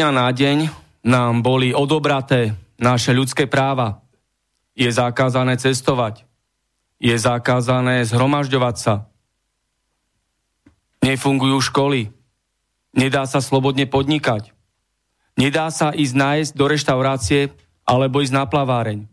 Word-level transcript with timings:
Dňa 0.00 0.16
na 0.16 0.32
deň 0.32 0.58
nám 1.04 1.44
boli 1.44 1.76
odobraté 1.76 2.56
naše 2.80 3.12
ľudské 3.12 3.44
práva. 3.44 4.00
Je 4.72 4.88
zakázané 4.88 5.60
cestovať. 5.60 6.24
Je 6.96 7.12
zakázané 7.12 8.00
zhromažďovať 8.08 8.76
sa. 8.80 9.04
Nefungujú 11.04 11.60
školy. 11.68 12.08
Nedá 12.96 13.28
sa 13.28 13.44
slobodne 13.44 13.84
podnikať. 13.84 14.56
Nedá 15.36 15.68
sa 15.68 15.92
ísť 15.92 16.16
nájsť 16.16 16.52
do 16.56 16.64
reštaurácie 16.64 17.52
alebo 17.84 18.24
ísť 18.24 18.40
na 18.40 18.48
plaváreň. 18.48 19.04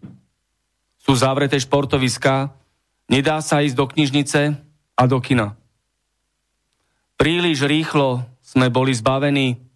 Sú 1.03 1.19
zavreté 1.19 1.59
športoviská, 1.59 2.55
nedá 3.11 3.43
sa 3.43 3.59
ísť 3.59 3.75
do 3.75 3.91
knižnice 3.91 4.55
a 4.95 5.03
do 5.03 5.19
kina. 5.19 5.59
Príliš 7.19 7.67
rýchlo 7.67 8.23
sme 8.39 8.71
boli 8.71 8.95
zbavení 8.95 9.66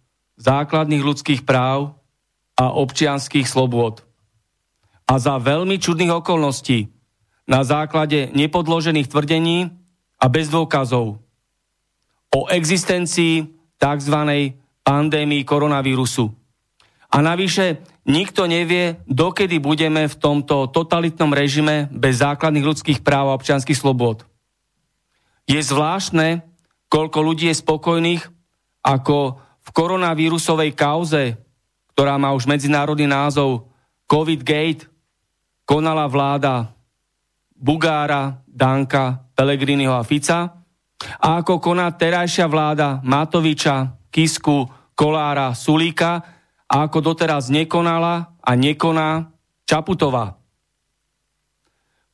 základných 0.42 1.02
ľudských 1.06 1.46
práv 1.46 1.94
a 2.58 2.74
občianských 2.74 3.46
slobôd. 3.46 4.02
A 5.06 5.18
za 5.22 5.38
veľmi 5.38 5.78
čudných 5.78 6.18
okolností, 6.22 6.90
na 7.46 7.66
základe 7.66 8.30
nepodložených 8.34 9.10
tvrdení 9.10 9.70
a 10.18 10.26
bez 10.30 10.46
dôkazov 10.46 11.18
o 12.32 12.40
existencii 12.48 13.50
tzv. 13.76 14.16
pandémii 14.86 15.42
koronavírusu. 15.42 16.30
A 17.12 17.20
navyše 17.20 17.82
nikto 18.08 18.48
nevie, 18.48 19.02
dokedy 19.04 19.60
budeme 19.60 20.08
v 20.08 20.16
tomto 20.16 20.70
totalitnom 20.72 21.34
režime 21.34 21.90
bez 21.92 22.24
základných 22.24 22.64
ľudských 22.64 23.00
práv 23.04 23.30
a 23.30 23.36
občianských 23.36 23.76
slobôd. 23.76 24.24
Je 25.44 25.60
zvláštne, 25.60 26.46
koľko 26.88 27.18
ľudí 27.20 27.52
je 27.52 27.60
spokojných, 27.60 28.22
ako 28.80 29.42
v 29.62 29.68
koronavírusovej 29.70 30.74
kauze, 30.74 31.38
ktorá 31.94 32.18
má 32.18 32.34
už 32.34 32.50
medzinárodný 32.50 33.06
názov 33.06 33.70
COVID 34.10 34.42
Gate, 34.42 34.90
konala 35.62 36.04
vláda 36.10 36.74
Bugára, 37.54 38.42
Danka, 38.44 39.22
Pelegriniho 39.38 39.94
a 39.94 40.02
Fica 40.02 40.50
a 41.22 41.28
ako 41.38 41.62
koná 41.62 41.90
terajšia 41.94 42.46
vláda 42.50 42.98
Matoviča, 43.06 43.94
Kisku, 44.10 44.66
Kolára, 44.92 45.54
Sulíka 45.54 46.22
a 46.66 46.74
ako 46.86 46.98
doteraz 47.14 47.48
nekonala 47.48 48.34
a 48.42 48.50
nekoná 48.58 49.30
Čaputová. 49.62 50.36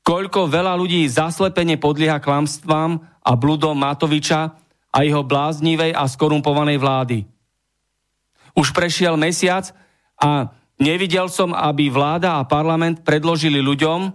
Koľko 0.05 0.49
veľa 0.49 0.73
ľudí 0.77 1.05
zaslepene 1.05 1.77
podlieha 1.77 2.17
klamstvám 2.17 2.97
a 3.21 3.33
bludom 3.37 3.77
Matoviča 3.77 4.57
a 4.89 4.99
jeho 5.05 5.21
bláznivej 5.21 5.93
a 5.93 6.09
skorumpovanej 6.09 6.81
vlády. 6.81 7.19
Už 8.59 8.75
prešiel 8.75 9.15
mesiac 9.15 9.71
a 10.19 10.51
nevidel 10.83 11.31
som, 11.31 11.55
aby 11.55 11.87
vláda 11.95 12.43
a 12.43 12.49
parlament 12.49 13.07
predložili 13.07 13.63
ľuďom, 13.63 14.11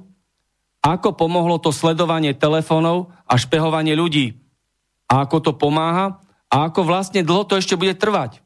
ako 0.84 1.16
pomohlo 1.16 1.64
to 1.64 1.72
sledovanie 1.72 2.36
telefónov 2.36 3.16
a 3.24 3.40
špehovanie 3.40 3.96
ľudí. 3.96 4.36
A 5.08 5.24
ako 5.24 5.38
to 5.40 5.52
pomáha 5.56 6.20
a 6.52 6.68
ako 6.68 6.84
vlastne 6.84 7.24
dlho 7.24 7.48
to 7.48 7.56
ešte 7.56 7.80
bude 7.80 7.96
trvať. 7.96 8.44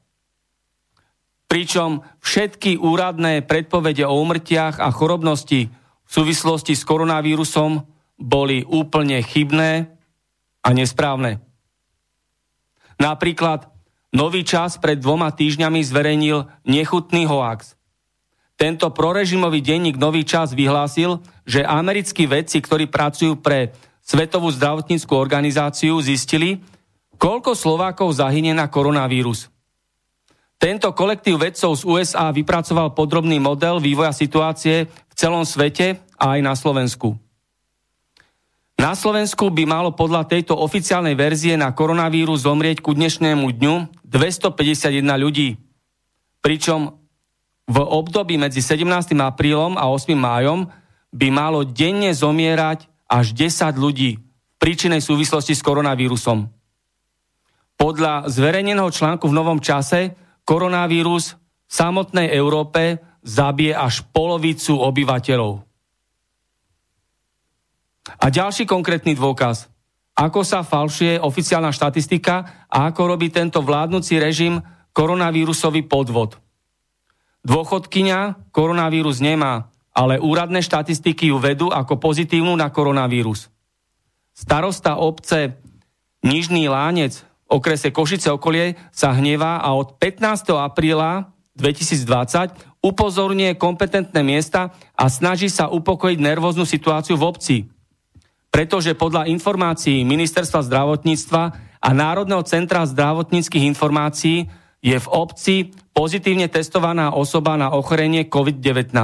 Pričom 1.50 2.06
všetky 2.22 2.78
úradné 2.78 3.42
predpovede 3.42 4.06
o 4.06 4.22
umrtiach 4.22 4.78
a 4.78 4.94
chorobnosti 4.94 5.74
v 6.08 6.10
súvislosti 6.12 6.78
s 6.78 6.86
koronavírusom 6.86 7.82
boli 8.22 8.62
úplne 8.68 9.18
chybné 9.26 9.90
a 10.62 10.70
nesprávne. 10.76 11.42
Napríklad 13.02 13.70
Nový 14.16 14.48
čas 14.48 14.80
pred 14.80 14.96
dvoma 15.00 15.32
týždňami 15.36 15.84
zverejnil 15.84 16.48
nechutný 16.64 17.28
hoax. 17.28 17.76
Tento 18.58 18.90
prorežimový 18.90 19.62
denník 19.62 20.00
Nový 20.00 20.26
čas 20.26 20.56
vyhlásil, 20.56 21.22
že 21.46 21.62
americkí 21.62 22.26
vedci, 22.26 22.58
ktorí 22.64 22.90
pracujú 22.90 23.38
pre 23.38 23.76
Svetovú 24.08 24.48
zdravotníckú 24.56 25.20
organizáciu, 25.20 26.00
zistili, 26.00 26.64
koľko 27.20 27.52
Slovákov 27.52 28.16
zahynie 28.16 28.56
na 28.56 28.72
koronavírus. 28.72 29.52
Tento 30.58 30.90
kolektív 30.96 31.44
vedcov 31.44 31.76
z 31.76 31.84
USA 31.86 32.32
vypracoval 32.32 32.96
podrobný 32.96 33.38
model 33.38 33.84
vývoja 33.84 34.16
situácie 34.16 34.88
v 34.88 35.14
celom 35.14 35.44
svete 35.44 36.00
a 36.18 36.34
aj 36.34 36.40
na 36.42 36.56
Slovensku. 36.56 37.20
Na 38.78 38.94
Slovensku 38.94 39.50
by 39.50 39.66
malo 39.66 39.90
podľa 39.90 40.30
tejto 40.30 40.54
oficiálnej 40.54 41.18
verzie 41.18 41.58
na 41.58 41.74
koronavírus 41.74 42.46
zomrieť 42.46 42.86
ku 42.86 42.94
dnešnému 42.94 43.50
dňu 43.58 44.06
251 44.06 45.02
ľudí. 45.18 45.58
Pričom 46.46 46.94
v 47.66 47.78
období 47.82 48.38
medzi 48.38 48.62
17. 48.62 49.18
aprílom 49.18 49.82
a 49.82 49.90
8. 49.90 50.14
májom 50.14 50.70
by 51.10 51.28
malo 51.34 51.66
denne 51.66 52.14
zomierať 52.14 52.86
až 53.10 53.34
10 53.34 53.76
ľudí 53.82 54.22
v 54.22 54.56
príčinej 54.62 55.02
súvislosti 55.02 55.58
s 55.58 55.66
koronavírusom. 55.66 56.46
Podľa 57.82 58.30
zverejneného 58.30 58.94
článku 58.94 59.26
v 59.26 59.38
Novom 59.42 59.58
čase 59.58 60.14
koronavírus 60.46 61.34
v 61.34 61.72
samotnej 61.74 62.30
Európe 62.30 63.02
zabije 63.26 63.74
až 63.74 64.06
polovicu 64.14 64.78
obyvateľov. 64.80 65.67
A 68.16 68.32
ďalší 68.32 68.64
konkrétny 68.64 69.14
dôkaz. 69.14 69.68
Ako 70.18 70.42
sa 70.42 70.66
falšuje 70.66 71.22
oficiálna 71.22 71.70
štatistika 71.70 72.66
a 72.66 72.90
ako 72.90 73.14
robí 73.14 73.30
tento 73.30 73.62
vládnúci 73.62 74.18
režim 74.18 74.58
koronavírusový 74.90 75.86
podvod. 75.86 76.42
Dôchodkyňa 77.46 78.50
koronavírus 78.50 79.22
nemá, 79.22 79.70
ale 79.94 80.18
úradné 80.18 80.66
štatistiky 80.66 81.30
ju 81.30 81.38
vedú 81.38 81.70
ako 81.70 82.02
pozitívnu 82.02 82.58
na 82.58 82.74
koronavírus. 82.74 83.54
Starosta 84.34 84.98
obce 84.98 85.62
Nižný 86.26 86.66
Lánec 86.66 87.22
v 87.22 87.62
okrese 87.62 87.94
Košice 87.94 88.34
okolie 88.34 88.74
sa 88.90 89.14
hnevá 89.14 89.62
a 89.62 89.78
od 89.78 90.02
15. 90.02 90.50
apríla 90.58 91.30
2020 91.54 92.82
upozorňuje 92.82 93.54
kompetentné 93.56 94.22
miesta 94.26 94.74
a 94.98 95.06
snaží 95.10 95.50
sa 95.50 95.70
upokojiť 95.70 96.18
nervóznu 96.18 96.66
situáciu 96.66 97.22
v 97.22 97.26
obci 97.26 97.58
pretože 98.58 98.98
podľa 98.98 99.30
informácií 99.30 100.02
Ministerstva 100.02 100.66
zdravotníctva 100.66 101.44
a 101.78 101.90
Národného 101.94 102.42
centra 102.42 102.90
zdravotníckých 102.90 103.70
informácií 103.70 104.50
je 104.82 104.98
v 104.98 105.08
obci 105.14 105.78
pozitívne 105.94 106.50
testovaná 106.50 107.14
osoba 107.14 107.54
na 107.54 107.70
ochorenie 107.70 108.26
COVID-19. 108.26 108.98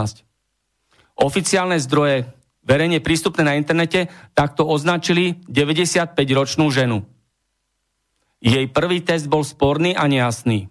Oficiálne 1.22 1.78
zdroje 1.78 2.34
verejne 2.66 2.98
prístupné 2.98 3.46
na 3.46 3.54
internete 3.54 4.10
takto 4.34 4.66
označili 4.66 5.38
95-ročnú 5.46 6.74
ženu. 6.74 7.06
Jej 8.42 8.74
prvý 8.74 9.06
test 9.06 9.30
bol 9.30 9.46
sporný 9.46 9.94
a 9.94 10.10
nejasný. 10.10 10.66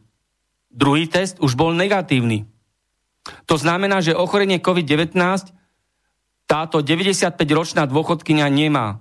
Druhý 0.75 1.07
test 1.07 1.39
už 1.39 1.55
bol 1.55 1.71
negatívny. 1.71 2.51
To 3.47 3.55
znamená, 3.55 4.03
že 4.03 4.19
ochorenie 4.19 4.59
COVID-19 4.59 5.62
táto 6.53 6.85
95-ročná 6.85 7.89
dôchodkynia 7.89 8.45
nemá. 8.53 9.01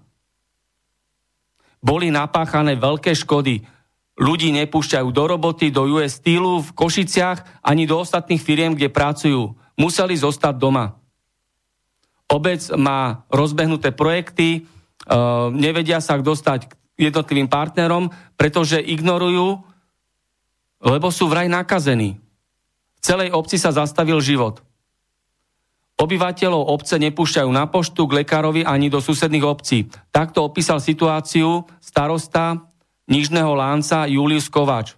Boli 1.83 2.07
napáchané 2.07 2.79
veľké 2.79 3.11
škody. 3.11 3.67
Ľudí 4.15 4.55
nepúšťajú 4.55 5.11
do 5.11 5.23
roboty, 5.27 5.67
do 5.67 5.83
US 5.99 6.23
Steelu 6.23 6.63
v 6.63 6.71
Košiciach 6.71 7.59
ani 7.59 7.83
do 7.83 7.99
ostatných 7.99 8.39
firiem, 8.39 8.71
kde 8.71 8.87
pracujú. 8.87 9.51
Museli 9.75 10.15
zostať 10.15 10.55
doma. 10.55 10.95
Obec 12.31 12.63
má 12.79 13.27
rozbehnuté 13.27 13.91
projekty, 13.91 14.47
e, 14.55 14.59
nevedia 15.51 15.99
sa 15.99 16.15
dostať 16.15 16.71
k 16.71 16.71
jednotlivým 17.11 17.51
partnerom, 17.51 18.15
pretože 18.39 18.79
ignorujú, 18.79 19.59
lebo 20.79 21.11
sú 21.11 21.27
vraj 21.27 21.51
nakazení. 21.51 22.15
V 22.95 22.99
celej 23.03 23.35
obci 23.35 23.59
sa 23.59 23.75
zastavil 23.75 24.23
život. 24.23 24.63
Obyvateľov 26.01 26.65
obce 26.65 26.97
nepúšťajú 26.97 27.49
na 27.53 27.69
poštu, 27.69 28.09
k 28.09 28.25
lekárovi 28.25 28.65
ani 28.65 28.89
do 28.89 28.97
susedných 28.97 29.45
obcí. 29.45 29.85
Takto 30.09 30.41
opísal 30.41 30.81
situáciu 30.81 31.61
starosta 31.77 32.57
Nižného 33.05 33.53
Lánca 33.53 34.09
Julius 34.09 34.49
Kovač 34.49 34.97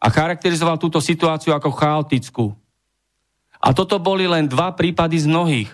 a 0.00 0.08
charakterizoval 0.08 0.80
túto 0.80 1.04
situáciu 1.04 1.52
ako 1.52 1.68
chaotickú. 1.68 2.56
A 3.60 3.76
toto 3.76 4.00
boli 4.00 4.24
len 4.24 4.48
dva 4.48 4.72
prípady 4.72 5.20
z 5.20 5.28
mnohých. 5.28 5.70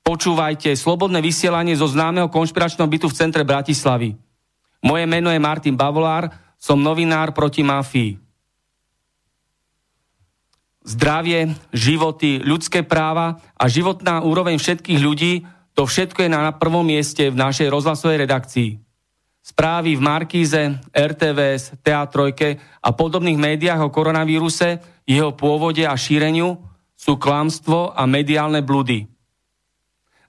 Počúvajte 0.00 0.72
slobodné 0.72 1.20
vysielanie 1.20 1.76
zo 1.76 1.84
známeho 1.84 2.32
konšpiračného 2.32 2.88
bytu 2.88 3.12
v 3.12 3.18
centre 3.20 3.44
Bratislavy. 3.44 4.16
Moje 4.80 5.04
meno 5.04 5.28
je 5.28 5.40
Martin 5.40 5.76
Bavolár, 5.76 6.32
som 6.56 6.80
novinár 6.80 7.36
proti 7.36 7.60
mafii 7.60 8.23
zdravie, 10.84 11.56
životy, 11.72 12.44
ľudské 12.44 12.84
práva 12.84 13.40
a 13.56 13.64
životná 13.66 14.20
úroveň 14.20 14.60
všetkých 14.60 15.00
ľudí, 15.00 15.32
to 15.74 15.88
všetko 15.88 16.28
je 16.28 16.30
na 16.30 16.52
prvom 16.54 16.86
mieste 16.86 17.32
v 17.32 17.40
našej 17.40 17.72
rozhlasovej 17.72 18.28
redakcii. 18.28 18.70
Správy 19.44 19.96
v 19.96 20.04
Markíze, 20.04 20.80
RTVS, 20.92 21.80
Teatrojke 21.84 22.60
a 22.80 22.88
podobných 22.96 23.36
médiách 23.36 23.80
o 23.84 23.92
koronavíruse, 23.92 24.80
jeho 25.04 25.36
pôvode 25.36 25.84
a 25.84 25.92
šíreniu 25.92 26.56
sú 26.96 27.20
klamstvo 27.20 27.92
a 27.92 28.08
mediálne 28.08 28.64
blúdy. 28.64 29.04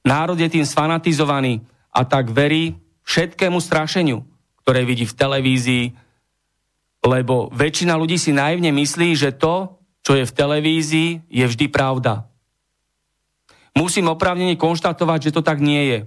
Národ 0.03 0.35
je 0.35 0.51
tým 0.51 0.67
sfanatizovaný 0.67 1.63
a 1.95 2.03
tak 2.03 2.31
verí 2.35 2.75
všetkému 3.07 3.63
strašeniu, 3.63 4.27
ktoré 4.65 4.83
vidí 4.83 5.07
v 5.07 5.15
televízii, 5.15 5.85
lebo 7.05 7.47
väčšina 7.53 7.95
ľudí 7.95 8.19
si 8.19 8.35
naivne 8.35 8.73
myslí, 8.73 9.15
že 9.15 9.31
to, 9.31 9.74
čo 10.05 10.13
je 10.13 10.21
v 10.21 10.35
televízii, 10.37 11.09
je 11.25 11.45
vždy 11.49 11.65
pravda. 11.73 12.29
Musím 13.73 14.13
oprávnene 14.13 14.53
konštatovať, 14.53 15.19
že 15.29 15.33
to 15.33 15.41
tak 15.41 15.57
nie 15.57 15.81
je. 15.89 15.99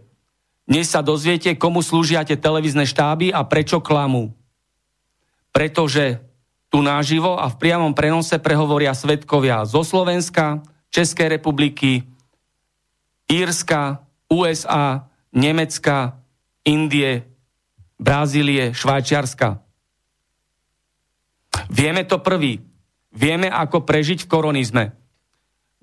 Dnes 0.70 0.86
sa 0.86 1.02
dozviete, 1.02 1.50
komu 1.58 1.82
slúžia 1.82 2.22
tie 2.22 2.38
televízne 2.38 2.86
štáby 2.86 3.34
a 3.34 3.42
prečo 3.42 3.82
klamú. 3.82 4.30
Pretože 5.50 6.22
tu 6.70 6.78
naživo 6.78 7.40
a 7.40 7.50
v 7.50 7.58
priamom 7.58 7.90
prenose 7.90 8.38
prehovoria 8.38 8.94
svetkovia 8.94 9.66
zo 9.66 9.82
Slovenska, 9.82 10.62
Českej 10.94 11.40
republiky, 11.40 12.06
Írska, 13.26 14.04
USA, 14.30 15.08
Nemecka, 15.34 16.20
Indie, 16.62 17.26
Brazílie, 17.98 18.76
Švajčiarska. 18.76 19.58
Vieme 21.72 22.06
to 22.06 22.20
prvý. 22.20 22.67
Vieme, 23.18 23.50
ako 23.50 23.82
prežiť 23.82 24.22
v 24.22 24.30
koronizme. 24.30 24.84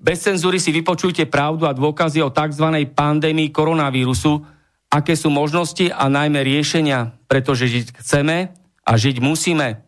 Bez 0.00 0.24
cenzúry 0.24 0.56
si 0.56 0.72
vypočujte 0.72 1.28
pravdu 1.28 1.68
a 1.68 1.76
dôkazy 1.76 2.24
o 2.24 2.32
tzv. 2.32 2.64
pandémii 2.96 3.52
koronavírusu, 3.52 4.40
aké 4.88 5.12
sú 5.12 5.28
možnosti 5.28 5.92
a 5.92 6.08
najmä 6.08 6.40
riešenia, 6.40 7.12
pretože 7.28 7.68
žiť 7.68 7.86
chceme 8.00 8.56
a 8.80 8.92
žiť 8.96 9.20
musíme 9.20 9.84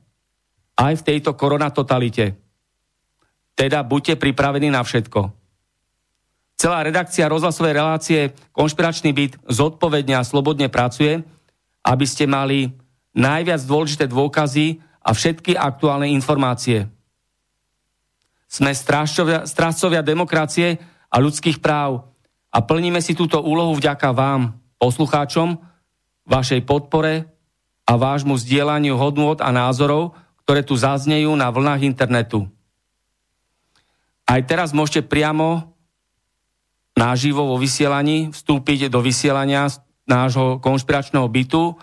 aj 0.76 0.92
v 1.00 1.06
tejto 1.08 1.32
koronatotalite. 1.32 2.36
Teda 3.56 3.80
buďte 3.80 4.20
pripravení 4.20 4.68
na 4.68 4.84
všetko. 4.84 5.32
Celá 6.58 6.82
redakcia 6.82 7.30
rozhlasovej 7.30 7.72
relácie 7.72 8.20
Konšpiračný 8.50 9.14
byt 9.14 9.32
zodpovedne 9.46 10.18
a 10.18 10.26
slobodne 10.26 10.68
pracuje, 10.68 11.22
aby 11.86 12.04
ste 12.04 12.26
mali 12.26 12.74
najviac 13.14 13.62
dôležité 13.62 14.04
dôkazy 14.10 14.82
a 15.00 15.14
všetky 15.14 15.54
aktuálne 15.54 16.10
informácie. 16.10 16.97
Sme 18.48 18.72
strážcovia 19.44 20.00
demokracie 20.00 20.80
a 21.12 21.20
ľudských 21.20 21.60
práv 21.60 22.08
a 22.48 22.64
plníme 22.64 23.04
si 23.04 23.12
túto 23.12 23.44
úlohu 23.44 23.76
vďaka 23.76 24.08
vám, 24.16 24.56
poslucháčom, 24.80 25.60
vašej 26.24 26.64
podpore 26.64 27.28
a 27.84 27.92
vášmu 27.96 28.40
zdieľaniu 28.40 28.96
hodnôt 28.96 29.36
a 29.44 29.52
názorov, 29.52 30.16
ktoré 30.44 30.64
tu 30.64 30.72
zaznejú 30.80 31.36
na 31.36 31.52
vlnách 31.52 31.84
internetu. 31.84 32.48
Aj 34.24 34.40
teraz 34.44 34.72
môžete 34.72 35.04
priamo 35.04 35.76
náživo 36.96 37.52
vo 37.52 37.56
vysielaní 37.60 38.32
vstúpiť 38.32 38.88
do 38.88 39.04
vysielania 39.04 39.68
nášho 40.08 40.56
konšpiračného 40.60 41.28
bytu. 41.28 41.76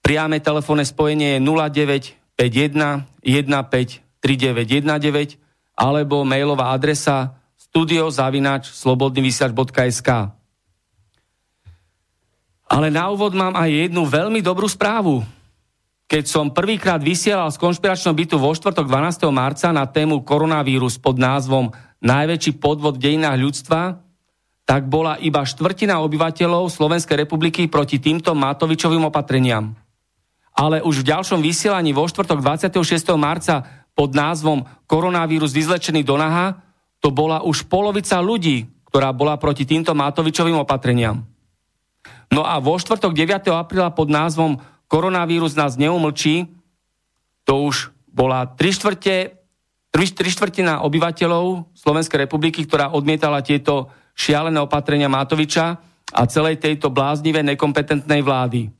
Priame 0.00 0.40
telefónne 0.40 0.84
spojenie 0.84 1.36
je 1.36 1.44
0951 1.44 3.04
15 3.20 4.00
3919 4.24 5.43
alebo 5.74 6.22
mailová 6.22 6.70
adresa 6.70 7.34
studiozavinač.slobodnyvysiač.sk 7.58 10.10
Ale 12.70 12.90
na 12.90 13.10
úvod 13.10 13.34
mám 13.34 13.58
aj 13.58 13.90
jednu 13.90 14.06
veľmi 14.06 14.40
dobrú 14.40 14.68
správu. 14.70 15.26
Keď 16.04 16.28
som 16.30 16.52
prvýkrát 16.54 17.02
vysielal 17.02 17.50
z 17.50 17.58
konšpiračného 17.58 18.14
bytu 18.14 18.38
vo 18.38 18.54
štvrtok 18.54 18.86
12. 18.86 19.26
marca 19.34 19.72
na 19.74 19.86
tému 19.88 20.20
koronavírus 20.22 20.98
pod 21.00 21.18
názvom 21.18 21.72
Najväčší 22.04 22.60
podvod 22.60 23.00
v 23.00 23.02
dejinách 23.10 23.40
ľudstva, 23.40 24.04
tak 24.68 24.84
bola 24.88 25.16
iba 25.20 25.44
štvrtina 25.44 26.00
obyvateľov 26.04 26.72
Slovenskej 26.72 27.16
republiky 27.24 27.68
proti 27.68 28.00
týmto 28.00 28.34
Matovičovým 28.36 29.04
opatreniam. 29.08 29.72
Ale 30.54 30.84
už 30.84 31.02
v 31.02 31.08
ďalšom 31.10 31.40
vysielaní 31.40 31.96
vo 31.96 32.04
štvrtok 32.04 32.38
26. 32.40 33.16
marca 33.16 33.83
pod 33.94 34.10
názvom 34.12 34.66
Koronavírus 34.90 35.54
vyzlečený 35.54 36.02
do 36.02 36.18
naha, 36.18 36.58
to 36.98 37.14
bola 37.14 37.46
už 37.46 37.66
polovica 37.70 38.18
ľudí, 38.18 38.66
ktorá 38.90 39.14
bola 39.14 39.38
proti 39.38 39.66
týmto 39.66 39.94
Matovičovým 39.94 40.58
opatreniam. 40.58 41.22
No 42.30 42.42
a 42.42 42.58
vo 42.58 42.74
štvrtok 42.74 43.14
9. 43.14 43.50
apríla 43.54 43.94
pod 43.94 44.10
názvom 44.10 44.58
Koronavírus 44.90 45.54
nás 45.54 45.78
neumlčí, 45.78 46.50
to 47.46 47.70
už 47.70 47.94
bola 48.10 48.46
tri 48.46 48.74
štvrte, 48.74 49.34
tri, 49.90 50.04
tri 50.10 50.28
štvrtina 50.30 50.82
obyvateľov 50.82 51.74
Slovenskej 51.74 52.26
republiky, 52.26 52.66
ktorá 52.66 52.90
odmietala 52.94 53.42
tieto 53.42 53.90
šialené 54.14 54.62
opatrenia 54.62 55.10
Matoviča 55.10 55.66
a 56.14 56.22
celej 56.30 56.62
tejto 56.62 56.94
bláznivé 56.94 57.42
nekompetentnej 57.42 58.22
vlády. 58.22 58.70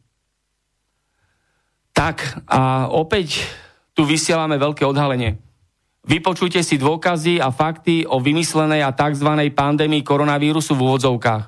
Tak 1.94 2.46
a 2.50 2.90
opäť 2.90 3.46
tu 3.94 4.02
vysielame 4.02 4.58
veľké 4.58 4.82
odhalenie. 4.82 5.38
Vypočujte 6.04 6.60
si 6.60 6.76
dôkazy 6.76 7.40
a 7.40 7.48
fakty 7.48 8.04
o 8.04 8.20
vymyslenej 8.20 8.84
a 8.84 8.92
tzv. 8.92 9.30
pandémii 9.56 10.04
koronavírusu 10.04 10.76
v 10.76 10.84
úvodzovkách. 10.84 11.44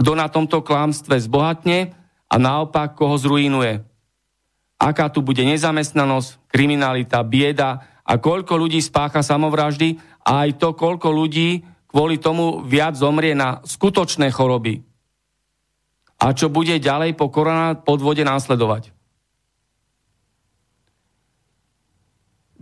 Kto 0.00 0.10
na 0.16 0.32
tomto 0.32 0.64
klamstve 0.64 1.20
zbohatne 1.20 1.92
a 2.24 2.34
naopak 2.40 2.96
koho 2.96 3.14
zruinuje. 3.20 3.84
Aká 4.80 5.12
tu 5.12 5.20
bude 5.20 5.44
nezamestnanosť, 5.44 6.48
kriminalita, 6.48 7.20
bieda 7.26 7.84
a 8.02 8.16
koľko 8.16 8.56
ľudí 8.56 8.80
spácha 8.80 9.20
samovraždy 9.20 10.00
a 10.24 10.48
aj 10.48 10.56
to, 10.56 10.72
koľko 10.72 11.12
ľudí 11.12 11.62
kvôli 11.92 12.16
tomu 12.18 12.64
viac 12.64 12.96
zomrie 12.96 13.36
na 13.36 13.60
skutočné 13.62 14.32
choroby. 14.32 14.80
A 16.24 16.32
čo 16.32 16.48
bude 16.48 16.74
ďalej 16.80 17.20
po 17.20 17.28
korona 17.28 17.76
podvode 17.76 18.24
následovať. 18.24 18.93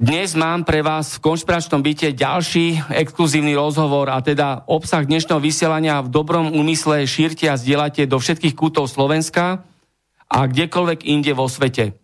Dnes 0.02 0.34
mám 0.34 0.66
pre 0.66 0.82
vás 0.82 1.14
v 1.14 1.30
konšpiračnom 1.30 1.78
byte 1.78 2.10
ďalší 2.10 2.90
exkluzívny 2.90 3.54
rozhovor 3.54 4.10
a 4.10 4.18
teda 4.18 4.66
obsah 4.66 5.06
dnešného 5.06 5.38
vysielania 5.38 6.02
v 6.02 6.10
dobrom 6.10 6.50
úmysle 6.50 7.06
šírte 7.06 7.46
a 7.46 7.54
zdieľate 7.54 8.10
do 8.10 8.18
všetkých 8.18 8.58
kútov 8.58 8.90
Slovenska 8.90 9.62
a 10.26 10.38
kdekoľvek 10.42 11.06
inde 11.06 11.30
vo 11.38 11.46
svete. 11.46 11.94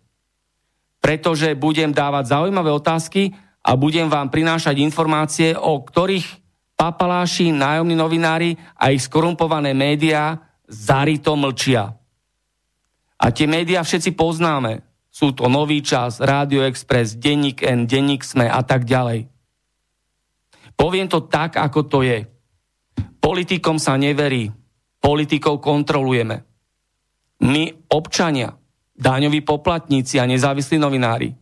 Pretože 1.03 1.59
budem 1.59 1.91
dávať 1.91 2.39
zaujímavé 2.39 2.71
otázky 2.71 3.35
a 3.59 3.75
budem 3.75 4.07
vám 4.07 4.31
prinášať 4.31 4.79
informácie, 4.79 5.59
o 5.59 5.83
ktorých 5.83 6.39
papaláši, 6.79 7.51
nájomní 7.51 7.99
novinári 7.99 8.55
a 8.79 8.95
ich 8.95 9.03
skorumpované 9.11 9.75
médiá 9.75 10.39
zarito 10.71 11.35
mlčia. 11.35 11.99
A 13.19 13.25
tie 13.35 13.43
médiá 13.43 13.83
všetci 13.83 14.15
poznáme. 14.15 14.87
Sú 15.19 15.35
to 15.35 15.51
Nový 15.51 15.83
čas, 15.83 16.23
Rádio 16.23 16.63
Express, 16.63 17.19
Denník 17.19 17.59
N, 17.59 17.83
Denník 17.83 18.23
Sme 18.23 18.47
a 18.47 18.63
tak 18.63 18.87
ďalej. 18.87 19.27
Poviem 20.79 21.11
to 21.11 21.27
tak, 21.27 21.59
ako 21.59 21.91
to 21.91 22.07
je. 22.07 22.23
Politikom 23.19 23.75
sa 23.83 23.99
neverí, 23.99 24.47
politikov 25.03 25.59
kontrolujeme. 25.59 26.47
My, 27.43 27.67
občania, 27.91 28.55
daňoví 28.95 29.43
poplatníci 29.43 30.23
a 30.23 30.27
nezávislí 30.27 30.79
novinári. 30.79 31.35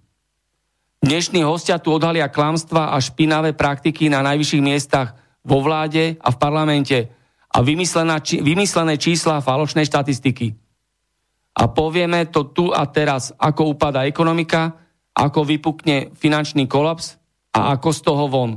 Dnešní 0.98 1.46
hostia 1.46 1.78
tu 1.78 1.94
odhalia 1.94 2.34
klamstva 2.34 2.90
a 2.90 2.98
špinavé 2.98 3.54
praktiky 3.54 4.10
na 4.10 4.26
najvyšších 4.26 4.66
miestach 4.66 5.14
vo 5.46 5.62
vláde 5.62 6.18
a 6.18 6.34
v 6.34 6.38
parlamente 6.42 6.98
a 7.54 7.62
vymyslené 8.42 8.98
čísla 8.98 9.38
a 9.38 9.46
falošné 9.46 9.86
štatistiky. 9.86 10.67
A 11.58 11.64
povieme 11.74 12.30
to 12.30 12.54
tu 12.54 12.70
a 12.70 12.86
teraz, 12.86 13.34
ako 13.34 13.74
upada 13.74 14.06
ekonomika, 14.06 14.78
ako 15.18 15.42
vypukne 15.42 16.14
finančný 16.14 16.70
kolaps 16.70 17.18
a 17.58 17.74
ako 17.74 17.90
z 17.90 18.00
toho 18.06 18.26
von. 18.30 18.52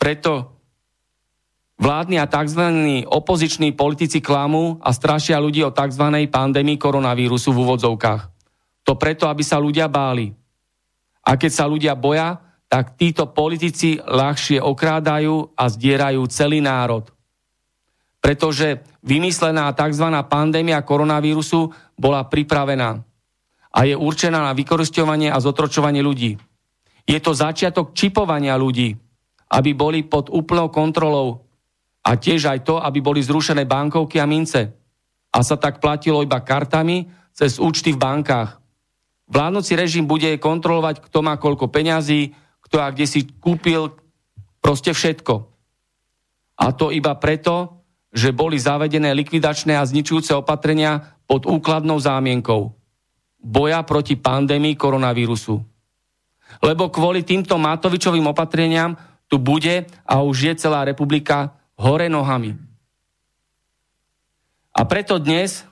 Preto 0.00 0.60
Vládni 1.80 2.20
a 2.20 2.28
tzv. 2.28 2.60
opoziční 3.08 3.72
politici 3.72 4.20
klamú 4.20 4.76
a 4.84 4.92
strašia 4.92 5.40
ľudí 5.40 5.64
o 5.64 5.72
tzv. 5.72 6.28
pandémii 6.28 6.76
koronavírusu 6.76 7.56
v 7.56 7.60
úvodzovkách. 7.64 8.22
To 8.84 9.00
preto, 9.00 9.24
aby 9.32 9.40
sa 9.40 9.56
ľudia 9.56 9.88
báli. 9.88 10.28
A 11.24 11.40
keď 11.40 11.52
sa 11.52 11.64
ľudia 11.64 11.96
boja, 11.96 12.36
tak 12.68 13.00
títo 13.00 13.32
politici 13.32 13.96
ľahšie 13.96 14.60
okrádajú 14.60 15.56
a 15.56 15.64
zdierajú 15.72 16.20
celý 16.28 16.60
národ. 16.60 17.08
Pretože 18.20 18.84
vymyslená 19.00 19.72
tzv. 19.72 20.06
pandémia 20.28 20.84
koronavírusu 20.84 21.72
bola 21.96 22.28
pripravená 22.28 23.00
a 23.70 23.78
je 23.86 23.96
určená 23.96 24.44
na 24.44 24.52
vykoristovanie 24.52 25.32
a 25.32 25.40
zotročovanie 25.40 26.04
ľudí. 26.04 26.36
Je 27.08 27.18
to 27.18 27.32
začiatok 27.32 27.96
čipovania 27.96 28.60
ľudí, 28.60 28.92
aby 29.50 29.70
boli 29.72 30.04
pod 30.04 30.28
úplnou 30.30 30.68
kontrolou 30.68 31.42
a 32.04 32.16
tiež 32.16 32.50
aj 32.50 32.60
to, 32.66 32.76
aby 32.78 33.00
boli 33.00 33.24
zrušené 33.24 33.64
bankovky 33.64 34.20
a 34.20 34.26
mince. 34.28 34.68
A 35.30 35.38
sa 35.46 35.56
tak 35.56 35.78
platilo 35.78 36.20
iba 36.20 36.42
kartami 36.42 37.06
cez 37.30 37.56
účty 37.62 37.94
v 37.94 38.02
bankách. 38.02 38.58
Vládnoci 39.30 39.78
režim 39.78 40.04
bude 40.10 40.26
kontrolovať, 40.42 41.06
kto 41.06 41.18
má 41.22 41.38
koľko 41.38 41.70
peňazí, 41.70 42.34
kto 42.66 42.76
a 42.82 42.90
kde 42.90 43.06
si 43.06 43.30
kúpil 43.38 43.94
proste 44.58 44.90
všetko. 44.90 45.34
A 46.60 46.66
to 46.74 46.90
iba 46.90 47.14
preto, 47.14 47.79
že 48.10 48.34
boli 48.34 48.58
zavedené 48.58 49.14
likvidačné 49.14 49.78
a 49.78 49.86
zničujúce 49.86 50.34
opatrenia 50.34 51.14
pod 51.30 51.46
úkladnou 51.46 51.98
zámienkou 52.02 52.74
boja 53.40 53.80
proti 53.82 54.20
pandémii 54.20 54.76
koronavírusu. 54.76 55.56
Lebo 56.60 56.92
kvôli 56.92 57.24
týmto 57.24 57.56
Matovičovým 57.56 58.28
opatreniam 58.28 58.92
tu 59.30 59.40
bude 59.40 59.88
a 60.04 60.20
už 60.20 60.36
je 60.52 60.54
celá 60.60 60.84
republika 60.84 61.56
hore 61.80 62.10
nohami. 62.12 62.52
A 64.76 64.84
preto 64.84 65.16
dnes 65.16 65.64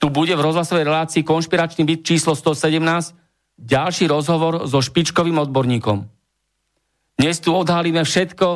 tu 0.00 0.08
bude 0.08 0.32
v 0.32 0.44
rozhlasovej 0.44 0.86
relácii 0.86 1.22
konšpiračný 1.26 1.82
byt 1.84 2.00
číslo 2.06 2.32
117 2.32 3.16
ďalší 3.60 4.08
rozhovor 4.08 4.64
so 4.64 4.80
špičkovým 4.80 5.36
odborníkom. 5.44 6.08
Dnes 7.20 7.36
tu 7.40 7.52
odhalíme 7.52 8.00
všetko 8.00 8.48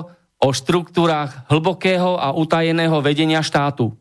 o 0.45 0.53
štruktúrach 0.53 1.49
hlbokého 1.49 2.21
a 2.21 2.37
utajeného 2.37 3.01
vedenia 3.01 3.41
štátu. 3.41 3.97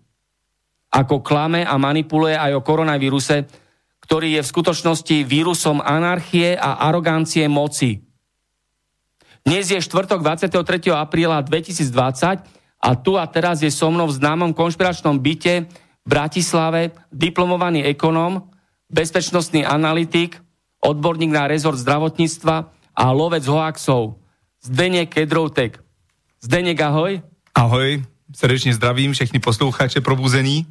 Ako 0.92 1.24
klame 1.24 1.64
a 1.64 1.80
manipuluje 1.80 2.36
aj 2.36 2.60
o 2.60 2.62
koronavíruse, 2.62 3.48
ktorý 4.04 4.36
je 4.36 4.42
v 4.44 4.52
skutočnosti 4.52 5.18
vírusom 5.24 5.80
anarchie 5.80 6.60
a 6.60 6.84
arogancie 6.84 7.48
moci. 7.48 8.04
Dnes 9.48 9.72
je 9.72 9.80
štvrtok 9.80 10.20
23. 10.20 10.92
apríla 10.92 11.40
2020 11.40 12.44
a 12.84 12.90
tu 13.00 13.16
a 13.16 13.24
teraz 13.32 13.64
je 13.64 13.72
so 13.72 13.88
mnou 13.88 14.12
v 14.12 14.20
známom 14.20 14.52
konšpiračnom 14.52 15.24
byte 15.24 15.72
v 16.04 16.08
Bratislave 16.08 16.92
diplomovaný 17.16 17.88
ekonóm, 17.88 18.52
bezpečnostný 18.92 19.64
analytik, 19.64 20.44
odborník 20.84 21.32
na 21.32 21.48
rezort 21.48 21.80
zdravotníctva 21.80 22.56
a 22.92 23.06
lovec 23.16 23.48
hoaxov. 23.48 24.20
Zdeněk 24.64 25.16
Kedroutek. 25.16 25.83
Zdeněk, 26.44 26.76
ahoj. 26.84 27.24
Ahoj, 27.56 28.04
srdečne 28.36 28.76
zdravím 28.76 29.16
všechny 29.16 29.40
poslucháče 29.40 30.04
probuzení. 30.04 30.68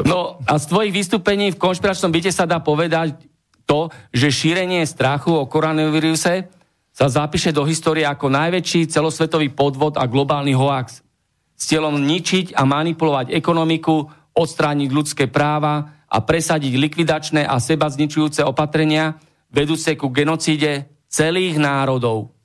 No 0.00 0.40
a 0.48 0.56
z 0.56 0.64
tvojich 0.72 0.96
vystúpení 0.96 1.52
v 1.52 1.60
konšpiračnom 1.60 2.08
byte 2.08 2.32
sa 2.32 2.48
dá 2.48 2.56
povedať 2.56 3.20
to, 3.68 3.92
že 4.16 4.32
šírenie 4.32 4.80
strachu 4.88 5.36
o 5.36 5.44
koronavíruse 5.44 6.48
sa 6.88 7.06
zapíše 7.12 7.52
do 7.52 7.68
histórie 7.68 8.08
ako 8.08 8.32
najväčší 8.32 8.88
celosvetový 8.88 9.52
podvod 9.52 10.00
a 10.00 10.08
globálny 10.08 10.56
hoax 10.56 11.04
s 11.52 11.62
cieľom 11.68 12.00
ničiť 12.00 12.56
a 12.56 12.64
manipulovať 12.64 13.36
ekonomiku, 13.36 14.08
odstrániť 14.32 14.88
ľudské 14.88 15.28
práva 15.28 16.00
a 16.08 16.16
presadiť 16.24 16.80
likvidačné 16.80 17.44
a 17.44 17.60
seba 17.60 17.92
zničujúce 17.92 18.40
opatrenia, 18.40 19.20
vedúce 19.52 19.92
ku 20.00 20.08
genocíde 20.08 20.88
celých 21.12 21.60
národov. 21.60 22.39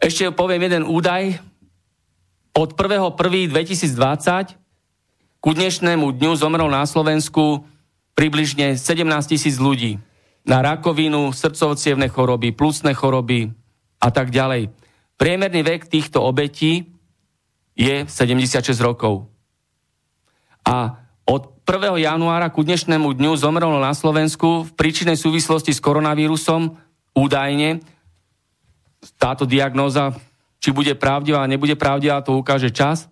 Ešte 0.00 0.32
poviem 0.32 0.64
jeden 0.64 0.88
údaj. 0.88 1.44
Od 2.56 2.72
1.1.2020 2.72 4.56
ku 5.44 5.50
dnešnému 5.52 6.16
dňu 6.16 6.32
zomrel 6.40 6.72
na 6.72 6.88
Slovensku 6.88 7.68
približne 8.16 8.80
17 8.80 8.96
tisíc 9.28 9.60
ľudí 9.60 10.00
na 10.48 10.64
rakovinu, 10.64 11.36
srdcovocievne 11.36 12.08
choroby, 12.08 12.48
plusné 12.56 12.96
choroby 12.96 13.52
a 14.00 14.08
tak 14.08 14.32
ďalej. 14.32 14.72
Priemerný 15.20 15.60
vek 15.68 15.92
týchto 15.92 16.24
obetí 16.24 16.88
je 17.76 18.08
76 18.08 18.72
rokov. 18.80 19.28
A 20.64 20.96
od 21.28 21.60
1. 21.68 22.00
januára 22.00 22.48
ku 22.48 22.64
dnešnému 22.64 23.20
dňu 23.20 23.36
zomrelo 23.36 23.76
na 23.76 23.92
Slovensku 23.92 24.64
v 24.64 24.70
príčinnej 24.80 25.20
súvislosti 25.20 25.76
s 25.76 25.84
koronavírusom 25.84 26.72
údajne 27.12 27.84
táto 29.16 29.48
diagnóza, 29.48 30.12
či 30.60 30.72
bude 30.76 30.92
pravdivá, 30.92 31.48
nebude 31.48 31.76
pravdivá, 31.76 32.20
to 32.20 32.36
ukáže 32.36 32.68
čas. 32.68 33.08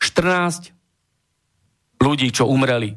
14 0.00 0.72
ľudí, 2.00 2.32
čo 2.32 2.48
umreli 2.48 2.96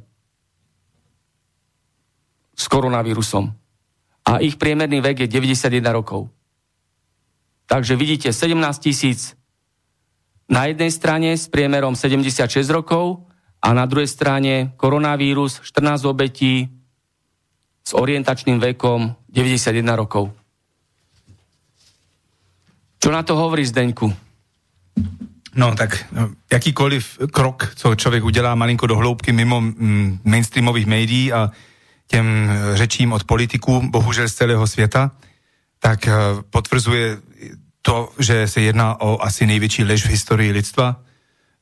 s 2.56 2.66
koronavírusom. 2.72 3.52
A 4.24 4.40
ich 4.40 4.56
priemerný 4.56 5.04
vek 5.04 5.28
je 5.28 5.28
91 5.28 5.84
rokov. 5.92 6.32
Takže 7.68 8.00
vidíte, 8.00 8.32
17 8.32 8.56
tisíc 8.80 9.36
na 10.48 10.72
jednej 10.72 10.92
strane 10.92 11.36
s 11.36 11.52
priemerom 11.52 11.96
76 11.96 12.48
rokov 12.72 13.28
a 13.64 13.72
na 13.72 13.84
druhej 13.88 14.08
strane 14.08 14.76
koronavírus 14.80 15.60
14 15.60 16.08
obetí 16.08 16.68
s 17.84 17.92
orientačným 17.92 18.60
vekom 18.60 19.12
91 19.28 19.84
rokov. 20.00 20.32
Čo 23.04 23.12
na 23.12 23.20
to 23.20 23.36
hovorí 23.36 23.68
Zdeňku? 23.68 24.16
No 25.60 25.76
tak 25.76 26.08
no, 26.16 26.32
jakýkoliv 26.48 27.20
krok, 27.36 27.76
co 27.76 27.96
člověk 27.96 28.24
udělá 28.24 28.56
malinko 28.56 28.88
do 28.88 28.96
hloubky 28.96 29.32
mimo 29.32 29.62
mm, 29.62 30.20
mainstreamových 30.24 30.86
médií 30.86 31.34
a 31.34 31.52
těm 32.08 32.50
eh, 32.50 32.78
řečím 32.78 33.14
od 33.14 33.24
politiků, 33.24 33.82
bohužel 33.92 34.30
z 34.30 34.34
celého 34.34 34.68
světa, 34.68 35.12
tak 35.80 36.08
eh, 36.08 36.14
potvrzuje 36.50 37.18
to, 37.82 38.10
že 38.20 38.48
se 38.48 38.62
jedná 38.62 39.02
o 39.02 39.22
asi 39.22 39.46
největší 39.46 39.84
lež 39.84 40.06
v 40.06 40.10
historii 40.10 40.52
lidstva. 40.52 40.96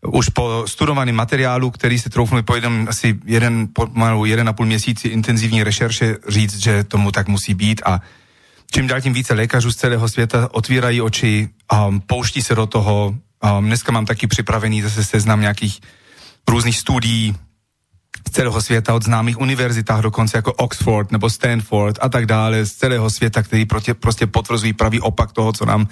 Už 0.08 0.30
po 0.30 0.64
studovaném 0.68 1.16
materiálu, 1.16 1.72
který 1.72 2.00
se 2.00 2.10
troufnu 2.10 2.44
po 2.44 2.56
jeden, 2.56 2.86
asi 2.90 3.20
jeden, 3.26 3.68
pomalu 3.74 4.26
jeden 4.26 4.50
a 4.50 4.54
půl 4.54 4.66
měsíci 4.66 5.08
intenzivní 5.08 5.64
rešerše 5.64 6.18
říct, 6.28 6.58
že 6.58 6.84
tomu 6.84 7.12
tak 7.12 7.28
musí 7.28 7.54
být 7.54 7.82
a 7.86 8.02
čím 8.74 8.88
dál 8.88 9.02
tím 9.02 9.14
více 9.14 9.34
lékařů 9.34 9.72
z 9.72 9.76
celého 9.76 10.10
světa 10.10 10.50
otvírají 10.52 11.02
oči 11.02 11.50
a 11.70 11.90
pouští 12.06 12.42
se 12.42 12.56
do 12.56 12.66
toho. 12.66 13.16
Um, 13.58 13.66
dneska 13.66 13.92
mám 13.92 14.06
taky 14.06 14.28
připravený 14.28 14.82
zase 14.82 15.04
seznam 15.04 15.42
nějakých 15.42 15.80
různých 16.50 16.78
studií 16.78 17.36
z 18.28 18.32
celého 18.32 18.62
světa, 18.62 18.94
od 18.94 19.04
známých 19.04 19.40
univerzitách 19.40 20.02
dokonce 20.02 20.38
jako 20.38 20.54
Oxford 20.54 21.12
nebo 21.12 21.30
Stanford 21.30 22.00
a 22.02 22.10
tak 22.10 22.26
dále, 22.26 22.66
z 22.66 22.74
celého 22.74 23.10
světa, 23.10 23.44
který 23.44 23.66
prostě, 23.66 23.94
prostě 23.94 24.28
potvrzují 24.28 24.74
pravý 24.74 25.00
opak 25.00 25.32
toho, 25.32 25.54
co 25.54 25.66
nám 25.66 25.88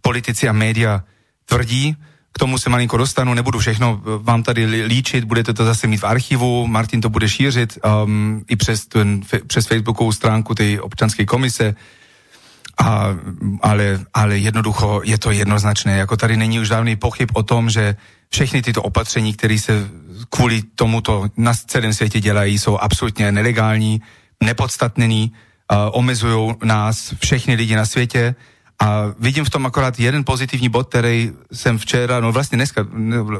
politici 0.00 0.48
a 0.48 0.52
média 0.52 1.04
tvrdí. 1.44 1.96
K 2.32 2.38
tomu 2.38 2.58
se 2.58 2.70
malinko 2.70 2.96
dostanu, 2.96 3.34
nebudu 3.34 3.58
všechno 3.58 4.02
vám 4.18 4.42
tady 4.42 4.66
líčit, 4.86 5.24
budete 5.24 5.54
to 5.54 5.64
zase 5.64 5.86
mít 5.86 5.96
v 5.96 6.04
archivu, 6.04 6.66
Martin 6.66 7.00
to 7.00 7.08
bude 7.08 7.28
šířit 7.28 7.78
um, 8.04 8.44
i 8.48 8.56
přes, 8.56 8.86
ten, 8.86 9.20
přes 9.46 9.66
facebookovou 9.66 10.12
stránku 10.12 10.54
té 10.54 10.80
občanské 10.80 11.24
komise. 11.24 11.74
A, 12.78 13.14
ale, 13.62 14.00
ale 14.14 14.38
jednoducho 14.38 15.00
je 15.04 15.18
to 15.18 15.30
jednoznačné. 15.30 15.96
Jako 15.96 16.16
tady 16.16 16.36
není 16.36 16.60
už 16.60 16.68
žádný 16.68 16.96
pochyb 16.96 17.28
o 17.34 17.42
tom, 17.42 17.70
že 17.70 17.96
všechny 18.30 18.62
tyto 18.62 18.82
opatření, 18.82 19.34
které 19.34 19.58
se 19.58 19.88
kvůli 20.30 20.62
tomuto 20.74 21.26
na 21.36 21.54
celém 21.54 21.94
světě 21.94 22.20
dělají, 22.20 22.58
jsou 22.58 22.78
absolutně 22.78 23.32
nelegální, 23.32 24.02
nepodstatnený, 24.42 25.32
omezujú 25.70 26.58
nás, 26.64 27.14
všechny 27.20 27.54
lidi 27.54 27.76
na 27.76 27.86
světě 27.86 28.34
a 28.80 29.14
vidím 29.18 29.44
v 29.44 29.50
tom 29.50 29.66
akorát 29.66 30.00
jeden 30.00 30.24
pozitivní 30.24 30.68
bod, 30.68 30.88
který 30.88 31.32
jsem 31.52 31.78
včera, 31.78 32.20
no 32.20 32.32
vlastně 32.32 32.56
dneska, 32.56 32.86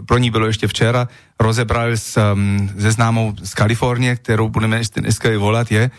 pro 0.06 0.18
ní 0.18 0.30
bylo 0.30 0.46
ještě 0.46 0.66
včera, 0.68 1.08
rozebral 1.40 1.90
s, 1.90 2.16
um, 2.16 2.70
se 2.80 2.90
známou 2.92 3.34
z 3.42 3.54
Kalifornie, 3.54 4.16
kterou 4.16 4.48
budeme 4.48 4.76
ještě 4.78 5.00
dneska 5.00 5.30
i 5.30 5.36
volat, 5.36 5.72
je, 5.72 5.90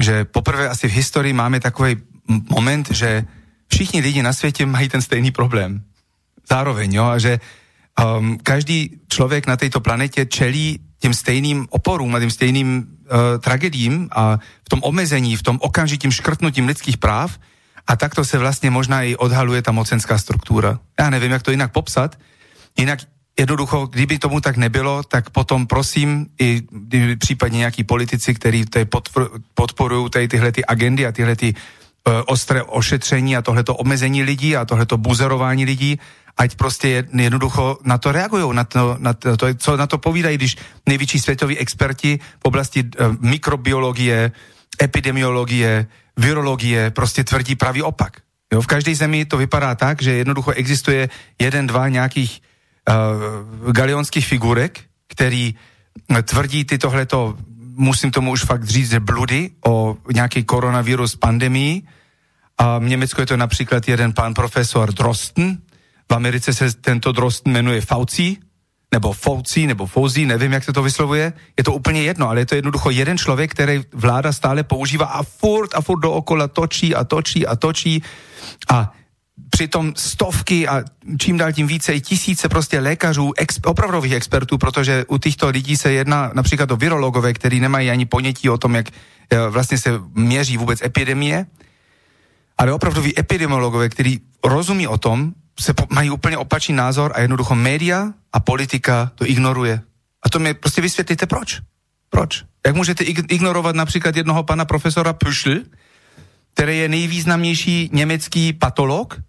že 0.00 0.24
poprvé 0.24 0.68
asi 0.68 0.88
v 0.88 0.92
historii 0.92 1.32
máme 1.32 1.60
takový 1.60 1.96
moment, 2.28 2.90
že 2.90 3.24
všichni 3.68 4.00
lidi 4.00 4.22
na 4.22 4.32
světě 4.32 4.66
mají 4.66 4.88
ten 4.88 5.02
stejný 5.02 5.30
problém. 5.30 5.82
Zároveň, 6.50 6.94
jo, 6.94 7.04
a 7.04 7.18
že 7.18 7.40
um, 8.18 8.38
každý 8.42 9.00
člověk 9.08 9.46
na 9.46 9.56
této 9.56 9.80
planetě 9.80 10.26
čelí 10.26 10.80
těm 10.98 11.14
stejným 11.14 11.66
oporům 11.70 12.14
a 12.14 12.20
těm 12.20 12.30
stejným 12.30 12.68
uh, 12.76 13.40
tragedím 13.40 14.08
a 14.12 14.38
v 14.64 14.68
tom 14.68 14.80
omezení, 14.82 15.36
v 15.36 15.42
tom 15.42 15.58
okamžitým 15.62 16.10
škrtnutím 16.10 16.66
lidských 16.66 16.96
práv 16.96 17.38
a 17.86 17.96
takto 17.96 18.24
se 18.24 18.38
vlastně 18.38 18.70
možná 18.70 19.02
i 19.02 19.16
odhaluje 19.16 19.62
ta 19.62 19.72
mocenská 19.72 20.18
struktura. 20.18 20.78
Já 21.00 21.10
nevím, 21.10 21.32
jak 21.32 21.42
to 21.42 21.50
jinak 21.50 21.72
popsat. 21.72 22.18
Jinak 22.78 22.98
jednoducho, 23.38 23.86
kdyby 23.86 24.18
tomu 24.18 24.40
tak 24.40 24.56
nebylo, 24.56 25.02
tak 25.02 25.30
potom 25.30 25.66
prosím 25.66 26.26
i 26.40 26.62
případně 27.18 27.58
nějaký 27.58 27.84
politici, 27.84 28.34
kteří 28.34 28.64
podporují 29.54 30.10
tyhle 30.28 30.52
ty 30.52 30.64
agendy 30.64 31.06
a 31.06 31.12
tyhle 31.12 31.36
ty 31.36 31.54
ostré 32.26 32.62
ošetření 32.62 33.36
a 33.36 33.42
tohleto 33.42 33.74
omezení 33.74 34.22
lidí 34.22 34.56
a 34.56 34.64
tohleto 34.64 34.96
buzerování 34.96 35.64
lidí, 35.64 35.98
ať 36.36 36.56
prostě 36.56 37.04
jednoducho 37.14 37.78
na 37.84 37.98
to 37.98 38.12
reagují, 38.12 38.56
na 38.56 38.64
to, 38.64 38.96
na 38.98 39.12
to, 39.12 39.54
co 39.58 39.76
na 39.76 39.86
to 39.86 39.98
povídají, 39.98 40.36
když 40.36 40.56
největší 40.88 41.18
světoví 41.18 41.58
experti 41.58 42.18
v 42.18 42.44
oblasti 42.44 42.82
uh, 42.82 43.16
mikrobiologie, 43.20 44.32
epidemiologie, 44.82 45.86
virologie 46.16 46.90
prostě 46.90 47.24
tvrdí 47.24 47.54
pravý 47.54 47.82
opak. 47.82 48.16
Jo, 48.52 48.60
v 48.60 48.66
každé 48.66 48.94
zemi 48.94 49.24
to 49.24 49.36
vypadá 49.36 49.74
tak, 49.74 50.02
že 50.02 50.12
jednoducho 50.12 50.50
existuje 50.50 51.08
jeden, 51.38 51.66
dva 51.66 51.88
nějakých 51.88 52.40
uh, 52.88 53.72
galionských 53.72 54.26
figurek, 54.26 54.80
který 55.08 55.54
tvrdí 56.24 56.64
tytohleto, 56.64 57.36
musím 57.76 58.10
tomu 58.10 58.30
už 58.30 58.44
fakt 58.44 58.64
říct, 58.64 58.90
že 58.90 59.00
bludy 59.00 59.50
o 59.66 59.96
nějaký 60.14 60.44
koronavirus 60.44 61.16
pandemii. 61.16 61.82
A 62.58 62.78
v 62.78 62.82
Německu 62.82 63.20
je 63.20 63.26
to 63.26 63.36
například 63.36 63.88
jeden 63.88 64.12
pán 64.12 64.34
profesor 64.34 64.92
Drosten, 64.92 65.58
v 66.12 66.14
Americe 66.14 66.54
se 66.54 66.72
tento 66.72 67.12
Drosten 67.12 67.52
jmenuje 67.52 67.80
Fauci, 67.80 68.36
nebo 68.92 69.12
Fauci, 69.12 69.66
nebo 69.66 69.86
Fauci, 69.86 70.26
nevím, 70.26 70.52
jak 70.52 70.64
se 70.64 70.72
to 70.72 70.82
vyslovuje. 70.82 71.32
Je 71.56 71.64
to 71.64 71.72
úplně 71.72 72.02
jedno, 72.02 72.28
ale 72.28 72.40
je 72.40 72.46
to 72.46 72.54
jednoducho 72.54 72.90
jeden 72.90 73.18
člověk, 73.18 73.50
který 73.50 73.84
vláda 73.92 74.32
stále 74.32 74.62
používá 74.62 75.06
a 75.06 75.22
furt 75.22 75.74
a 75.74 75.80
furt 75.80 76.00
dookola 76.00 76.48
točí 76.48 76.94
a 76.94 77.04
točí 77.04 77.46
a 77.46 77.56
točí. 77.56 78.02
A 78.68 78.92
přitom 79.50 79.92
stovky 79.96 80.68
a 80.68 80.82
čím 81.18 81.38
dál 81.38 81.52
tím 81.52 81.66
více 81.66 81.92
i 81.94 82.00
tisíce 82.00 82.48
prostě 82.48 82.80
lékařů, 82.80 83.32
ex, 83.36 83.60
opravdových 83.64 84.12
expertů, 84.12 84.58
protože 84.58 85.04
u 85.08 85.18
těchto 85.18 85.48
lidí 85.48 85.76
se 85.76 85.92
jedná 85.92 86.30
například 86.34 86.70
o 86.70 86.76
virologové, 86.76 87.32
kteří 87.32 87.60
nemají 87.60 87.90
ani 87.90 88.06
ponětí 88.06 88.50
o 88.50 88.58
tom, 88.58 88.74
jak 88.74 88.86
eh, 89.30 89.48
vlastně 89.48 89.78
se 89.78 89.90
měří 90.14 90.56
vůbec 90.56 90.82
epidemie, 90.82 91.46
ale 92.58 92.72
opravdoví 92.72 93.18
epidemiologové, 93.18 93.88
kteří 93.88 94.20
rozumí 94.44 94.88
o 94.88 94.98
tom, 94.98 95.32
se 95.60 95.74
po, 95.74 95.86
mají 95.90 96.10
úplně 96.10 96.36
opačný 96.38 96.74
názor 96.74 97.12
a 97.14 97.20
jednoducho 97.20 97.54
média 97.54 98.12
a 98.32 98.40
politika 98.40 99.12
to 99.14 99.26
ignoruje. 99.26 99.80
A 100.22 100.28
to 100.28 100.38
mi 100.38 100.54
prostě 100.54 100.80
vysvětlíte 100.80 101.26
proč. 101.26 101.60
Proč? 102.10 102.44
Jak 102.66 102.76
můžete 102.76 103.04
ignorovat 103.04 103.76
například 103.76 104.16
jednoho 104.16 104.42
pana 104.42 104.64
profesora 104.64 105.12
Püschl, 105.12 105.60
který 106.54 106.78
je 106.78 106.88
nejvýznamnější 106.88 107.90
německý 107.92 108.52
patolog 108.52 109.20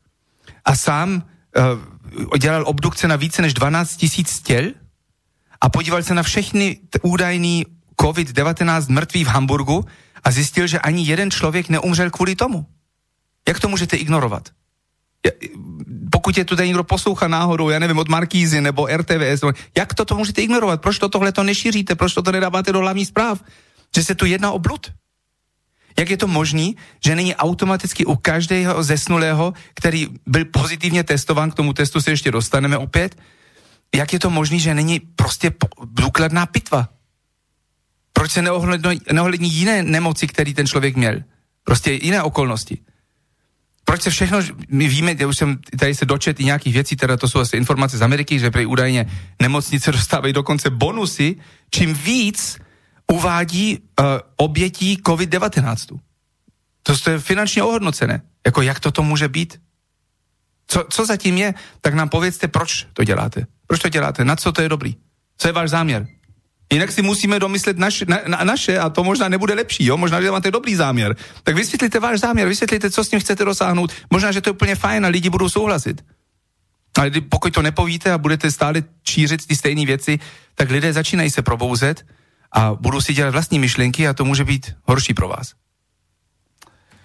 a 0.66 0.76
sám 0.76 1.24
uh, 1.58 2.38
dělal 2.38 2.64
obdukce 2.68 3.08
na 3.08 3.16
více 3.16 3.42
než 3.42 3.54
12 3.54 3.98
tisíc 3.98 4.40
těl 4.40 4.72
a 5.62 5.70
podíval 5.70 6.04
se 6.04 6.14
na 6.14 6.24
všechny 6.24 6.80
údajný 7.02 7.66
COVID-19 8.02 8.90
mrtvý 8.90 9.24
v 9.24 9.28
Hamburgu 9.28 9.86
a 10.24 10.32
zjistil, 10.32 10.68
že 10.68 10.80
ani 10.80 11.06
jeden 11.06 11.32
člověk 11.32 11.70
neumřel 11.70 12.10
kvůli 12.10 12.36
tomu. 12.36 12.66
Jak 13.48 13.60
to 13.60 13.68
můžete 13.68 13.98
ignorovat? 13.98 14.50
pokud 16.12 16.38
je 16.38 16.46
tu 16.46 16.56
někdo 16.56 16.84
poslouchá 16.84 17.28
náhodou, 17.28 17.70
já 17.70 17.80
nevím, 17.80 17.98
od 17.98 18.10
Markízy 18.10 18.62
nebo 18.62 18.88
RTVS, 18.98 19.44
jak 19.78 19.94
toto 19.94 20.16
můžete 20.16 20.42
ignorovat? 20.42 20.82
Proč 20.82 21.00
to 21.00 21.10
tohle 21.10 21.32
to 21.32 21.44
nešíříte? 21.44 21.96
Proč 21.96 22.14
toto 22.14 22.32
nedáváte 22.32 22.72
do 22.72 22.80
hlavních 22.80 23.08
zpráv? 23.08 23.44
Že 23.96 24.04
se 24.04 24.16
tu 24.16 24.26
jedná 24.26 24.52
o 24.52 24.60
blud. 24.60 24.92
Jak 26.00 26.10
je 26.10 26.18
to 26.18 26.28
možné, 26.28 26.74
že 27.06 27.16
není 27.16 27.36
automaticky 27.36 28.06
u 28.06 28.16
každého 28.16 28.84
zesnulého, 28.84 29.54
který 29.74 30.08
byl 30.28 30.46
pozitivně 30.46 31.04
testován, 31.04 31.52
k 31.52 31.56
tomu 31.56 31.74
testu 31.74 32.02
se 32.02 32.12
ještě 32.12 32.32
dostaneme 32.32 32.78
opět, 32.78 33.16
jak 33.96 34.14
je 34.14 34.20
to 34.20 34.30
možné, 34.30 34.60
že 34.60 34.74
není 34.74 35.00
prostě 35.00 35.54
důkladná 35.84 36.46
pitva? 36.46 36.90
Proč 38.14 38.32
se 38.32 38.42
neohlední 39.12 39.50
jiné 39.50 39.84
nemoci, 39.84 40.28
který 40.28 40.54
ten 40.54 40.68
člověk 40.68 40.96
měl? 40.96 41.24
Prostě 41.64 41.92
jiné 41.92 42.24
okolnosti 42.24 42.78
proč 43.86 44.02
se 44.02 44.10
všechno, 44.10 44.40
my 44.70 44.88
víme, 44.88 45.16
já 45.20 45.28
už 45.28 45.38
jsem 45.38 45.58
tady 45.80 45.96
se 45.96 46.06
dočet 46.06 46.40
i 46.40 46.44
nějakých 46.44 46.74
věcí, 46.74 46.96
teda 46.96 47.18
to 47.18 47.28
jsou 47.28 47.40
asi 47.40 47.58
informace 47.58 47.98
z 47.98 48.02
Ameriky, 48.02 48.40
že 48.40 48.52
prý 48.52 48.66
údajně 48.66 49.06
nemocnice 49.42 49.92
dostávají 50.02 50.34
dokonce 50.34 50.70
bonusy, 50.70 51.36
čím 51.72 51.94
víc 51.94 52.58
uvádí 53.12 53.80
uh, 53.80 54.06
obětí 54.38 54.98
COVID-19. 54.98 56.00
To 56.84 57.10
je 57.10 57.20
finančně 57.20 57.64
ohodnocené. 57.64 58.22
Jako 58.46 58.62
jak 58.62 58.80
toto 58.80 59.04
může 59.04 59.28
být? 59.28 59.62
Co, 60.68 60.86
co 60.90 61.06
zatím 61.06 61.38
je? 61.38 61.54
Tak 61.82 61.94
nám 61.94 62.10
povězte, 62.10 62.48
proč 62.48 62.88
to 62.94 63.04
děláte. 63.04 63.46
Proč 63.68 63.80
to 63.80 63.90
děláte? 63.90 64.26
Na 64.26 64.36
co 64.36 64.52
to 64.52 64.62
je 64.62 64.70
dobrý? 64.70 64.96
Co 65.38 65.48
je 65.48 65.52
váš 65.52 65.70
záměr? 65.70 66.08
Jinak 66.74 66.92
si 66.92 67.02
musíme 67.02 67.40
domyslet 67.40 67.78
naš, 67.78 68.04
na, 68.08 68.20
na, 68.28 68.44
naše 68.44 68.80
a 68.80 68.90
to 68.90 69.04
možná 69.04 69.30
nebude 69.30 69.54
lepší, 69.54 69.86
jo? 69.86 69.98
možná, 69.98 70.22
že 70.22 70.32
máte 70.32 70.52
dobrý 70.52 70.76
záměr. 70.76 71.16
Tak 71.44 71.56
vysvětlíte 71.56 72.00
váš 72.00 72.20
záměr, 72.20 72.48
vysvětlíte, 72.48 72.92
co 72.92 73.04
s 73.04 73.10
tím 73.10 73.20
chcete 73.20 73.46
dosáhnout. 73.46 73.92
Možná, 74.10 74.32
že 74.32 74.42
to 74.42 74.50
je 74.50 74.54
úplně 74.54 74.76
fajn 74.76 75.06
a 75.06 75.10
lidi 75.10 75.30
budou 75.30 75.50
souhlasit. 75.50 76.06
Ale 76.98 77.12
pokud 77.30 77.54
to 77.54 77.62
nepovíte 77.62 78.12
a 78.12 78.18
budete 78.18 78.52
stále 78.52 78.84
čířit 79.04 79.48
ty 79.48 79.56
stejné 79.56 79.86
věci, 79.86 80.20
tak 80.56 80.70
lidé 80.70 80.94
začínají 80.94 81.30
se 81.30 81.42
probouzet 81.42 82.06
a 82.54 82.74
budou 82.74 83.02
si 83.02 83.14
dělat 83.14 83.34
vlastní 83.34 83.60
myšlenky 83.60 84.08
a 84.08 84.14
to 84.14 84.26
může 84.26 84.46
být 84.46 84.76
horší 84.86 85.14
pro 85.14 85.28
vás. 85.28 85.54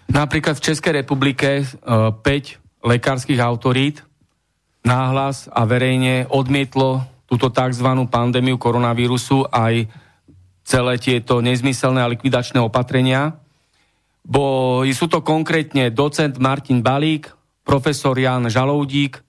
Například 0.09 0.57
v 0.57 0.61
České 0.61 0.93
republike 0.93 1.61
uh, 1.61 1.67
eh, 2.09 2.41
5 2.45 2.61
lekárských 2.85 3.41
autorít 3.41 4.05
náhlas 4.85 5.49
a 5.53 5.65
verejne 5.65 6.25
odmietlo 6.29 7.05
túto 7.29 7.53
tzv. 7.53 7.89
pandémiu 8.09 8.57
koronavírusu 8.57 9.45
aj 9.53 9.85
celé 10.65 10.97
tieto 11.01 11.41
nezmyselné 11.45 12.01
a 12.01 12.09
likvidačné 12.09 12.61
opatrenia. 12.61 13.37
Bo 14.25 14.81
sú 14.85 15.09
to 15.09 15.25
konkrétne 15.25 15.89
docent 15.93 16.37
Martin 16.41 16.85
Balík, 16.85 17.29
profesor 17.65 18.17
Jan 18.17 18.49
Žaloudík, 18.49 19.21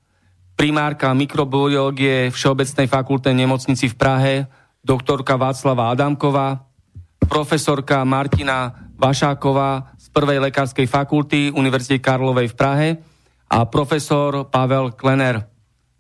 primárka 0.60 1.12
mikrobiológie 1.16 2.32
Všeobecnej 2.32 2.88
fakultnej 2.92 3.36
nemocnici 3.36 3.88
v 3.88 3.96
Prahe, 3.96 4.34
doktorka 4.82 5.36
Václava 5.36 5.92
Adamková, 5.92 6.66
profesorka 7.30 8.02
Martina 8.04 8.90
Vašáková 9.00 9.96
z 9.96 10.08
Prvej 10.10 10.40
lekárskej 10.50 10.88
fakulty 10.90 11.54
Univerzity 11.54 12.02
Karlovej 12.02 12.52
v 12.52 12.58
Prahe 12.58 12.90
a 13.50 13.66
profesor 13.70 14.50
Pavel 14.50 14.98
Klener 14.98 15.50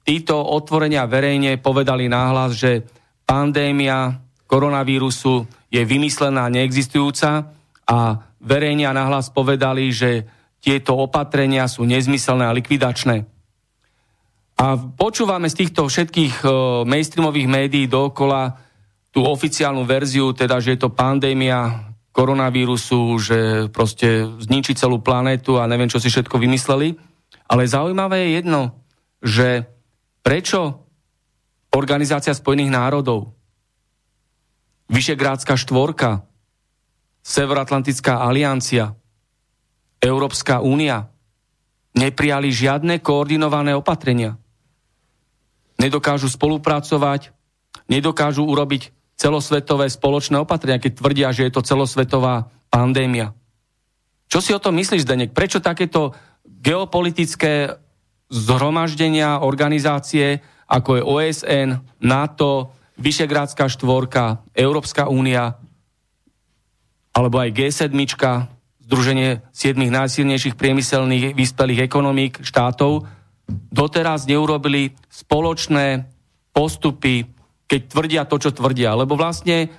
títo 0.09 0.41
otvorenia 0.41 1.05
verejne 1.05 1.61
povedali 1.61 2.09
náhlas, 2.09 2.57
že 2.57 2.81
pandémia 3.29 4.17
koronavírusu 4.49 5.45
je 5.69 5.85
vymyslená, 5.85 6.49
neexistujúca 6.49 7.53
a 7.85 7.97
verejne 8.41 8.89
a 8.89 8.97
náhlas 8.97 9.29
povedali, 9.29 9.93
že 9.93 10.25
tieto 10.57 10.97
opatrenia 10.97 11.69
sú 11.69 11.85
nezmyselné 11.85 12.41
a 12.49 12.57
likvidačné. 12.57 13.21
A 14.59 14.65
počúvame 14.75 15.45
z 15.45 15.63
týchto 15.63 15.85
všetkých 15.85 16.41
uh, 16.41 16.51
mainstreamových 16.89 17.47
médií 17.47 17.85
dookola 17.85 18.57
tú 19.09 19.25
oficiálnu 19.25 19.83
verziu, 19.85 20.31
teda, 20.33 20.61
že 20.61 20.77
je 20.77 20.79
to 20.85 20.93
pandémia 20.93 21.89
koronavírusu, 22.13 23.01
že 23.21 23.39
proste 23.71 24.27
zničí 24.27 24.75
celú 24.75 24.99
planetu 24.99 25.57
a 25.57 25.69
neviem, 25.69 25.89
čo 25.89 26.01
si 26.01 26.11
všetko 26.11 26.35
vymysleli. 26.35 26.97
Ale 27.49 27.65
zaujímavé 27.65 28.27
je 28.27 28.29
jedno, 28.41 28.61
že 29.23 29.65
Prečo 30.19 30.85
Organizácia 31.69 32.33
spojených 32.33 32.73
národov, 32.73 33.33
Vyšegrádska 34.89 35.53
štvorka, 35.53 36.25
Severoatlantická 37.21 38.25
aliancia, 38.25 38.97
Európska 40.01 40.65
únia 40.65 41.13
neprijali 41.93 42.49
žiadne 42.49 42.97
koordinované 43.05 43.77
opatrenia. 43.77 44.39
Nedokážu 45.77 46.25
spolupracovať, 46.25 47.31
nedokážu 47.85 48.49
urobiť 48.49 48.98
celosvetové 49.19 49.91
spoločné 49.91 50.39
opatrenia, 50.39 50.79
keď 50.79 50.91
tvrdia, 50.95 51.35
že 51.35 51.43
je 51.43 51.51
to 51.51 51.61
celosvetová 51.61 52.47
pandémia. 52.71 53.35
Čo 54.31 54.39
si 54.39 54.55
o 54.55 54.63
tom 54.63 54.79
myslíš, 54.79 55.03
Zdenek? 55.03 55.35
Prečo 55.35 55.59
takéto 55.59 56.15
geopolitické 56.47 57.75
zhromaždenia, 58.31 59.43
organizácie, 59.43 60.39
ako 60.69 60.89
je 60.95 61.03
OSN, 61.03 61.69
NATO, 61.99 62.71
Vyšegrádska 62.99 63.67
štvorka, 63.71 64.43
Európska 64.53 65.07
únia, 65.07 65.55
alebo 67.15 67.41
aj 67.41 67.55
G7, 67.55 67.91
Združenie 68.89 69.45
siedmých 69.53 69.93
najsilnejších 69.93 70.57
priemyselných 70.57 71.37
vyspelých 71.37 71.85
ekonomík 71.85 72.41
štátov, 72.41 73.05
doteraz 73.69 74.25
neurobili 74.25 74.97
spoločné 75.09 76.09
postupy, 76.53 77.29
keď 77.69 77.81
tvrdia 77.85 78.21
to, 78.25 78.41
čo 78.41 78.49
tvrdia. 78.49 78.97
Lebo 78.97 79.13
vlastne 79.13 79.69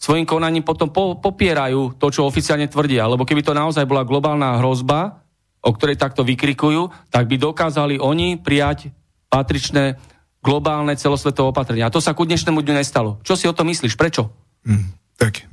svojim 0.00 0.24
konaním 0.24 0.64
potom 0.64 0.88
po, 0.88 1.20
popierajú 1.20 2.00
to, 2.00 2.08
čo 2.08 2.24
oficiálne 2.24 2.66
tvrdia. 2.72 3.04
Lebo 3.04 3.28
keby 3.28 3.44
to 3.44 3.52
naozaj 3.52 3.84
bola 3.84 4.08
globálna 4.08 4.64
hrozba, 4.64 5.20
o 5.60 5.70
ktorej 5.76 6.00
takto 6.00 6.24
vykrikujú, 6.24 6.88
tak 7.12 7.28
by 7.28 7.36
dokázali 7.36 8.00
oni 8.00 8.40
prijať 8.40 8.88
patričné 9.28 10.00
globálne 10.44 10.96
celosvetové 10.96 11.52
opatrenia. 11.52 11.88
A 11.88 11.94
to 11.94 12.00
sa 12.00 12.16
ku 12.16 12.24
dnešnému 12.24 12.60
dňu 12.60 12.74
nestalo. 12.76 13.20
Čo 13.24 13.36
si 13.36 13.48
o 13.48 13.56
tom 13.56 13.68
myslíš? 13.68 13.96
Prečo? 13.96 14.28
Hmm, 14.64 14.92
tak 15.16 15.44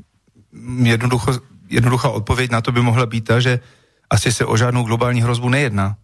jednoducho 0.83 1.39
jednoduchá 1.71 2.09
odpověď 2.09 2.51
na 2.51 2.61
to 2.61 2.71
by 2.71 2.81
mohla 2.81 3.05
být 3.05 3.23
ta, 3.23 3.39
že 3.39 3.59
asi 4.09 4.31
se 4.31 4.45
o 4.45 4.57
žádnou 4.57 4.83
globální 4.83 5.21
hrozbu 5.21 5.49
nejedná. 5.49 5.95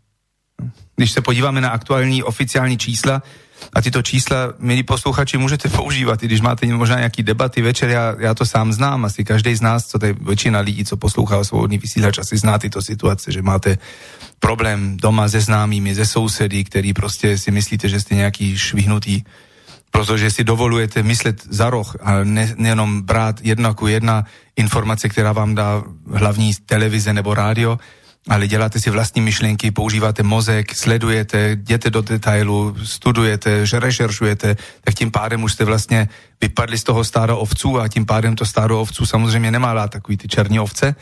Když 0.96 1.12
se 1.12 1.22
podíváme 1.22 1.62
na 1.62 1.70
aktuální 1.70 2.24
oficiální 2.24 2.78
čísla, 2.78 3.22
a 3.74 3.82
tyto 3.82 4.02
čísla, 4.02 4.54
milí 4.60 4.84
posluchači, 4.84 5.38
můžete 5.38 5.70
používat, 5.80 6.24
i 6.24 6.26
když 6.26 6.42
máte 6.42 6.66
možná 6.68 6.98
nějaký 6.98 7.24
debaty 7.24 7.62
večer, 7.62 7.90
já, 7.90 8.16
já 8.20 8.34
to 8.34 8.46
sám 8.46 8.74
znám, 8.74 9.06
asi 9.06 9.24
každý 9.24 9.56
z 9.56 9.62
nás, 9.62 9.88
co 9.88 10.00
tady 10.00 10.14
většina 10.14 10.60
lidí, 10.60 10.86
co 10.86 10.98
poslouchá 10.98 11.44
svobodný 11.44 11.78
vysílač, 11.78 12.18
asi 12.18 12.38
zná 12.38 12.58
tyto 12.58 12.82
situace, 12.82 13.32
že 13.32 13.42
máte 13.42 13.78
problém 14.40 14.98
doma 14.98 15.30
se 15.30 15.42
známými, 15.42 15.96
ze 15.96 16.06
sousedy, 16.06 16.64
který 16.64 16.94
prostě 16.94 17.38
si 17.38 17.52
myslíte, 17.52 17.90
že 17.90 18.00
jste 18.00 18.16
nějaký 18.16 18.58
švihnutý. 18.58 19.24
Protože 19.92 20.32
si 20.32 20.44
dovolujete 20.44 21.04
myslet 21.04 21.44
za 21.50 21.70
roh 21.70 21.96
a 22.02 22.24
ne, 22.24 22.54
nejenom 22.58 23.02
brát 23.02 23.40
jedna 23.42 23.74
ku 23.74 23.88
jedna 23.88 24.26
informace, 24.56 25.10
která 25.10 25.32
vám 25.32 25.56
dá 25.56 25.84
hlavní 26.14 26.52
televize 26.66 27.14
nebo 27.14 27.34
rádio, 27.34 27.80
ale 28.30 28.48
děláte 28.48 28.80
si 28.80 28.90
vlastní 28.90 29.22
myšlenky, 29.22 29.72
používáte 29.72 30.24
mozek, 30.24 30.76
sledujete, 30.76 31.56
jdete 31.56 31.90
do 31.90 32.02
detailu, 32.02 32.76
studujete, 32.84 33.66
že 33.66 33.80
rešeršujete, 33.80 34.58
tak 34.82 34.96
tím 34.96 35.12
pádem 35.12 35.44
už 35.44 35.54
jste 35.54 35.66
vlastně 35.66 36.10
vypadli 36.42 36.78
z 36.78 36.84
toho 36.84 37.04
stáda 37.04 37.36
ovců 37.36 37.80
a 37.80 37.88
tím 37.88 38.06
pádem 38.06 38.36
to 38.36 38.46
stádo 38.46 38.82
ovců 38.82 39.06
samozřejmě 39.06 39.52
nemá 39.52 39.74
rád 39.74 39.92
takový 39.92 40.18
ty 40.18 40.28
černí 40.28 40.60
ovce. 40.60 40.96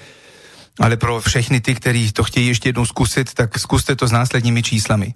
Ale 0.80 0.98
pro 0.98 1.22
všechny 1.22 1.62
ty, 1.62 1.76
kteří 1.76 2.12
to 2.12 2.24
chtějí 2.24 2.48
ještě 2.48 2.70
jednou 2.70 2.86
zkusit, 2.86 3.34
tak 3.34 3.60
zkuste 3.60 3.96
to 3.96 4.08
s 4.08 4.12
následními 4.12 4.64
číslami. 4.64 5.14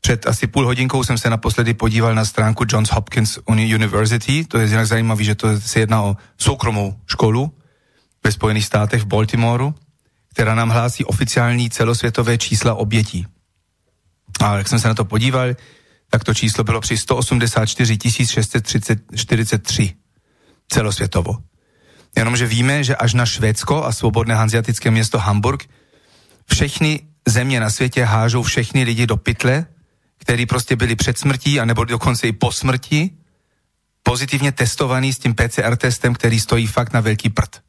Před 0.00 0.26
asi 0.26 0.46
půl 0.46 0.66
hodinkou 0.66 1.04
jsem 1.04 1.18
se 1.18 1.30
naposledy 1.30 1.74
podíval 1.74 2.14
na 2.14 2.24
stránku 2.24 2.64
Johns 2.68 2.90
Hopkins 2.90 3.38
University. 3.48 4.44
To 4.44 4.58
je 4.58 4.66
jinak 4.66 4.86
zajímavé, 4.86 5.24
že 5.24 5.34
to 5.34 5.60
se 5.60 5.80
jedná 5.80 6.02
o 6.02 6.16
soukromou 6.38 6.94
školu 7.06 7.52
ve 8.24 8.32
Spojených 8.32 8.64
státech 8.64 9.02
v 9.02 9.06
Baltimoru, 9.06 9.74
která 10.36 10.54
nám 10.54 10.68
hlásí 10.68 11.04
oficiální 11.04 11.70
celosvětové 11.70 12.38
čísla 12.38 12.74
obětí. 12.74 13.26
A 14.40 14.56
jak 14.56 14.68
jsem 14.68 14.78
se 14.78 14.88
na 14.88 14.94
to 14.94 15.04
podíval, 15.04 15.48
tak 16.10 16.24
to 16.24 16.34
číslo 16.34 16.64
bylo 16.64 16.80
při 16.80 16.98
184 16.98 17.98
643 18.24 19.94
celosvětovo. 20.68 21.38
Jenomže 22.16 22.46
víme, 22.46 22.84
že 22.84 22.96
až 22.96 23.14
na 23.14 23.26
Švédsko 23.26 23.84
a 23.84 23.92
svobodné 23.92 24.34
hanziatické 24.34 24.90
město 24.90 25.18
Hamburg 25.18 25.64
všechny 26.52 27.00
země 27.28 27.60
na 27.60 27.70
světě 27.70 28.04
hážou 28.04 28.42
všechny 28.42 28.82
lidi 28.84 29.06
do 29.06 29.16
pytle 29.16 29.66
kteří 30.18 30.46
prostě 30.46 30.76
byli 30.76 30.96
před 30.96 31.18
smrtí, 31.18 31.60
anebo 31.60 31.84
dokonce 31.84 32.28
i 32.28 32.32
po 32.32 32.52
smrti, 32.52 33.10
pozitivně 34.02 34.52
testovaný 34.52 35.12
s 35.12 35.18
tím 35.18 35.34
PCR 35.34 35.76
testem, 35.76 36.14
který 36.14 36.40
stojí 36.40 36.66
fakt 36.66 36.92
na 36.92 37.00
velký 37.00 37.30
prd. 37.30 37.62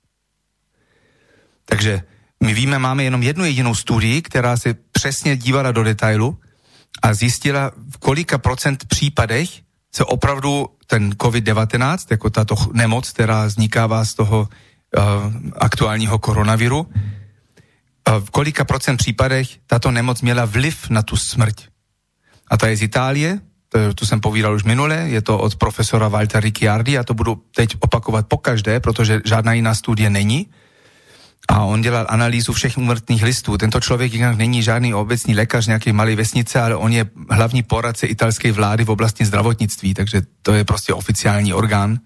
Takže 1.65 2.01
my 2.43 2.53
víme, 2.53 2.79
máme 2.79 3.03
jenom 3.03 3.23
jednu 3.23 3.45
jedinou 3.45 3.75
studii, 3.75 4.21
která 4.21 4.57
se 4.57 4.75
přesně 4.91 5.37
dívala 5.37 5.71
do 5.71 5.83
detailu 5.83 6.37
a 7.01 7.13
zjistila, 7.13 7.71
v 7.91 7.97
kolika 7.97 8.37
procent 8.37 8.85
případech 8.85 9.49
se 9.95 10.03
opravdu 10.03 10.69
ten 10.87 11.11
COVID-19, 11.11 11.97
jako 12.11 12.29
tato 12.29 12.55
nemoc, 12.73 13.09
která 13.09 13.45
vznikává 13.45 14.05
z 14.05 14.13
toho 14.13 14.47
uh, 14.47 15.03
aktuálního 15.55 16.19
koronaviru, 16.19 16.79
uh, 16.79 16.87
v 18.19 18.29
kolika 18.29 18.65
procent 18.65 18.97
případech 18.97 19.47
tato 19.67 19.91
nemoc 19.91 20.21
měla 20.21 20.45
vliv 20.45 20.89
na 20.89 21.01
tu 21.01 21.17
smrť. 21.17 21.67
A 22.47 22.57
ta 22.57 22.67
je 22.67 22.77
z 22.77 22.81
Itálie, 22.81 23.39
to, 23.69 23.93
tu 23.93 24.05
jsem 24.05 24.19
povídal 24.19 24.55
už 24.55 24.63
minule, 24.63 24.95
je 24.95 25.21
to 25.21 25.39
od 25.39 25.55
profesora 25.55 26.07
Walter 26.07 26.43
Ricciardi 26.43 26.97
a 26.97 27.03
to 27.03 27.13
budu 27.13 27.43
teď 27.55 27.75
opakovat 27.79 28.27
pokaždé, 28.27 28.79
protože 28.79 29.21
žádná 29.25 29.53
jiná 29.53 29.75
studie 29.75 30.09
není. 30.09 30.47
A 31.49 31.63
on 31.63 31.81
dělal 31.81 32.05
analýzu 32.09 32.53
všech 32.53 32.77
úmrtných 32.77 33.23
listů. 33.23 33.57
Tento 33.57 33.79
člověk 33.79 34.13
jinak 34.13 34.37
není 34.37 34.63
žádný 34.63 34.93
obecný 34.93 35.35
lékař 35.35 35.67
nějaké 35.67 35.93
malé 35.93 36.15
vesnice, 36.15 36.61
ale 36.61 36.75
on 36.75 36.93
je 36.93 37.05
hlavní 37.29 37.63
poradce 37.63 38.07
italské 38.07 38.51
vlády 38.51 38.85
v 38.85 38.89
oblasti 38.89 39.25
zdravotnictví, 39.25 39.93
takže 39.93 40.21
to 40.41 40.53
je 40.53 40.63
prostě 40.63 40.93
oficiální 40.93 41.53
orgán. 41.53 41.99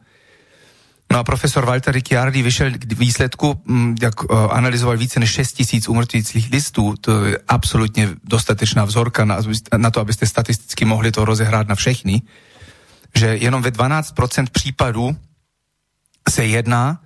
No 1.11 1.19
a 1.19 1.23
profesor 1.23 1.65
Walter 1.65 1.93
Ricciardi 1.93 2.41
vyšel 2.41 2.71
k 2.71 2.93
výsledku, 2.93 3.61
mm, 3.65 3.95
jak 4.01 4.13
eh, 4.23 4.35
analyzoval 4.49 4.97
více 4.97 5.19
než 5.19 5.31
6 5.31 5.53
tisíc 5.53 5.89
umrtvících 5.89 6.51
listů, 6.51 6.95
to 7.01 7.25
je 7.25 7.37
absolutně 7.47 8.09
dostatečná 8.23 8.85
vzorka 8.85 9.25
na, 9.25 9.37
na 9.77 9.91
to, 9.91 9.99
abyste 9.99 10.25
statisticky 10.25 10.85
mohli 10.85 11.11
to 11.11 11.25
rozehrát 11.25 11.67
na 11.67 11.75
všechny, 11.75 12.21
že 13.15 13.27
jenom 13.37 13.61
ve 13.61 13.69
12% 13.69 14.47
případů 14.51 15.15
se 16.29 16.45
jedná 16.45 17.01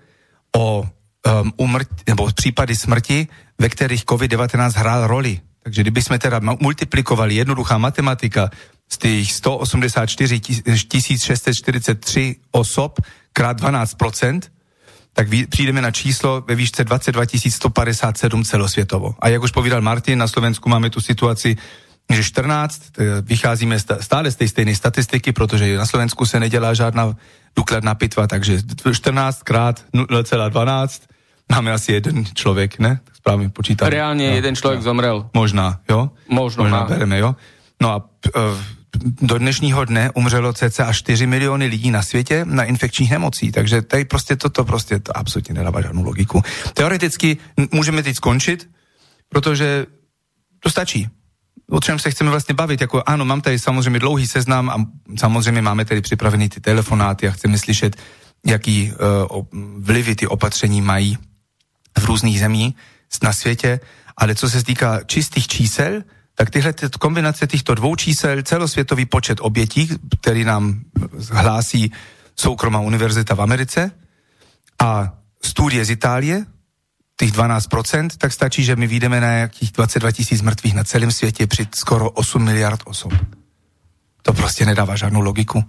o 0.55 0.89
um, 1.25 1.53
umrt, 1.57 1.89
nebo 2.07 2.29
případy 2.35 2.75
smrti, 2.75 3.27
ve 3.59 3.69
kterých 3.69 4.05
COVID-19 4.05 4.71
hrál 4.75 5.07
roli. 5.07 5.39
Takže 5.63 5.81
kdyby 5.81 6.01
jsme 6.01 6.19
teda 6.19 6.39
multiplikovali 6.39 7.35
jednoduchá 7.35 7.77
matematika 7.77 8.49
z 8.89 8.97
těch 8.97 9.31
184 9.31 10.41
643 11.17 12.35
osob, 12.51 13.01
krát 13.33 13.61
12%, 13.61 14.41
tak 15.13 15.27
přijdeme 15.49 15.81
na 15.81 15.91
číslo 15.91 16.43
ve 16.47 16.55
výšce 16.55 16.83
22 16.83 17.23
157 17.49 18.43
celosvětovo. 18.43 19.15
A 19.19 19.29
jak 19.29 19.43
už 19.43 19.51
povídal 19.51 19.81
Martin, 19.81 20.19
na 20.19 20.27
Slovensku 20.27 20.69
máme 20.69 20.89
tu 20.89 21.01
situaci, 21.01 21.57
že 22.09 22.23
14, 22.23 22.81
vycházíme 23.21 23.79
stále 23.79 24.31
z 24.31 24.35
té 24.35 24.47
stejné 24.47 24.75
statistiky, 24.75 25.31
protože 25.31 25.77
na 25.77 25.85
Slovensku 25.85 26.25
se 26.25 26.39
nedělá 26.39 26.73
žádná 26.73 27.15
důkladná 27.55 27.95
pitva, 27.95 28.27
takže 28.27 28.59
14 28.93 29.43
krát 29.43 29.85
0,12 29.93 31.01
máme 31.51 31.71
asi 31.71 31.91
jeden 31.91 32.25
člověk, 32.25 32.79
ne? 32.79 32.99
Tak 33.03 33.15
správně 33.15 33.49
počítám. 33.49 33.89
Reálně 33.89 34.29
no, 34.29 34.35
jeden 34.35 34.55
člověk 34.55 34.79
no. 34.79 34.83
zomrel. 34.83 35.29
Možná, 35.33 35.79
jo? 35.89 36.09
Možno, 36.29 36.63
Možná 36.63 36.83
bereme, 36.83 37.19
jo? 37.19 37.35
No 37.81 37.89
a 37.89 38.09
uh, 38.35 38.41
do 39.21 39.37
dnešního 39.37 39.85
dne 39.85 40.11
umřelo 40.13 40.53
cca 40.53 40.93
4 40.93 41.27
miliony 41.27 41.65
lidí 41.65 41.91
na 41.91 42.03
světě 42.03 42.45
na 42.45 42.63
infekčních 42.63 43.11
nemocí, 43.11 43.51
takže 43.51 43.81
tady 43.81 44.05
prostě 44.05 44.35
toto 44.35 44.65
prostě 44.65 44.99
to 44.99 45.17
absolutně 45.17 45.53
nedává 45.53 45.81
žádnou 45.81 46.03
logiku. 46.03 46.41
Teoreticky 46.73 47.37
můžeme 47.71 48.03
teď 48.03 48.15
skončit, 48.15 48.69
protože 49.29 49.85
to 50.59 50.69
stačí. 50.69 51.07
O 51.69 51.79
čem 51.79 51.99
se 51.99 52.11
chceme 52.11 52.29
vlastně 52.29 52.55
bavit, 52.55 52.81
jako 52.81 53.03
ano, 53.05 53.25
mám 53.25 53.41
tady 53.41 53.59
samozřejmě 53.59 53.99
dlouhý 53.99 54.27
seznam 54.27 54.69
a 54.69 54.85
samozřejmě 55.19 55.61
máme 55.61 55.85
tady 55.85 56.01
připravený 56.01 56.49
ty 56.49 56.61
telefonáty 56.61 57.27
a 57.27 57.31
chceme 57.31 57.57
slyšet, 57.57 57.95
jaký 58.45 58.91
uh, 59.31 59.45
vlivy 59.77 60.15
ty 60.15 60.27
opatření 60.27 60.81
mají 60.81 61.17
v 61.99 62.05
různých 62.05 62.39
zemích 62.39 62.75
na 63.23 63.33
světě, 63.33 63.79
ale 64.17 64.35
co 64.35 64.49
se 64.49 64.63
týká 64.63 65.03
čistých 65.05 65.47
čísel, 65.47 66.01
tak 66.35 66.49
tyhle 66.49 66.73
kombinace 66.99 67.47
těchto 67.47 67.75
dvou 67.75 67.95
čísel, 67.95 68.43
celosvětový 68.43 69.05
počet 69.05 69.37
obětí, 69.41 69.89
který 70.21 70.43
nám 70.43 70.81
hlásí 71.31 71.91
soukromá 72.35 72.79
univerzita 72.79 73.35
v 73.35 73.41
Americe 73.41 73.91
a 74.79 75.13
studie 75.45 75.85
z 75.85 75.89
Itálie, 75.89 76.45
těch 77.17 77.31
12%, 77.31 78.09
tak 78.17 78.33
stačí, 78.33 78.63
že 78.63 78.75
my 78.75 78.87
vyjdeme 78.87 79.21
na 79.21 79.27
nějakých 79.27 79.71
22 79.71 80.11
tisíc 80.11 80.41
mrtvých 80.41 80.75
na 80.75 80.83
celém 80.83 81.11
světě 81.11 81.47
při 81.47 81.67
skoro 81.75 82.11
8 82.11 82.43
miliard 82.43 82.81
osob. 82.85 83.13
To 84.21 84.33
prostě 84.33 84.65
nedává 84.65 84.95
žádnou 84.95 85.21
logiku. 85.21 85.63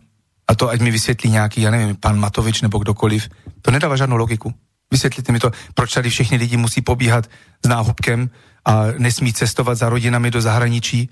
A 0.49 0.55
to 0.55 0.69
ať 0.69 0.81
mi 0.81 0.91
vysvětlí 0.91 1.31
nějaký, 1.31 1.61
já 1.61 1.71
nevím, 1.71 1.97
pan 1.97 2.19
Matovič 2.19 2.63
nebo 2.63 2.79
kdokoliv, 2.79 3.29
to 3.63 3.71
nedává 3.71 3.97
žádnou 3.97 4.17
logiku. 4.17 4.55
Vysvětlite 4.91 5.33
mi 5.33 5.41
to, 5.41 5.51
proč 5.75 5.93
tady 5.93 6.11
všichni 6.11 6.37
lidi 6.37 6.57
musí 6.57 6.81
pobíhat 6.81 7.31
s 7.65 7.69
náhubkem 7.69 8.31
a 8.65 8.85
nesmí 8.99 9.33
cestovat 9.33 9.79
za 9.79 9.89
rodinami 9.89 10.31
do 10.31 10.41
zahraničí. 10.41 11.11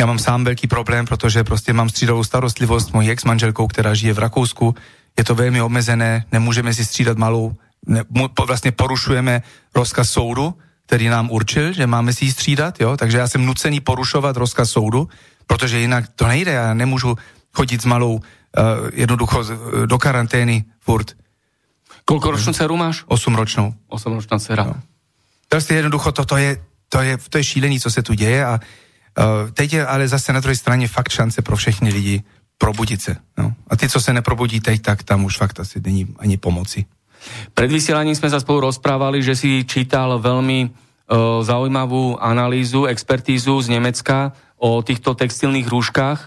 Já 0.00 0.06
mám 0.06 0.18
sám 0.18 0.44
velký 0.44 0.66
problém, 0.66 1.06
protože 1.06 1.44
prostě 1.44 1.72
mám 1.72 1.88
střídavou 1.88 2.24
starostlivost 2.24 2.92
mojí 2.92 3.10
ex-manželkou, 3.10 3.66
která 3.66 3.94
žije 3.94 4.12
v 4.12 4.18
Rakousku. 4.18 4.74
je 5.18 5.24
to 5.24 5.34
velmi 5.34 5.62
omezené, 5.62 6.24
nemůžeme 6.32 6.74
si 6.74 6.84
střídat 6.84 7.18
malou, 7.18 7.54
ne, 7.86 8.02
vlastně 8.46 8.72
porušujeme 8.72 9.42
rozkaz 9.74 10.10
soudu, 10.10 10.54
který 10.86 11.08
nám 11.08 11.30
určil, 11.30 11.72
že 11.72 11.86
máme 11.86 12.12
si 12.12 12.24
ji 12.24 12.32
střídat, 12.32 12.80
jo? 12.80 12.96
takže 12.96 13.18
já 13.18 13.28
jsem 13.28 13.46
nucený 13.46 13.80
porušovat 13.80 14.36
rozkaz 14.36 14.70
soudu, 14.70 15.08
protože 15.46 15.78
jinak 15.78 16.04
to 16.14 16.26
nejde, 16.26 16.52
já 16.52 16.74
nemůžu 16.74 17.18
chodit 17.52 17.82
s 17.82 17.84
malou 17.84 18.14
uh, 18.14 18.22
jednoducho 18.92 19.44
do 19.86 19.98
karantény 19.98 20.64
furt. 20.80 21.16
Koľko 22.06 22.38
ročnú 22.38 22.54
dceru 22.54 22.78
máš? 22.78 23.02
8 23.10 23.34
ročnou. 23.34 23.74
8 23.90 24.14
ročná 24.14 24.38
dcera. 24.38 24.64
No. 24.64 24.78
Prostě 25.48 25.74
jednoducho 25.74 26.12
toto 26.12 26.36
je, 26.36 26.56
to 26.88 27.02
je, 27.02 27.18
to 27.18 27.38
je 27.38 27.44
šílený, 27.44 27.80
co 27.80 27.90
se 27.90 28.02
tu 28.02 28.14
děje 28.14 28.44
a 28.44 28.54
uh, 28.54 29.50
teď 29.50 29.72
je 29.72 29.86
ale 29.86 30.08
zase 30.08 30.32
na 30.32 30.40
druhé 30.40 30.56
straně 30.56 30.88
fakt 30.88 31.10
šance 31.10 31.42
pro 31.42 31.56
všechny 31.56 31.90
lidi 31.90 32.22
probudit 32.58 33.02
se. 33.02 33.16
No. 33.38 33.52
A 33.70 33.76
ty, 33.76 33.88
co 33.88 34.00
se 34.00 34.12
neprobudí 34.12 34.60
teď, 34.60 34.82
tak 34.82 35.02
tam 35.02 35.24
už 35.24 35.36
fakt 35.36 35.60
asi 35.60 35.80
není 35.80 36.06
ani 36.18 36.36
pomoci. 36.36 36.86
Pred 37.54 37.72
vysielaním 37.72 38.14
sme 38.14 38.30
sa 38.30 38.38
spolu 38.38 38.70
rozprávali, 38.70 39.18
že 39.18 39.34
si 39.34 39.66
čítal 39.66 40.14
veľmi 40.22 40.70
uh, 40.70 41.42
zaujímavú 41.42 42.22
analýzu, 42.22 42.86
expertízu 42.86 43.58
z 43.66 43.74
Nemecka 43.74 44.30
o 44.62 44.78
týchto 44.78 45.18
textilných 45.18 45.66
rúškách. 45.66 46.18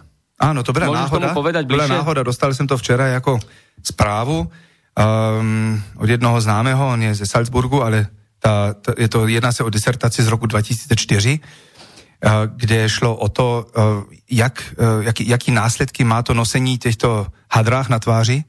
Áno, 0.44 0.60
to 0.60 0.76
byla 0.76 0.92
Môžeš 0.92 1.00
náhoda. 1.08 1.28
Tomu 1.32 1.40
povedať 1.40 1.64
byla 1.66 1.88
náhoda, 1.88 2.24
dostal 2.24 2.52
jsem 2.54 2.68
to 2.68 2.78
včera 2.78 3.08
jako 3.08 3.40
zprávu 3.84 4.52
um, 5.00 5.84
od 5.96 6.10
jednoho 6.10 6.42
známého, 6.42 6.88
on 6.88 7.02
je 7.02 7.16
ze 7.16 7.26
Salzburgu, 7.26 7.84
ale 7.84 8.08
ta, 8.40 8.74
ta, 8.74 8.94
je 8.98 9.08
to, 9.08 9.28
jedná 9.28 9.52
se 9.52 9.64
o 9.64 9.70
disertaci 9.70 10.24
z 10.24 10.28
roku 10.28 10.46
2004, 10.46 11.40
uh, 11.40 12.32
kde 12.56 12.90
šlo 12.90 13.16
o 13.16 13.30
to, 13.30 13.68
uh, 13.78 13.84
jak, 14.32 14.74
uh, 14.78 15.04
jaký, 15.04 15.30
jaký 15.30 15.52
následky 15.52 16.04
má 16.04 16.24
to 16.24 16.34
nosení 16.34 16.78
těchto 16.78 17.28
hadrách 17.52 17.90
na 17.90 18.00
tváři. 18.00 18.44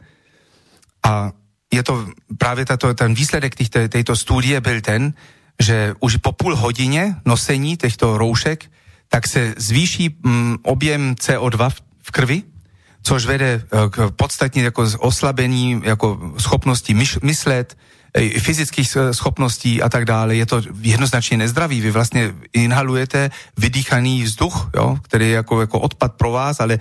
A 1.03 1.33
je 1.73 1.83
to 1.83 2.09
právě 2.39 2.65
tato, 2.65 2.95
ten 2.95 3.15
výsledek 3.15 3.55
těchto, 3.55 3.89
této 3.89 4.17
studie 4.17 4.61
byl 4.61 4.81
ten, 4.81 5.15
že 5.61 5.95
už 6.01 6.17
po 6.17 6.33
půl 6.33 6.57
hodině 6.57 7.17
nosení 7.25 7.77
těchto 7.77 8.19
roušek, 8.19 8.71
tak 9.09 9.27
se 9.27 9.55
zvýší 9.57 10.19
mm, 10.23 10.57
objem 10.63 11.15
CO2 11.15 11.71
v, 11.71 11.83
v 12.03 12.11
krvi, 12.11 12.43
což 13.03 13.27
vede 13.27 13.63
eh, 13.63 13.89
k 13.91 14.11
podstatně 14.17 14.63
jako 14.63 14.89
oslabení 14.99 15.83
jako 15.85 16.35
schopnosti 16.39 16.95
myš, 16.95 17.19
myslet, 17.23 17.77
eh, 18.15 18.41
fyzických 18.41 18.97
eh, 18.97 19.15
schopností 19.15 19.83
a 19.83 19.89
tak 19.89 20.05
dále. 20.05 20.37
Je 20.37 20.47
to 20.47 20.63
jednoznačně 20.81 21.37
nezdravý. 21.37 21.81
Vy 21.81 21.91
vlastně 21.91 22.35
inhalujete 22.53 23.31
vydýchaný 23.57 24.23
vzduch, 24.23 24.71
jo, 24.77 24.99
který 25.03 25.29
je 25.29 25.35
jako, 25.35 25.61
jako 25.61 25.81
odpad 25.81 26.15
pro 26.15 26.31
vás, 26.31 26.61
ale 26.61 26.79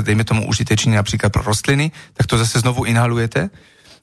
dejme 0.00 0.24
tomu 0.24 0.46
užitečný 0.46 0.92
například 0.92 1.32
pro 1.32 1.42
rostliny, 1.42 1.90
tak 2.14 2.26
to 2.26 2.38
zase 2.38 2.60
znovu 2.60 2.84
inhalujete 2.84 3.50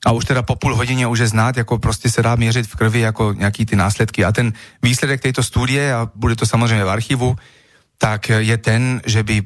a 0.05 0.11
už 0.11 0.25
teda 0.25 0.41
po 0.41 0.55
půl 0.55 0.75
hodině 0.75 1.07
už 1.07 1.19
je 1.19 1.27
znát, 1.27 1.57
jako 1.57 1.79
prostě 1.79 2.09
se 2.09 2.21
dá 2.21 2.35
měřit 2.35 2.67
v 2.67 2.75
krvi 2.75 2.99
jako 2.99 3.33
nějaký 3.33 3.65
ty 3.65 3.75
následky. 3.75 4.25
A 4.25 4.31
ten 4.31 4.53
výsledek 4.81 5.21
této 5.21 5.43
studie, 5.43 5.93
a 5.93 6.09
bude 6.15 6.35
to 6.35 6.45
samozřejmě 6.45 6.85
v 6.85 6.89
archivu, 6.89 7.35
tak 7.97 8.29
je 8.29 8.57
ten, 8.57 9.01
že 9.05 9.23
by, 9.23 9.43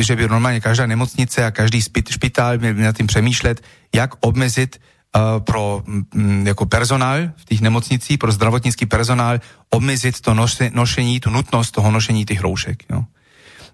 že 0.00 0.16
by 0.16 0.28
normálně 0.28 0.60
každá 0.60 0.86
nemocnice 0.86 1.44
a 1.44 1.50
každý 1.50 1.80
špitál 2.10 2.58
měl 2.58 2.74
nad 2.74 2.96
tím 2.96 3.06
přemýšlet, 3.06 3.62
jak 3.94 4.10
obmezit 4.20 4.80
uh, 5.16 5.40
pro 5.44 5.82
um, 5.86 6.46
jako 6.46 6.66
personál 6.66 7.18
v 7.36 7.44
těch 7.44 7.60
nemocnicích, 7.60 8.18
pro 8.18 8.32
zdravotnický 8.32 8.86
personál, 8.86 9.40
obmezit 9.70 10.20
to 10.20 10.34
noše, 10.34 10.70
nošení, 10.74 11.20
tu 11.20 11.30
nutnost 11.30 11.70
toho 11.70 11.90
nošení 11.90 12.24
těch 12.24 12.40
roušek. 12.40 12.82
Jo. 12.90 13.04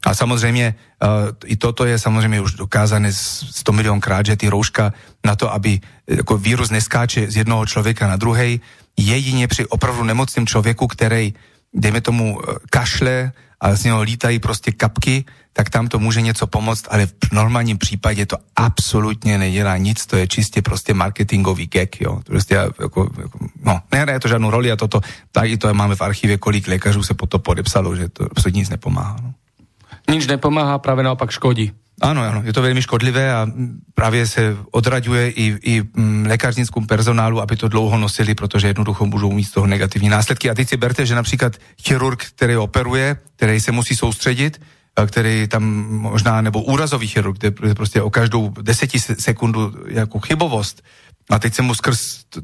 A 0.07 0.15
samozřejmě 0.15 0.75
uh, 0.75 1.09
i 1.45 1.57
toto 1.57 1.85
je 1.85 1.99
samozřejmě 1.99 2.41
už 2.41 2.53
dokázané 2.55 3.13
100 3.13 3.73
milionkrát, 3.73 4.27
že 4.27 4.37
ty 4.37 4.49
rouška 4.49 4.93
na 5.25 5.37
to, 5.37 5.53
aby 5.53 5.81
jako 6.07 6.39
vírus 6.39 6.71
neskáče 6.71 7.31
z 7.31 7.37
jednoho 7.37 7.67
člověka 7.67 8.09
na 8.09 8.17
druhej, 8.17 8.61
jedině 8.97 9.49
při 9.49 9.67
opravdu 9.67 10.05
nemocném 10.05 10.47
člověku, 10.47 10.87
který, 10.87 11.35
dejme 11.75 12.01
tomu, 12.01 12.41
kašle 12.71 13.33
a 13.63 13.77
z 13.79 13.85
něho 13.85 14.03
lítají 14.03 14.39
prostě 14.39 14.73
kapky, 14.73 15.25
tak 15.53 15.71
tam 15.71 15.89
to 15.89 15.99
může 15.99 16.21
něco 16.21 16.47
pomoct, 16.47 16.87
ale 16.91 17.07
v 17.07 17.33
normálním 17.33 17.79
případě 17.79 18.27
to 18.27 18.37
absolutně 18.57 19.39
nedělá 19.39 19.77
nic, 19.77 20.07
to 20.07 20.17
je 20.17 20.27
čistě 20.27 20.63
prostě 20.63 20.95
marketingový 20.95 21.67
gag, 21.67 22.01
jo. 22.01 22.21
Prostě 22.27 22.55
jako, 22.55 23.11
jako 23.23 23.39
no, 23.63 23.81
nehraje 23.93 24.21
to 24.21 24.29
žádnou 24.29 24.51
roli 24.51 24.73
a 24.73 24.77
toto, 24.77 25.01
tak 25.33 25.51
i 25.51 25.57
to 25.57 25.75
máme 25.75 25.95
v 25.95 26.01
archivě, 26.01 26.39
kolik 26.39 26.69
lékařů 26.69 27.03
se 27.03 27.15
po 27.15 27.27
to 27.27 27.39
podepsalo, 27.39 27.97
že 27.97 28.09
to 28.09 28.27
absolutně 28.31 28.59
nic 28.59 28.71
nepomáhá. 28.71 29.17
No. 29.23 29.33
Nič 30.11 30.27
nepomáhá, 30.27 30.79
práve 30.79 31.03
naopak 31.03 31.31
škodí. 31.31 31.73
Áno, 32.03 32.19
áno, 32.27 32.43
je 32.43 32.51
to 32.51 32.67
veľmi 32.67 32.83
škodlivé 32.83 33.31
a 33.31 33.47
práve 33.95 34.27
sa 34.27 34.59
odraďuje 34.75 35.25
i, 35.39 35.47
i 35.63 35.75
mm, 35.87 36.27
lekárnickému 36.35 36.91
personálu, 36.91 37.39
aby 37.39 37.55
to 37.55 37.71
dlouho 37.71 37.95
nosili, 37.95 38.35
protože 38.35 38.75
jednoducho 38.75 39.07
môžu 39.07 39.31
mít 39.31 39.47
z 39.47 39.55
toho 39.55 39.71
negatívne 39.71 40.11
následky. 40.11 40.51
A 40.51 40.59
teď 40.59 40.67
si 40.67 40.77
berte, 40.83 41.07
že 41.07 41.15
napríklad 41.15 41.55
chirurg, 41.79 42.19
ktorý 42.35 42.59
operuje, 42.59 43.23
ktorý 43.39 43.55
sa 43.63 43.71
musí 43.71 43.95
sústrediť, 43.95 44.59
který 44.99 45.47
tam 45.47 45.63
možná, 46.11 46.43
nebo 46.43 46.63
úrazový 46.67 47.07
chirurg, 47.07 47.39
kde 47.39 47.51
prostě 47.75 48.03
o 48.03 48.11
každou 48.11 48.51
deseti 48.61 48.99
sekundu 48.99 49.87
jako 49.89 50.19
chybovost 50.19 50.83
a 51.31 51.39
teď 51.39 51.55
se 51.55 51.63
mu 51.63 51.75
skrz 51.75 51.99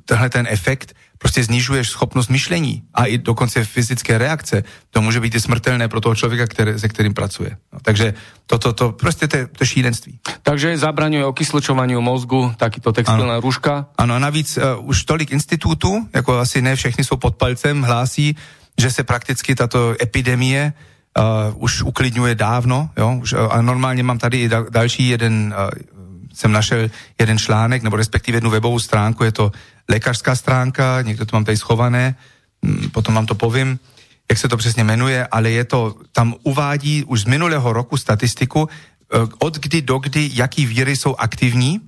tenhle 0.05 0.31
ten 0.31 0.47
efekt 0.51 0.94
prostě 1.19 1.45
znižuješ 1.45 1.91
schopnost 1.91 2.29
myšlení 2.29 2.83
a 2.95 3.05
i 3.05 3.19
dokonce 3.19 3.65
fyzické 3.65 4.19
reakce. 4.19 4.65
To 4.91 5.03
může 5.03 5.21
být 5.21 5.35
i 5.35 5.41
smrtelné 5.41 5.89
pro 5.89 6.01
toho 6.01 6.15
člověka, 6.15 6.47
který, 6.47 6.79
se 6.79 6.89
kterým 6.89 7.15
pracuje. 7.15 7.57
No, 7.73 7.79
takže 7.83 8.15
toto, 8.47 8.73
to, 8.73 8.73
to, 8.73 8.93
prostě 8.93 9.29
to, 9.29 9.39
to 9.59 9.65
šílenství. 9.65 10.19
Takže 10.43 10.79
zabraňuje 10.79 11.25
okyslučovaniu 11.25 12.01
mozgu 12.01 12.55
takýto 12.57 12.93
textilná 12.93 13.39
ano. 13.39 13.41
rúška? 13.41 13.87
Ano, 13.99 14.15
a 14.15 14.19
navíc 14.19 14.57
uh, 14.57 14.89
už 14.89 15.05
tolik 15.05 15.31
institutů, 15.31 16.09
jako 16.15 16.39
asi 16.39 16.63
ne 16.63 16.77
všechny 16.77 17.05
jsou 17.05 17.17
pod 17.17 17.37
palcem, 17.37 17.83
hlásí, 17.83 18.37
že 18.79 18.91
se 18.91 19.05
prakticky 19.05 19.55
tato 19.55 19.95
epidemie 20.03 20.73
uh, 21.19 21.63
už 21.63 21.83
uklidňuje 21.83 22.35
dávno, 22.35 22.91
jo, 22.97 23.19
už, 23.23 23.33
uh, 23.33 23.39
a 23.51 23.63
normálně 23.63 24.03
mám 24.03 24.19
tady 24.19 24.41
i 24.41 24.49
da, 24.49 24.65
další 24.71 25.09
jeden 25.09 25.55
uh, 25.55 25.98
jsem 26.38 26.53
našel 26.53 26.90
jeden 27.18 27.38
článek, 27.38 27.83
nebo 27.83 27.96
respektive 27.96 28.37
jednu 28.37 28.51
webovou 28.51 28.79
stránku, 28.79 29.24
je 29.24 29.33
to 29.33 29.53
lékařská 29.88 30.35
stránka, 30.35 31.03
někdo 31.03 31.27
to 31.27 31.37
mám 31.37 31.44
tady 31.44 31.57
schované, 31.57 32.14
mm, 32.62 32.90
potom 32.90 33.14
vám 33.14 33.27
to 33.27 33.35
povím, 33.35 33.79
jak 34.31 34.38
se 34.38 34.48
to 34.48 34.57
přesně 34.57 34.85
jmenuje, 34.85 35.27
ale 35.27 35.51
je 35.51 35.64
to, 35.64 35.94
tam 36.12 36.35
uvádí 36.42 37.05
už 37.05 37.20
z 37.20 37.24
minulého 37.24 37.72
roku 37.72 37.96
statistiku, 37.96 38.68
eh, 38.68 39.18
od 39.38 39.59
kdy 39.59 39.83
do 39.83 39.98
kdy, 39.98 40.31
jaký 40.35 40.66
víry 40.66 40.96
jsou 40.96 41.16
aktivní 41.18 41.81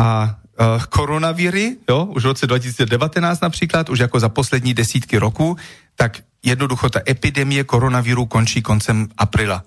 a 0.00 0.36
uh, 0.60 0.84
koronavíry, 0.84 1.76
jo, 1.88 2.04
už 2.04 2.22
v 2.22 2.26
roce 2.26 2.46
2019 2.46 3.40
například, 3.40 3.90
už 3.90 3.98
jako 3.98 4.20
za 4.20 4.28
poslední 4.28 4.74
desítky 4.74 5.18
roků, 5.18 5.56
tak 5.96 6.24
jednoducho 6.42 6.90
ta 6.90 7.00
epidemie 7.08 7.64
koronavíru 7.64 8.26
končí 8.26 8.62
koncem 8.62 9.08
apríla. 9.18 9.64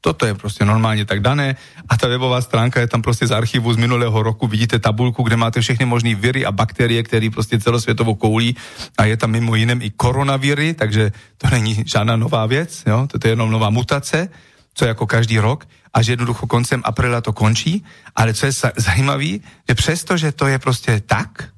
Toto 0.00 0.26
je 0.26 0.34
prostě 0.34 0.64
normálně 0.64 1.04
tak 1.04 1.20
dané. 1.20 1.56
A 1.88 1.96
ta 1.96 2.08
webová 2.08 2.40
stránka 2.40 2.80
je 2.80 2.86
tam 2.86 3.02
prostě 3.02 3.26
z 3.26 3.32
archivu 3.32 3.72
z 3.72 3.76
minulého 3.76 4.22
roku, 4.22 4.46
vidíte 4.46 4.78
tabulku, 4.78 5.22
kde 5.22 5.36
máte 5.36 5.60
všechny 5.60 5.86
možné 5.86 6.14
viry 6.14 6.46
a 6.46 6.52
bakterie, 6.52 7.02
které 7.02 7.30
prostě 7.30 7.60
celosvětovou 7.60 8.14
koulí. 8.14 8.56
A 8.98 9.04
je 9.04 9.16
tam 9.16 9.30
mimo 9.30 9.54
jiném 9.54 9.82
i 9.82 9.90
koronaviry, 9.90 10.74
takže 10.74 11.12
to 11.38 11.48
není 11.50 11.84
žádná 11.86 12.16
nová 12.16 12.46
věc, 12.46 12.82
jo? 12.86 13.06
to 13.06 13.28
je 13.28 13.32
jenom 13.32 13.50
nová 13.50 13.70
mutace, 13.70 14.28
co 14.74 14.84
jako 14.84 15.06
každý 15.06 15.38
rok. 15.38 15.66
A 15.94 16.02
že 16.02 16.12
jednoducho 16.12 16.46
koncem 16.46 16.82
apríla 16.84 17.20
to 17.20 17.32
končí, 17.32 17.84
ale 18.16 18.34
co 18.34 18.46
je 18.46 18.52
zajímavé, 18.76 19.42
že 19.68 19.74
přesto, 19.74 20.16
že 20.16 20.32
to 20.32 20.46
je 20.46 20.58
prostě 20.58 21.02
tak, 21.06 21.48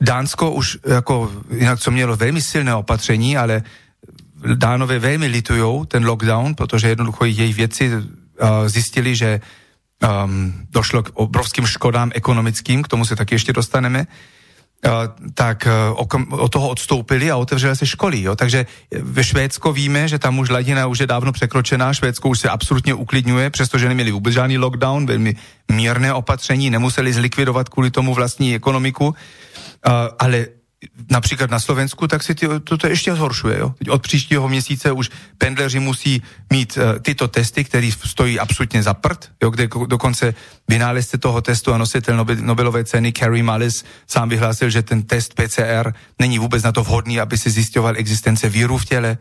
Dánsko 0.00 0.50
už 0.50 0.78
jako, 0.86 1.32
jinak 1.50 1.80
co 1.80 1.90
mělo 1.90 2.16
velmi 2.16 2.42
silné 2.42 2.74
opatření, 2.74 3.36
ale 3.36 3.62
Dánové 4.54 4.98
velmi 4.98 5.26
litujou 5.26 5.84
ten 5.84 6.06
lockdown, 6.06 6.54
protože 6.54 6.88
jednoducho 6.88 7.24
jejich 7.24 7.56
věci 7.56 7.90
uh, 7.96 8.02
zjistili, 8.66 9.16
že 9.16 9.40
um, 10.24 10.52
došlo 10.70 11.02
k 11.02 11.10
obrovským 11.14 11.66
škodám 11.66 12.10
ekonomickým, 12.14 12.82
k 12.82 12.88
tomu 12.88 13.04
se 13.04 13.16
taky 13.16 13.34
ještě 13.34 13.52
dostaneme, 13.52 14.06
uh, 14.06 14.92
tak 15.34 15.68
uh, 15.96 16.40
od 16.40 16.52
toho 16.52 16.68
odstoupili 16.68 17.30
a 17.30 17.36
otevřely 17.36 17.76
se 17.76 17.86
školy. 17.86 18.22
Jo? 18.22 18.36
Takže 18.36 18.66
ve 19.00 19.24
Švédsko 19.24 19.72
víme, 19.72 20.08
že 20.08 20.18
tam 20.18 20.38
už 20.38 20.48
hladina 20.48 20.86
už 20.86 20.98
je 20.98 21.06
dávno 21.06 21.32
překročená, 21.32 21.94
Švédsko 21.94 22.28
už 22.28 22.40
se 22.40 22.48
absolutně 22.48 22.94
uklidňuje, 22.94 23.50
přestože 23.50 23.88
neměli 23.88 24.10
vůbec 24.10 24.34
žádný 24.34 24.58
lockdown, 24.58 25.06
velmi 25.06 25.36
mírné 25.72 26.12
opatření, 26.12 26.70
nemuseli 26.70 27.12
zlikvidovat 27.12 27.68
kvůli 27.68 27.90
tomu 27.90 28.14
vlastní 28.14 28.54
ekonomiku, 28.54 29.06
uh, 29.06 29.14
ale 30.18 30.46
například 31.10 31.50
na 31.50 31.60
Slovensku, 31.60 32.08
tak 32.08 32.22
si 32.22 32.34
to, 32.34 32.60
to, 32.60 32.86
ještě 32.86 33.14
zhoršuje. 33.14 33.58
Jo? 33.58 33.74
Od 33.90 34.02
příštího 34.02 34.48
měsíce 34.48 34.92
už 34.92 35.10
pendleři 35.38 35.80
musí 35.80 36.22
mít 36.50 36.76
uh, 36.76 36.98
tyto 36.98 37.28
testy, 37.28 37.64
které 37.64 37.90
stojí 38.04 38.38
absolutně 38.40 38.82
za 38.82 38.94
prd, 38.94 39.30
jo? 39.42 39.50
kde 39.50 39.68
dokonce 39.86 40.34
vynálezce 40.68 41.18
toho 41.18 41.40
testu 41.40 41.72
a 41.72 41.78
nositel 41.78 42.16
Nobel, 42.16 42.36
Nobelové 42.40 42.84
ceny 42.84 43.12
Carrie 43.12 43.44
Mullis 43.44 43.84
sám 44.06 44.28
vyhlásil, 44.28 44.70
že 44.70 44.82
ten 44.82 45.02
test 45.02 45.34
PCR 45.34 45.92
není 46.18 46.38
vůbec 46.38 46.62
na 46.62 46.72
to 46.72 46.82
vhodný, 46.82 47.20
aby 47.20 47.38
si 47.38 47.50
zjišťoval 47.50 47.94
existence 47.96 48.48
víru 48.48 48.78
v 48.78 48.84
těle. 48.84 49.18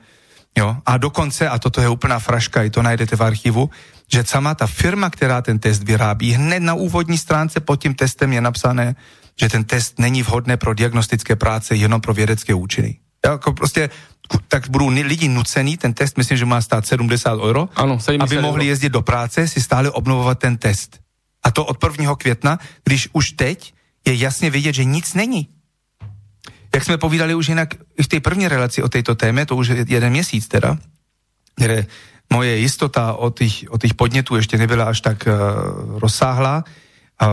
Jo? 0.58 0.78
A 0.86 0.98
dokonce, 0.98 1.50
a 1.50 1.60
toto 1.60 1.82
je 1.82 1.90
úplná 1.90 2.20
fraška, 2.20 2.64
i 2.64 2.70
to 2.70 2.82
najdete 2.82 3.16
v 3.16 3.24
archivu, 3.24 3.70
že 4.08 4.24
sama 4.24 4.56
ta 4.56 4.68
firma, 4.68 5.10
která 5.10 5.42
ten 5.42 5.60
test 5.60 5.84
vyrábí, 5.84 6.32
hned 6.32 6.60
na 6.60 6.74
úvodní 6.74 7.18
stránce 7.18 7.60
pod 7.60 7.76
tím 7.82 7.96
testem 7.96 8.34
je 8.34 8.42
napsané, 8.42 8.96
že 9.40 9.50
ten 9.50 9.64
test 9.64 10.00
není 10.00 10.24
vhodné 10.24 10.58
pro 10.58 10.74
diagnostické 10.74 11.36
práce, 11.36 11.76
jenom 11.76 12.02
pro 12.02 12.14
vědecké 12.14 12.54
účiny. 12.54 13.00
Jako 13.26 13.54
prostě 13.54 13.90
tak 14.48 14.70
budou 14.70 14.88
lidi 14.88 15.28
nucený, 15.28 15.78
ten 15.78 15.94
test 15.94 16.18
myslím, 16.18 16.38
že 16.38 16.46
má 16.46 16.62
stát 16.62 16.88
70 16.88 17.34
euro, 17.34 17.70
ano, 17.76 18.00
70 18.00 18.24
aby 18.24 18.42
mohli 18.42 18.66
jezdit 18.66 18.90
do 18.90 19.02
práce, 19.02 19.48
si 19.48 19.62
stále 19.62 19.92
obnovovat 19.92 20.40
ten 20.40 20.58
test. 20.58 21.00
A 21.44 21.52
to 21.52 21.66
od 21.66 21.84
1. 21.84 22.16
května, 22.16 22.60
když 22.84 23.10
už 23.14 23.32
teď 23.32 23.74
je 24.08 24.16
jasně 24.16 24.50
vidět, 24.50 24.76
že 24.76 24.84
nic 24.84 25.14
není. 25.14 25.48
Jak 26.76 26.84
jsme 26.84 26.98
povídali 26.98 27.36
už 27.36 27.50
jinak 27.50 27.76
v 28.02 28.08
té 28.08 28.20
první 28.20 28.48
relaci 28.48 28.84
o 28.84 28.90
této 28.90 29.16
téme, 29.16 29.46
to 29.46 29.56
už 29.56 29.68
je 29.68 29.86
jeden 29.88 30.10
měsíc 30.10 30.48
teda, 30.48 30.78
kde 31.56 31.86
moje 32.34 32.58
jistota 32.58 33.14
o 33.14 33.30
těch, 33.30 33.64
o 33.70 33.78
těch 33.78 33.94
podnětů 33.94 34.36
ještě 34.36 34.58
nebyla 34.58 34.86
až 34.86 35.02
tak 35.02 35.28
uh, 35.28 36.00
rozsáhlá. 36.00 36.64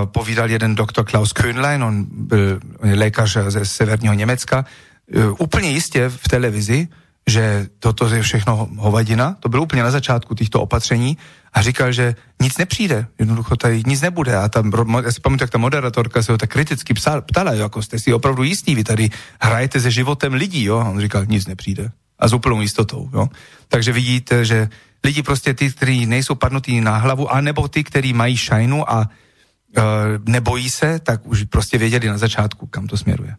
Povídal 0.05 0.51
jeden 0.51 0.75
doktor 0.75 1.05
Klaus 1.05 1.33
Köhnlein, 1.33 1.85
on 1.85 2.07
byl 2.11 2.61
lékař 2.81 3.37
ze 3.49 3.65
severního 3.65 4.15
Německa, 4.15 4.65
uh, 5.15 5.37
úplně 5.39 5.71
jistě 5.71 6.09
v 6.09 6.29
televizi, 6.29 6.89
že 7.27 7.67
toto 7.79 8.07
je 8.15 8.23
všechno 8.23 8.69
hovadina, 8.77 9.37
to 9.41 9.49
bylo 9.49 9.63
úplně 9.63 9.83
na 9.83 9.91
začátku 9.91 10.35
těchto 10.35 10.61
opatření 10.61 11.19
a 11.53 11.63
říkal, 11.63 11.93
že 11.93 12.15
nic 12.43 12.59
nepřijde, 12.59 13.07
jednoducho 13.19 13.57
tady 13.57 13.83
nic 13.87 14.01
nebude. 14.01 14.37
A 14.37 14.49
tam, 14.49 14.73
já 15.05 15.13
si 15.13 15.21
pamatuju, 15.21 15.45
jak 15.45 15.51
ta 15.51 15.59
moderatorka 15.59 16.23
se 16.23 16.33
ho 16.33 16.39
tak 16.39 16.51
kriticky 16.51 16.95
ptala, 17.27 17.53
jako 17.53 17.83
jste 17.83 17.99
si 17.99 18.15
opravdu 18.15 18.43
jistý, 18.43 18.75
vy 18.75 18.85
tady 18.85 19.11
hrajete 19.41 19.81
se 19.81 19.91
životem 19.91 20.33
lidí, 20.35 20.65
jo? 20.65 20.79
A 20.79 20.89
on 20.89 21.01
říkal, 21.01 21.27
nic 21.27 21.47
nepřijde. 21.47 21.91
A 22.19 22.29
s 22.29 22.33
úplnou 22.33 22.61
jistotou, 22.61 23.11
jo? 23.13 23.29
Takže 23.69 23.93
vidíte, 23.93 24.45
že 24.45 24.69
lidi 25.05 25.23
prostě 25.23 25.55
ty, 25.55 25.71
kteří 25.71 26.07
nejsou 26.07 26.35
padnutí 26.35 26.81
na 26.81 26.97
hlavu, 26.97 27.33
anebo 27.33 27.69
ty, 27.69 27.85
kteří 27.85 28.13
mají 28.13 28.37
šajnu 28.37 28.91
a 28.93 29.03
e, 29.03 29.22
nebojí 30.27 30.71
se, 30.71 30.99
tak 30.99 31.27
už 31.27 31.45
prostě 31.45 31.79
věděli 31.79 32.09
na 32.09 32.19
začátku, 32.19 32.67
kam 32.67 32.87
to 32.87 32.97
směruje. 32.97 33.37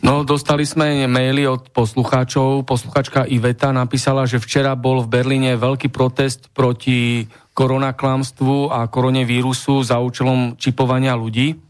No, 0.00 0.24
dostali 0.24 0.64
sme 0.64 1.04
maily 1.04 1.44
od 1.44 1.68
poslucháčov. 1.76 2.64
Posluchačka 2.64 3.28
Iveta 3.28 3.68
napísala, 3.68 4.24
že 4.24 4.40
včera 4.40 4.72
bol 4.72 5.04
v 5.04 5.12
Berlíne 5.12 5.60
veľký 5.60 5.92
protest 5.92 6.48
proti 6.56 7.28
koronaklamstvu 7.52 8.72
a 8.72 8.88
koronevírusu 8.88 9.84
za 9.84 10.00
účelom 10.00 10.56
čipovania 10.56 11.12
ľudí. 11.12 11.60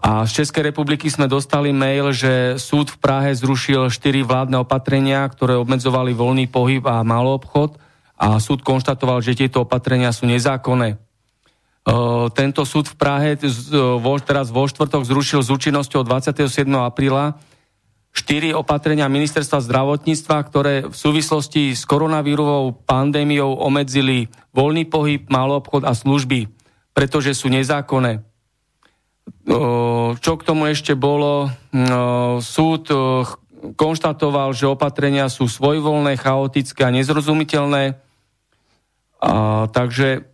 A 0.00 0.24
z 0.24 0.40
Českej 0.40 0.72
republiky 0.72 1.12
sme 1.12 1.28
dostali 1.28 1.76
mail, 1.76 2.16
že 2.16 2.56
súd 2.56 2.88
v 2.88 3.00
Prahe 3.04 3.36
zrušil 3.36 3.92
štyri 3.92 4.24
vládne 4.24 4.64
opatrenia, 4.64 5.28
ktoré 5.28 5.60
obmedzovali 5.60 6.16
voľný 6.16 6.48
pohyb 6.48 6.80
a 6.88 7.04
obchod 7.04 7.76
a 8.16 8.40
súd 8.40 8.64
konštatoval, 8.64 9.20
že 9.20 9.36
tieto 9.36 9.68
opatrenia 9.68 10.08
sú 10.16 10.24
nezákonné. 10.24 10.96
Tento 12.36 12.62
súd 12.68 12.92
v 12.92 12.96
Prahe 13.00 13.40
teraz 14.26 14.52
vo 14.52 14.64
štvrtok 14.68 15.02
zrušil 15.02 15.40
s 15.40 15.48
účinnosťou 15.48 16.04
27. 16.04 16.68
apríla 16.76 17.40
štyri 18.10 18.50
opatrenia 18.50 19.06
ministerstva 19.06 19.62
zdravotníctva, 19.64 20.36
ktoré 20.44 20.74
v 20.90 20.96
súvislosti 20.96 21.72
s 21.72 21.86
koronavírovou 21.86 22.74
pandémiou 22.84 23.54
obmedzili 23.54 24.26
voľný 24.50 24.84
pohyb, 24.90 25.24
obchod 25.30 25.86
a 25.86 25.94
služby, 25.94 26.50
pretože 26.92 27.38
sú 27.38 27.46
nezákonné. 27.48 28.26
Čo 30.20 30.32
k 30.36 30.42
tomu 30.42 30.68
ešte 30.68 30.98
bolo? 30.98 31.54
Súd 32.42 32.90
konštatoval, 33.78 34.56
že 34.58 34.68
opatrenia 34.68 35.30
sú 35.30 35.46
svojvoľné, 35.46 36.18
chaotické 36.18 36.82
a 36.82 36.94
nezrozumiteľné. 36.94 37.94
A, 39.20 39.68
takže 39.68 40.29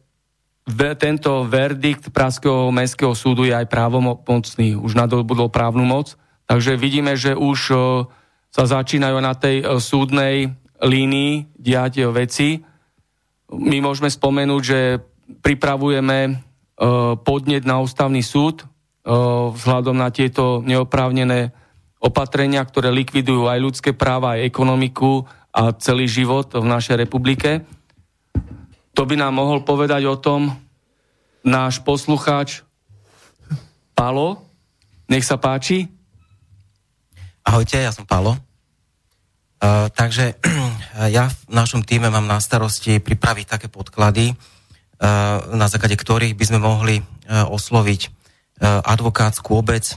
tento 0.98 1.46
verdikt 1.46 2.10
Pražského 2.10 2.74
mestského 2.74 3.14
súdu 3.14 3.46
je 3.46 3.54
aj 3.54 3.70
právomocný, 3.70 4.74
už 4.74 4.98
nadobudol 4.98 5.46
právnu 5.46 5.86
moc. 5.86 6.18
Takže 6.50 6.74
vidíme, 6.74 7.14
že 7.14 7.38
už 7.38 7.58
sa 8.50 8.62
začínajú 8.66 9.18
na 9.22 9.34
tej 9.38 9.62
súdnej 9.78 10.58
línii 10.82 11.54
diať 11.54 12.10
veci. 12.10 12.66
My 13.50 13.78
môžeme 13.78 14.10
spomenúť, 14.10 14.62
že 14.62 14.98
pripravujeme 15.42 16.42
podnet 17.22 17.62
na 17.62 17.78
ústavný 17.78 18.20
súd 18.26 18.66
vzhľadom 19.54 19.94
na 19.94 20.10
tieto 20.10 20.66
neoprávnené 20.66 21.54
opatrenia, 22.02 22.66
ktoré 22.66 22.90
likvidujú 22.90 23.46
aj 23.46 23.58
ľudské 23.62 23.90
práva, 23.94 24.34
aj 24.34 24.50
ekonomiku 24.50 25.24
a 25.54 25.72
celý 25.78 26.10
život 26.10 26.52
v 26.52 26.66
našej 26.66 27.06
republike. 27.06 27.62
To 28.96 29.04
by 29.04 29.12
nám 29.20 29.36
mohol 29.36 29.60
povedať 29.60 30.08
o 30.08 30.16
tom 30.16 30.56
náš 31.44 31.84
poslucháč 31.84 32.64
Palo. 33.92 34.40
Nech 35.12 35.20
sa 35.20 35.36
páči. 35.36 35.92
Ahojte, 37.44 37.76
ja 37.76 37.92
som 37.92 38.08
Palo. 38.08 38.40
Uh, 39.60 39.92
takže 39.92 40.40
ja 41.16 41.28
v 41.28 41.36
našom 41.52 41.84
týme 41.84 42.08
mám 42.08 42.24
na 42.24 42.40
starosti 42.40 42.96
pripraviť 42.96 43.44
také 43.44 43.68
podklady, 43.68 44.32
uh, 44.32 45.44
na 45.52 45.68
základe 45.68 46.00
ktorých 46.00 46.32
by 46.32 46.44
sme 46.48 46.64
mohli 46.64 46.96
uh, 47.04 47.44
osloviť 47.52 48.00
uh, 48.08 48.80
advokátsku 48.80 49.52
obec 49.52 49.92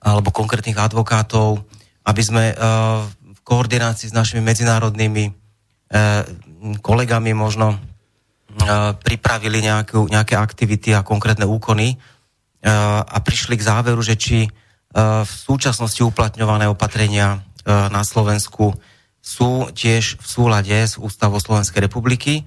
alebo 0.00 0.32
konkrétnych 0.32 0.80
advokátov, 0.80 1.68
aby 2.08 2.22
sme 2.24 2.56
uh, 2.56 3.04
v 3.12 3.40
koordinácii 3.44 4.08
s 4.08 4.16
našimi 4.16 4.40
medzinárodnými 4.40 5.24
uh, 5.28 6.24
kolegami 6.80 7.36
možno 7.36 7.91
pripravili 9.02 9.64
nejakú, 9.64 10.08
nejaké 10.08 10.36
aktivity 10.36 10.92
a 10.92 11.06
konkrétne 11.06 11.48
úkony 11.48 11.96
a 12.62 13.16
prišli 13.24 13.58
k 13.58 13.66
záveru, 13.66 13.98
že 14.04 14.14
či 14.14 14.46
v 14.92 15.32
súčasnosti 15.32 16.04
uplatňované 16.04 16.68
opatrenia 16.68 17.40
na 17.66 18.02
Slovensku 18.04 18.76
sú 19.22 19.72
tiež 19.72 20.20
v 20.20 20.26
súlade 20.26 20.74
s 20.74 21.00
ústavou 21.00 21.40
Slovenskej 21.40 21.88
republiky. 21.88 22.44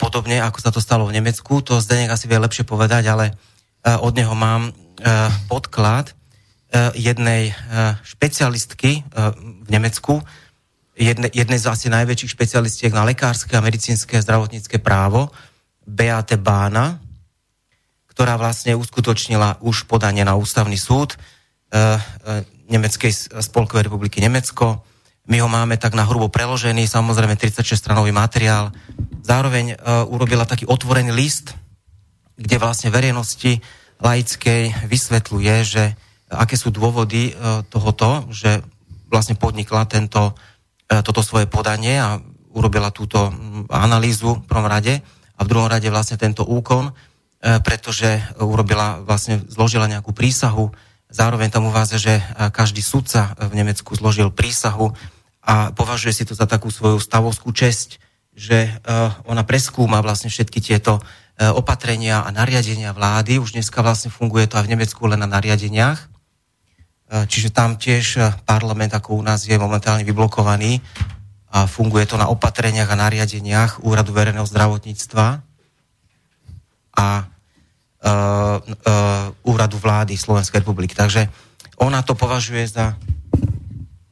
Podobne, 0.00 0.42
ako 0.42 0.58
sa 0.58 0.70
to 0.74 0.80
stalo 0.82 1.06
v 1.06 1.14
Nemecku, 1.20 1.60
to 1.62 1.78
Zdenek 1.78 2.10
asi 2.10 2.26
vie 2.26 2.40
lepšie 2.40 2.66
povedať, 2.66 3.04
ale 3.12 3.36
od 3.84 4.10
neho 4.16 4.34
mám 4.34 4.74
podklad 5.46 6.16
jednej 6.98 7.54
špecialistky 8.02 9.06
v 9.38 9.68
Nemecku, 9.70 10.24
jedne, 10.98 11.30
jednej 11.30 11.62
z 11.62 11.70
asi 11.70 11.86
najväčších 11.86 12.34
špecialistiek 12.34 12.90
na 12.90 13.06
lekárske 13.06 13.54
a 13.54 13.62
medicínske 13.62 14.18
a 14.18 14.24
zdravotnícke 14.24 14.82
právo, 14.82 15.30
Beate 15.86 16.36
Bána, 16.36 16.98
ktorá 18.10 18.34
vlastne 18.34 18.74
uskutočnila 18.74 19.62
už 19.62 19.86
podanie 19.86 20.26
na 20.26 20.34
ústavný 20.34 20.74
súd 20.74 21.14
e, 21.14 21.16
e, 21.78 21.98
Nemeckej 22.68 23.32
spolkovej 23.40 23.88
republiky 23.88 24.20
Nemecko. 24.20 24.84
My 25.30 25.40
ho 25.40 25.48
máme 25.48 25.80
tak 25.80 25.96
na 25.96 26.04
hrubo 26.04 26.28
preložený, 26.28 26.84
samozrejme 26.84 27.38
36-stranový 27.38 28.12
materiál. 28.12 28.74
Zároveň 29.24 29.72
e, 29.72 29.76
urobila 30.10 30.44
taký 30.44 30.68
otvorený 30.68 31.14
list, 31.14 31.56
kde 32.36 32.60
vlastne 32.60 32.92
verejnosti 32.92 33.62
laickej 34.02 34.84
vysvetľuje, 34.84 35.54
že 35.64 35.84
aké 36.28 36.60
sú 36.60 36.68
dôvody 36.68 37.32
e, 37.32 37.62
tohoto, 37.72 38.28
že 38.28 38.60
vlastne 39.08 39.38
podnikla 39.38 39.88
tento 39.88 40.36
toto 40.88 41.20
svoje 41.20 41.44
podanie 41.44 42.00
a 42.00 42.16
urobila 42.56 42.88
túto 42.88 43.28
analýzu 43.68 44.40
v 44.40 44.46
prvom 44.48 44.66
rade. 44.66 45.04
A 45.38 45.40
v 45.46 45.50
druhom 45.50 45.68
rade 45.70 45.86
vlastne 45.92 46.18
tento 46.18 46.42
úkon, 46.42 46.90
e, 46.90 46.92
pretože 47.62 48.18
urobila, 48.42 49.04
vlastne 49.04 49.44
zložila 49.46 49.86
nejakú 49.86 50.10
prísahu, 50.10 50.74
zároveň 51.12 51.48
tam 51.52 51.70
uvádza, 51.70 51.96
že 51.96 52.14
každý 52.52 52.84
sudca 52.84 53.32
v 53.38 53.56
Nemecku 53.56 53.96
zložil 53.96 54.28
prísahu 54.28 54.92
a 55.40 55.72
považuje 55.72 56.12
si 56.12 56.24
to 56.28 56.36
za 56.36 56.44
takú 56.44 56.68
svoju 56.68 57.00
stavovskú 57.00 57.48
česť, 57.54 58.02
že 58.34 58.68
e, 58.68 58.70
ona 59.24 59.46
preskúma 59.46 60.02
vlastne 60.02 60.32
všetky 60.32 60.58
tieto 60.60 61.00
opatrenia 61.38 62.26
a 62.26 62.34
nariadenia 62.34 62.90
vlády. 62.90 63.38
Už 63.38 63.54
dneska 63.54 63.78
vlastne 63.78 64.10
funguje 64.10 64.50
to 64.50 64.58
aj 64.58 64.66
v 64.66 64.74
Nemecku 64.74 65.06
len 65.06 65.22
na 65.22 65.30
nariadeniach 65.30 66.17
čiže 67.08 67.56
tam 67.56 67.80
tiež 67.80 68.04
eh, 68.20 68.28
parlament 68.44 68.92
ako 68.92 69.16
u 69.16 69.22
nás 69.24 69.48
je 69.48 69.56
momentálne 69.56 70.04
vyblokovaný 70.04 70.84
a 71.48 71.64
funguje 71.64 72.04
to 72.04 72.20
na 72.20 72.28
opatreniach 72.28 72.92
a 72.92 73.00
nariadeniach 73.00 73.80
Úradu 73.80 74.12
verejného 74.12 74.44
zdravotníctva 74.44 75.40
a 76.92 77.08
uh, 77.24 78.60
uh, 78.60 79.48
Úradu 79.48 79.80
vlády 79.80 80.12
Slovenskej 80.12 80.60
republiky. 80.60 80.92
Takže 80.92 81.24
ona 81.80 82.04
to 82.04 82.12
považuje 82.12 82.68
za... 82.68 83.00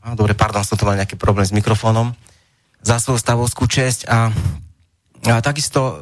A, 0.00 0.16
dobre, 0.16 0.32
pardon, 0.32 0.64
som 0.64 0.80
to 0.80 0.88
mal 0.88 0.96
nejaký 0.96 1.20
problém 1.20 1.44
s 1.44 1.52
mikrofónom. 1.52 2.16
Za 2.80 2.96
svoju 3.04 3.20
stavovskú 3.20 3.68
česť 3.68 4.08
a, 4.08 4.32
a 5.28 5.36
takisto 5.44 5.80
uh, 5.84 5.92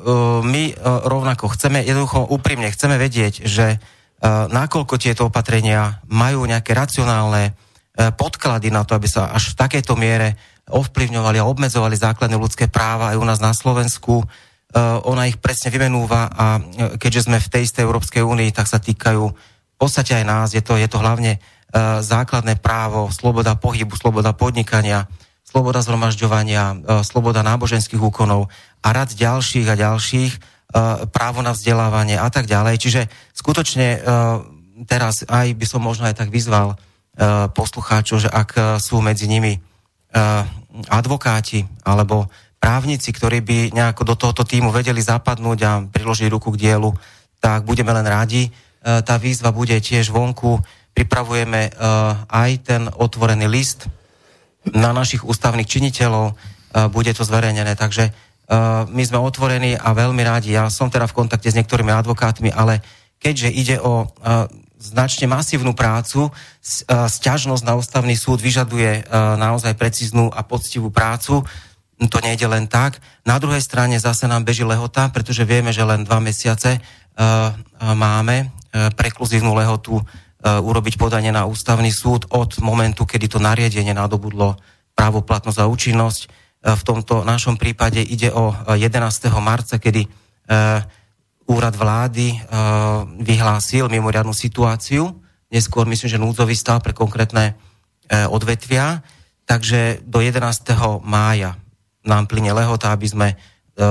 my 0.46 0.70
uh, 0.70 1.02
rovnako 1.02 1.50
chceme, 1.50 1.82
jednoducho 1.82 2.30
úprimne 2.30 2.70
chceme 2.70 2.94
vedieť, 2.94 3.42
že 3.42 3.82
nakoľko 4.28 4.96
tieto 4.96 5.28
opatrenia 5.28 6.00
majú 6.08 6.48
nejaké 6.48 6.72
racionálne 6.72 7.52
e, 7.52 7.52
podklady 8.16 8.72
na 8.72 8.80
to, 8.88 8.96
aby 8.96 9.04
sa 9.04 9.28
až 9.28 9.52
v 9.52 9.58
takejto 9.60 9.94
miere 10.00 10.40
ovplyvňovali 10.64 11.36
a 11.36 11.48
obmedzovali 11.48 11.92
základné 11.92 12.40
ľudské 12.40 12.72
práva 12.72 13.12
aj 13.12 13.20
u 13.20 13.24
nás 13.28 13.36
na 13.36 13.52
Slovensku. 13.52 14.24
ona 15.04 15.28
ich 15.28 15.36
presne 15.36 15.68
vymenúva 15.68 16.32
a 16.32 16.56
keďže 16.96 17.28
sme 17.28 17.36
v 17.36 17.52
tej 17.52 17.62
istej 17.68 17.84
Európskej 17.84 18.24
únii, 18.24 18.48
tak 18.48 18.64
sa 18.64 18.80
týkajú 18.80 19.22
v 19.28 19.76
podstate 19.76 20.16
aj 20.16 20.24
nás. 20.24 20.48
Je 20.56 20.64
to, 20.64 20.80
je 20.80 20.88
to 20.88 21.04
hlavne 21.04 21.36
základné 22.00 22.64
právo, 22.64 23.12
sloboda 23.12 23.60
pohybu, 23.60 23.92
sloboda 23.92 24.32
podnikania, 24.32 25.04
sloboda 25.44 25.84
zhromažďovania, 25.84 26.80
sloboda 27.04 27.44
náboženských 27.44 28.00
úkonov 28.00 28.48
a 28.80 28.88
rad 28.88 29.12
ďalších 29.12 29.68
a 29.68 29.76
ďalších, 29.76 30.32
právo 31.14 31.38
na 31.38 31.54
vzdelávanie 31.54 32.18
a 32.18 32.26
tak 32.34 32.50
ďalej. 32.50 32.82
Čiže 32.82 33.06
skutočne 33.30 34.02
teraz 34.90 35.22
aj 35.22 35.54
by 35.54 35.66
som 35.70 35.78
možno 35.78 36.10
aj 36.10 36.18
tak 36.18 36.34
vyzval 36.34 36.74
poslucháčov, 37.54 38.26
že 38.26 38.30
ak 38.30 38.82
sú 38.82 38.98
medzi 38.98 39.30
nimi 39.30 39.54
advokáti 40.90 41.62
alebo 41.86 42.26
právnici, 42.64 43.12
ktorí 43.12 43.44
by 43.44 43.58
nejako 43.76 44.02
do 44.08 44.14
tohoto 44.16 44.40
týmu 44.40 44.72
vedeli 44.72 45.04
zapadnúť 45.04 45.58
a 45.68 45.84
priložiť 45.84 46.32
ruku 46.32 46.56
k 46.56 46.60
dielu, 46.64 46.88
tak 47.36 47.68
budeme 47.68 47.92
len 47.92 48.08
rádi. 48.08 48.48
E, 48.48 48.50
tá 49.04 49.20
výzva 49.20 49.52
bude 49.52 49.76
tiež 49.76 50.08
vonku. 50.08 50.64
Pripravujeme 50.96 51.68
e, 51.68 51.70
aj 52.24 52.50
ten 52.64 52.88
otvorený 52.88 53.44
list 53.52 53.84
na 54.72 54.96
našich 54.96 55.28
ústavných 55.28 55.68
činiteľov. 55.68 56.32
E, 56.32 56.34
bude 56.88 57.12
to 57.12 57.20
zverejnené, 57.20 57.76
takže 57.76 58.16
my 58.90 59.02
sme 59.04 59.18
otvorení 59.20 59.78
a 59.78 59.96
veľmi 59.96 60.20
rádi. 60.20 60.52
Ja 60.52 60.68
som 60.68 60.92
teda 60.92 61.08
v 61.08 61.16
kontakte 61.16 61.48
s 61.48 61.56
niektorými 61.56 61.92
advokátmi, 61.92 62.52
ale 62.52 62.84
keďže 63.16 63.48
ide 63.48 63.76
o 63.80 64.04
značne 64.76 65.24
masívnu 65.24 65.72
prácu, 65.72 66.28
sťažnosť 66.92 67.64
na 67.64 67.72
ústavný 67.80 68.12
súd 68.12 68.44
vyžaduje 68.44 69.08
naozaj 69.40 69.72
precíznu 69.80 70.28
a 70.28 70.44
poctivú 70.44 70.92
prácu, 70.92 71.40
to 71.94 72.18
nejde 72.20 72.44
len 72.44 72.68
tak. 72.68 73.00
Na 73.24 73.40
druhej 73.40 73.64
strane 73.64 73.96
zase 73.96 74.28
nám 74.28 74.44
beží 74.44 74.60
lehota, 74.60 75.08
pretože 75.08 75.48
vieme, 75.48 75.72
že 75.72 75.86
len 75.86 76.04
dva 76.04 76.20
mesiace 76.20 76.84
máme 77.80 78.52
prekluzívnu 78.74 79.56
lehotu 79.56 80.04
urobiť 80.44 81.00
podanie 81.00 81.32
na 81.32 81.48
ústavný 81.48 81.88
súd 81.88 82.28
od 82.28 82.60
momentu, 82.60 83.08
kedy 83.08 83.32
to 83.32 83.40
nariadenie 83.40 83.96
nadobudlo 83.96 84.60
právoplatnosť 84.92 85.58
a 85.64 85.70
účinnosť. 85.70 86.28
Uh, 86.64 86.72
v 86.72 86.82
tomto 86.82 87.20
našom 87.28 87.60
prípade 87.60 88.00
ide 88.00 88.32
o 88.32 88.56
11. 88.72 88.96
marca, 89.44 89.76
kedy 89.76 90.08
uh, 90.08 90.80
úrad 91.44 91.76
vlády 91.76 92.40
vyhlásil 93.20 93.92
mimoriadnu 93.92 94.32
situáciu, 94.32 95.12
neskôr 95.52 95.84
myslím, 95.84 96.08
že 96.08 96.16
núdzový 96.16 96.56
stav 96.56 96.80
pre 96.80 96.96
konkrétne 96.96 97.52
odvetvia, 98.32 99.04
takže 99.44 100.00
do 100.08 100.24
11. 100.24 100.40
mája 101.04 101.60
nám 102.04 102.28
plyne 102.28 102.52
lehota, 102.52 102.92
aby 102.92 103.06
sme 103.08 103.28
e, 103.32 103.36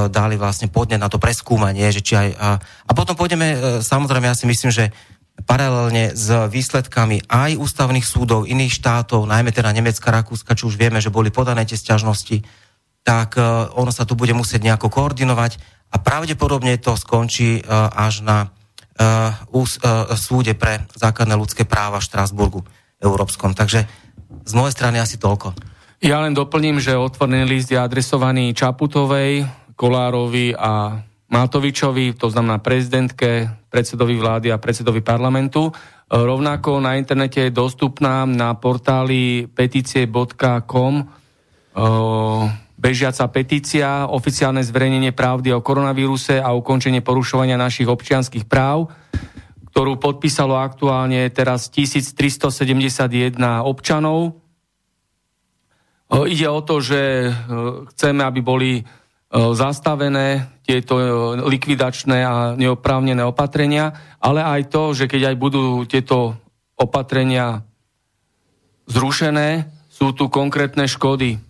dali 0.10 0.38
vlastne 0.38 0.70
podne 0.70 1.02
na 1.02 1.10
to 1.10 1.18
preskúmanie, 1.18 1.90
že 1.90 2.06
či 2.06 2.14
aj... 2.14 2.30
A, 2.38 2.50
a 2.62 2.92
potom 2.94 3.18
pôjdeme, 3.18 3.48
e, 3.54 3.58
samozrejme, 3.82 4.30
ja 4.30 4.38
si 4.38 4.46
myslím, 4.46 4.70
že 4.70 4.94
paralelne 5.42 6.14
s 6.14 6.30
výsledkami 6.30 7.26
aj 7.26 7.58
ústavných 7.58 8.06
súdov 8.06 8.46
iných 8.46 8.78
štátov, 8.78 9.26
najmä 9.26 9.50
teda 9.50 9.74
Nemecka, 9.74 10.14
Rakúska, 10.14 10.54
čo 10.54 10.70
už 10.70 10.78
vieme, 10.78 11.02
že 11.02 11.10
boli 11.10 11.34
podané 11.34 11.66
tie 11.66 11.76
sťažnosti, 11.76 12.46
tak 13.04 13.36
uh, 13.36 13.74
ono 13.76 13.90
sa 13.92 14.06
tu 14.08 14.14
bude 14.14 14.32
musieť 14.32 14.64
nejako 14.64 14.88
koordinovať 14.88 15.60
a 15.92 16.00
pravdepodobne 16.00 16.78
to 16.80 16.96
skončí 16.96 17.60
uh, 17.60 17.92
až 17.92 18.24
na 18.24 18.38
uh, 18.48 20.16
súde 20.16 20.54
pre 20.56 20.88
základné 20.96 21.36
ľudské 21.36 21.68
práva 21.68 22.00
v 22.00 22.08
Štrásburgu 22.08 22.62
európskom. 23.04 23.52
Takže 23.52 23.84
z 24.48 24.54
mojej 24.56 24.74
strany 24.74 25.02
asi 25.04 25.20
toľko. 25.20 25.52
Ja 26.04 26.20
len 26.20 26.36
doplním, 26.36 26.84
že 26.84 27.00
otvorený 27.00 27.48
list 27.48 27.72
je 27.72 27.80
adresovaný 27.80 28.52
Čaputovej, 28.52 29.48
Kolárovi 29.76 30.52
a 30.52 31.00
Matovičovi, 31.32 32.14
to 32.14 32.30
znamená 32.30 32.60
prezidentke, 32.60 33.50
predsedovi 33.72 34.16
vlády 34.20 34.48
a 34.52 34.62
predsedovi 34.62 35.02
parlamentu. 35.02 35.72
Rovnako 36.12 36.84
na 36.84 37.00
internete 37.00 37.50
je 37.50 37.56
dostupná 37.56 38.28
na 38.28 38.54
portáli 38.54 39.50
petície.com 39.50 40.94
bežiaca 42.78 43.26
petícia, 43.32 44.12
oficiálne 44.12 44.62
zverejnenie 44.62 45.16
pravdy 45.16 45.56
o 45.56 45.64
koronavíruse 45.64 46.38
a 46.38 46.52
ukončenie 46.52 47.00
porušovania 47.00 47.56
našich 47.56 47.88
občianských 47.88 48.46
práv, 48.46 48.92
ktorú 49.72 49.98
podpísalo 49.98 50.60
aktuálne 50.60 51.26
teraz 51.34 51.72
1371 51.72 53.40
občanov 53.64 54.44
Ide 56.14 56.46
o 56.46 56.62
to, 56.62 56.78
že 56.78 57.34
chceme, 57.96 58.22
aby 58.22 58.40
boli 58.46 58.72
zastavené 59.34 60.46
tieto 60.62 60.96
likvidačné 61.42 62.22
a 62.22 62.36
neoprávnené 62.54 63.26
opatrenia, 63.26 64.16
ale 64.22 64.46
aj 64.46 64.70
to, 64.70 64.94
že 64.94 65.10
keď 65.10 65.34
aj 65.34 65.36
budú 65.42 65.82
tieto 65.90 66.38
opatrenia 66.78 67.66
zrušené, 68.86 69.66
sú 69.90 70.14
tu 70.14 70.30
konkrétne 70.30 70.86
škody. 70.86 71.42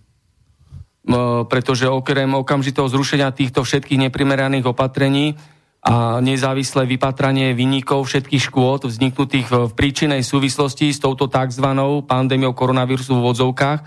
Pretože 1.52 1.84
okrem 1.92 2.32
okamžitého 2.32 2.88
zrušenia 2.88 3.36
týchto 3.36 3.60
všetkých 3.60 4.08
neprimeraných 4.08 4.64
opatrení 4.64 5.36
a 5.84 6.24
nezávislé 6.24 6.88
vypatranie 6.88 7.52
vynikov 7.52 8.08
všetkých 8.08 8.48
škôd 8.48 8.88
vzniknutých 8.88 9.52
v 9.52 9.72
príčinej 9.76 10.24
súvislosti 10.24 10.88
s 10.88 11.04
touto 11.04 11.28
tzv. 11.28 11.68
pandémiou 12.08 12.56
koronavírusu 12.56 13.20
v 13.20 13.24
vodzovkách, 13.28 13.80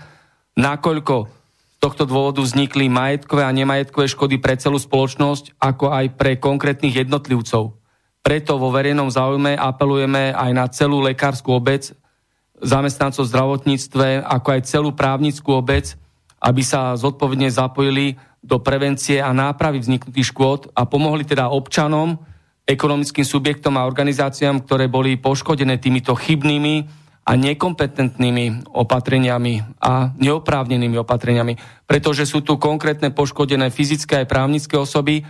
nakoľko 0.54 1.37
tohto 1.78 2.04
dôvodu 2.06 2.42
vznikli 2.42 2.90
majetkové 2.90 3.46
a 3.46 3.54
nemajetkové 3.54 4.10
škody 4.10 4.42
pre 4.42 4.58
celú 4.58 4.78
spoločnosť, 4.82 5.58
ako 5.62 5.94
aj 5.94 6.06
pre 6.18 6.34
konkrétnych 6.38 7.06
jednotlivcov. 7.06 7.78
Preto 8.22 8.58
vo 8.58 8.74
verejnom 8.74 9.08
záujme 9.08 9.54
apelujeme 9.54 10.34
aj 10.34 10.50
na 10.52 10.66
celú 10.66 10.98
lekárskú 11.00 11.54
obec, 11.54 11.94
zamestnancov 12.58 13.24
v 13.24 13.30
zdravotníctve, 13.30 14.26
ako 14.26 14.48
aj 14.58 14.60
celú 14.66 14.90
právnickú 14.90 15.54
obec, 15.54 15.94
aby 16.42 16.62
sa 16.66 16.98
zodpovedne 16.98 17.46
zapojili 17.46 18.18
do 18.42 18.58
prevencie 18.58 19.22
a 19.22 19.30
nápravy 19.30 19.82
vzniknutých 19.82 20.34
škôd 20.34 20.60
a 20.74 20.86
pomohli 20.86 21.22
teda 21.22 21.50
občanom, 21.50 22.18
ekonomickým 22.66 23.24
subjektom 23.24 23.78
a 23.78 23.86
organizáciám, 23.86 24.66
ktoré 24.66 24.90
boli 24.90 25.16
poškodené 25.16 25.78
týmito 25.78 26.12
chybnými 26.14 27.06
a 27.28 27.36
nekompetentnými 27.36 28.72
opatreniami 28.72 29.84
a 29.84 30.16
neoprávnenými 30.16 30.96
opatreniami, 30.96 31.84
pretože 31.84 32.24
sú 32.24 32.40
tu 32.40 32.56
konkrétne 32.56 33.12
poškodené 33.12 33.68
fyzické 33.68 34.24
aj 34.24 34.32
právnické 34.32 34.80
osoby. 34.80 35.20
E, 35.20 35.24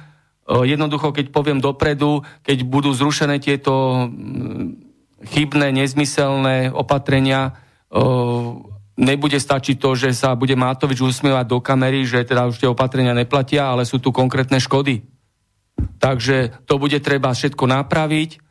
jednoducho, 0.46 1.10
keď 1.10 1.34
poviem 1.34 1.58
dopredu, 1.58 2.22
keď 2.46 2.62
budú 2.62 2.94
zrušené 2.94 3.42
tieto 3.42 4.06
mm, 4.06 4.66
chybné, 5.26 5.74
nezmyselné 5.74 6.70
opatrenia, 6.70 7.50
e, 7.90 8.00
nebude 8.94 9.42
stačiť 9.42 9.82
to, 9.82 9.98
že 9.98 10.14
sa 10.14 10.38
bude 10.38 10.54
Mátovič 10.54 11.02
usmievať 11.02 11.50
do 11.50 11.58
kamery, 11.58 12.06
že 12.06 12.22
teda 12.22 12.46
už 12.46 12.62
tie 12.62 12.70
opatrenia 12.70 13.10
neplatia, 13.10 13.74
ale 13.74 13.82
sú 13.82 13.98
tu 13.98 14.14
konkrétne 14.14 14.62
škody. 14.62 15.02
Takže 15.98 16.62
to 16.62 16.78
bude 16.78 16.98
treba 17.02 17.34
všetko 17.34 17.66
napraviť, 17.66 18.47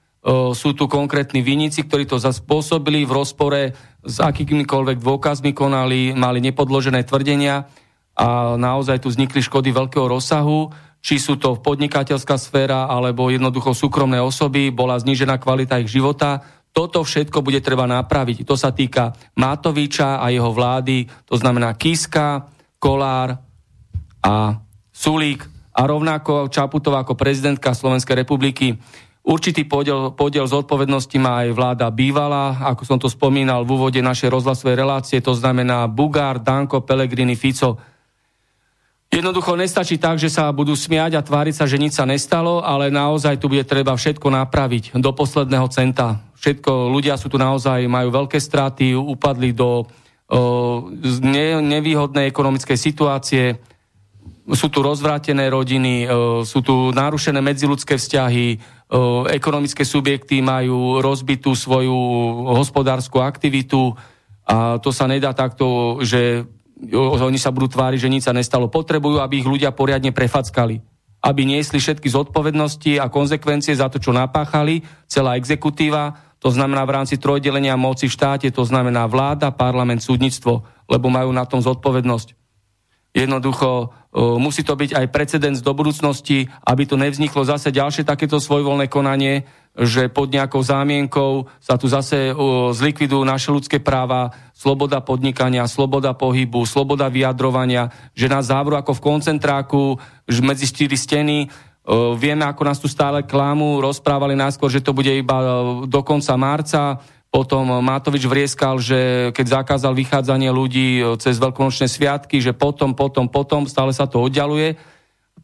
sú 0.53 0.69
tu 0.75 0.85
konkrétni 0.91 1.39
vinici, 1.39 1.85
ktorí 1.85 2.03
to 2.09 2.19
zaspôsobili 2.19 3.07
v 3.07 3.15
rozpore 3.15 3.61
s 4.03 4.15
akýmikoľvek 4.19 4.99
dôkazmi 4.99 5.55
konali, 5.55 6.11
mali 6.11 6.39
nepodložené 6.43 7.07
tvrdenia 7.07 7.69
a 8.17 8.57
naozaj 8.57 9.05
tu 9.05 9.13
vznikli 9.13 9.39
škody 9.45 9.69
veľkého 9.71 10.09
rozsahu, 10.09 10.73
či 10.99 11.21
sú 11.21 11.37
to 11.37 11.61
podnikateľská 11.61 12.35
sféra 12.35 12.89
alebo 12.89 13.29
jednoducho 13.29 13.77
súkromné 13.77 14.17
osoby, 14.17 14.73
bola 14.73 14.97
znížená 14.97 15.37
kvalita 15.37 15.79
ich 15.79 15.93
života. 15.93 16.41
Toto 16.73 17.05
všetko 17.05 17.45
bude 17.45 17.61
treba 17.61 17.85
napraviť. 17.87 18.43
To 18.43 18.57
sa 18.57 18.73
týka 18.73 19.13
Matoviča 19.37 20.19
a 20.19 20.27
jeho 20.33 20.49
vlády, 20.51 21.07
to 21.29 21.37
znamená 21.37 21.77
Kiska, 21.77 22.49
Kolár 22.81 23.37
a 24.21 24.33
Sulík 24.91 25.45
a 25.77 25.81
rovnako 25.85 26.49
Čaputová 26.49 27.05
ako 27.05 27.13
prezidentka 27.13 27.77
Slovenskej 27.77 28.25
republiky. 28.25 28.77
Určitý 29.27 29.67
podiel, 29.67 30.15
podiel 30.15 30.47
zodpovednosti 30.47 31.19
má 31.19 31.43
aj 31.43 31.51
vláda 31.51 31.91
bývala, 31.91 32.63
ako 32.63 32.87
som 32.87 32.95
to 32.95 33.11
spomínal 33.11 33.67
v 33.67 33.75
úvode 33.75 33.99
našej 33.99 34.31
rozhlasovej 34.31 34.79
relácie, 34.79 35.19
to 35.19 35.35
znamená 35.35 35.83
Bugár, 35.91 36.39
Danko, 36.39 36.79
Pelegrini, 36.79 37.35
Fico. 37.35 37.75
Jednoducho 39.11 39.59
nestačí 39.59 39.99
tak, 39.99 40.15
že 40.15 40.31
sa 40.31 40.47
budú 40.55 40.79
smiať 40.79 41.19
a 41.19 41.25
tváriť 41.27 41.59
sa, 41.59 41.67
že 41.67 41.75
nič 41.75 41.99
sa 41.99 42.07
nestalo, 42.07 42.63
ale 42.63 42.87
naozaj 42.87 43.35
tu 43.35 43.51
bude 43.51 43.67
treba 43.67 43.99
všetko 43.99 44.31
napraviť 44.31 44.95
do 44.95 45.11
posledného 45.11 45.67
centa. 45.75 46.23
Všetko, 46.39 46.87
ľudia 46.87 47.19
sú 47.19 47.27
tu 47.27 47.35
naozaj, 47.35 47.83
majú 47.83 48.07
veľké 48.07 48.39
straty, 48.39 48.95
upadli 48.95 49.51
do 49.51 49.83
o, 49.83 50.39
ne, 51.19 51.59
nevýhodnej 51.59 52.31
ekonomickej 52.31 52.77
situácie, 52.79 53.59
sú 54.47 54.71
tu 54.71 54.79
rozvrátené 54.79 55.51
rodiny, 55.51 56.07
sú 56.47 56.63
tu 56.63 56.95
narušené 56.95 57.43
medziludské 57.43 57.99
vzťahy, 57.99 58.76
ekonomické 59.27 59.83
subjekty 59.83 60.39
majú 60.39 61.03
rozbitú 61.03 61.51
svoju 61.51 61.95
hospodárskú 62.55 63.19
aktivitu 63.19 63.91
a 64.47 64.79
to 64.79 64.95
sa 64.95 65.11
nedá 65.11 65.35
takto, 65.35 65.99
že 65.99 66.47
oni 66.95 67.35
sa 67.35 67.51
budú 67.51 67.67
tváriť, 67.67 67.99
že 67.99 68.11
nič 68.11 68.23
sa 68.23 68.37
nestalo. 68.37 68.71
Potrebujú, 68.71 69.19
aby 69.19 69.43
ich 69.43 69.49
ľudia 69.49 69.75
poriadne 69.75 70.15
prefackali. 70.15 70.79
Aby 71.19 71.43
niesli 71.43 71.81
všetky 71.81 72.07
zodpovednosti 72.07 73.01
a 73.01 73.11
konsekvencie 73.11 73.75
za 73.75 73.91
to, 73.91 73.99
čo 73.99 74.15
napáchali, 74.15 74.85
celá 75.09 75.35
exekutíva, 75.35 76.15
to 76.37 76.53
znamená 76.53 76.85
v 76.85 77.01
rámci 77.01 77.17
trojdelenia 77.17 77.73
moci 77.73 78.05
v 78.05 78.13
štáte, 78.13 78.47
to 78.53 78.61
znamená 78.61 79.09
vláda, 79.09 79.49
parlament, 79.49 80.05
súdnictvo, 80.05 80.61
lebo 80.85 81.09
majú 81.09 81.33
na 81.33 81.49
tom 81.49 81.59
zodpovednosť. 81.59 82.37
Jednoducho 83.17 83.89
musí 84.15 84.63
to 84.63 84.73
byť 84.73 84.95
aj 84.97 85.05
precedens 85.11 85.59
do 85.59 85.75
budúcnosti, 85.75 86.47
aby 86.63 86.83
to 86.87 86.95
nevzniklo 86.95 87.43
zase 87.43 87.69
ďalšie 87.75 88.07
takéto 88.07 88.39
svojvoľné 88.39 88.87
konanie, 88.87 89.45
že 89.77 90.09
pod 90.09 90.33
nejakou 90.33 90.63
zámienkou 90.63 91.45
sa 91.61 91.77
tu 91.77 91.85
zase 91.85 92.33
zlikvidujú 92.73 93.21
naše 93.21 93.53
ľudské 93.53 93.77
práva, 93.77 94.33
sloboda 94.57 95.05
podnikania, 95.05 95.69
sloboda 95.69 96.17
pohybu, 96.17 96.65
sloboda 96.65 97.13
vyjadrovania, 97.13 97.93
že 98.17 98.25
nás 98.25 98.49
závru 98.49 98.73
ako 98.73 98.97
v 98.97 99.03
koncentráku 99.05 100.01
medzi 100.41 100.65
štyri 100.65 100.97
steny. 100.97 101.37
Vieme, 102.17 102.43
ako 102.43 102.61
nás 102.65 102.81
tu 102.81 102.89
stále 102.89 103.21
klámu, 103.21 103.79
rozprávali 103.79 104.33
náskôr, 104.33 104.67
že 104.67 104.81
to 104.81 104.97
bude 104.97 105.13
iba 105.13 105.37
do 105.85 106.01
konca 106.01 106.33
marca, 106.35 106.99
potom 107.27 107.83
Matovič 107.83 108.23
vrieskal, 108.23 108.79
že 108.79 109.29
keď 109.35 109.61
zakázal 109.61 109.93
vychádzanie 109.93 110.47
ľudí 110.49 111.03
cez 111.19 111.37
veľkonočné 111.37 111.85
sviatky, 111.91 112.39
že 112.39 112.55
potom, 112.55 112.95
potom, 112.95 113.27
potom, 113.27 113.67
stále 113.67 113.91
sa 113.91 114.07
to 114.07 114.23
oddialuje. 114.23 114.79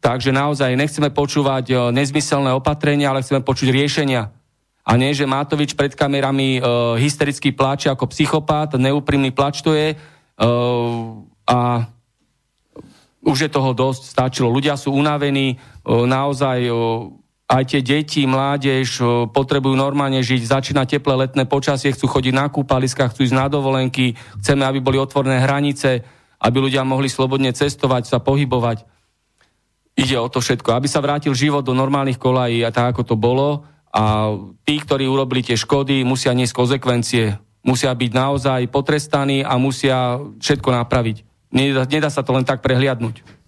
Takže 0.00 0.36
naozaj 0.36 0.76
nechceme 0.76 1.08
počúvať 1.08 1.64
e, 1.70 1.74
nezmyselné 1.96 2.52
opatrenia, 2.52 3.08
ale 3.08 3.24
chceme 3.24 3.40
počuť 3.40 3.72
riešenia. 3.72 4.28
A 4.84 5.00
nie, 5.00 5.16
že 5.16 5.24
Matovič 5.24 5.72
pred 5.72 5.96
kamerami 5.96 6.58
e, 6.58 6.60
hystericky 7.00 7.56
pláče 7.56 7.88
ako 7.88 8.12
psychopát, 8.12 8.68
neúprimný 8.76 9.32
plač 9.32 9.64
to 9.64 9.72
je. 9.72 9.94
E, 9.94 9.96
a 11.48 11.60
už 13.24 13.48
je 13.48 13.50
toho 13.50 13.72
dosť, 13.72 14.02
stačilo. 14.12 14.52
Ľudia 14.52 14.76
sú 14.76 14.92
unavení, 14.92 15.56
e, 15.56 15.56
naozaj 15.88 16.68
e, 16.68 16.72
aj 17.54 17.64
tie 17.70 17.80
deti, 17.86 18.26
mládež 18.26 18.98
potrebujú 19.30 19.78
normálne 19.78 20.18
žiť, 20.18 20.42
začína 20.42 20.90
teplé 20.90 21.14
letné 21.14 21.46
počasie, 21.46 21.94
chcú 21.94 22.10
chodiť 22.10 22.34
na 22.34 22.50
kúpaliska, 22.50 23.14
chcú 23.14 23.22
ísť 23.22 23.36
na 23.38 23.46
dovolenky, 23.46 24.18
chceme, 24.42 24.66
aby 24.66 24.82
boli 24.82 24.98
otvorené 24.98 25.38
hranice, 25.38 26.02
aby 26.42 26.56
ľudia 26.58 26.82
mohli 26.82 27.06
slobodne 27.06 27.54
cestovať, 27.54 28.10
sa 28.10 28.18
pohybovať. 28.18 28.82
Ide 29.94 30.18
o 30.18 30.26
to 30.26 30.42
všetko, 30.42 30.74
aby 30.74 30.90
sa 30.90 30.98
vrátil 30.98 31.30
život 31.38 31.62
do 31.62 31.70
normálnych 31.70 32.18
kolají 32.18 32.66
a 32.66 32.74
tak, 32.74 32.98
ako 32.98 33.14
to 33.14 33.14
bolo. 33.14 33.62
A 33.94 34.34
tí, 34.66 34.82
ktorí 34.82 35.06
urobili 35.06 35.46
tie 35.46 35.54
škody, 35.54 36.02
musia 36.02 36.34
niesť 36.34 36.50
konsekvencie. 36.50 37.38
Musia 37.62 37.94
byť 37.94 38.10
naozaj 38.10 38.60
potrestaní 38.74 39.46
a 39.46 39.54
musia 39.54 40.18
všetko 40.42 40.74
napraviť. 40.74 41.22
Nedá, 41.54 41.86
nedá 41.86 42.10
sa 42.10 42.26
to 42.26 42.34
len 42.34 42.42
tak 42.42 42.58
prehliadnúť. 42.58 43.43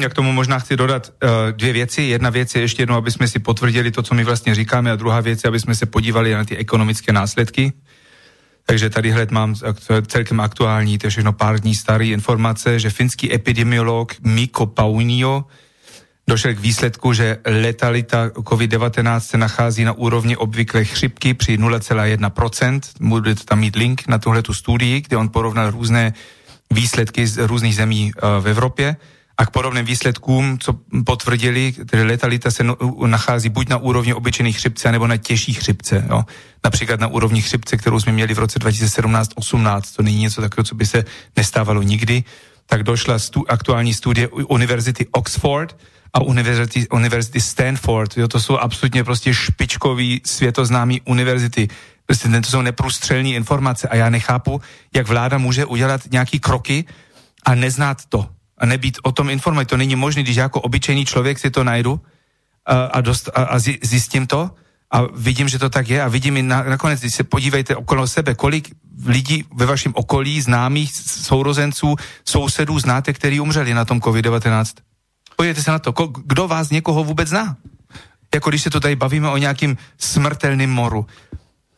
Ja 0.00 0.08
k 0.08 0.14
tomu 0.14 0.32
možná 0.32 0.58
chci 0.58 0.76
dodat 0.76 1.08
uh, 1.08 1.30
dvě 1.52 1.72
věci. 1.72 2.02
Jedna 2.02 2.30
věc 2.30 2.54
je 2.54 2.60
ještě 2.60 2.82
jednou, 2.82 2.96
aby 2.96 3.10
jsme 3.10 3.28
si 3.28 3.38
potvrdili 3.38 3.90
to, 3.90 4.02
co 4.02 4.14
my 4.14 4.24
vlastně 4.24 4.54
říkáme, 4.54 4.92
a 4.92 4.96
druhá 4.96 5.20
věc 5.20 5.44
je, 5.44 5.48
aby 5.48 5.60
jsme 5.60 5.74
se 5.74 5.86
podívali 5.86 6.34
na 6.34 6.44
ty 6.44 6.56
ekonomické 6.56 7.12
následky. 7.12 7.72
Takže 8.66 8.90
tady 8.90 9.10
hled 9.10 9.30
mám 9.30 9.54
celkem 10.06 10.40
aktuální, 10.40 10.98
to 10.98 11.06
je 11.06 11.10
všechno 11.10 11.32
pár 11.32 11.60
dní 11.60 11.74
starý 11.74 12.10
informace, 12.10 12.78
že 12.78 12.90
finský 12.90 13.34
epidemiolog 13.34 14.14
Miko 14.22 14.66
Paunio 14.66 15.44
došel 16.28 16.54
k 16.54 16.58
výsledku, 16.58 17.12
že 17.12 17.38
letalita 17.46 18.28
COVID-19 18.28 19.20
se 19.20 19.38
nachází 19.38 19.84
na 19.84 19.92
úrovni 19.92 20.36
obvyklé 20.36 20.84
chřipky 20.84 21.34
při 21.34 21.58
0,1%. 21.58 22.80
Budete 23.00 23.44
tam 23.44 23.58
mít 23.58 23.76
link 23.76 24.08
na 24.08 24.18
tuhle 24.18 24.42
tu 24.42 24.54
studii, 24.54 25.00
kde 25.00 25.16
on 25.16 25.28
porovnal 25.28 25.70
různé 25.70 26.12
výsledky 26.70 27.26
z 27.26 27.46
různých 27.46 27.76
zemí 27.76 28.12
uh, 28.14 28.44
v 28.44 28.48
Evropě 28.48 28.96
a 29.38 29.46
k 29.46 29.50
podobným 29.50 29.84
výsledkům, 29.84 30.58
co 30.58 30.78
potvrdili, 31.06 31.74
že 31.94 32.02
letalita 32.02 32.50
se 32.50 32.64
no, 32.64 32.76
nachází 33.06 33.48
buď 33.48 33.68
na 33.68 33.76
úrovni 33.76 34.14
obyčejných 34.14 34.56
chřipce, 34.56 34.92
nebo 34.92 35.06
na 35.06 35.16
těžší 35.16 35.52
chřipce. 35.52 36.04
Jo. 36.10 36.24
Například 36.64 37.00
na 37.00 37.06
úrovni 37.06 37.42
chřipce, 37.42 37.76
kterou 37.76 38.00
jsme 38.00 38.12
měli 38.12 38.34
v 38.34 38.38
roce 38.38 38.58
2017-18, 38.58 39.80
to 39.96 40.02
není 40.02 40.18
něco 40.18 40.40
takového, 40.40 40.64
co 40.64 40.74
by 40.74 40.86
se 40.86 41.04
nestávalo 41.36 41.82
nikdy, 41.82 42.24
tak 42.66 42.82
došla 42.82 43.18
stu, 43.18 43.44
aktuální 43.48 43.94
studie 43.94 44.28
Univerzity 44.28 45.06
Oxford 45.12 45.76
a 46.14 46.20
Univerzity, 46.20 46.88
Univerzity 46.88 47.40
Stanford. 47.40 48.16
Jo, 48.16 48.28
to 48.28 48.40
jsou 48.40 48.58
absolutně 48.58 49.04
prostě 49.04 49.34
špičkový 49.34 50.20
světoznámý 50.24 51.00
univerzity. 51.00 51.68
Prostě 52.06 52.28
to 52.28 52.50
jsou 52.50 52.62
neprůstřelní 52.62 53.34
informace 53.34 53.88
a 53.88 53.96
já 53.96 54.10
nechápu, 54.10 54.60
jak 54.94 55.08
vláda 55.08 55.38
může 55.38 55.64
udělat 55.64 56.00
nějaký 56.10 56.40
kroky 56.40 56.84
a 57.44 57.54
neznát 57.54 58.04
to 58.08 58.35
a 58.58 58.66
nebyt 58.66 58.98
o 59.02 59.12
tom 59.12 59.30
informovaný. 59.30 59.66
To 59.66 59.76
není 59.76 59.96
možné, 59.96 60.22
když 60.22 60.36
jako 60.36 60.60
obyčejný 60.60 61.04
člověk 61.04 61.38
si 61.38 61.50
to 61.50 61.64
najdu 61.64 62.00
a, 62.66 62.84
a, 62.84 63.00
dost, 63.00 63.28
a, 63.34 63.42
a 63.42 63.58
zjistím 63.58 64.26
to 64.26 64.50
a 64.90 65.02
vidím, 65.14 65.48
že 65.48 65.58
to 65.58 65.70
tak 65.70 65.88
je 65.88 66.02
a 66.02 66.08
vidím 66.08 66.36
i 66.36 66.42
na, 66.42 66.62
nakonec, 66.62 67.00
když 67.00 67.14
se 67.14 67.24
podívejte 67.24 67.76
okolo 67.76 68.06
sebe, 68.06 68.34
kolik 68.34 68.70
lidí 69.06 69.44
ve 69.54 69.66
vašem 69.66 69.92
okolí, 69.96 70.40
známých, 70.40 70.92
sourozenců, 70.96 71.96
sousedů 72.24 72.78
znáte, 72.78 73.12
kteří 73.12 73.40
umřeli 73.40 73.74
na 73.74 73.84
tom 73.84 74.00
COVID-19. 74.00 74.64
Podívejte 75.36 75.62
se 75.62 75.70
na 75.70 75.78
to, 75.78 75.92
kdo 76.24 76.48
vás 76.48 76.70
někoho 76.70 77.04
vůbec 77.04 77.28
zná? 77.28 77.56
Jako 78.34 78.50
když 78.50 78.62
se 78.62 78.70
to 78.70 78.80
tady 78.80 78.96
bavíme 78.96 79.28
o 79.28 79.36
nějakým 79.36 79.76
smrtelným 79.98 80.70
moru. 80.70 81.06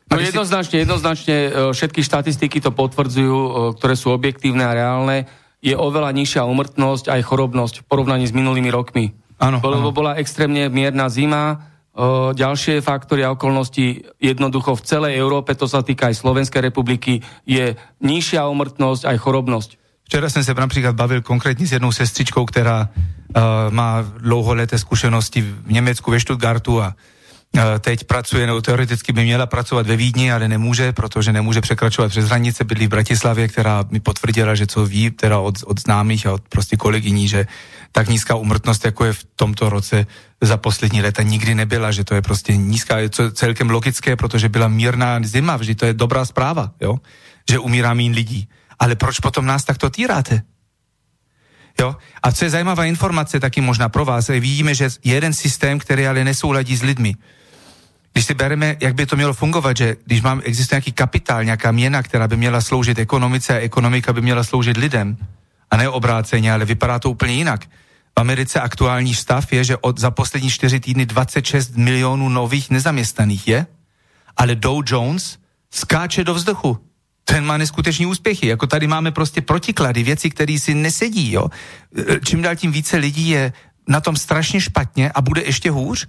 No 0.09 0.17
jednoznačne, 0.17 0.89
jednoznačne 0.89 1.37
e, 1.37 1.49
všetky 1.53 2.01
štatistiky 2.01 2.65
to 2.65 2.73
potvrdzujú, 2.73 3.37
e, 3.37 3.51
ktoré 3.77 3.93
sú 3.93 4.09
objektívne 4.17 4.65
a 4.65 4.73
reálne 4.73 5.29
je 5.59 5.75
oveľa 5.75 6.15
nižšia 6.15 6.47
umrtnosť 6.47 7.11
aj 7.11 7.21
chorobnosť 7.27 7.75
v 7.83 7.87
porovnaní 7.91 8.25
s 8.27 8.35
minulými 8.35 8.71
rokmi. 8.71 9.15
Áno, 9.39 9.63
Lebo 9.63 9.95
bola 9.95 10.19
extrémne 10.19 10.67
mierna 10.67 11.07
zima, 11.11 11.71
o, 11.95 12.35
ďalšie 12.35 12.83
faktory 12.83 13.23
a 13.23 13.35
okolnosti 13.35 14.03
jednoducho 14.19 14.75
v 14.75 14.83
celej 14.83 15.13
Európe, 15.19 15.55
to 15.55 15.71
sa 15.71 15.83
týka 15.83 16.11
aj 16.11 16.19
Slovenskej 16.19 16.63
republiky, 16.63 17.23
je 17.47 17.75
nižšia 18.03 18.47
umrtnosť 18.51 19.07
aj 19.07 19.17
chorobnosť. 19.19 19.71
Včera 20.09 20.31
jsem 20.31 20.45
se 20.45 20.55
například 20.55 20.97
bavil 20.97 21.23
konkrétně 21.23 21.67
s 21.67 21.73
jednou 21.73 21.93
sestřičkou, 21.93 22.45
která 22.45 22.89
uh, 22.89 23.43
má 23.71 24.03
dlouholeté 24.19 24.79
zkušenosti 24.79 25.43
v 25.43 25.73
Německu, 25.73 26.11
ve 26.11 26.21
Stuttgartu 26.21 26.83
a 26.83 26.95
teď 27.81 28.05
pracuje, 28.05 28.47
nebo 28.47 28.61
teoreticky 28.61 29.13
by 29.13 29.25
měla 29.25 29.47
pracovat 29.47 29.87
ve 29.87 29.97
Vídni, 29.97 30.33
ale 30.33 30.49
nemůže, 30.49 30.93
protože 30.93 31.33
nemůže 31.33 31.61
překračovat 31.61 32.11
přes 32.11 32.25
hranice, 32.25 32.65
bydlí 32.65 32.87
v 32.87 32.91
Bratislavě, 32.91 33.49
která 33.49 33.85
mi 33.91 34.01
potvrdila, 34.01 34.55
že 34.55 34.67
co 34.67 34.87
ví, 34.87 35.11
teda 35.11 35.39
od, 35.39 35.55
od 35.65 35.81
známých 35.81 36.27
a 36.27 36.33
od 36.33 36.49
prostě 36.49 36.77
kolegyní, 36.77 37.29
že 37.29 37.47
tak 37.93 38.09
nízká 38.09 38.35
umrtnost, 38.35 38.85
jako 38.85 39.05
je 39.05 39.13
v 39.13 39.25
tomto 39.37 39.69
roce 39.69 40.07
za 40.41 40.57
poslední 40.57 41.03
léta 41.03 41.23
nikdy 41.23 41.55
nebyla, 41.55 41.91
že 41.91 42.05
to 42.05 42.15
je 42.15 42.23
prostě 42.23 42.57
nízká, 42.57 42.99
je 42.99 43.09
to 43.09 43.31
celkem 43.31 43.71
logické, 43.71 44.17
protože 44.17 44.49
byla 44.49 44.69
mírná 44.69 45.21
zima, 45.23 45.57
vždy 45.57 45.75
to 45.75 45.87
je 45.87 45.95
dobrá 45.95 46.25
zpráva, 46.25 46.73
jo? 46.81 46.99
že 47.51 47.59
umírá 47.59 47.95
mín 47.95 48.13
lidí. 48.13 48.49
Ale 48.79 48.95
proč 48.95 49.21
potom 49.21 49.47
nás 49.47 49.65
takto 49.65 49.91
týráte? 49.91 50.43
Jo? 51.81 51.97
A 52.23 52.33
co 52.33 52.45
je 52.45 52.51
zajímavá 52.51 52.85
informace 52.85 53.41
taky 53.41 53.61
možná 53.61 53.89
pro 53.89 54.05
vás, 54.05 54.29
vidíme, 54.29 54.75
že 54.75 54.85
je 54.85 55.15
jeden 55.15 55.33
systém, 55.33 55.79
který 55.79 56.07
ale 56.07 56.25
nesouladí 56.25 56.77
s 56.77 56.83
lidmi. 56.83 57.15
Když 58.13 58.27
si 58.27 58.35
bereme, 58.35 58.77
jak 58.81 58.95
by 58.95 59.07
to 59.07 59.17
mělo 59.17 59.35
fungovat, 59.35 59.77
že 59.77 59.97
když 60.05 60.23
mám, 60.23 60.41
existuje 60.45 60.77
nějaký 60.77 60.93
kapitál, 60.93 61.45
nějaká 61.45 61.73
měna, 61.73 62.03
která 62.03 62.29
by 62.29 62.37
měla 62.37 62.61
sloužit 62.61 62.99
ekonomice 62.99 63.55
a 63.55 63.61
ekonomika 63.61 64.13
by 64.13 64.21
měla 64.21 64.45
sloužit 64.45 64.77
lidem, 64.77 65.17
a 65.71 65.77
ne 65.77 65.89
obráceně, 65.89 66.53
ale 66.53 66.65
vypadá 66.65 66.99
to 66.99 67.11
úplně 67.11 67.35
jinak. 67.35 67.65
V 68.19 68.21
Americe 68.21 68.61
aktuální 68.61 69.15
stav 69.15 69.53
je, 69.53 69.65
že 69.65 69.77
od, 69.77 69.99
za 69.99 70.11
poslední 70.11 70.51
čtyři 70.51 70.81
týdny 70.81 71.07
26 71.07 71.77
milionů 71.77 72.29
nových 72.29 72.71
nezaměstnaných 72.71 73.49
je, 73.49 73.67
ale 74.37 74.55
Dow 74.55 74.83
Jones 74.87 75.39
skáče 75.71 76.25
do 76.25 76.35
vzduchu. 76.35 76.79
Ten 77.25 77.45
má 77.45 77.57
neskutečný 77.57 78.07
úspěchy. 78.07 78.47
Jako 78.47 78.67
tady 78.67 78.87
máme 78.87 79.11
prostě 79.11 79.41
protiklady, 79.41 80.03
věci, 80.03 80.31
které 80.31 80.59
si 80.59 80.75
nesedí. 80.75 81.33
Jo? 81.33 81.49
Čím 82.25 82.43
dál 82.43 82.57
tím 82.57 82.73
více 82.73 82.97
lidí 82.97 83.29
je 83.29 83.53
na 83.89 84.01
tom 84.01 84.17
strašně 84.17 84.61
špatně 84.61 85.11
a 85.15 85.21
bude 85.21 85.43
ještě 85.43 85.71
hůř 85.71 86.09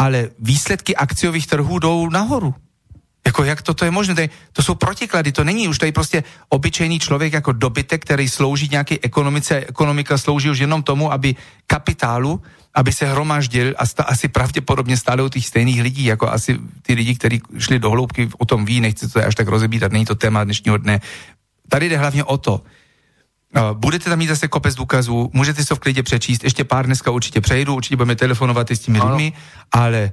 ale 0.00 0.32
výsledky 0.38 0.96
akciových 0.96 1.46
trhů 1.46 1.78
jdou 1.78 2.08
nahoru. 2.08 2.54
Jako 3.26 3.44
jak 3.44 3.62
toto 3.62 3.84
je 3.84 3.90
možné? 3.90 4.28
To 4.52 4.62
jsou 4.62 4.74
protiklady, 4.74 5.32
to 5.32 5.44
není 5.44 5.68
už 5.68 5.78
tady 5.78 5.92
prostě 5.92 6.24
obyčejný 6.48 6.98
člověk 6.98 7.32
jako 7.32 7.52
dobytek, 7.52 8.02
který 8.02 8.28
slouží 8.28 8.68
nějaké 8.70 8.96
ekonomice. 9.02 9.60
Ekonomika 9.68 10.18
slouží 10.18 10.50
už 10.50 10.58
jenom 10.58 10.82
tomu, 10.82 11.12
aby 11.12 11.36
kapitálu, 11.66 12.40
aby 12.74 12.92
se 12.92 13.06
hromaždil 13.12 13.74
a 13.76 13.86
sta, 13.86 14.02
asi 14.02 14.28
pravděpodobně 14.28 14.96
stále 14.96 15.22
u 15.22 15.28
těch 15.28 15.46
stejných 15.46 15.82
lidí, 15.82 16.04
jako 16.04 16.32
asi 16.32 16.58
ty 16.82 16.94
lidi, 16.94 17.14
kteří 17.14 17.40
šli 17.58 17.78
do 17.78 17.90
hloubky, 17.90 18.28
o 18.38 18.44
tom 18.44 18.64
ví, 18.64 18.80
nechci 18.80 19.08
to 19.08 19.20
až 19.20 19.34
tak 19.34 19.48
rozebírat, 19.48 19.92
není 19.92 20.04
to 20.08 20.14
téma 20.14 20.44
dnešního 20.44 20.76
dne. 20.76 21.00
Tady 21.68 21.88
jde 21.88 21.96
hlavně 21.96 22.24
o 22.24 22.38
to, 22.38 22.62
Budete 23.72 24.10
tam 24.10 24.18
mít 24.18 24.26
zase 24.26 24.48
kopec 24.48 24.74
důkazů, 24.74 25.30
můžete 25.32 25.62
si 25.62 25.68
to 25.68 25.76
v 25.76 25.78
klidě 25.78 26.02
přečíst, 26.02 26.44
ještě 26.44 26.64
pár 26.64 26.86
dneska 26.86 27.10
určitě 27.10 27.40
přejdu, 27.40 27.74
určitě 27.74 27.96
budeme 27.96 28.16
telefonovat 28.16 28.70
i 28.70 28.76
s 28.76 28.80
těmi 28.80 29.00
lidmi, 29.02 29.32
ale 29.72 30.12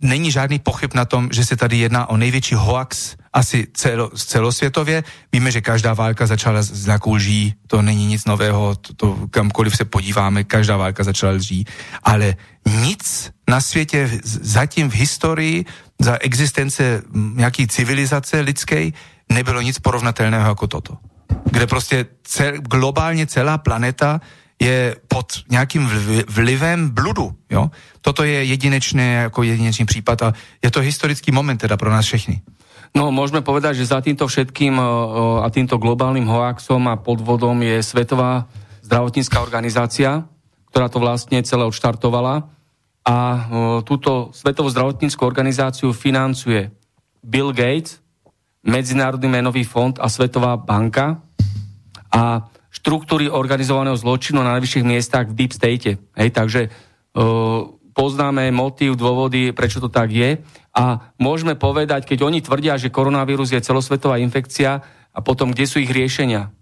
není 0.00 0.30
žádný 0.32 0.58
pochyb 0.58 0.94
na 0.94 1.04
tom, 1.04 1.28
že 1.32 1.44
se 1.44 1.56
tady 1.56 1.78
jedná 1.78 2.06
o 2.06 2.16
největší 2.16 2.54
hoax 2.54 3.16
asi 3.32 3.66
celo, 3.74 4.10
celosvětově. 4.10 5.04
Víme, 5.32 5.50
že 5.50 5.60
každá 5.60 5.94
válka 5.94 6.26
začala 6.26 6.62
s 6.62 6.86
nějakou 6.86 7.14
lží, 7.14 7.54
to 7.66 7.82
není 7.82 8.06
nic 8.06 8.24
nového, 8.24 8.74
to, 8.74 8.94
to 8.94 9.28
kamkoliv 9.30 9.76
se 9.76 9.84
podíváme, 9.84 10.44
každá 10.44 10.76
válka 10.76 11.04
začala 11.04 11.32
lží, 11.32 11.64
ale 12.02 12.34
nic 12.66 13.30
na 13.48 13.60
světě 13.60 14.20
zatím 14.24 14.90
v 14.90 14.94
historii 14.94 15.64
za 16.00 16.18
existence 16.20 17.02
nějaký 17.34 17.66
civilizace 17.66 18.40
lidské 18.40 18.90
nebylo 19.32 19.60
nic 19.60 19.78
porovnatelného 19.78 20.48
jako 20.48 20.66
toto. 20.66 20.96
Kde 21.50 21.66
prostě 21.66 22.06
cel, 22.24 22.52
globálně 22.60 23.26
celá 23.26 23.58
planeta 23.58 24.20
je 24.60 24.96
pod 25.08 25.26
nějakým 25.50 25.90
vlivem 26.28 26.90
bludu. 26.90 27.32
Jo? 27.50 27.70
Toto 28.00 28.24
je 28.24 28.44
jedinečné, 28.44 29.12
jako 29.30 29.42
jedinečný 29.42 29.84
případ 29.86 30.22
a 30.22 30.32
je 30.62 30.70
to 30.70 30.80
historický 30.80 31.32
moment 31.32 31.58
teda 31.58 31.76
pro 31.76 31.90
nás 31.90 32.06
všechny. 32.06 32.40
No, 32.90 33.14
môžeme 33.14 33.38
povedať, 33.38 33.78
že 33.78 33.94
za 33.94 34.02
týmto 34.02 34.26
všetkým 34.26 34.74
a 35.40 35.46
týmto 35.54 35.78
globálnym 35.78 36.26
hoaxom 36.26 36.90
a 36.90 36.98
podvodom 36.98 37.54
je 37.62 37.78
Svetová 37.86 38.50
zdravotnícká 38.82 39.38
organizácia, 39.38 40.26
ktorá 40.74 40.90
to 40.90 40.98
vlastne 40.98 41.38
celé 41.46 41.62
odštartovala. 41.70 42.50
A 43.06 43.16
túto 43.86 44.34
Svetovú 44.34 44.74
zdravotníckú 44.74 45.22
organizáciu 45.22 45.94
financuje 45.94 46.74
Bill 47.22 47.54
Gates, 47.54 47.99
Medzinárodný 48.60 49.28
menový 49.28 49.64
fond 49.64 49.96
a 49.96 50.08
Svetová 50.12 50.56
banka. 50.60 51.20
A 52.12 52.44
štruktúry 52.70 53.26
organizovaného 53.26 53.98
zločinu 53.98 54.40
na 54.40 54.56
najvyšších 54.56 54.86
miestach 54.86 55.26
v 55.28 55.36
deep 55.36 55.52
state. 55.52 55.98
Hej, 56.14 56.30
takže 56.30 56.70
uh, 56.70 57.66
poznáme 57.92 58.48
motív, 58.54 58.94
dôvody, 58.94 59.50
prečo 59.50 59.82
to 59.82 59.90
tak 59.90 60.14
je 60.14 60.38
a 60.70 61.12
môžeme 61.18 61.58
povedať, 61.58 62.06
keď 62.06 62.18
oni 62.22 62.38
tvrdia, 62.40 62.78
že 62.78 62.94
koronavírus 62.94 63.50
je 63.50 63.60
celosvetová 63.60 64.22
infekcia 64.22 64.78
a 65.10 65.18
potom 65.18 65.50
kde 65.50 65.66
sú 65.66 65.82
ich 65.82 65.90
riešenia? 65.90 66.54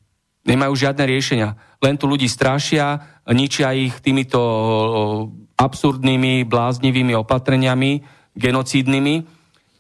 Nemajú 0.49 0.73
žiadne 0.73 1.05
riešenia. 1.05 1.61
Len 1.85 2.01
tu 2.01 2.09
ľudí 2.09 2.25
strašia, 2.25 3.05
ničia 3.29 3.77
ich 3.77 4.01
týmito 4.01 4.41
absurdnými, 5.61 6.49
bláznivými 6.49 7.13
opatreniami, 7.21 8.01
genocídnymi 8.33 9.15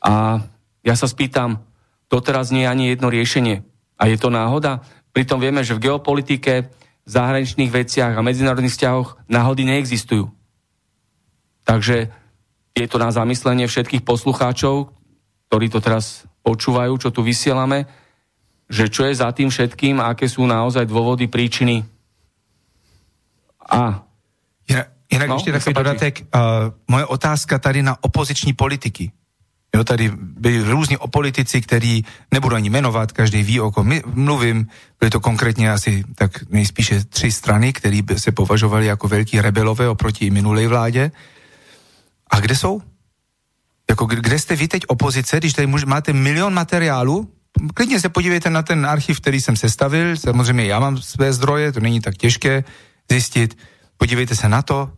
a 0.05 0.45
ja 0.85 0.95
sa 0.95 1.09
spýtam, 1.09 1.68
doteraz 2.09 2.50
nie 2.50 2.64
je 2.64 2.72
ani 2.72 2.84
jedno 2.92 3.09
riešenie. 3.12 3.64
A 4.00 4.09
je 4.09 4.16
to 4.16 4.32
náhoda? 4.32 4.84
Pritom 5.12 5.40
vieme, 5.40 5.64
že 5.64 5.76
v 5.76 5.88
geopolitike, 5.88 6.68
v 7.04 7.11
zahraničných 7.11 7.72
veciach 7.72 8.16
a 8.16 8.24
medzinárodných 8.24 8.74
vzťahoch 8.74 9.09
náhody 9.28 9.64
neexistujú. 9.64 10.28
Takže 11.64 12.12
je 12.76 12.86
to 12.88 12.98
na 13.00 13.12
zamyslenie 13.12 13.68
všetkých 13.68 14.04
poslucháčov, 14.04 14.92
ktorí 15.48 15.66
to 15.72 15.80
teraz 15.80 16.28
počúvajú, 16.44 16.96
čo 17.00 17.11
tu 17.12 17.24
vysielame, 17.24 17.88
že 18.68 18.92
čo 18.92 19.09
je 19.09 19.16
za 19.16 19.32
tým 19.32 19.48
všetkým 19.48 20.00
a 20.00 20.12
aké 20.12 20.28
sú 20.28 20.44
naozaj 20.44 20.84
dôvody, 20.84 21.28
príčiny. 21.28 21.84
A 23.68 24.09
Jinak 25.11 25.28
no, 25.28 25.34
ještě 25.34 25.52
takový 25.52 25.74
dodatek. 25.74 26.20
Uh, 26.20 26.40
moje 26.88 27.06
otázka 27.06 27.59
tady 27.59 27.82
na 27.82 27.96
opoziční 28.00 28.52
politiky. 28.52 29.12
Jo, 29.75 29.85
tady 29.85 30.12
byli 30.16 30.62
různí 30.71 30.97
politici, 31.11 31.61
který 31.61 32.05
nebudu 32.33 32.57
ani 32.57 32.71
jmenovat, 32.71 33.12
každý 33.12 33.43
ví, 33.43 33.61
o 33.61 33.71
kom 33.71 33.93
mluvím. 34.07 34.66
Byly 35.01 35.11
to 35.11 35.21
konkrétně 35.21 35.73
asi 35.73 36.05
tak 36.14 36.51
nejspíše 36.51 37.05
tři 37.05 37.33
strany, 37.33 37.73
které 37.73 38.01
se 38.16 38.33
považovali 38.33 38.87
jako 38.87 39.09
velký 39.09 39.41
rebelové 39.41 39.89
oproti 39.89 40.31
minulé 40.31 40.69
vládě. 40.69 41.12
A 42.31 42.41
kde 42.41 42.57
jsou? 42.57 42.83
Jako, 43.91 44.07
kde 44.07 44.39
jste 44.39 44.57
vy 44.57 44.69
teď 44.69 44.83
opozice, 44.87 45.37
když 45.39 45.53
tady 45.53 45.66
máte 45.66 46.12
milion 46.12 46.55
materiálu, 46.55 47.29
klidně 47.75 48.01
se 48.01 48.09
podívejte 48.09 48.51
na 48.51 48.62
ten 48.62 48.87
archiv, 48.87 49.21
který 49.21 49.41
jsem 49.41 49.57
sestavil, 49.57 50.16
samozřejmě 50.16 50.64
já 50.64 50.81
mám 50.81 50.99
své 50.99 51.33
zdroje, 51.33 51.73
to 51.73 51.81
není 51.81 52.01
tak 52.01 52.16
těžké 52.16 52.64
zjistit, 53.11 53.59
podívejte 53.97 54.37
se 54.37 54.49
na 54.49 54.62
to, 54.62 54.91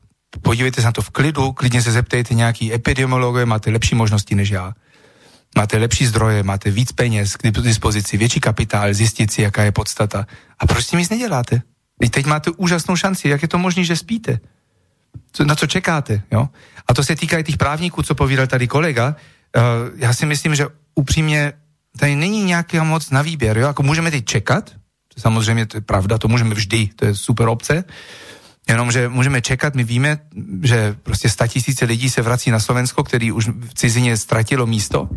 podívejte 0.42 0.80
se 0.80 0.86
na 0.86 0.92
to 0.92 1.02
v 1.02 1.10
klidu, 1.10 1.52
klidně 1.52 1.82
se 1.82 1.92
zeptejte 1.92 2.34
nějaký 2.34 2.74
epidemiologie, 2.74 3.46
máte 3.46 3.70
lepší 3.70 3.94
možnosti 3.94 4.34
než 4.34 4.50
já. 4.50 4.72
Máte 5.56 5.76
lepší 5.76 6.06
zdroje, 6.06 6.42
máte 6.42 6.70
víc 6.70 6.92
peněz 6.92 7.36
k 7.36 7.42
dispozici, 7.50 8.16
větší 8.16 8.40
kapitál, 8.40 8.94
zjistit 8.94 9.30
si, 9.30 9.42
jaká 9.42 9.62
je 9.62 9.72
podstata. 9.72 10.26
A 10.58 10.66
proč 10.66 10.84
s 10.84 10.88
tím 10.88 10.98
nic 10.98 11.10
neděláte? 11.10 11.62
Teď, 12.00 12.10
teď 12.10 12.26
máte 12.26 12.50
úžasnou 12.50 12.96
šanci, 12.96 13.28
jak 13.28 13.42
je 13.42 13.48
to 13.48 13.58
možné, 13.58 13.84
že 13.84 13.96
spíte? 13.96 14.40
Na 15.44 15.54
co 15.54 15.66
čekáte? 15.66 16.22
Jo? 16.32 16.48
A 16.86 16.94
to 16.94 17.04
se 17.04 17.16
týká 17.16 17.38
i 17.38 17.44
těch 17.44 17.56
právníků, 17.56 18.02
co 18.02 18.14
povídal 18.14 18.46
tady 18.46 18.68
kolega. 18.68 19.16
Uh, 19.56 19.62
já 19.96 20.14
si 20.14 20.26
myslím, 20.26 20.54
že 20.54 20.66
upřímně 20.94 21.52
tady 21.98 22.16
není 22.16 22.44
nějaký 22.44 22.78
moc 22.80 23.10
na 23.10 23.22
výběr. 23.22 23.58
Jo? 23.58 23.66
Jako 23.66 23.82
můžeme 23.82 24.10
teď 24.10 24.24
čekat, 24.24 24.70
samozřejmě 25.18 25.66
to 25.66 25.76
je 25.76 25.80
pravda, 25.80 26.18
to 26.18 26.28
můžeme 26.28 26.54
vždy, 26.54 26.90
to 26.96 27.04
je 27.04 27.14
super 27.14 27.48
obce, 27.48 27.84
Jenomže 28.68 29.08
můžeme 29.08 29.42
čekat, 29.42 29.74
my 29.74 29.84
víme, 29.84 30.18
že 30.62 30.96
prostě 31.02 31.28
tisíce 31.48 31.84
lidí 31.84 32.10
se 32.10 32.22
vrací 32.22 32.50
na 32.50 32.60
Slovensko, 32.60 33.04
který 33.04 33.32
už 33.32 33.48
v 33.48 33.74
cizině 33.74 34.16
ztratilo 34.16 34.66
místo. 34.66 35.08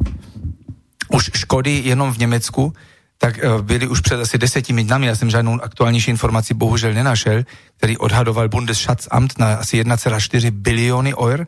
Už 1.09 1.31
škody 1.35 1.81
jenom 1.85 2.13
v 2.13 2.17
Německu, 2.17 2.73
tak 3.17 3.39
eh, 3.39 3.61
byly 3.61 3.87
už 3.87 3.99
před 3.99 4.19
asi 4.19 4.37
deseti 4.37 4.73
dnami, 4.73 5.07
já 5.07 5.15
jsem 5.15 5.29
žádnou 5.29 5.59
aktuálnější 5.61 6.11
informaci 6.11 6.53
bohužel 6.53 6.93
nenašel, 6.93 7.43
který 7.77 7.97
odhadoval 7.97 8.49
Bundesschatzamt 8.49 9.39
na 9.39 9.55
asi 9.55 9.83
1,4 9.83 10.51
biliony 10.51 11.13
eur, 11.15 11.47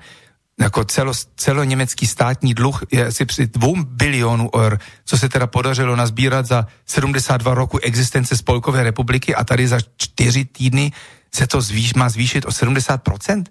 jako 0.60 0.84
celo, 0.84 1.14
celoněmecký 1.36 2.08
státní 2.08 2.54
dluh 2.54 2.84
je 2.92 3.06
asi 3.06 3.26
při 3.26 3.48
dvou 3.48 3.76
bilionů 3.84 4.50
eur, 4.56 4.80
co 5.06 5.18
se 5.18 5.30
teda 5.30 5.48
podařilo 5.48 5.96
nazbírat 5.96 6.46
za 6.46 6.68
72 6.86 7.54
roku 7.54 7.78
existence 7.78 8.38
Spolkové 8.38 8.84
republiky 8.84 9.36
a 9.36 9.44
tady 9.44 9.68
za 9.68 9.78
čtyři 9.98 10.46
týdny 10.46 10.92
se 11.36 11.48
to 11.48 11.62
zvýš, 11.62 11.94
má 11.94 12.10
zvýšit 12.10 12.46
o 12.46 12.50
70%? 12.50 13.44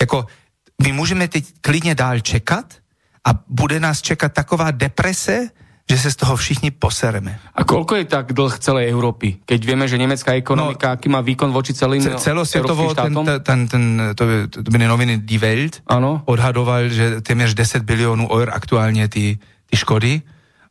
Jako, 0.00 0.26
my 0.82 0.92
můžeme 0.92 1.28
teď 1.28 1.44
klidně 1.60 1.94
dál 1.94 2.20
čekat 2.20 2.74
a 3.24 3.30
bude 3.48 3.80
nás 3.80 4.02
čekat 4.02 4.32
taková 4.32 4.70
deprese, 4.70 5.48
že 5.90 5.98
se 5.98 6.10
z 6.10 6.16
toho 6.16 6.36
všichni 6.36 6.72
posereme. 6.72 7.36
A 7.52 7.60
koľko 7.60 8.00
je 8.00 8.04
tak 8.08 8.32
dlh 8.32 8.56
celej 8.56 8.88
Európy? 8.88 9.44
Keď 9.44 9.60
vieme, 9.60 9.84
že 9.84 10.00
nemecká 10.00 10.32
ekonomika, 10.32 10.88
no, 10.88 10.92
aký 10.96 11.08
má 11.12 11.20
výkon 11.20 11.52
voči 11.52 11.76
celým 11.76 12.00
ce, 12.00 12.16
celosvětovo 12.16 12.96
ten, 12.96 13.12
ten, 13.44 13.68
ten, 13.68 13.82
to, 14.16 14.24
to 14.48 14.68
byly 14.72 14.88
noviny 14.88 15.20
Die 15.28 15.36
Welt, 15.36 15.84
ano. 15.84 16.24
odhadoval, 16.24 16.88
že 16.88 17.20
téměř 17.20 17.54
10 17.54 17.84
bilionů 17.84 18.32
eur 18.32 18.48
aktuálně 18.52 19.08
ty, 19.08 19.38
ty 19.68 19.76
škody 19.76 20.22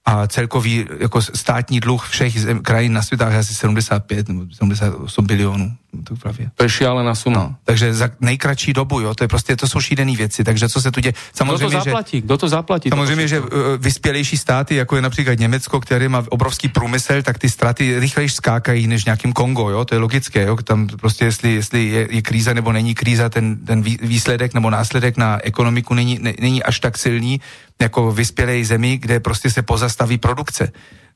a 0.05 0.27
celkový 0.27 0.85
jako 0.99 1.21
státní 1.21 1.79
dluh 1.79 2.01
všech 2.09 2.41
zem, 2.41 2.59
krajín 2.61 2.93
na 2.93 3.01
světách 3.01 3.33
je 3.33 3.39
asi 3.39 3.53
75 3.53 4.29
nebo 4.29 4.45
78 4.53 5.25
bilionů. 5.25 5.77
To, 6.03 6.15
právě. 6.15 6.51
to 6.55 6.63
je 6.63 6.69
šialená 6.69 7.15
suma. 7.15 7.39
No, 7.39 7.55
takže 7.63 7.93
za 7.93 8.09
nejkratší 8.19 8.73
dobu, 8.73 8.99
jo, 8.99 9.15
to 9.15 9.23
je 9.23 9.27
prostě, 9.27 9.55
to 9.55 9.67
jsou 9.67 9.81
šílené 9.81 10.15
věci, 10.15 10.43
takže 10.43 10.69
co 10.69 10.81
se 10.81 10.91
tu 10.91 10.99
děje. 10.99 11.13
Samozřejmě, 11.33 11.57
Kdo 11.57 11.77
to 11.77 11.83
zaplatí? 11.83 12.17
Že, 12.17 12.21
Kdo 12.21 12.37
to 12.37 12.49
zaplatí? 12.49 12.89
Samozřejmě, 12.89 13.27
že 13.27 13.39
uh, 13.39 13.47
vyspělejší 13.77 14.37
státy, 14.37 14.75
jako 14.75 14.95
je 14.95 15.01
například 15.01 15.39
Německo, 15.39 15.79
které 15.79 16.09
má 16.09 16.23
obrovský 16.29 16.67
průmysl, 16.67 17.21
tak 17.21 17.37
ty 17.37 17.49
ztráty 17.49 17.99
rychleji 17.99 18.29
skákají 18.29 18.87
než 18.87 19.05
nějakým 19.05 19.33
Kongo, 19.33 19.69
jo, 19.69 19.85
to 19.85 19.95
je 19.95 19.99
logické, 19.99 20.43
jo, 20.43 20.57
tam 20.63 20.87
prostě 20.87 21.25
jestli, 21.25 21.53
jestli 21.53 21.85
je, 21.85 22.07
je 22.11 22.21
kríza 22.21 22.53
nebo 22.53 22.71
není 22.71 22.95
kríza, 22.95 23.29
ten, 23.29 23.65
ten 23.65 23.81
výsledek 23.81 24.53
nebo 24.53 24.69
následek 24.69 25.17
na 25.17 25.39
ekonomiku 25.43 25.93
není, 25.93 26.19
ne, 26.21 26.33
není 26.39 26.63
až 26.63 26.79
tak 26.79 26.97
silný, 26.97 27.41
jako 27.81 28.11
vyspělé 28.11 28.65
zemi, 28.65 28.97
kde 28.97 29.19
prostě 29.19 29.51
se 29.51 29.61
pozastaví 29.61 30.17
produkce. 30.17 30.71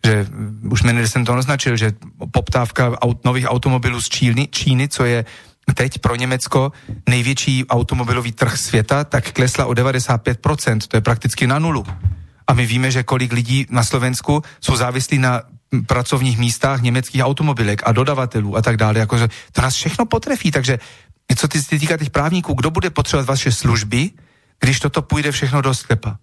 Že 0.05 0.27
už 0.71 0.83
jmenil 0.83 1.07
jsem 1.07 1.25
to 1.25 1.37
označil, 1.37 1.77
že 1.77 1.91
poptávka 2.31 2.99
aut, 3.01 3.25
nových 3.25 3.45
automobilů 3.49 4.01
z 4.01 4.09
Číny, 4.09 4.47
Číny, 4.51 4.87
co 4.87 5.05
je 5.05 5.25
teď 5.73 5.99
pro 5.99 6.15
Německo 6.15 6.71
největší 7.09 7.65
automobilový 7.67 8.31
trh 8.31 8.57
světa, 8.57 9.03
tak 9.03 9.31
klesla 9.31 9.65
o 9.65 9.71
95%, 9.71 10.79
to 10.87 10.97
je 10.97 11.01
prakticky 11.01 11.47
na 11.47 11.59
nulu. 11.59 11.85
A 12.47 12.53
my 12.53 12.65
víme, 12.65 12.91
že 12.91 13.03
kolik 13.03 13.33
lidí 13.33 13.65
na 13.69 13.83
Slovensku 13.83 14.41
jsou 14.61 14.75
závislí 14.75 15.17
na 15.17 15.41
pracovních 15.87 16.37
místách 16.37 16.81
německých 16.81 17.21
automobilek 17.21 17.81
a 17.85 17.91
dodavatelů 17.91 18.57
a 18.57 18.61
tak 18.61 18.77
dále. 18.77 18.99
Jakože 18.99 19.27
to 19.51 19.61
nás 19.61 19.75
všechno 19.75 20.05
potrefí, 20.05 20.51
takže 20.51 20.79
co 21.35 21.47
ty, 21.47 21.63
ty 21.63 21.79
týká 21.79 21.97
těch 21.97 22.09
právníků, 22.09 22.53
kdo 22.53 22.71
bude 22.71 22.89
potřebovat 22.89 23.27
vaše 23.27 23.51
služby, 23.51 24.11
když 24.59 24.79
toto 24.79 25.01
půjde 25.01 25.31
všechno 25.31 25.61
do 25.61 25.73
sklepa? 25.73 26.17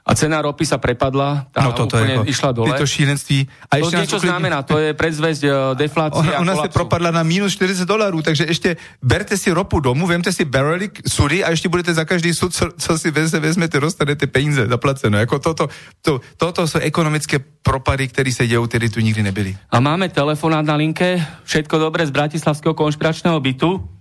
A 0.00 0.10
cena 0.16 0.40
ropy 0.40 0.64
sa 0.64 0.80
prepadla, 0.80 1.46
tá 1.52 1.68
no, 1.68 1.76
toto 1.76 2.00
úplne 2.00 2.24
je, 2.24 2.32
išla 2.32 2.50
dole. 2.56 2.72
to 2.72 2.88
šílenství. 2.88 3.44
A 3.68 3.78
to 3.78 3.92
niečo 3.92 4.16
uklidne... 4.16 4.32
znamená, 4.32 4.58
to 4.64 4.80
je 4.80 4.96
predzvesť 4.96 5.42
uh, 5.44 5.52
deflácia. 5.76 6.40
Ona, 6.40 6.40
ona 6.40 6.54
sa 6.56 6.68
propadla 6.72 7.12
na 7.12 7.20
minus 7.20 7.54
40 7.60 7.84
dolárov, 7.84 8.24
takže 8.24 8.48
ešte 8.48 8.80
berte 9.04 9.36
si 9.36 9.52
ropu 9.52 9.78
domu, 9.84 10.08
vemte 10.08 10.32
si 10.32 10.48
barely 10.48 10.88
sudy 11.04 11.44
a 11.44 11.52
ešte 11.52 11.68
budete 11.68 11.92
za 11.92 12.08
každý 12.08 12.32
sud, 12.32 12.50
co, 12.50 12.72
co 12.72 12.90
si 12.96 13.08
vezme, 13.12 13.44
vezmete, 13.44 13.76
dostanete 13.76 14.24
peníze 14.24 14.64
zaplacené. 14.64 15.28
Ako 15.28 15.36
toto, 15.38 15.68
to, 16.00 16.24
toto 16.40 16.64
sú 16.64 16.80
ekonomické 16.80 17.36
propady, 17.38 18.08
ktoré 18.08 18.32
sa 18.32 18.48
dejú, 18.48 18.64
ktorí 18.64 18.88
tu 18.88 19.04
nikdy 19.04 19.20
nebyli. 19.20 19.52
A 19.68 19.78
máme 19.84 20.08
telefonát 20.08 20.64
na 20.64 20.80
linke. 20.80 21.20
Všetko 21.44 21.76
dobré 21.76 22.08
z 22.08 22.12
Bratislavského 22.16 22.72
konšpiračného 22.72 23.36
bytu. 23.36 24.00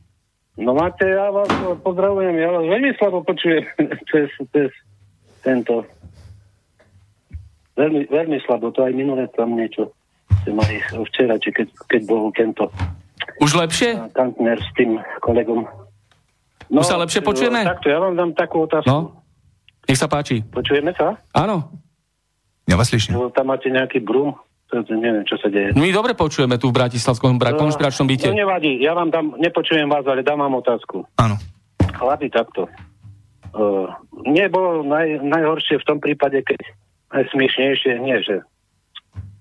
No 0.59 0.75
máte, 0.75 1.07
ja 1.07 1.31
vás 1.31 1.47
pozdravujem, 1.79 2.35
ja 2.35 2.51
vás 2.51 2.67
veľmi 2.67 2.91
slabo 2.99 3.23
počujem 3.23 3.63
cez, 4.11 4.27
cez 4.51 4.71
tento. 5.39 5.85
Veľmi, 7.75 8.11
veľmi 8.11 8.37
slabo, 8.43 8.75
to 8.75 8.83
aj 8.83 8.91
minulé 8.91 9.31
tam 9.31 9.55
niečo 9.55 9.95
ste 10.41 10.51
mali 10.55 10.79
včera, 11.05 11.35
či 11.37 11.51
keď, 11.51 11.67
keď 11.85 12.01
bol 12.07 12.31
tento 12.33 12.71
Už 13.37 13.53
lepšie? 13.53 13.99
Kantner 14.15 14.57
s 14.57 14.69
tým 14.73 14.97
kolegom. 15.21 15.67
No, 16.69 16.81
Už 16.81 16.87
sa 16.87 16.97
lepšie 16.97 17.21
počujeme? 17.21 17.61
Takto, 17.65 17.89
ja 17.89 17.99
vám 18.01 18.13
dám 18.17 18.31
takú 18.33 18.65
otázku. 18.65 18.87
No, 18.87 19.21
nech 19.85 19.99
sa 19.99 20.09
páči. 20.09 20.41
Počujeme 20.45 20.93
sa? 20.97 21.17
Áno. 21.33 21.69
Ja 22.69 22.77
vás 22.77 22.89
slyším. 22.89 23.17
Tam 23.33 23.49
máte 23.49 23.69
nejaký 23.69 24.01
brum? 24.01 24.37
To, 24.69 24.85
neviem, 24.85 25.25
čo 25.25 25.33
sa 25.41 25.49
deje. 25.49 25.73
My 25.73 25.89
dobre 25.89 26.13
počujeme 26.13 26.61
tu 26.61 26.69
v 26.69 26.77
Bratislavskom 26.77 27.41
bra- 27.41 27.57
konšpiračnom 27.57 28.05
byte. 28.05 28.29
No 28.29 28.37
nevadí, 28.37 28.77
ja 28.77 28.93
vám 28.93 29.09
dám, 29.09 29.33
nepočujem 29.41 29.89
vás, 29.89 30.05
ale 30.05 30.21
dám 30.21 30.45
vám 30.45 30.61
otázku. 30.61 31.09
Áno. 31.17 31.41
Chlapi, 31.89 32.29
takto. 32.29 32.69
Uh, 33.49 33.89
nie 34.29 34.45
bolo 34.49 34.85
naj, 34.85 35.25
najhoršie 35.25 35.81
v 35.81 35.87
tom 35.87 35.97
prípade, 35.97 36.45
keď 36.45 36.61
najsmiešnejšie, 37.09 37.97
nie, 37.97 38.17
že 38.21 38.45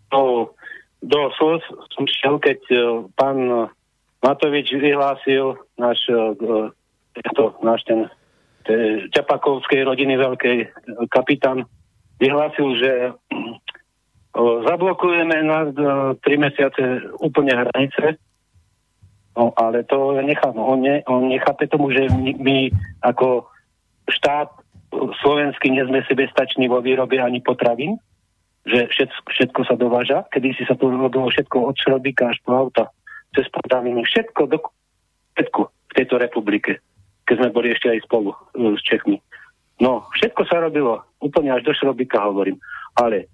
do, 0.08 0.52
do 1.04 1.20
slz 1.36 1.60
som 1.92 2.04
šiel, 2.08 2.40
keď 2.40 2.60
uh, 2.72 2.80
pán 3.12 3.68
Matovič 4.24 4.72
vyhlásil 4.72 5.60
náš, 5.76 6.00
uh, 6.08 6.72
to, 7.36 7.44
náš 7.60 7.84
ten 7.84 8.08
Čapakovskej 9.16 9.80
rodiny 9.88 10.20
veľkej 10.20 10.56
kapitán 11.08 11.64
vyhlásil, 12.20 12.68
že 12.76 12.90
zablokujeme 14.38 15.40
na 15.40 15.72
3 15.72 16.20
mesiace 16.36 17.00
úplne 17.18 17.56
hranice, 17.56 18.20
no 19.34 19.56
ale 19.56 19.82
to 19.88 20.20
necháme. 20.20 20.60
On, 20.60 20.78
ne, 20.78 21.00
on 21.08 21.32
nechápe 21.32 21.66
tomu, 21.70 21.90
že 21.90 22.12
my, 22.12 22.32
my 22.38 22.58
ako 23.02 23.48
štát 24.08 24.48
slovenský 25.22 25.72
nie 25.72 25.84
sme 25.84 26.00
sebestační 26.08 26.68
vo 26.68 26.80
výrobe 26.80 27.20
ani 27.20 27.44
potravín, 27.44 28.00
že 28.64 28.88
všetko, 28.88 29.20
všetko 29.32 29.60
sa 29.68 29.74
dováža. 29.76 30.18
Kedy 30.32 30.56
si 30.56 30.64
sa 30.64 30.76
to 30.76 30.88
robilo 30.88 31.28
všetko 31.28 31.72
od 31.72 31.76
šrobíka 31.76 32.32
až 32.32 32.40
po 32.44 32.56
auta, 32.56 32.92
cez 33.36 33.48
potraviny, 33.52 34.04
všetko, 34.04 34.42
do, 34.48 34.58
všetko 35.36 35.60
v 35.68 35.92
tejto 35.96 36.16
republike, 36.20 36.80
keď 37.28 37.34
sme 37.44 37.54
boli 37.54 37.72
ešte 37.72 37.92
aj 37.92 38.04
spolu 38.04 38.32
e, 38.32 38.76
s 38.76 38.82
Čechmi. 38.84 39.20
No, 39.78 40.08
všetko 40.16 40.42
sa 40.48 40.58
robilo, 40.58 41.06
úplne 41.22 41.54
až 41.54 41.62
do 41.64 41.72
šrobíka 41.76 42.18
hovorím. 42.18 42.58
Ale 42.98 43.30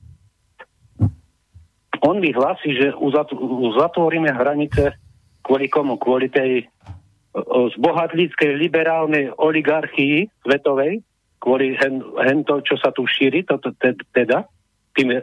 on 2.04 2.20
vyhlási, 2.20 2.76
že 2.76 2.92
uzatvoríme 3.00 4.28
hranice 4.28 4.92
kvôli 5.40 5.72
komu? 5.72 5.96
Kvôli 5.96 6.28
tej 6.28 6.68
zbohatlíckej 7.78 8.54
liberálnej 8.54 9.34
oligarchii 9.34 10.30
svetovej, 10.46 11.02
kvôli 11.42 11.74
hen, 11.76 12.00
hen 12.22 12.46
to, 12.46 12.62
čo 12.62 12.78
sa 12.78 12.94
tu 12.94 13.04
šíri, 13.04 13.42
toto 13.42 13.74
teda, 14.14 14.46
tým 14.94 15.20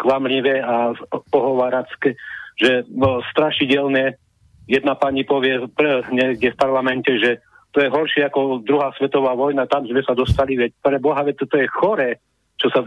klamlivé 0.00 0.64
a 0.64 0.96
pohováracké, 1.30 2.16
že 2.58 2.82
no, 2.90 3.22
strašidelné 3.30 4.18
jedna 4.66 4.96
pani 4.98 5.22
povie 5.22 5.70
pre, 5.70 6.02
niekde 6.10 6.56
v 6.56 6.60
parlamente, 6.60 7.12
že 7.20 7.44
to 7.70 7.84
je 7.84 7.92
horšie 7.92 8.26
ako 8.26 8.66
druhá 8.66 8.90
svetová 8.98 9.36
vojna, 9.38 9.70
tam 9.70 9.86
sme 9.86 10.02
sa 10.02 10.16
dostali, 10.16 10.58
veď 10.58 10.74
pre 10.82 10.98
Boha, 10.98 11.22
veď 11.22 11.46
to 11.46 11.56
je 11.60 11.68
choré, 11.70 12.18
čo 12.58 12.66
sa 12.72 12.82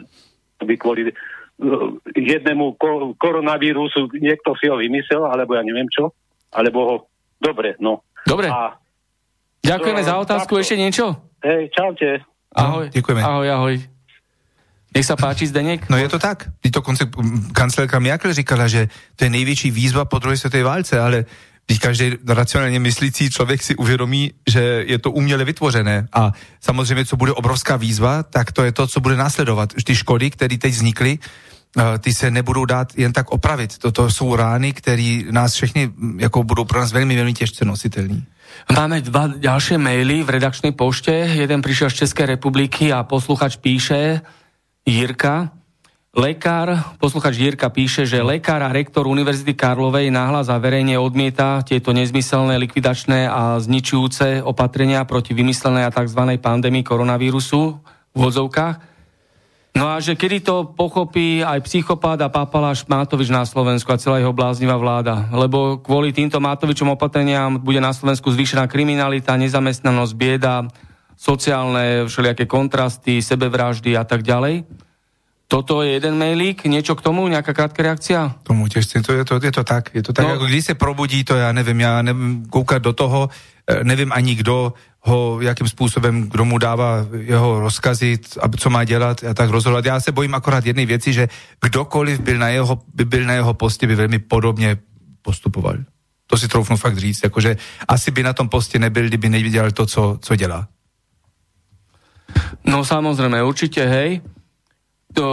by 0.59 0.75
kvôli 0.75 1.13
jednému 2.17 2.75
koronavírusu 3.15 4.09
niekto 4.19 4.57
si 4.59 4.67
ho 4.67 4.75
vymyslel, 4.75 5.23
alebo 5.23 5.55
ja 5.55 5.63
neviem 5.63 5.87
čo, 5.87 6.11
alebo 6.51 6.79
ho... 6.83 6.95
Dobre, 7.39 7.75
no. 7.83 8.07
Dobre. 8.27 8.47
A, 8.49 8.79
Ďakujeme 9.63 10.03
za 10.03 10.19
otázku. 10.19 10.59
Takto. 10.59 10.63
Ešte 10.63 10.75
niečo? 10.75 11.05
Hej, 11.39 11.71
čaute. 11.71 12.19
Ahoj. 12.51 12.91
Ďakujeme. 12.91 13.21
Ahoj, 13.23 13.47
ahoj. 13.47 13.75
Nech 14.93 15.07
sa 15.07 15.15
páči, 15.17 15.47
Zdeněk. 15.47 15.89
No 15.89 15.97
je 15.97 16.05
to 16.11 16.19
tak. 16.19 16.51
To 16.61 16.81
konce, 16.81 17.09
kancelka 17.53 17.99
Merkel 17.99 18.33
říkala, 18.33 18.67
že 18.67 18.87
to 19.15 19.25
je 19.25 19.29
největší 19.29 19.71
výzva 19.71 20.05
po 20.05 20.19
druhé 20.19 20.37
světové 20.37 20.63
válce, 20.63 20.99
ale 20.99 21.25
když 21.65 21.79
každý 21.79 22.11
racionálně 22.27 22.79
myslící 22.79 23.29
člověk 23.29 23.63
si 23.63 23.75
uvědomí, 23.75 24.31
že 24.49 24.83
je 24.87 24.99
to 24.99 25.11
uměle 25.11 25.45
vytvořené 25.45 26.07
a 26.13 26.31
samozřejmě, 26.61 27.05
co 27.05 27.15
bude 27.17 27.31
obrovská 27.31 27.75
výzva, 27.75 28.23
tak 28.23 28.51
to 28.51 28.63
je 28.63 28.71
to, 28.71 28.87
co 28.87 28.99
bude 28.99 29.15
následovat. 29.15 29.73
Ty 29.83 29.95
škody, 29.95 30.29
které 30.29 30.57
teď 30.57 30.71
vznikly, 30.73 31.19
ty 31.99 32.13
se 32.13 32.31
nebudou 32.31 32.65
dát 32.65 32.93
jen 32.97 33.13
tak 33.13 33.31
opravit. 33.31 33.77
Toto 33.77 34.09
jsou 34.09 34.35
rány, 34.35 34.73
které 34.73 35.21
nás 35.31 35.53
všechny 35.53 35.87
hm, 35.87 36.19
jako 36.19 36.43
budou 36.43 36.65
pro 36.65 36.79
nás 36.79 36.91
velmi, 36.91 37.15
velmi 37.15 37.33
těžce 37.33 37.65
nositelní. 37.65 38.23
Máme 38.69 39.01
dva 39.01 39.33
ďalšie 39.33 39.81
maily 39.81 40.21
v 40.21 40.29
redakčnej 40.37 40.77
pošte. 40.77 41.09
Jeden 41.11 41.65
prišiel 41.65 41.89
z 41.89 42.05
Českej 42.05 42.37
republiky 42.37 42.93
a 42.93 43.01
posluchač 43.01 43.57
píše, 43.57 44.21
Jirka, 44.85 45.49
Lekár, 46.13 46.93
posluchač 47.01 47.41
Jirka 47.41 47.73
píše, 47.73 48.05
že 48.05 48.21
lekár 48.21 48.61
a 48.61 48.69
rektor 48.69 49.09
Univerzity 49.09 49.57
Karlovej 49.57 50.13
náhlas 50.13 50.45
a 50.45 50.61
verejne 50.61 50.93
odmieta 51.01 51.65
tieto 51.65 51.89
nezmyselné, 51.89 52.61
likvidačné 52.61 53.25
a 53.25 53.57
zničujúce 53.57 54.45
opatrenia 54.45 55.01
proti 55.09 55.33
vymyslenej 55.33 55.89
a 55.89 55.93
tzv. 55.93 56.37
pandémii 56.37 56.85
koronavírusu 56.85 57.61
v 58.13 58.17
vodzovkách. 58.17 58.92
No 59.73 59.89
a 59.89 59.97
že 59.97 60.13
kedy 60.13 60.45
to 60.45 60.69
pochopí 60.77 61.41
aj 61.41 61.65
psychopát 61.65 62.21
a 62.21 62.29
papaláš 62.29 62.85
Mátovič 62.85 63.33
na 63.33 63.41
Slovensku 63.41 63.89
a 63.89 63.97
celá 63.97 64.21
jeho 64.21 64.29
bláznivá 64.29 64.77
vláda. 64.77 65.25
Lebo 65.33 65.81
kvôli 65.81 66.13
týmto 66.13 66.37
Mátovičom 66.37 66.93
opatreniam 66.93 67.57
bude 67.57 67.81
na 67.81 67.89
Slovensku 67.89 68.29
zvýšená 68.29 68.69
kriminalita, 68.69 69.33
nezamestnanosť, 69.33 70.13
bieda, 70.13 70.69
sociálne 71.17 72.05
všelijaké 72.05 72.45
kontrasty, 72.45 73.17
sebevraždy 73.17 73.97
a 73.97 74.05
tak 74.05 74.21
ďalej. 74.21 74.61
Toto 75.53 75.85
je 75.85 76.01
jeden 76.01 76.17
mailík, 76.17 76.65
niečo 76.65 76.97
k 76.97 77.05
tomu, 77.05 77.29
nejaká 77.29 77.53
krátka 77.53 77.85
reakcia? 77.85 78.41
Tomu 78.41 78.65
tiež 78.65 78.89
to 79.05 79.13
je 79.13 79.21
to, 79.21 79.37
je 79.37 79.53
to 79.53 79.61
tak, 79.61 79.93
je 79.93 80.01
to 80.01 80.09
tak, 80.09 80.25
no. 80.25 80.33
ako 80.33 80.49
když 80.49 80.65
se 80.65 80.73
probudí, 80.73 81.21
to 81.21 81.37
ja 81.37 81.53
neviem, 81.53 81.77
ja 81.77 82.01
neviem, 82.01 82.49
koukať 82.49 82.81
do 82.81 82.93
toho, 82.97 83.29
e, 83.69 83.85
neviem 83.85 84.09
ani 84.09 84.33
kdo 84.33 84.73
ho, 85.05 85.37
jakým 85.41 85.67
způsobem, 85.67 86.25
kdo 86.25 86.45
mu 86.45 86.57
dává 86.57 87.05
jeho 87.13 87.59
rozkazy, 87.59 88.19
aby 88.41 88.57
co 88.57 88.69
má 88.69 88.83
dělat 88.83 89.23
a 89.23 89.33
tak 89.33 89.49
rozhodovat. 89.49 89.85
Já 89.85 89.99
se 89.99 90.11
bojím 90.11 90.35
akorát 90.35 90.65
jednej 90.65 90.85
věci, 90.85 91.13
že 91.13 91.29
kdokoliv 91.61 92.19
byl 92.19 92.37
na 92.37 92.49
jeho, 92.49 92.81
by 92.93 93.05
byl 93.05 93.25
na 93.25 93.33
jeho 93.33 93.53
poste, 93.53 93.87
by 93.87 93.95
velmi 93.95 94.19
podobně 94.19 94.77
postupoval. 95.21 95.75
To 96.27 96.37
si 96.37 96.47
troufnu 96.47 96.77
fakt 96.77 96.97
říct, 96.97 97.19
jakože 97.23 97.57
asi 97.87 98.11
by 98.11 98.23
na 98.23 98.33
tom 98.33 98.49
poste 98.49 98.79
nebyl, 98.79 99.07
kdyby 99.07 99.29
neviděl 99.29 99.71
to, 99.71 99.85
co, 99.85 100.17
co 100.21 100.35
dělá. 100.35 100.67
No 102.65 102.85
samozrejme, 102.85 103.43
určite, 103.43 103.85
hej. 103.85 104.21
To, 105.13 105.29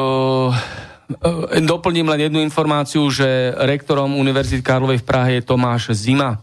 e, 1.56 1.60
doplním 1.60 2.08
len 2.08 2.28
jednu 2.28 2.40
informáciu, 2.44 3.08
že 3.08 3.56
rektorom 3.56 4.16
Univerzity 4.16 4.60
Karlovej 4.60 5.00
v 5.00 5.08
Prahe 5.08 5.30
je 5.40 5.46
Tomáš 5.46 5.96
Zima. 5.96 6.40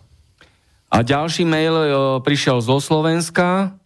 A 0.87 1.03
ďalší 1.03 1.45
mail 1.45 1.75
e, 1.75 1.87
prišiel 2.23 2.63
zo 2.63 2.81
Slovenska. 2.81 3.77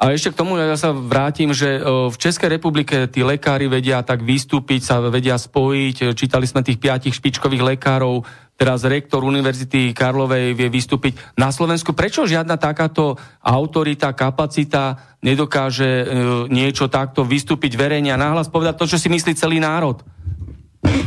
A 0.00 0.16
ešte 0.16 0.32
k 0.32 0.38
tomu 0.40 0.56
ja 0.56 0.80
sa 0.80 0.96
vrátim, 0.96 1.52
že 1.52 1.76
e, 1.76 1.80
v 2.08 2.16
Českej 2.16 2.56
republike 2.56 3.10
tí 3.10 3.26
lekári 3.26 3.66
vedia 3.66 4.00
tak 4.06 4.22
vystúpiť, 4.22 4.80
sa 4.80 5.02
vedia 5.02 5.36
spojiť. 5.36 6.14
Čítali 6.14 6.46
sme 6.46 6.64
tých 6.64 6.80
piatich 6.80 7.16
špičkových 7.16 7.76
lekárov, 7.76 8.22
teraz 8.60 8.84
rektor 8.84 9.24
Univerzity 9.24 9.96
Karlovej 9.96 10.52
vie 10.52 10.68
vystúpiť. 10.68 11.16
Na 11.40 11.48
Slovensku 11.48 11.96
prečo 11.96 12.28
žiadna 12.28 12.60
takáto 12.60 13.16
autorita, 13.40 14.12
kapacita 14.12 15.16
nedokáže 15.24 15.88
e, 15.88 16.04
niečo 16.52 16.92
takto 16.92 17.24
vystúpiť 17.24 17.80
verejne 17.80 18.12
a 18.12 18.20
náhlas 18.20 18.52
povedať 18.52 18.76
to, 18.76 18.84
čo 18.84 19.00
si 19.00 19.08
myslí 19.08 19.32
celý 19.32 19.64
národ? 19.64 20.04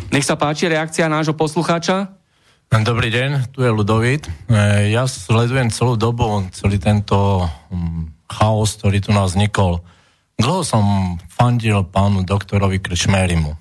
Nech 0.09 0.25
sa 0.25 0.33
páči 0.33 0.65
reakcia 0.65 1.05
nášho 1.05 1.37
poslucháča. 1.37 2.17
Dobrý 2.73 3.13
deň, 3.13 3.53
tu 3.53 3.61
je 3.61 3.69
Ludovit. 3.69 4.25
E, 4.49 4.89
ja 4.89 5.05
sledujem 5.05 5.69
celú 5.69 5.93
dobu 5.93 6.49
celý 6.57 6.81
tento 6.81 7.45
mm, 7.69 8.33
chaos, 8.33 8.81
ktorý 8.81 8.97
tu 8.97 9.13
nás 9.13 9.37
vznikol. 9.37 9.85
Dlho 10.41 10.65
som 10.65 10.81
fandil 11.29 11.85
pánu 11.85 12.25
doktorovi 12.25 12.81
Krčmérimu. 12.81 13.53
E, 13.53 13.57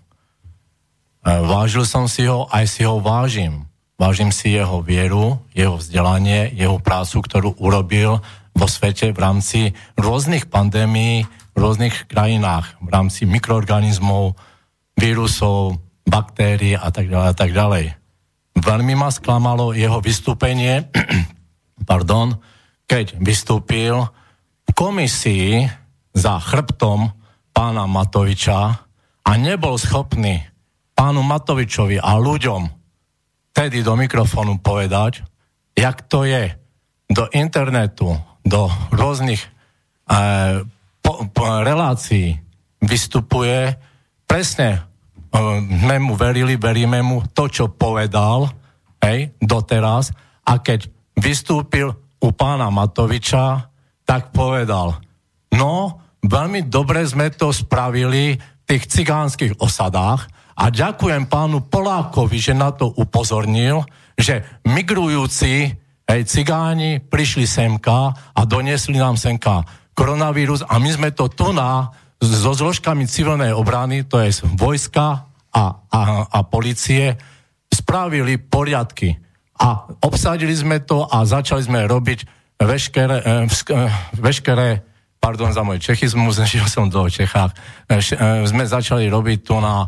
vážil 1.44 1.84
som 1.84 2.08
si 2.08 2.24
ho, 2.24 2.48
aj 2.48 2.64
si 2.72 2.88
ho 2.88 2.96
vážim 2.96 3.68
Vážim 4.00 4.34
si 4.34 4.56
jeho 4.56 4.82
vieru, 4.82 5.38
jeho 5.54 5.78
vzdelanie, 5.78 6.50
jeho 6.56 6.80
prácu, 6.82 7.22
ktorú 7.22 7.50
urobil 7.62 8.18
vo 8.52 8.66
svete 8.68 9.12
v 9.12 9.18
rámci 9.18 9.60
rôznych 9.96 10.48
pandémií, 10.48 11.24
v 11.52 11.56
rôznych 11.56 12.08
krajinách, 12.08 12.76
v 12.80 12.88
rámci 12.88 13.28
mikroorganizmov, 13.28 14.36
vírusov, 14.96 15.80
baktérií 16.04 16.76
a 16.76 16.88
tak 16.92 17.08
ďalej 17.08 17.28
a 17.28 17.36
tak 17.36 17.50
ďalej. 17.52 17.84
Veľmi 18.58 18.94
ma 18.96 19.08
sklamalo 19.08 19.72
jeho 19.72 20.00
vystúpenie, 20.04 20.88
pardon, 21.90 22.36
keď 22.84 23.16
vystúpil 23.20 23.96
v 24.68 24.70
komisii 24.76 25.64
za 26.12 26.36
chrbtom 26.36 27.08
pána 27.56 27.88
Matoviča 27.88 28.60
a 29.24 29.30
nebol 29.40 29.80
schopný 29.80 30.44
pánu 30.92 31.24
Matovičovi 31.24 31.96
a 31.96 32.20
ľuďom 32.20 32.81
vtedy 33.52 33.84
do 33.84 33.92
mikrofónu 33.94 34.64
povedať, 34.64 35.20
jak 35.76 36.08
to 36.08 36.24
je 36.24 36.56
do 37.12 37.28
internetu, 37.36 38.16
do 38.40 38.72
rôznych 38.90 39.44
e, 39.44 39.48
po, 41.04 41.28
po, 41.30 41.44
relácií 41.60 42.40
vystupuje, 42.80 43.76
presne 44.24 44.68
e, 44.72 44.80
sme 45.60 45.96
mu 46.00 46.16
verili, 46.16 46.56
veríme 46.56 47.04
mu 47.04 47.20
to, 47.36 47.52
čo 47.52 47.68
povedal, 47.68 48.48
hej, 49.04 49.36
doteraz, 49.36 50.16
a 50.48 50.58
keď 50.58 50.88
vystúpil 51.20 51.92
u 52.24 52.28
pána 52.32 52.72
Matoviča, 52.72 53.68
tak 54.08 54.32
povedal, 54.32 54.96
no, 55.54 56.00
veľmi 56.24 56.66
dobre 56.72 57.04
sme 57.04 57.28
to 57.30 57.52
spravili 57.52 58.34
v 58.40 58.62
tých 58.64 58.88
cigánskych 58.88 59.60
osadách 59.60 60.26
a 60.56 60.68
ďakujem 60.68 61.28
pánu 61.28 61.64
Polákovi, 61.66 62.38
že 62.38 62.52
na 62.52 62.72
to 62.72 62.92
upozornil, 62.92 63.84
že 64.16 64.44
migrujúci 64.68 65.72
hej, 66.06 66.20
cigáni 66.28 67.00
prišli 67.00 67.48
semka 67.48 68.12
a 68.12 68.40
doniesli 68.44 69.00
nám 69.00 69.16
semka 69.16 69.64
koronavírus 69.92 70.64
a 70.64 70.76
my 70.76 70.90
sme 70.92 71.08
to 71.12 71.28
tu 71.32 71.52
na 71.52 71.92
so 72.22 72.54
zložkami 72.54 73.10
civilnej 73.10 73.50
obrany, 73.50 74.06
to 74.06 74.22
je 74.22 74.46
vojska 74.54 75.26
a, 75.50 75.64
a, 75.90 76.00
a 76.30 76.38
policie, 76.46 77.18
spravili 77.66 78.38
poriadky. 78.38 79.18
A 79.58 79.90
obsadili 80.06 80.54
sme 80.54 80.78
to 80.82 81.02
a 81.02 81.26
začali 81.26 81.66
sme 81.66 81.82
robiť 81.90 82.24
veškeré, 82.62 83.16
eh, 83.20 83.46
eh, 83.50 83.90
veškeré 84.14 84.68
pardon 85.22 85.54
za 85.54 85.62
môj 85.62 85.78
čechizmus, 85.78 86.42
žil 86.50 86.66
som 86.66 86.86
do 86.90 87.06
Čechách, 87.06 87.54
eh, 87.90 88.02
sme 88.46 88.64
začali 88.66 89.10
robiť 89.10 89.38
tu 89.42 89.58
na 89.58 89.86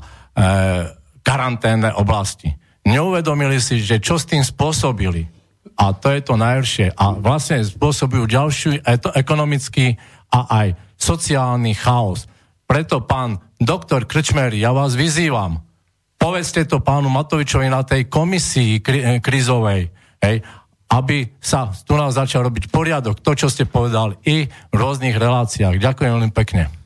karanténne 1.25 1.91
oblasti. 1.97 2.53
Neuvedomili 2.85 3.57
si, 3.63 3.81
že 3.81 4.03
čo 4.03 4.21
s 4.21 4.29
tým 4.29 4.45
spôsobili. 4.45 5.31
A 5.75 5.97
to 5.97 6.13
je 6.13 6.21
to 6.23 6.37
najhoršie. 6.37 6.93
A 6.95 7.17
vlastne 7.17 7.65
spôsobujú 7.65 8.29
ďalší 8.29 8.85
ekonomický 9.17 9.97
a 10.31 10.47
aj 10.63 10.69
sociálny 11.01 11.75
chaos. 11.75 12.29
Preto 12.69 13.03
pán 13.03 13.41
doktor 13.59 14.05
Krčmer, 14.05 14.53
ja 14.55 14.71
vás 14.71 14.95
vyzývam, 14.95 15.65
povedzte 16.21 16.65
to 16.65 16.81
pánu 16.81 17.09
Matovičovi 17.13 17.69
na 17.69 17.83
tej 17.85 18.09
komisii 18.09 18.81
kri- 18.81 19.21
krizovej, 19.21 19.93
hej, 20.21 20.37
aby 20.89 21.37
sa 21.43 21.73
tu 21.73 21.97
nás 21.99 22.15
začal 22.15 22.47
robiť 22.47 22.71
poriadok, 22.71 23.21
to, 23.21 23.35
čo 23.35 23.49
ste 23.51 23.69
povedali, 23.69 24.15
i 24.29 24.37
v 24.49 24.77
rôznych 24.77 25.17
reláciách. 25.17 25.81
Ďakujem 25.81 26.11
veľmi 26.15 26.33
pekne. 26.33 26.84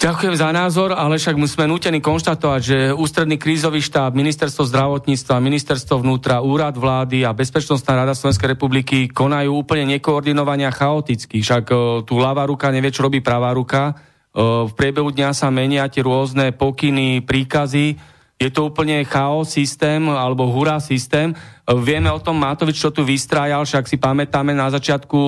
Ďakujem 0.00 0.32
za 0.32 0.48
názor, 0.48 0.96
ale 0.96 1.20
však 1.20 1.36
sme 1.44 1.68
nutení 1.68 2.00
konštatovať, 2.00 2.60
že 2.64 2.78
Ústredný 2.96 3.36
krízový 3.36 3.84
štáb, 3.84 4.16
Ministerstvo 4.16 4.64
zdravotníctva, 4.64 5.44
Ministerstvo 5.44 6.00
vnútra, 6.00 6.40
Úrad 6.40 6.72
vlády 6.72 7.28
a 7.28 7.36
Bezpečnostná 7.36 8.00
rada 8.00 8.16
Slovenskej 8.16 8.56
republiky 8.56 9.12
konajú 9.12 9.60
úplne 9.60 10.00
nekoordinovania 10.00 10.72
chaoticky. 10.72 11.44
Však 11.44 11.64
o, 11.68 12.00
tu 12.00 12.16
ľavá 12.16 12.48
ruka 12.48 12.72
nevie, 12.72 12.88
čo 12.88 13.04
robí 13.04 13.20
pravá 13.20 13.52
ruka. 13.52 13.92
O, 14.32 14.64
v 14.66 14.72
priebehu 14.72 15.12
dňa 15.12 15.36
sa 15.36 15.52
menia 15.52 15.84
tie 15.92 16.00
rôzne 16.00 16.56
pokyny, 16.56 17.20
príkazy 17.20 18.00
je 18.40 18.48
to 18.48 18.72
úplne 18.72 19.04
chaos 19.04 19.52
systém 19.52 20.00
alebo 20.08 20.48
hurá 20.48 20.80
systém. 20.80 21.36
Vieme 21.84 22.08
o 22.08 22.16
tom 22.16 22.40
Matovič, 22.40 22.80
čo 22.80 22.88
tu 22.88 23.04
vystrájal, 23.04 23.68
však 23.68 23.84
si 23.84 24.00
pamätáme 24.00 24.56
na 24.56 24.72
začiatku 24.72 25.20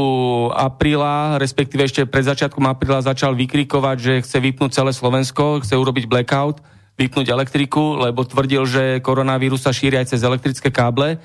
apríla, 0.57 1.37
respektíve 1.37 1.85
ešte 1.85 2.09
pred 2.09 2.25
začiatkom 2.25 2.65
apríla 2.65 3.05
začal 3.05 3.37
vykrikovať, 3.37 3.97
že 4.01 4.13
chce 4.25 4.39
vypnúť 4.41 4.81
celé 4.81 4.97
Slovensko, 4.97 5.61
chce 5.61 5.77
urobiť 5.77 6.09
blackout, 6.09 6.65
vypnúť 6.97 7.29
elektriku, 7.29 8.01
lebo 8.01 8.25
tvrdil, 8.25 8.65
že 8.65 9.05
koronavírus 9.05 9.61
sa 9.61 9.77
šíri 9.77 10.01
aj 10.01 10.17
cez 10.17 10.25
elektrické 10.25 10.73
káble. 10.73 11.21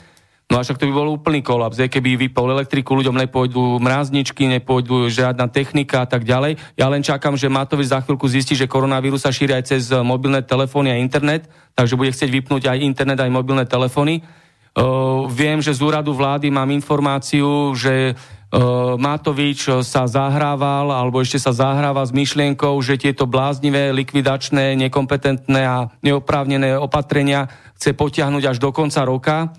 No 0.48 0.56
a 0.56 0.64
však 0.64 0.80
to 0.80 0.88
by 0.88 0.96
bol 0.96 1.20
úplný 1.20 1.44
kolaps, 1.44 1.76
keby 1.76 2.16
vypol 2.16 2.56
elektriku, 2.56 2.96
ľuďom 2.96 3.20
nepôjdu 3.20 3.84
mrázničky, 3.84 4.48
nepôjdu 4.48 5.12
žiadna 5.12 5.52
technika 5.52 6.02
a 6.02 6.08
tak 6.08 6.24
ďalej. 6.24 6.56
Ja 6.80 6.88
len 6.88 7.04
čakám, 7.04 7.36
že 7.36 7.52
Matovič 7.52 7.92
za 7.92 8.00
chvíľku 8.00 8.32
zistí, 8.32 8.56
že 8.56 8.64
koronavírus 8.64 9.28
sa 9.28 9.36
šíri 9.36 9.52
aj 9.52 9.68
cez 9.68 9.92
mobilné 9.92 10.40
telefóny 10.48 10.96
a 10.96 11.04
internet, 11.04 11.52
takže 11.76 12.00
bude 12.00 12.16
chcieť 12.16 12.32
vypnúť 12.32 12.64
aj 12.64 12.80
internet, 12.80 13.20
aj 13.20 13.28
mobilné 13.28 13.68
telefóny. 13.68 14.24
Uh, 14.72 15.28
viem, 15.28 15.60
že 15.60 15.76
z 15.76 15.84
úradu 15.84 16.16
vlády 16.16 16.48
mám 16.48 16.72
informáciu, 16.72 17.76
že 17.76 18.16
uh, 18.16 18.96
Matovič 18.96 19.68
sa 19.84 20.08
zahrával, 20.08 20.96
alebo 20.96 21.20
ešte 21.20 21.44
sa 21.44 21.52
zahráva 21.52 22.08
s 22.08 22.16
myšlienkou, 22.16 22.72
že 22.80 22.96
tieto 22.96 23.28
bláznivé, 23.28 23.92
likvidačné, 23.92 24.80
nekompetentné 24.80 25.62
a 25.68 25.92
neoprávnené 26.00 26.80
opatrenia 26.80 27.52
chce 27.76 27.92
potiahnuť 27.92 28.56
až 28.56 28.58
do 28.64 28.72
konca 28.72 29.04
roka 29.04 29.52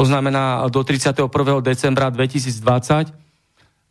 to 0.00 0.08
znamená 0.08 0.64
do 0.72 0.80
31. 0.80 1.28
decembra 1.60 2.08
2020. 2.08 3.12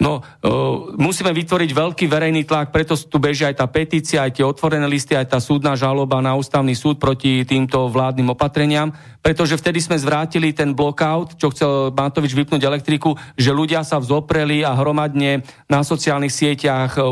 No, 0.02 0.24
e, 0.24 0.50
musíme 0.98 1.30
vytvoriť 1.30 1.70
veľký 1.70 2.06
verejný 2.10 2.50
tlak, 2.50 2.74
preto 2.74 2.98
tu 2.98 3.22
beží 3.22 3.46
aj 3.46 3.62
tá 3.62 3.68
petícia, 3.70 4.26
aj 4.26 4.42
tie 4.42 4.48
otvorené 4.48 4.90
listy, 4.90 5.14
aj 5.14 5.38
tá 5.38 5.38
súdna 5.38 5.78
žaloba 5.78 6.18
na 6.24 6.34
ústavný 6.34 6.74
súd 6.74 6.98
proti 6.98 7.46
týmto 7.46 7.92
vládnym 7.92 8.32
opatreniam, 8.32 8.90
pretože 9.22 9.60
vtedy 9.60 9.84
sme 9.84 10.02
zvrátili 10.02 10.50
ten 10.56 10.74
blockout, 10.74 11.38
čo 11.38 11.52
chcel 11.54 11.94
Matovič 11.94 12.34
vypnúť 12.34 12.64
elektriku, 12.64 13.14
že 13.38 13.54
ľudia 13.54 13.86
sa 13.86 14.02
vzopreli 14.02 14.66
a 14.66 14.74
hromadne 14.74 15.46
na 15.70 15.86
sociálnych 15.86 16.34
sieťach 16.34 16.98
e, 16.98 17.06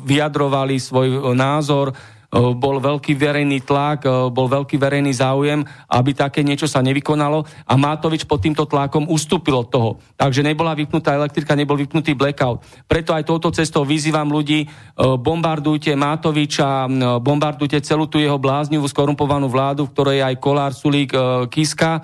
vyjadrovali 0.00 0.80
svoj 0.80 1.34
názor, 1.36 1.92
E, 1.92 2.13
bol 2.34 2.82
veľký 2.82 3.14
verejný 3.14 3.62
tlak, 3.62 4.02
e, 4.02 4.10
bol 4.34 4.50
veľký 4.50 4.74
verejný 4.74 5.14
záujem, 5.14 5.62
aby 5.86 6.10
také 6.10 6.42
niečo 6.42 6.66
sa 6.66 6.82
nevykonalo 6.82 7.46
a 7.46 7.74
Mátovič 7.78 8.26
pod 8.26 8.42
týmto 8.42 8.66
tlakom 8.66 9.06
ustúpil 9.06 9.54
od 9.54 9.68
toho. 9.70 9.90
Takže 10.18 10.42
nebola 10.42 10.74
vypnutá 10.74 11.14
elektrika, 11.14 11.54
nebol 11.54 11.78
vypnutý 11.78 12.18
blackout. 12.18 12.66
Preto 12.90 13.14
aj 13.14 13.22
touto 13.22 13.54
cestou 13.54 13.86
vyzývam 13.86 14.26
ľudí, 14.26 14.66
e, 14.66 14.68
bombardujte 14.98 15.94
Mátoviča, 15.94 16.90
bombardujte 17.22 17.78
celú 17.86 18.10
tú 18.10 18.18
jeho 18.18 18.36
bláznivú, 18.40 18.90
skorumpovanú 18.90 19.46
vládu, 19.46 19.86
v 19.86 19.92
ktorej 19.94 20.16
je 20.18 20.26
aj 20.34 20.36
Kolár, 20.42 20.72
Sulík, 20.74 21.14
Kiska 21.52 22.02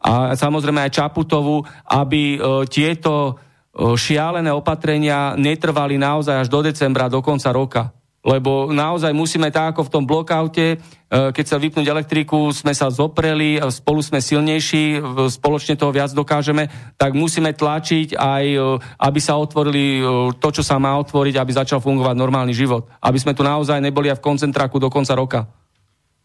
a 0.00 0.32
samozrejme 0.32 0.86
aj 0.86 0.94
Čaputovu, 1.02 1.66
aby 1.88 2.38
tieto 2.70 3.36
šialené 3.76 4.48
opatrenia 4.54 5.34
netrvali 5.36 6.00
naozaj 6.00 6.46
až 6.46 6.48
do 6.48 6.60
decembra, 6.64 7.12
do 7.12 7.20
konca 7.20 7.50
roka 7.52 7.96
lebo 8.26 8.74
naozaj 8.74 9.14
musíme 9.14 9.54
tak 9.54 9.78
ako 9.78 9.86
v 9.86 9.92
tom 9.94 10.04
blokaute, 10.04 10.66
e, 10.74 10.76
keď 11.06 11.44
sa 11.46 11.62
vypnúť 11.62 11.86
elektriku, 11.86 12.50
sme 12.50 12.74
sa 12.74 12.90
zopreli, 12.90 13.62
e, 13.62 13.70
spolu 13.70 14.02
sme 14.02 14.18
silnejší, 14.18 14.98
spoločne 15.30 15.78
toho 15.78 15.94
viac 15.94 16.10
dokážeme, 16.10 16.66
tak 16.98 17.14
musíme 17.14 17.54
tlačiť 17.54 18.18
aj, 18.18 18.44
e, 18.50 18.58
aby 18.82 19.20
sa 19.22 19.38
otvorili 19.38 20.02
to, 20.42 20.48
čo 20.50 20.66
sa 20.66 20.82
má 20.82 20.98
otvoriť, 20.98 21.38
aby 21.38 21.52
začal 21.54 21.78
fungovať 21.78 22.18
normálny 22.18 22.50
život. 22.50 22.90
Aby 22.98 23.22
sme 23.22 23.32
tu 23.32 23.46
naozaj 23.46 23.78
neboli 23.78 24.10
aj 24.10 24.18
v 24.18 24.26
koncentráku 24.26 24.82
do 24.82 24.90
konca 24.90 25.14
roka. 25.14 25.40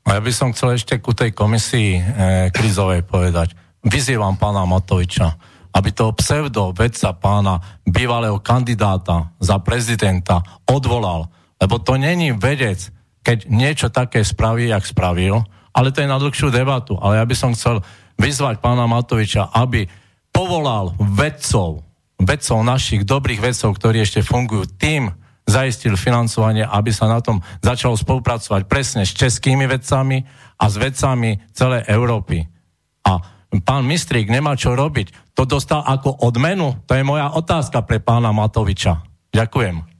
A 0.01 0.17
ja 0.17 0.21
by 0.21 0.33
som 0.33 0.49
chcel 0.49 0.73
ešte 0.73 0.97
ku 0.97 1.13
tej 1.13 1.29
komisii 1.29 1.91
e, 1.93 2.01
krizovej 2.49 3.05
povedať. 3.05 3.53
Vyzývam 3.85 4.37
pána 4.37 4.65
Matoviča, 4.65 5.37
aby 5.77 5.93
toho 5.93 6.17
pseudo 6.17 6.73
vedca 6.73 7.13
pána 7.13 7.61
bývalého 7.85 8.41
kandidáta 8.41 9.29
za 9.37 9.61
prezidenta 9.61 10.41
odvolal 10.65 11.29
lebo 11.61 11.77
to 11.77 11.93
není 11.95 12.33
vedec, 12.33 12.89
keď 13.21 13.45
niečo 13.45 13.87
také 13.93 14.25
spraví, 14.25 14.73
jak 14.73 14.81
spravil, 14.81 15.45
ale 15.71 15.93
to 15.93 16.01
je 16.01 16.09
na 16.09 16.17
dlhšiu 16.17 16.49
debatu. 16.49 16.97
Ale 16.97 17.21
ja 17.21 17.25
by 17.25 17.35
som 17.37 17.53
chcel 17.53 17.85
vyzvať 18.17 18.59
pána 18.59 18.89
Matoviča, 18.89 19.53
aby 19.53 19.85
povolal 20.33 20.97
vedcov, 20.97 21.85
vedcov 22.17 22.57
našich, 22.65 23.05
dobrých 23.05 23.39
vedcov, 23.39 23.77
ktorí 23.77 24.01
ešte 24.01 24.25
fungujú, 24.25 24.65
tým 24.75 25.13
zaistil 25.45 25.97
financovanie, 25.97 26.65
aby 26.65 26.89
sa 26.93 27.09
na 27.09 27.19
tom 27.21 27.41
začalo 27.61 27.97
spolupracovať 27.97 28.65
presne 28.65 29.03
s 29.05 29.13
českými 29.13 29.69
vedcami 29.69 30.23
a 30.57 30.65
s 30.69 30.75
vedcami 30.77 31.41
celej 31.53 31.85
Európy. 31.89 32.45
A 33.05 33.17
pán 33.59 33.83
Mistrík 33.83 34.29
nemá 34.29 34.53
čo 34.55 34.77
robiť. 34.77 35.35
To 35.35 35.43
dostal 35.43 35.81
ako 35.83 36.21
odmenu? 36.23 36.79
To 36.87 36.93
je 36.93 37.03
moja 37.03 37.33
otázka 37.33 37.83
pre 37.83 37.99
pána 37.99 38.31
Matoviča. 38.31 39.01
Ďakujem. 39.33 39.90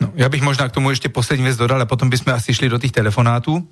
No, 0.00 0.12
ja 0.14 0.28
bych 0.28 0.42
možná 0.42 0.68
k 0.68 0.72
tomu 0.72 0.90
ještě 0.90 1.08
poslední 1.08 1.44
věc 1.44 1.56
dodal 1.56 1.82
a 1.82 1.86
potom 1.86 2.10
bychom 2.10 2.34
asi 2.34 2.54
šli 2.54 2.68
do 2.68 2.78
těch 2.78 2.92
telefonátů. 2.92 3.68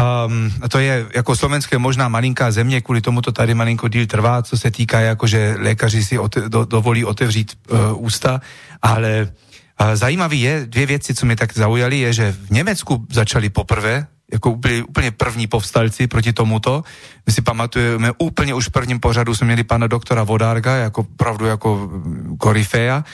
Um, 0.00 0.52
to 0.68 0.78
je 0.78 1.06
jako 1.14 1.36
slovenské 1.36 1.78
možná 1.78 2.08
malinká 2.08 2.50
země, 2.50 2.80
kvůli 2.80 3.00
tomu 3.00 3.20
to 3.20 3.32
tady 3.32 3.54
malinko 3.54 3.88
díl 3.88 4.06
trvá, 4.06 4.42
co 4.42 4.58
se 4.58 4.70
týká, 4.70 5.00
jako 5.00 5.26
že 5.26 5.56
lékaři 5.58 6.04
si 6.04 6.18
ote, 6.18 6.48
do, 6.48 6.64
dovolí 6.64 7.04
otevřít 7.04 7.52
uh, 7.68 8.04
ústa, 8.04 8.40
ale 8.82 9.32
uh, 9.80 9.94
zajímavý 9.94 10.40
je, 10.40 10.66
dvě 10.66 10.86
věci, 10.86 11.14
co 11.14 11.26
mě 11.26 11.36
tak 11.36 11.54
zaujaly, 11.54 11.98
je, 11.98 12.12
že 12.12 12.32
v 12.32 12.50
Německu 12.50 13.06
začali 13.10 13.48
poprvé 13.48 14.06
jako 14.32 14.50
úplně, 14.50 14.84
úplně 14.84 15.10
první 15.10 15.46
povstalci 15.46 16.06
proti 16.06 16.32
tomuto. 16.32 16.84
My 17.26 17.32
si 17.32 17.42
pamatujeme, 17.42 18.12
úplně 18.18 18.54
už 18.54 18.68
v 18.68 18.70
prvním 18.70 19.00
pořadu 19.00 19.34
jsme 19.34 19.46
měli 19.46 19.64
pana 19.64 19.86
doktora 19.86 20.22
Vodárga, 20.22 20.76
jako 20.76 21.06
pravdu 21.16 21.46
jako 21.46 21.90
korifea, 22.38 23.04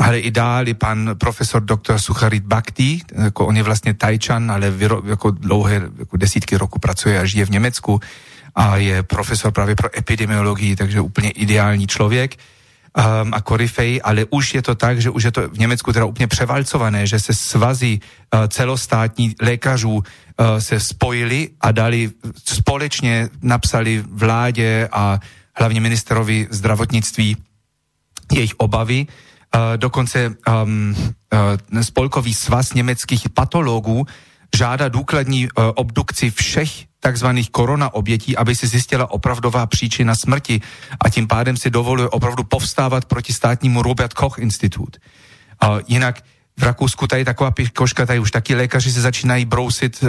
ale 0.00 0.18
i 0.18 0.30
dál 0.30 0.64
pan 0.78 1.10
profesor 1.18 1.62
doktor 1.62 1.98
Sucharit 1.98 2.44
Bhakti, 2.44 3.00
jako 3.14 3.46
on 3.46 3.56
je 3.56 3.62
vlastně 3.62 3.94
tajčan, 3.94 4.50
ale 4.50 4.70
vyro, 4.70 5.02
jako 5.06 5.30
dlouhé 5.30 5.82
jako 5.98 6.16
desítky 6.16 6.56
roku 6.56 6.78
pracuje 6.78 7.20
a 7.20 7.24
žije 7.24 7.46
v 7.46 7.50
Německu 7.50 8.00
a 8.54 8.76
je 8.76 9.02
profesor 9.02 9.52
právě 9.52 9.74
pro 9.74 9.98
epidemiologii, 9.98 10.76
takže 10.76 11.00
úplně 11.00 11.30
ideální 11.30 11.86
člověk 11.86 12.36
um, 12.98 13.30
a 13.34 13.40
korifej, 13.40 14.00
ale 14.04 14.26
už 14.30 14.54
je 14.54 14.62
to 14.62 14.74
tak, 14.74 15.00
že 15.00 15.10
už 15.10 15.22
je 15.22 15.32
to 15.32 15.48
v 15.48 15.58
Německu 15.58 15.92
teda 15.92 16.04
úplně 16.04 16.26
převalcované, 16.26 17.06
že 17.06 17.20
se 17.20 17.34
svazy 17.34 18.00
uh, 18.00 18.46
celostátní 18.48 19.34
lékařů 19.42 19.94
uh, 19.94 20.02
se 20.58 20.80
spojili 20.80 21.48
a 21.60 21.72
dali 21.72 22.10
společně, 22.44 23.28
napsali 23.42 24.04
vládě 24.10 24.88
a 24.92 25.20
hlavně 25.54 25.80
ministerovi 25.80 26.46
zdravotnictví 26.50 27.36
jejich 28.32 28.54
obavy. 28.56 29.06
Uh, 29.54 29.60
dokonce 29.76 30.28
um, 30.28 30.94
uh, 31.72 31.80
spolkový 31.82 32.34
svaz 32.34 32.74
německých 32.74 33.28
patologů 33.28 34.06
žádá 34.56 34.88
důkladní 34.88 35.44
uh, 35.44 35.64
obdukci 35.74 36.30
všech 36.30 36.70
takzvaných 37.00 37.50
korona 37.50 37.94
obětí, 37.94 38.36
aby 38.36 38.54
si 38.54 38.66
zjistila 38.66 39.10
opravdová 39.10 39.66
příčina 39.66 40.14
smrti 40.14 40.60
a 41.04 41.08
tím 41.08 41.26
pádem 41.26 41.56
si 41.56 41.70
dovoluje 41.70 42.08
opravdu 42.08 42.44
povstávat 42.44 43.04
proti 43.04 43.32
státnímu 43.32 43.82
Robert 43.82 44.14
Koch 44.14 44.38
Institut. 44.38 44.96
Uh, 45.62 45.80
jinak 45.86 46.24
v 46.58 46.62
Rakousku 46.62 47.06
tady 47.06 47.24
taková 47.24 47.50
pikoška, 47.50 48.06
tady 48.06 48.18
už 48.18 48.30
taky 48.30 48.54
lékaři 48.54 48.92
se 48.92 49.00
začínají 49.00 49.44
brousit 49.44 50.02
uh, 50.02 50.08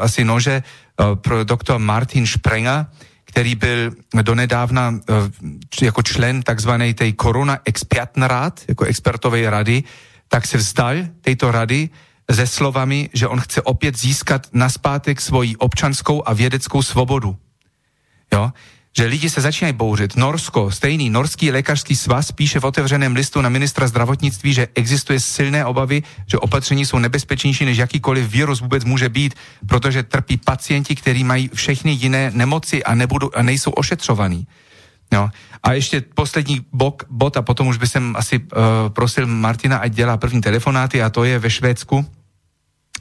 asi 0.00 0.24
nože. 0.24 0.62
Uh, 1.00 1.14
pro 1.14 1.44
doktor 1.44 1.78
Martin 1.78 2.26
Sprenger, 2.26 2.86
který 3.24 3.54
byl 3.54 3.90
donedávna 4.22 4.88
uh, 4.90 4.98
jako 5.82 6.02
člen 6.02 6.42
takzvanej 6.42 6.94
tej 6.94 7.12
Korona 7.12 7.58
Expertenrat, 7.64 8.60
jako 8.68 8.84
expertové 8.84 9.50
rady, 9.50 9.82
tak 10.28 10.46
se 10.46 10.58
vzdal 10.58 10.94
této 11.20 11.50
rady 11.52 11.88
se 12.32 12.46
slovami, 12.46 13.10
že 13.12 13.28
on 13.28 13.40
chce 13.40 13.62
opět 13.62 13.98
získat 13.98 14.46
naspátek 14.52 15.20
svoji 15.20 15.56
občanskou 15.56 16.22
a 16.26 16.32
vědeckou 16.32 16.82
svobodu. 16.82 17.36
Jo? 18.32 18.52
Že 18.96 19.04
lidi 19.04 19.30
se 19.30 19.40
začínají 19.40 19.74
bouřit. 19.74 20.16
Norsko, 20.16 20.70
stejný 20.70 21.10
norský 21.10 21.50
lékařský 21.50 21.96
svaz 21.96 22.32
píše 22.32 22.60
v 22.60 22.64
otevřeném 22.64 23.14
listu 23.14 23.40
na 23.40 23.48
ministra 23.48 23.88
zdravotnictví, 23.88 24.54
že 24.54 24.68
existuje 24.74 25.20
silné 25.20 25.64
obavy, 25.64 26.02
že 26.26 26.38
opatření 26.38 26.86
jsou 26.86 26.98
nebezpečnější, 26.98 27.64
než 27.64 27.78
jakýkoliv 27.78 28.30
vírus 28.30 28.60
vůbec 28.60 28.84
může 28.84 29.08
být, 29.08 29.34
protože 29.68 30.02
trpí 30.02 30.36
pacienti, 30.36 30.94
kteří 30.94 31.24
mají 31.24 31.50
všechny 31.54 31.92
jiné 31.92 32.30
nemoci 32.34 32.84
a, 32.84 32.94
nebudou, 32.94 33.30
a 33.34 33.42
nejsou 33.42 33.70
ošetřovaní. 33.70 34.46
No. 35.12 35.30
A 35.62 35.72
ještě 35.72 36.00
poslední 36.14 36.66
bok, 36.72 37.04
bod 37.10 37.36
a 37.36 37.42
potom 37.42 37.68
už 37.68 37.76
by 37.76 37.86
jsem 37.86 38.16
asi 38.16 38.38
uh, 38.38 38.48
prosil 38.88 39.26
Martina, 39.26 39.78
ať 39.78 39.92
dělá 39.92 40.16
první 40.16 40.40
telefonáty 40.40 41.02
a 41.02 41.10
to 41.10 41.24
je 41.24 41.38
ve 41.38 41.50
Švédsku. 41.50 42.06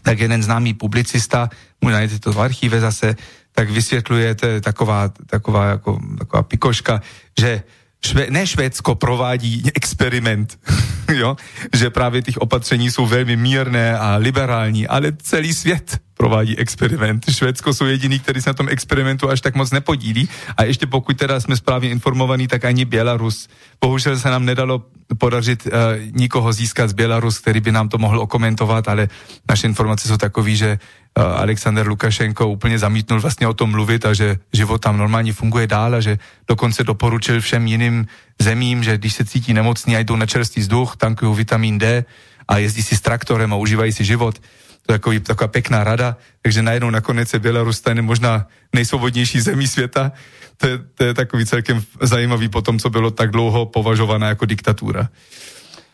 Tak 0.05 0.19
jeden 0.19 0.43
známý 0.43 0.73
publicista, 0.73 1.49
můj 1.81 1.91
najdete 1.91 2.19
to 2.19 2.33
v 2.33 2.41
archíve 2.41 2.79
zase, 2.79 3.15
tak 3.51 3.69
vysvětluje, 3.69 4.35
to 4.35 4.45
je 4.45 4.61
taková, 4.61 5.09
taková, 5.09 5.65
jako, 5.65 5.99
taková 6.17 6.43
pikoška, 6.43 7.01
že 7.39 7.63
Šve, 8.05 8.27
ne 8.29 8.47
Švédsko 8.47 8.95
provádí 8.95 9.63
experiment, 9.75 10.59
jo? 11.13 11.35
že 11.73 11.89
právě 11.89 12.21
těch 12.21 12.37
opatření 12.37 12.91
jsou 12.91 13.05
velmi 13.05 13.35
mírné 13.37 13.97
a 13.97 14.15
liberální, 14.15 14.87
ale 14.87 15.11
celý 15.21 15.53
svět 15.53 15.97
provádí 16.18 16.57
experiment. 16.57 17.26
Švédsko 17.32 17.74
jsou 17.74 17.86
jediný, 17.86 18.20
který 18.20 18.41
se 18.41 18.49
na 18.49 18.53
tom 18.53 18.70
experimentu 18.70 19.30
až 19.30 19.41
tak 19.41 19.55
moc 19.55 19.72
nepodílí 19.72 20.30
a 20.57 20.63
ještě 20.63 20.88
pokud 20.88 21.18
teda 21.18 21.39
jsme 21.39 21.57
správně 21.57 21.89
informovaní, 21.89 22.47
tak 22.47 22.66
ani 22.66 22.86
Bělarus. 22.86 23.47
Bohužel 23.82 24.20
se 24.20 24.30
nám 24.30 24.45
nedalo 24.45 24.84
podařit 25.18 25.66
uh, 25.66 25.72
nikoho 26.11 26.53
získat 26.53 26.89
z 26.89 26.93
Bělarus, 26.93 27.39
který 27.39 27.59
by 27.59 27.72
nám 27.72 27.89
to 27.89 27.97
mohl 27.97 28.20
okomentovat, 28.20 28.88
ale 28.88 29.07
naše 29.49 29.68
informace 29.68 30.07
jsou 30.07 30.18
takové, 30.18 30.55
že 30.55 30.80
uh, 31.18 31.24
Alexander 31.24 31.88
Lukašenko 31.88 32.47
úplně 32.47 32.80
zamítnul 32.80 33.22
vlastně 33.22 33.47
o 33.47 33.53
tom 33.53 33.72
mluvit 33.72 34.05
a 34.05 34.13
že 34.13 34.38
život 34.53 34.82
tam 34.82 34.97
normálně 34.97 35.34
funguje 35.34 35.68
dál 35.68 35.95
a 35.95 35.99
že 35.99 36.20
dokonce 36.47 36.84
doporučil 36.84 37.41
všem 37.41 37.68
jiným 37.68 38.07
zemím, 38.39 38.84
že 38.84 38.97
když 38.97 39.13
se 39.13 39.26
cítí 39.26 39.53
nemocní 39.53 39.95
a 39.95 39.99
jdou 39.99 40.16
na 40.16 40.26
čerstvý 40.26 40.61
vzduch, 40.61 40.95
tankují 40.95 41.36
vitamin 41.36 41.78
D 41.78 42.05
a 42.47 42.57
jezdí 42.57 42.84
si 42.84 42.95
s 42.95 43.01
traktorem 43.01 43.53
a 43.53 43.55
užívají 43.55 43.93
si 43.93 44.05
život, 44.05 44.41
to 44.86 44.93
je 44.93 44.99
takový, 44.99 45.19
taková 45.19 45.47
pekná 45.47 45.83
rada, 45.83 46.17
takže 46.41 46.61
najednou 46.61 46.89
nakonec 46.89 47.33
je 47.33 47.39
Bělarus 47.39 47.77
stane 47.77 48.01
možná 48.01 48.47
nejsvobodnější 48.73 49.41
zemí 49.41 49.67
světa. 49.67 50.11
To 50.57 50.67
je, 50.67 50.77
to 50.77 51.03
je 51.03 51.13
takový 51.13 51.45
celkem 51.45 51.83
zajímavý 52.01 52.49
po 52.49 52.61
tom, 52.61 52.79
co 52.79 52.89
bylo 52.89 53.11
tak 53.11 53.31
dlouho 53.31 53.65
považované 53.65 54.27
jako 54.27 54.45
diktatúra. 54.45 55.09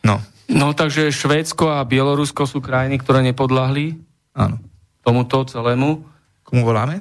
No. 0.04 0.22
No 0.50 0.74
takže 0.74 1.12
Švédsko 1.12 1.72
a 1.72 1.88
Bielorusko 1.88 2.44
sú 2.44 2.60
krajiny, 2.60 3.00
ktoré 3.00 3.24
nepodľahli 3.24 3.96
Áno. 4.36 4.60
tomuto 5.00 5.48
celému. 5.48 6.04
Komu 6.44 6.68
voláme? 6.68 7.00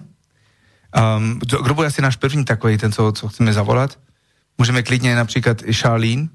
Um, 0.95 1.39
kdo 1.43 1.75
bude 1.75 1.91
asi 1.91 2.03
náš 2.03 2.17
první 2.17 2.45
takový, 2.45 2.79
ten, 2.79 2.93
co, 2.93 3.13
co 3.13 3.29
chceme 3.29 3.53
zavolat? 3.53 3.99
Můžeme 4.59 4.83
klidně 4.83 5.15
například 5.15 5.63
i 5.65 5.75
Charlene. 5.75 6.29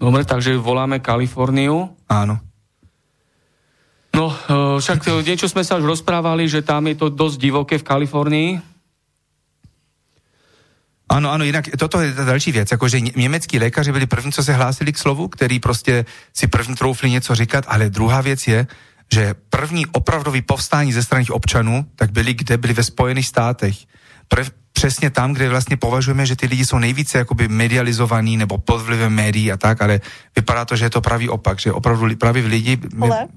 Dobre, 0.00 0.24
takže 0.24 0.56
voláme 0.56 0.98
Kaliforniu. 1.00 1.96
Áno. 2.08 2.38
No, 4.14 4.30
e, 4.30 4.80
však 4.80 5.26
niečo 5.26 5.50
sme 5.50 5.66
sa 5.66 5.74
už 5.76 5.84
rozprávali, 5.84 6.46
že 6.46 6.62
tam 6.62 6.86
je 6.86 6.94
to 6.94 7.10
dosť 7.10 7.36
divoké 7.36 7.74
v 7.82 7.86
Kalifornii. 7.86 8.50
Ano, 11.08 11.30
ano, 11.30 11.44
jinak 11.44 11.68
toto 11.76 12.00
je 12.00 12.12
ta 12.12 12.24
další 12.24 12.52
věc, 12.52 12.70
jakože 12.70 13.00
německý 13.00 13.58
lékaři 13.58 13.92
byli 13.92 14.06
první, 14.06 14.32
co 14.32 14.44
se 14.44 14.52
hlásili 14.52 14.92
k 14.92 14.98
slovu, 14.98 15.28
který 15.28 15.60
prostě 15.60 16.04
si 16.32 16.46
první 16.46 16.74
troufli 16.74 17.10
něco 17.10 17.34
říkat, 17.34 17.64
ale 17.68 17.90
druhá 17.90 18.20
věc 18.20 18.46
je, 18.46 18.66
že 19.12 19.34
první 19.50 19.86
opravdový 19.86 20.42
povstání 20.42 20.92
ze 20.92 21.02
strany 21.02 21.24
občanů, 21.28 21.86
tak 21.96 22.12
byli 22.12 22.34
kde? 22.34 22.56
Byli 22.56 22.74
ve 22.74 22.82
Spojených 22.82 23.26
státech. 23.26 23.76
Prv, 24.28 24.50
přesně 24.72 25.10
tam, 25.10 25.32
kde 25.32 25.48
vlastně 25.48 25.76
považujeme, 25.76 26.26
že 26.26 26.36
ty 26.36 26.46
lidi 26.46 26.64
jsou 26.66 26.78
nejvíce 26.78 27.18
jakoby 27.18 27.48
medializovaní 27.48 28.36
nebo 28.36 28.58
pod 28.58 28.82
vlivem 28.82 29.12
médií 29.12 29.52
a 29.52 29.56
tak, 29.56 29.82
ale 29.82 30.00
vypadá 30.36 30.64
to, 30.64 30.76
že 30.76 30.84
je 30.84 30.90
to 30.90 31.00
pravý 31.00 31.28
opak, 31.28 31.60
že 31.60 31.72
opravdu 31.72 32.16
pravý 32.16 32.40
lidi... 32.40 32.78
Hello? 32.98 33.28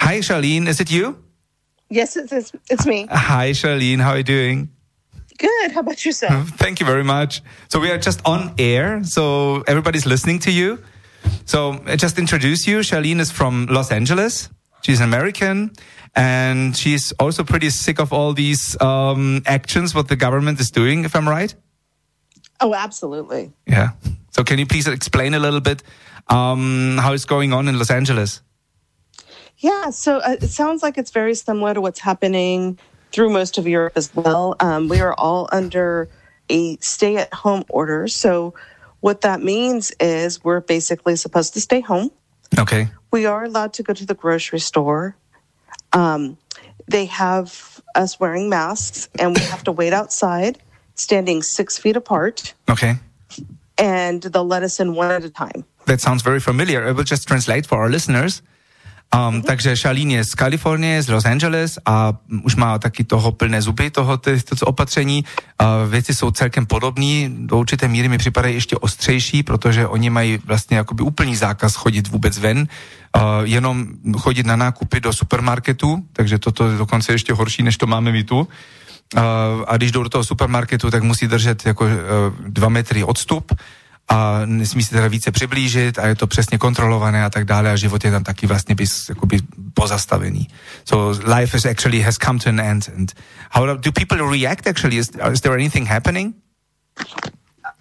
Hi, 0.00 0.18
Charlene, 0.18 0.68
is 0.68 0.80
it 0.80 0.90
you? 0.90 1.22
Yes, 1.90 2.16
it's, 2.16 2.32
it's, 2.32 2.52
it's 2.70 2.86
me. 2.86 3.06
Hi, 3.10 3.50
Charlene, 3.50 4.00
how 4.00 4.10
are 4.10 4.18
you 4.18 4.22
doing? 4.22 4.70
Good. 5.38 5.72
How 5.72 5.80
about 5.80 6.04
yourself? 6.04 6.48
Thank 6.56 6.80
you 6.80 6.86
very 6.86 7.04
much. 7.04 7.42
So 7.68 7.78
we 7.78 7.90
are 7.90 7.98
just 7.98 8.20
on 8.26 8.54
air, 8.58 9.04
so 9.04 9.62
everybody's 9.66 10.04
listening 10.06 10.40
to 10.40 10.50
you. 10.50 10.82
So 11.44 11.80
I 11.86 11.96
just 11.96 12.18
introduce 12.18 12.66
you. 12.66 12.78
Charlene 12.80 13.20
is 13.20 13.30
from 13.30 13.66
Los 13.66 13.90
Angeles. 13.92 14.48
She's 14.82 15.00
an 15.00 15.04
American, 15.06 15.72
and 16.14 16.76
she's 16.76 17.12
also 17.20 17.44
pretty 17.44 17.70
sick 17.70 18.00
of 18.00 18.12
all 18.12 18.32
these 18.32 18.80
um, 18.80 19.42
actions 19.46 19.94
what 19.94 20.08
the 20.08 20.16
government 20.16 20.60
is 20.60 20.70
doing. 20.70 21.04
If 21.04 21.14
I'm 21.14 21.28
right. 21.28 21.54
Oh, 22.60 22.74
absolutely. 22.74 23.52
Yeah. 23.66 23.90
So 24.30 24.42
can 24.42 24.58
you 24.58 24.66
please 24.66 24.86
explain 24.88 25.34
a 25.34 25.38
little 25.38 25.60
bit 25.60 25.82
um, 26.28 26.98
how 26.98 27.12
it's 27.12 27.24
going 27.24 27.52
on 27.52 27.68
in 27.68 27.78
Los 27.78 27.90
Angeles? 27.90 28.42
Yeah. 29.58 29.90
So 29.90 30.18
uh, 30.18 30.36
it 30.40 30.48
sounds 30.48 30.82
like 30.82 30.98
it's 30.98 31.10
very 31.10 31.34
similar 31.34 31.74
to 31.74 31.80
what's 31.80 32.00
happening 32.00 32.78
through 33.12 33.30
most 33.30 33.58
of 33.58 33.66
Europe 33.66 33.94
as 33.96 34.14
well. 34.14 34.56
Um, 34.60 34.88
we 34.88 35.00
are 35.00 35.14
all 35.14 35.48
under 35.52 36.08
a 36.48 36.76
stay 36.78 37.16
at 37.16 37.32
home 37.34 37.64
order. 37.68 38.08
So 38.08 38.54
what 39.00 39.22
that 39.22 39.42
means 39.42 39.92
is 40.00 40.42
we're 40.44 40.60
basically 40.60 41.16
supposed 41.16 41.54
to 41.54 41.60
stay 41.60 41.80
home. 41.80 42.10
Okay. 42.58 42.88
We 43.10 43.26
are 43.26 43.44
allowed 43.44 43.72
to 43.74 43.82
go 43.82 43.92
to 43.94 44.06
the 44.06 44.14
grocery 44.14 44.60
store. 44.60 45.16
Um, 45.92 46.36
they 46.86 47.06
have 47.06 47.80
us 47.94 48.18
wearing 48.20 48.48
masks, 48.48 49.08
and 49.18 49.34
we 49.34 49.42
have 49.42 49.64
to 49.64 49.72
wait 49.72 49.92
outside, 49.92 50.58
standing 50.94 51.42
six 51.42 51.78
feet 51.78 51.96
apart, 51.96 52.54
Okay. 52.68 52.96
and 53.76 54.22
they'll 54.22 54.46
let 54.46 54.62
us 54.62 54.80
in 54.80 54.94
one 54.94 55.10
at 55.10 55.24
a 55.24 55.30
time. 55.30 55.64
That 55.86 56.00
sounds 56.00 56.22
very 56.22 56.40
familiar. 56.40 56.86
I 56.86 56.92
will 56.92 57.04
just 57.04 57.26
translate 57.26 57.66
for 57.66 57.78
our 57.78 57.88
listeners. 57.88 58.42
Um, 59.08 59.42
takže 59.42 59.76
Charlene 59.76 60.20
je 60.20 60.24
z 60.24 60.34
Kalifornie, 60.34 61.02
z 61.02 61.08
Los 61.08 61.24
Angeles 61.24 61.78
a 61.84 62.12
už 62.44 62.56
má 62.56 62.78
taky 62.78 63.04
toho 63.04 63.32
plné 63.32 63.62
zuby, 63.62 63.90
toho 63.90 64.16
to 64.16 64.66
opatření. 64.66 65.24
Uh, 65.24 65.90
věci 65.90 66.14
jsou 66.14 66.30
celkem 66.30 66.66
podobné, 66.66 67.28
do 67.28 67.58
určité 67.58 67.88
míry 67.88 68.08
mi 68.08 68.18
připadají 68.18 68.54
ještě 68.54 68.76
ostřejší, 68.76 69.42
protože 69.42 69.86
oni 69.86 70.10
mají 70.10 70.38
vlastně 70.44 70.76
jakoby 70.76 71.02
úplný 71.02 71.36
zákaz 71.36 71.74
chodit 71.74 72.08
vůbec 72.08 72.38
ven, 72.38 72.58
uh, 73.16 73.22
jenom 73.42 73.86
chodit 74.18 74.46
na 74.46 74.56
nákupy 74.56 75.00
do 75.00 75.12
supermarketu, 75.12 76.04
takže 76.12 76.38
toto 76.38 76.70
je 76.70 76.78
dokonce 76.78 77.12
ještě 77.12 77.32
horší, 77.32 77.62
než 77.62 77.76
to 77.76 77.86
máme 77.86 78.12
my 78.12 78.24
tu. 78.24 78.38
Uh, 78.40 79.22
a 79.66 79.76
když 79.76 79.92
jdou 79.92 80.02
do 80.02 80.08
toho 80.08 80.24
supermarketu, 80.24 80.90
tak 80.90 81.02
musí 81.02 81.28
držet 81.28 81.66
jako 81.66 81.84
uh, 81.84 81.90
dva 82.48 82.68
metry 82.68 83.04
odstup 83.04 83.52
a 84.08 84.40
nesmí 84.44 84.82
se 84.82 84.90
teda 84.90 85.08
více 85.08 85.30
přiblížit 85.30 85.98
a 85.98 86.06
je 86.06 86.14
to 86.14 86.26
přesně 86.26 86.58
kontrolované 86.58 87.24
a 87.24 87.30
tak 87.30 87.44
dále 87.44 87.72
a 87.72 87.76
život 87.76 88.04
je 88.04 88.10
tam 88.10 88.24
taky 88.24 88.46
vlastně 88.46 88.74
bys, 88.74 89.08
jakoby 89.08 89.38
pozastavený. 89.74 90.48
So 90.84 91.20
life 91.36 91.56
is 91.56 91.66
actually 91.66 92.00
has 92.00 92.16
come 92.18 92.38
to 92.38 92.48
an 92.48 92.60
end. 92.60 92.88
And 92.96 93.12
how 93.50 93.76
do 93.76 93.92
people 93.92 94.30
react 94.30 94.66
actually? 94.66 94.96
Is, 94.98 95.10
is 95.32 95.40
there 95.40 95.54
anything 95.54 95.88
happening? 95.88 96.34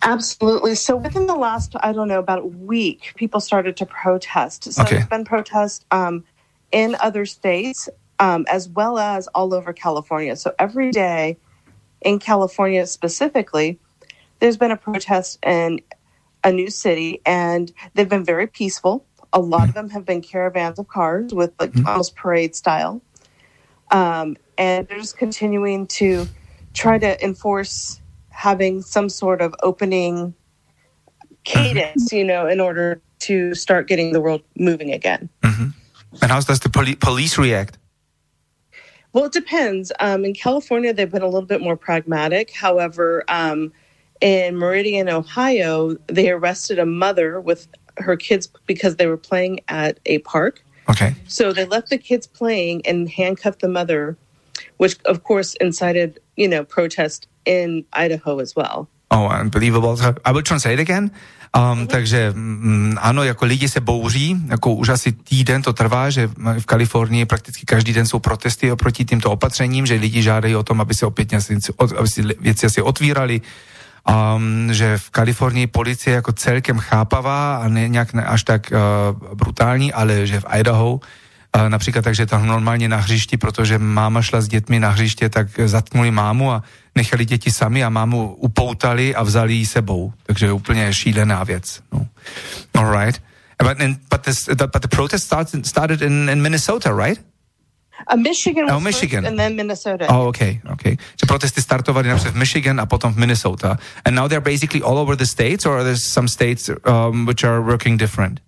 Absolutely. 0.01 0.75
So 0.75 0.95
within 0.95 1.27
the 1.27 1.35
last, 1.35 1.75
I 1.81 1.91
don't 1.93 2.07
know, 2.07 2.19
about 2.19 2.39
a 2.39 2.45
week, 2.45 3.13
people 3.15 3.39
started 3.39 3.77
to 3.77 3.85
protest. 3.85 4.71
So 4.73 4.81
Okay. 4.81 4.95
there's 4.95 5.07
been 5.09 5.25
protests 5.25 5.85
um, 5.91 6.23
in 6.71 6.95
other 6.99 7.25
states 7.25 7.89
um, 8.19 8.45
as 8.49 8.69
well 8.69 8.97
as 8.97 9.27
all 9.33 9.53
over 9.53 9.73
California. 9.73 10.35
So 10.35 10.51
every 10.59 10.91
day 10.91 11.37
in 12.01 12.19
California 12.19 12.85
specifically, 12.85 13.79
there's 14.39 14.57
been 14.57 14.71
a 14.71 14.77
protest 14.77 15.39
in 15.45 15.79
a 16.47 16.51
new 16.51 16.69
city, 16.69 17.21
and 17.25 17.73
they've 17.93 18.07
been 18.07 18.23
very 18.23 18.47
peaceful. 18.47 19.05
A 19.33 19.39
lot 19.39 19.67
of 19.67 19.75
them 19.75 19.89
have 19.89 20.05
been 20.05 20.21
caravans 20.21 20.79
of 20.79 20.87
cars 20.87 21.33
with 21.33 21.51
like 21.59 21.75
almost 21.85 22.15
parade 22.15 22.55
style, 22.55 23.01
um, 23.91 24.37
and 24.57 24.87
they're 24.87 24.97
just 24.97 25.17
continuing 25.17 25.85
to 25.87 26.25
try 26.73 26.97
to 26.97 27.23
enforce 27.23 27.99
having 28.29 28.81
some 28.81 29.09
sort 29.09 29.41
of 29.41 29.53
opening 29.61 30.33
cadence, 31.43 32.11
you 32.13 32.23
know, 32.23 32.47
in 32.47 32.61
order 32.61 33.01
to 33.19 33.53
start 33.53 33.87
getting 33.87 34.13
the 34.13 34.21
world 34.21 34.41
moving 34.57 34.91
again. 34.93 35.29
And 36.21 36.31
how 36.31 36.39
does 36.39 36.59
the 36.59 36.69
poli- 36.69 36.95
police 36.95 37.37
react? 37.37 37.77
Well, 39.11 39.25
it 39.25 39.33
depends. 39.33 39.91
Um, 39.99 40.23
in 40.23 40.33
California, 40.33 40.93
they've 40.93 41.11
been 41.11 41.21
a 41.21 41.27
little 41.27 41.47
bit 41.47 41.61
more 41.61 41.75
pragmatic. 41.75 42.51
However, 42.51 43.23
um, 43.27 43.73
in 44.21 44.57
Meridian, 44.57 45.09
Ohio, 45.09 45.95
they 46.07 46.29
arrested 46.29 46.79
a 46.79 46.85
mother 46.85 47.39
with 47.39 47.67
her 47.97 48.15
kids 48.15 48.47
because 48.65 48.95
they 48.95 49.07
were 49.07 49.17
playing 49.17 49.59
at 49.67 49.99
a 50.05 50.19
park. 50.19 50.63
Okay. 50.89 51.15
So 51.27 51.53
they 51.53 51.65
left 51.65 51.89
the 51.89 51.97
kids 51.97 52.27
playing 52.27 52.81
and 52.87 53.09
handcuffed 53.09 53.59
the 53.59 53.67
mother, 53.67 54.17
which 54.77 54.95
of 55.05 55.23
course 55.23 55.55
incited, 55.55 56.19
you 56.35 56.47
know, 56.47 56.63
protest 56.63 57.27
in 57.45 57.85
Idaho 57.93 58.39
as 58.39 58.55
well. 58.55 58.87
Oh, 59.11 59.27
unbelievable. 59.27 59.97
I 60.25 60.31
will 60.31 60.43
translate 60.43 60.79
again. 60.79 61.11
Um, 61.55 61.87
takže 61.87 62.31
mm, 62.35 62.97
ano, 63.01 63.23
jako 63.23 63.45
lidi 63.45 63.69
se 63.69 63.79
bouří, 63.79 64.35
jako 64.47 64.73
už 64.73 64.89
asi 64.89 65.11
týden 65.11 65.61
to 65.61 65.73
trvá, 65.73 66.09
že 66.09 66.29
v 66.59 66.65
Kalifornii 66.65 67.25
prakticky 67.25 67.65
každý 67.65 67.93
den 67.93 68.05
jsou 68.05 68.19
protesty 68.19 68.71
oproti 68.71 69.05
tímto 69.05 69.31
opatřením, 69.31 69.85
že 69.85 69.93
lidi 69.95 70.21
žádají 70.21 70.55
o 70.55 70.63
tom, 70.63 70.81
aby 70.81 70.93
se 70.93 71.05
opět 71.05 71.31
něco, 71.31 71.73
aby 71.97 72.07
si 72.07 72.21
věci 72.39 72.65
asi 72.65 72.81
otvírali, 72.81 73.41
um, 74.09 74.73
že 74.73 74.97
v 74.97 75.09
Kalifornii 75.09 75.67
policie 75.67 76.15
jako 76.15 76.31
celkem 76.31 76.79
chápavá 76.79 77.57
a 77.57 77.67
ne 77.67 77.87
nějak 77.87 78.15
až 78.25 78.43
tak 78.43 78.71
uh, 78.71 79.35
brutální, 79.35 79.93
ale 79.93 80.27
že 80.27 80.39
v 80.39 80.45
Idaho 80.59 80.93
uh, 80.93 81.69
například 81.69 82.01
tak, 82.01 82.15
že 82.15 82.25
tam 82.25 82.47
normálně 82.47 82.89
na 82.89 82.97
hřišti, 82.97 83.37
protože 83.37 83.77
máma 83.77 84.21
šla 84.21 84.41
s 84.41 84.47
dětmi 84.47 84.79
na 84.79 84.89
hřiště, 84.89 85.29
tak 85.29 85.47
zatknuli 85.65 86.11
mámu 86.11 86.51
a 86.51 86.63
nechali 86.95 87.25
děti 87.25 87.51
sami 87.51 87.83
a 87.83 87.89
mámu 87.89 88.35
upoutali 88.35 89.15
a 89.15 89.23
vzali 89.23 89.53
ji 89.53 89.65
sebou. 89.65 90.13
Takže 90.23 90.51
úplně 90.51 90.93
šílená 90.93 91.43
věc. 91.43 91.81
No. 91.93 92.07
All 92.73 92.99
right. 92.99 93.21
But, 93.63 93.77
but, 94.09 94.21
this, 94.21 94.49
but 94.49 94.81
the 94.81 94.87
protest 94.87 95.33
started 95.63 96.01
in, 96.01 96.29
in 96.29 96.41
Minnesota, 96.41 96.91
right? 97.05 97.21
Uh, 98.05 98.15
Michigan 98.15 98.65
was 98.65 98.73
Oh, 98.73 98.79
Michigan. 98.79 99.23
first 99.23 99.31
and 99.31 99.39
then 99.39 99.55
Minnesota. 99.55 100.05
Oh, 100.09 100.27
okay, 100.29 100.61
okay. 100.77 100.97
Že 101.17 101.25
protesty 101.27 101.61
startovaly 101.61 102.07
například 102.07 102.33
v 102.33 102.39
Michigan 102.39 102.79
a 102.79 102.85
potom 102.85 103.13
v 103.13 103.17
Minnesota. 103.25 103.77
And 104.05 104.13
now 104.15 104.27
they're 104.29 104.43
basically 104.43 104.81
all 104.85 104.97
over 105.01 105.15
the 105.17 105.25
states, 105.25 105.65
or 105.65 105.77
are 105.81 105.83
there 105.83 105.97
some 105.97 106.27
states 106.27 106.69
um, 106.85 107.25
which 107.25 107.43
are 107.43 107.61
working 107.61 107.97
different? 107.97 108.39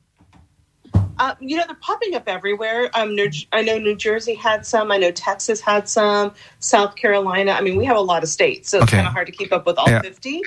Uh, 1.19 1.35
you 1.41 1.57
know, 1.57 1.63
they're 1.67 1.77
popping 1.81 2.15
up 2.15 2.23
everywhere. 2.27 2.89
Um, 2.95 3.13
New, 3.15 3.29
I 3.51 3.61
know 3.61 3.77
New 3.77 3.95
Jersey 3.95 4.33
had 4.35 4.65
some. 4.65 4.91
I 4.91 4.97
know 4.97 5.11
Texas 5.11 5.59
had 5.61 5.89
some. 5.89 6.31
South 6.59 6.95
Carolina. 6.95 7.51
I 7.51 7.61
mean, 7.61 7.75
we 7.75 7.85
have 7.85 7.97
a 7.97 8.01
lot 8.01 8.23
of 8.23 8.29
states, 8.29 8.69
so 8.71 8.79
it's 8.79 8.91
kind 8.91 9.05
of 9.05 9.13
hard 9.13 9.27
to 9.27 9.33
keep 9.33 9.51
up 9.51 9.65
with 9.67 9.77
all 9.77 9.89
Yeah. 9.89 10.01
50. 10.01 10.41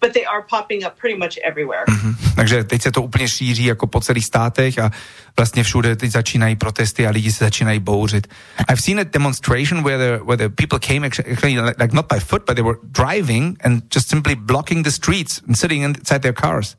But 0.00 0.12
they 0.12 0.24
are 0.26 0.42
popping 0.50 0.84
up 0.84 0.98
pretty 1.00 1.18
much 1.18 1.38
everywhere. 1.44 1.84
Mhm. 1.88 2.16
Takže 2.36 2.64
teď 2.64 2.82
se 2.82 2.90
to 2.92 3.02
úplně 3.02 3.28
šíří 3.28 3.64
jako 3.64 3.86
po 3.86 4.00
celých 4.00 4.24
státech 4.24 4.78
a 4.78 4.90
vlastně 5.36 5.62
všude 5.64 5.96
teď 5.96 6.10
začínají 6.10 6.56
protesty 6.56 7.06
a 7.06 7.10
lidi 7.10 7.32
se 7.32 7.44
začínají 7.44 7.78
bouřit. 7.80 8.26
I've 8.70 8.82
seen 8.82 9.00
a 9.00 9.04
demonstration 9.04 9.82
where 9.82 9.98
the, 10.18 10.24
where 10.24 10.36
the 10.36 10.48
people 10.48 10.78
came 10.78 11.06
actually, 11.06 11.58
like 11.60 11.92
not 11.92 12.06
by 12.12 12.20
foot, 12.20 12.42
but 12.46 12.54
they 12.56 12.64
were 12.64 12.78
driving 12.82 13.56
and 13.64 13.82
just 13.94 14.08
simply 14.08 14.34
blocking 14.34 14.84
the 14.84 14.90
streets 14.90 15.40
and 15.48 15.56
sitting 15.58 15.82
inside 15.82 16.18
their 16.20 16.34
cars. 16.34 16.76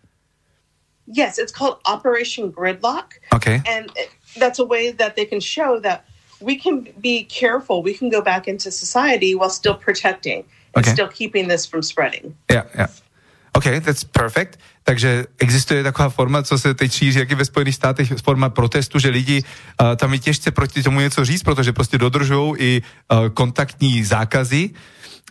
Yes, 1.07 1.37
it's 1.37 1.51
called 1.53 1.77
Operation 1.85 2.51
Gridlock. 2.51 3.19
Okay. 3.33 3.61
And 3.65 3.89
that's 4.39 4.59
a 4.59 4.65
way 4.65 4.91
that 4.91 5.15
they 5.15 5.25
can 5.25 5.39
show 5.39 5.79
that 5.81 6.03
we 6.39 6.55
can 6.55 6.87
be 7.01 7.23
careful. 7.23 7.81
We 7.83 7.93
can 7.97 8.09
go 8.11 8.21
back 8.21 8.47
into 8.47 8.69
society 8.71 9.33
while 9.33 9.49
still 9.49 9.75
protecting 9.75 10.43
and 10.75 10.83
Okay. 10.85 10.91
still 10.93 11.07
keeping 11.07 11.47
this 11.47 11.65
from 11.65 11.81
spreading. 11.81 12.35
Yeah, 12.51 12.63
yeah. 12.75 12.87
OK, 13.53 13.63
that's 13.81 14.03
perfect. 14.03 14.59
Takže 14.83 15.25
existuje 15.39 15.83
taková 15.83 16.09
forma, 16.09 16.43
co 16.43 16.57
se 16.57 16.73
teď 16.73 16.91
šíří, 16.91 17.19
jak 17.19 17.31
i 17.31 17.35
ve 17.35 17.45
Spojených 17.45 17.75
státech, 17.75 18.13
forma 18.23 18.49
protestu, 18.49 18.99
že 18.99 19.09
lidi 19.09 19.43
uh, 19.43 19.95
tam 19.95 20.13
je 20.13 20.19
těžce 20.19 20.51
proti 20.51 20.83
tomu 20.83 20.99
něco 20.99 21.25
říct, 21.25 21.43
protože 21.43 21.73
prostě 21.73 21.97
dodržují 21.97 22.55
i 22.57 22.81
uh, 23.11 23.29
kontaktní 23.29 24.03
zákazy 24.03 24.69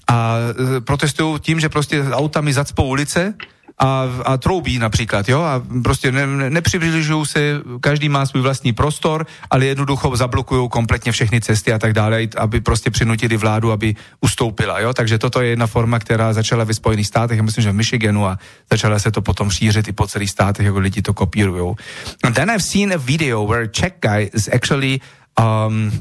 a 0.08 0.36
uh, 0.36 0.80
protestují 0.80 1.40
tím, 1.40 1.60
že 1.60 1.68
prostě 1.68 2.04
autami 2.04 2.52
zacpou 2.52 2.86
ulice 2.86 3.34
a, 3.78 4.08
a 4.24 4.36
troubí 4.36 4.78
například, 4.78 5.28
jo, 5.28 5.40
a 5.40 5.62
prostě 5.84 6.12
ne, 6.12 6.26
ne, 6.26 6.50
nepřibližují 6.50 7.26
se, 7.26 7.60
každý 7.80 8.08
má 8.08 8.26
svůj 8.26 8.42
vlastní 8.42 8.72
prostor, 8.72 9.26
ale 9.50 9.66
jednoducho 9.66 10.16
zablokují 10.16 10.68
kompletně 10.68 11.12
všechny 11.12 11.40
cesty 11.40 11.72
a 11.72 11.78
tak 11.78 11.92
dále, 11.92 12.28
aby 12.36 12.60
prostě 12.60 12.90
přinutili 12.90 13.36
vládu, 13.36 13.72
aby 13.72 13.94
ustoupila, 14.20 14.80
jo, 14.80 14.94
takže 14.94 15.18
toto 15.18 15.40
je 15.40 15.48
jedna 15.48 15.66
forma, 15.66 15.98
která 15.98 16.32
začala 16.32 16.64
ve 16.64 16.74
Spojených 16.74 17.06
státech, 17.06 17.36
já 17.36 17.42
myslím, 17.42 17.62
že 17.62 17.72
v 17.72 17.74
Michiganu 17.74 18.26
a 18.26 18.38
začala 18.70 18.98
se 18.98 19.10
to 19.10 19.22
potom 19.22 19.50
šířit 19.50 19.88
i 19.88 19.92
po 19.92 20.06
celých 20.06 20.30
státech, 20.30 20.66
jako 20.66 20.78
lidi 20.78 21.02
to 21.02 21.14
kopírujou. 21.14 21.76
And 22.24 22.32
then 22.32 22.50
I've 22.50 22.64
seen 22.64 22.92
a 22.92 22.96
video 22.96 23.46
where 23.46 23.64
a 23.64 23.68
Czech 23.68 23.92
guy 24.00 24.30
is 24.32 24.48
actually 24.48 25.00
um, 25.38 25.92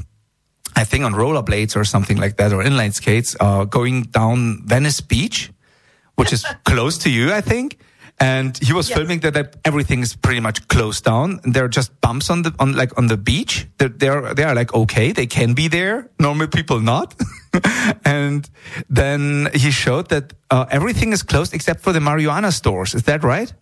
I 0.76 0.84
think 0.84 1.04
on 1.04 1.14
rollerblades 1.14 1.76
or 1.76 1.84
something 1.84 2.20
like 2.20 2.36
that, 2.36 2.52
or 2.52 2.64
inline 2.64 2.92
skates, 2.92 3.36
uh, 3.40 3.64
going 3.64 4.06
down 4.12 4.60
Venice 4.66 5.00
Beach, 5.00 5.50
which 6.16 6.32
is 6.32 6.44
close 6.64 6.98
to 6.98 7.10
you, 7.10 7.32
I 7.32 7.40
think. 7.40 7.78
And 8.18 8.56
he 8.58 8.72
was 8.72 8.88
Yes. 8.88 8.96
filming 8.98 9.20
that, 9.20 9.34
that 9.34 9.56
everything 9.64 10.00
is 10.00 10.16
pretty 10.16 10.40
much 10.40 10.66
closed 10.68 11.04
down. 11.04 11.40
There 11.44 11.64
are 11.64 11.68
just 11.68 12.00
bumps 12.00 12.30
on 12.30 12.42
the 12.42 12.54
on 12.58 12.74
like 12.74 12.96
on 12.96 13.08
the 13.08 13.16
beach. 13.18 13.66
They're 13.78 13.90
they're, 13.90 14.34
they 14.34 14.42
are 14.44 14.54
like 14.54 14.72
okay, 14.72 15.12
they 15.12 15.26
can 15.26 15.52
be 15.54 15.68
there. 15.68 16.08
Normal 16.18 16.46
people 16.46 16.80
not. 16.80 17.14
and 18.06 18.48
then 18.88 19.50
he 19.52 19.70
showed 19.70 20.08
that 20.08 20.32
uh, 20.50 20.64
everything 20.70 21.12
is 21.12 21.22
closed 21.22 21.52
except 21.52 21.80
for 21.80 21.92
the 21.92 22.00
marijuana 22.00 22.52
stores. 22.52 22.94
Is 22.94 23.02
that 23.02 23.22
right? 23.22 23.52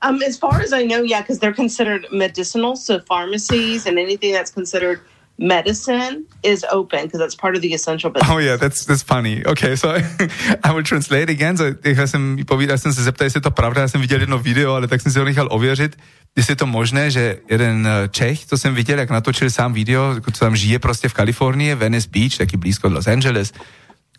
Um, 0.00 0.22
as 0.22 0.36
far 0.38 0.60
as 0.60 0.72
I 0.72 0.82
know, 0.84 1.02
yeah, 1.02 1.20
because 1.20 1.38
they're 1.38 1.52
considered 1.54 2.06
medicinal. 2.10 2.76
So 2.76 3.00
pharmacies 3.00 3.86
and 3.86 3.98
anything 3.98 4.32
that's 4.32 4.50
considered 4.50 5.00
medicine 5.38 6.24
is 6.42 6.64
open 6.70 7.02
because 7.02 7.18
that's 7.18 7.34
part 7.34 7.56
of 7.56 7.62
the 7.62 7.74
essential 7.74 8.10
business. 8.10 8.30
Oh 8.30 8.38
yeah, 8.38 8.56
that's 8.56 8.84
that's 8.84 9.02
funny. 9.02 9.44
Okay, 9.46 9.76
so 9.76 9.88
I 10.64 10.72
will 10.72 10.84
translate 10.84 11.30
again. 11.30 11.56
So, 11.56 11.64
já 11.84 12.06
jsem 12.06 12.36
povídal, 12.46 12.78
jsem 12.78 12.92
se 12.92 13.02
zeptal, 13.02 13.26
jestli 13.26 13.38
je 13.38 13.42
to 13.42 13.50
pravda, 13.50 13.80
já 13.80 13.88
jsem 13.88 14.00
viděl 14.00 14.20
jedno 14.20 14.38
video, 14.38 14.74
ale 14.74 14.88
tak 14.88 15.00
jsem 15.00 15.12
si 15.12 15.18
ho 15.18 15.24
nechal 15.24 15.48
ověřit, 15.50 15.96
jestli 16.36 16.52
je 16.52 16.56
to 16.56 16.66
možné, 16.66 17.10
že 17.10 17.38
jeden 17.50 17.86
eh, 17.86 18.08
Čech, 18.08 18.46
co 18.46 18.58
jsem 18.58 18.74
viděl, 18.74 18.98
jak 18.98 19.10
natočil 19.10 19.50
sám 19.50 19.72
video, 19.72 20.14
co 20.32 20.40
tam 20.40 20.56
žije 20.56 20.78
prostě 20.78 21.08
v 21.08 21.14
Kalifornii, 21.14 21.74
Venice 21.74 22.08
Beach, 22.10 22.36
taky 22.36 22.56
blízko 22.56 22.88
Los 22.88 23.06
Angeles, 23.06 23.52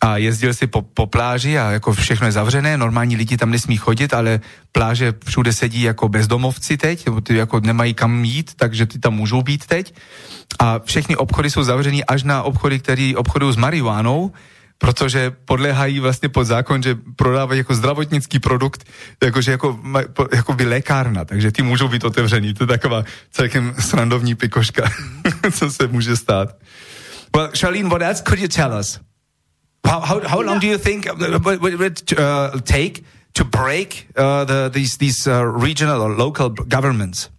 a 0.00 0.16
jezdil 0.16 0.54
si 0.54 0.66
po, 0.66 0.82
po 0.82 1.06
pláži 1.06 1.58
a 1.58 1.70
jako 1.70 1.92
všechno 1.92 2.26
je 2.26 2.32
zavřené, 2.32 2.76
normální 2.76 3.16
lidi 3.16 3.36
tam 3.36 3.50
nesmí 3.50 3.76
chodit, 3.76 4.14
ale 4.14 4.40
pláže 4.72 5.14
všude 5.26 5.52
sedí 5.52 5.82
jako 5.82 6.08
bezdomovci 6.08 6.76
teď, 6.76 7.04
ty 7.22 7.36
jako 7.36 7.60
nemají 7.60 7.94
kam 7.94 8.24
jít, 8.24 8.54
takže 8.56 8.86
ty 8.86 8.98
tam 8.98 9.14
můžou 9.14 9.42
být 9.42 9.66
teď. 9.66 9.94
A 10.58 10.78
všechny 10.84 11.16
obchody 11.16 11.50
jsou 11.50 11.62
zavřený 11.62 12.04
až 12.04 12.22
na 12.22 12.42
obchody, 12.42 12.78
které 12.78 13.12
obchodují 13.16 13.52
s 13.52 13.56
marihuanou, 13.56 14.32
protože 14.78 15.32
podléhají 15.44 16.00
vlastně 16.00 16.28
pod 16.28 16.44
zákon, 16.44 16.82
že 16.82 16.96
prodávají 17.16 17.58
jako 17.58 17.74
zdravotnický 17.74 18.38
produkt, 18.38 18.84
jakože 19.24 19.50
jako, 19.50 19.80
jako 20.34 20.52
by 20.52 20.64
lékárna, 20.64 21.24
takže 21.24 21.52
ty 21.52 21.62
můžou 21.62 21.88
být 21.88 22.04
otevřený. 22.04 22.54
To 22.54 22.64
je 22.64 22.68
taková 22.68 23.04
celkem 23.30 23.74
srandovní 23.78 24.34
pikoška, 24.34 24.90
co 25.52 25.70
se 25.70 25.86
může 25.86 26.16
stát. 26.16 26.56
Well, 27.36 27.50
Charlene, 27.58 27.88
what 27.88 28.02
else 28.02 28.22
could 28.22 28.38
you 28.38 28.48
tell 28.48 28.78
us? 28.80 29.05
How, 29.86 30.00
how, 30.00 30.20
how 30.20 30.40
long 30.42 30.58
do 30.58 30.66
you 30.66 30.78
think 30.78 31.08
uh, 31.08 31.38
would 31.44 31.80
it 31.80 32.18
uh, 32.18 32.58
take 32.64 33.04
to 33.34 33.44
break 33.44 34.08
uh, 34.16 34.44
the, 34.44 34.68
these, 34.68 34.98
these 34.98 35.28
uh, 35.28 35.44
regional 35.44 36.02
or 36.02 36.10
local 36.10 36.48
governments? 36.50 37.30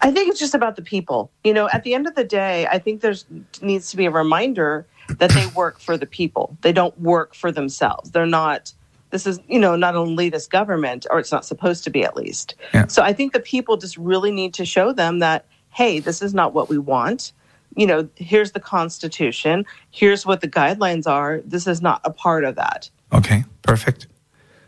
I 0.00 0.10
think 0.10 0.30
it's 0.30 0.38
just 0.38 0.54
about 0.54 0.76
the 0.76 0.82
people. 0.82 1.30
You 1.42 1.52
know, 1.52 1.68
at 1.70 1.84
the 1.84 1.94
end 1.94 2.06
of 2.06 2.14
the 2.14 2.24
day, 2.24 2.66
I 2.66 2.78
think 2.78 3.00
there's 3.00 3.26
needs 3.60 3.90
to 3.90 3.96
be 3.96 4.06
a 4.06 4.10
reminder 4.10 4.86
that 5.18 5.30
they 5.30 5.46
work 5.56 5.80
for 5.80 5.96
the 5.98 6.06
people. 6.06 6.56
They 6.62 6.72
don't 6.72 6.98
work 7.00 7.34
for 7.34 7.52
themselves. 7.52 8.10
They're 8.10 8.26
not. 8.26 8.72
This 9.10 9.26
is, 9.26 9.38
you 9.46 9.60
know, 9.60 9.76
not 9.76 9.94
an 9.94 10.16
elitist 10.16 10.50
government, 10.50 11.06
or 11.10 11.20
it's 11.20 11.30
not 11.30 11.44
supposed 11.44 11.84
to 11.84 11.90
be 11.90 12.04
at 12.04 12.16
least. 12.16 12.56
Yeah. 12.72 12.86
So 12.88 13.02
I 13.02 13.12
think 13.12 13.32
the 13.32 13.40
people 13.40 13.76
just 13.76 13.96
really 13.96 14.32
need 14.32 14.54
to 14.54 14.64
show 14.64 14.92
them 14.92 15.20
that, 15.20 15.46
hey, 15.70 16.00
this 16.00 16.20
is 16.20 16.34
not 16.34 16.52
what 16.52 16.68
we 16.68 16.78
want. 16.78 17.32
You 17.76 17.86
know, 17.86 18.08
here's 18.16 18.52
the 18.52 18.60
Constitution. 18.60 19.64
Here's 19.90 20.24
what 20.26 20.40
the 20.40 20.48
guidelines 20.48 21.06
are. 21.06 21.40
This 21.44 21.66
is 21.66 21.80
not 21.80 22.00
a 22.04 22.10
part 22.10 22.44
of 22.44 22.54
that. 22.56 22.90
Okay, 23.12 23.44
perfect. 23.62 24.06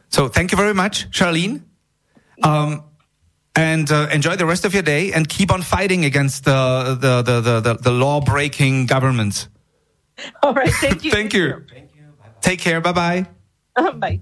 So 0.08 0.28
thank 0.28 0.52
you 0.52 0.58
very 0.58 0.74
much, 0.74 1.10
Charlene. 1.10 1.62
Um, 2.42 2.82
and 3.54 3.90
uh, 3.90 4.08
enjoy 4.12 4.36
the 4.36 4.46
rest 4.46 4.64
of 4.64 4.74
your 4.74 4.82
day 4.82 5.12
and 5.12 5.28
keep 5.28 5.50
on 5.50 5.62
fighting 5.62 6.04
against 6.04 6.46
uh, 6.46 6.94
the, 6.94 7.22
the, 7.22 7.40
the, 7.40 7.60
the, 7.60 7.74
the 7.74 7.90
law 7.90 8.20
breaking 8.20 8.86
governments. 8.86 9.48
All 10.42 10.52
right. 10.52 10.72
Thank 10.72 11.04
you. 11.04 11.10
Thank 11.16 11.34
you. 11.34 11.64
Take 12.40 12.60
care, 12.60 12.80
bye 12.80 12.92
bye. 12.92 13.26
Bye. 14.00 14.20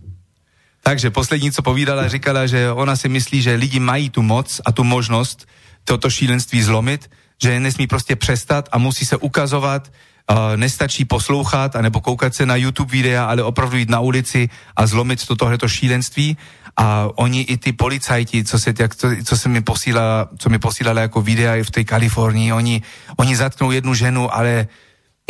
Takže 0.83 1.11
poslední, 1.11 1.53
co 1.53 1.63
povídala, 1.63 2.09
říkala, 2.09 2.47
že 2.47 2.73
ona 2.73 2.97
si 2.97 3.09
myslí, 3.09 3.43
že 3.43 3.55
lidi 3.55 3.81
mají 3.81 4.11
tu 4.11 4.23
moc 4.23 4.61
a 4.65 4.73
tu 4.73 4.85
možnost 4.85 5.49
toto 5.85 6.11
šílenství 6.11 6.63
zlomit, 6.63 7.11
že 7.43 7.61
nesmí 7.61 7.87
prostě 7.87 8.17
přestat 8.17 8.69
a 8.73 8.79
musí 8.79 9.07
se 9.07 9.17
ukazovat, 9.17 9.93
uh, 10.31 10.57
nestačí 10.57 11.05
poslouchat 11.05 11.77
anebo 11.77 12.01
koukat 12.01 12.35
se 12.35 12.47
na 12.47 12.57
YouTube 12.57 12.93
videa, 12.93 13.25
ale 13.25 13.43
opravdu 13.43 13.77
jít 13.77 13.91
na 13.91 14.01
ulici 14.01 14.49
a 14.77 14.87
zlomit 14.87 15.27
to 15.27 15.37
tohleto 15.37 15.69
šílenství. 15.69 16.37
A 16.77 17.09
oni 17.15 17.41
i 17.41 17.57
ty 17.57 17.73
policajti, 17.73 18.45
co 18.45 18.59
se, 18.59 18.75
jak, 18.79 18.97
co, 18.97 19.09
co 19.25 19.37
se 19.37 19.49
mi 19.49 19.63
posílala, 19.63 20.29
co 20.39 20.51
mi 20.51 20.59
posílala 20.59 21.01
jako 21.01 21.23
videa 21.23 21.57
i 21.57 21.63
v 21.63 21.71
té 21.71 21.85
Kalifornii, 21.85 22.53
oni, 22.53 22.83
oni 23.17 23.37
zatknou 23.37 23.71
jednu 23.71 23.95
ženu, 23.95 24.35
ale 24.35 24.67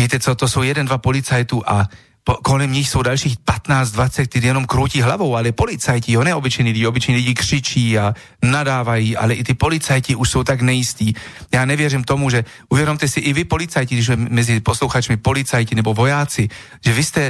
víte 0.01 0.21
co, 0.21 0.35
to 0.35 0.49
jsou 0.49 0.63
jeden, 0.63 0.87
dva 0.87 0.99
policajtů 0.99 1.63
a 1.67 1.89
kolem 2.25 2.73
nich 2.73 2.89
jsou 2.89 3.03
dalších 3.03 3.37
15-20, 3.39 4.27
kteří 4.27 4.47
jenom 4.47 4.67
kroutí 4.67 5.03
hlavou, 5.03 5.37
ale 5.37 5.53
policajti, 5.53 6.13
jo, 6.13 6.25
ne 6.25 6.35
obyčejní 6.35 6.73
lidi, 6.73 6.87
obyčejní 6.87 7.17
lidi 7.17 7.35
křičí 7.35 7.99
a 7.99 8.15
nadávají, 8.43 9.17
ale 9.17 9.35
i 9.35 9.45
ty 9.45 9.55
policajti 9.55 10.15
už 10.15 10.31
jsou 10.31 10.45
tak 10.45 10.61
nejistí. 10.61 11.15
Já 11.53 11.65
nevěřím 11.65 12.05
tomu, 12.05 12.31
že 12.31 12.45
uvědomte 12.69 13.09
si 13.09 13.21
i 13.21 13.33
vy 13.33 13.45
policajti, 13.45 13.95
když 13.95 14.11
mezi 14.17 14.61
posluchačmi 14.61 15.17
policajti 15.17 15.75
nebo 15.75 15.95
vojáci, 15.95 16.49
že 16.85 16.93
vy 16.93 17.05
jste 17.05 17.23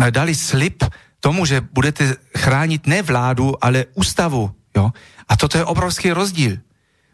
eh, 0.00 0.10
dali 0.10 0.34
slib 0.34 0.84
tomu, 1.20 1.46
že 1.46 1.60
budete 1.60 2.16
chránit 2.38 2.86
ne 2.86 3.02
vládu, 3.02 3.64
ale 3.64 3.84
ústavu, 3.94 4.50
jo. 4.76 4.90
A 5.28 5.36
toto 5.36 5.58
je 5.58 5.64
obrovský 5.64 6.10
rozdíl 6.10 6.56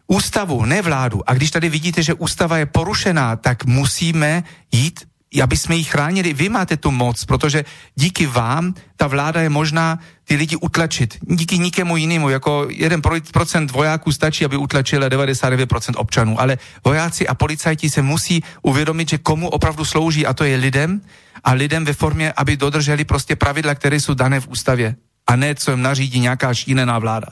ústavu, 0.07 0.65
ne 0.65 0.83
vládu. 0.83 1.21
A 1.27 1.35
když 1.35 1.51
tady 1.51 1.69
vidíte, 1.69 2.03
že 2.03 2.15
ústava 2.15 2.59
je 2.59 2.67
porušená, 2.67 3.37
tak 3.37 3.65
musíme 3.65 4.45
jít 4.73 5.01
aby 5.43 5.57
jsme 5.57 5.77
ji 5.77 5.85
chránili. 5.85 6.33
Vy 6.33 6.49
máte 6.49 6.77
tu 6.77 6.91
moc, 6.91 7.25
protože 7.25 7.65
díky 7.95 8.27
vám 8.27 8.75
ta 8.97 9.07
vláda 9.07 9.41
je 9.41 9.49
možná 9.49 9.99
ty 10.25 10.37
lidi 10.37 10.57
utlačit. 10.57 11.19
Díky 11.23 11.59
nikému 11.59 11.97
jinému, 11.97 12.29
jako 12.29 12.67
1% 12.71 13.73
vojáků 13.73 14.13
stačí, 14.13 14.45
aby 14.45 14.57
utlačili 14.57 15.07
99% 15.07 15.95
občanů, 15.97 16.41
ale 16.41 16.59
vojáci 16.85 17.29
a 17.29 17.35
policajti 17.35 17.91
se 17.91 18.03
musí 18.03 18.43
uvědomit, 18.63 19.09
že 19.09 19.19
komu 19.19 19.49
opravdu 19.49 19.85
slouží 19.85 20.27
a 20.27 20.35
to 20.35 20.45
je 20.45 20.57
lidem 20.57 21.01
a 21.45 21.53
lidem 21.53 21.85
ve 21.85 21.93
formě, 21.93 22.33
aby 22.37 22.57
dodrželi 22.57 23.05
prostě 23.05 23.37
pravidla, 23.37 23.75
které 23.75 24.01
jsou 24.01 24.15
dané 24.15 24.41
v 24.41 24.49
ústavě 24.49 24.97
a 25.27 25.37
ne, 25.37 25.55
co 25.55 25.71
jim 25.71 25.83
nařídí 25.83 26.21
nějaká 26.21 26.55
šílená 26.55 26.99
vláda. 26.99 27.27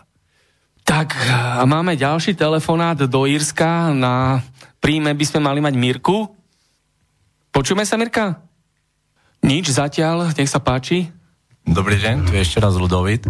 Tak 0.84 1.14
a 1.30 1.64
máme 1.64 1.96
ďalší 1.96 2.34
telefonát 2.34 2.98
do 2.98 3.26
Írska. 3.26 3.94
Na 3.94 4.42
príjme 4.82 5.14
by 5.14 5.24
sme 5.26 5.40
mali 5.46 5.62
mať 5.62 5.74
Mirku. 5.78 6.41
Počujeme 7.52 7.84
sa, 7.84 8.00
Mirka? 8.00 8.40
Nič 9.44 9.76
zatiaľ, 9.76 10.32
nech 10.32 10.48
sa 10.48 10.56
páči. 10.56 11.12
Dobrý 11.68 12.00
deň, 12.00 12.24
tu 12.24 12.32
je 12.32 12.40
ešte 12.40 12.56
raz 12.64 12.80
Ludovit. 12.80 13.28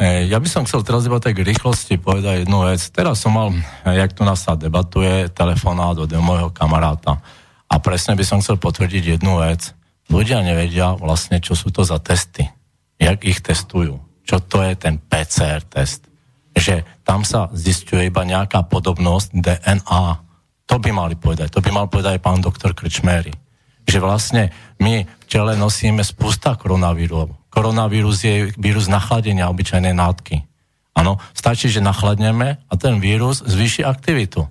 E, 0.00 0.32
ja 0.32 0.40
by 0.40 0.48
som 0.48 0.64
chcel 0.64 0.80
teraz 0.80 1.04
iba 1.04 1.20
tak 1.20 1.36
rýchlosti 1.36 2.00
povedať 2.00 2.48
jednu 2.48 2.64
vec. 2.64 2.80
Teraz 2.88 3.20
som 3.20 3.36
mal, 3.36 3.52
e, 3.52 3.60
jak 4.00 4.16
tu 4.16 4.24
nás 4.24 4.40
sa 4.40 4.56
debatuje, 4.56 5.28
telefonát 5.36 5.92
od 5.92 6.08
môjho 6.08 6.48
kamaráta. 6.56 7.20
A 7.68 7.76
presne 7.84 8.16
by 8.16 8.24
som 8.24 8.40
chcel 8.40 8.56
potvrdiť 8.56 9.20
jednu 9.20 9.44
vec. 9.44 9.76
Ľudia 10.08 10.40
nevedia 10.40 10.96
vlastne, 10.96 11.36
čo 11.44 11.52
sú 11.52 11.68
to 11.68 11.84
za 11.84 12.00
testy. 12.00 12.48
Jak 12.96 13.28
ich 13.28 13.44
testujú. 13.44 14.00
Čo 14.24 14.40
to 14.40 14.64
je 14.64 14.72
ten 14.72 14.96
PCR 14.96 15.60
test. 15.68 16.08
Že 16.56 16.80
tam 17.04 17.28
sa 17.28 17.52
zistuje 17.52 18.08
iba 18.08 18.24
nejaká 18.24 18.64
podobnosť 18.72 19.36
DNA. 19.36 20.04
To 20.64 20.80
by 20.80 20.90
mali 20.96 21.12
povedať. 21.12 21.52
To 21.52 21.60
by 21.60 21.68
mal 21.76 21.92
povedať 21.92 22.16
aj 22.16 22.24
pán 22.24 22.40
doktor 22.40 22.72
Krčmery 22.72 23.49
že 23.88 23.98
vlastne 23.98 24.50
my 24.80 25.04
v 25.04 25.24
tele 25.28 25.54
nosíme 25.54 26.02
spústa 26.02 26.56
koronavírov. 26.56 27.36
Koronavírus 27.50 28.22
je 28.22 28.54
vírus 28.54 28.86
nachladenia 28.86 29.50
obyčajnej 29.50 29.94
nátky. 29.94 30.46
Áno, 30.94 31.18
stačí, 31.34 31.70
že 31.70 31.82
nachladneme 31.82 32.62
a 32.66 32.74
ten 32.78 32.98
vírus 32.98 33.42
zvýši 33.42 33.86
aktivitu. 33.86 34.46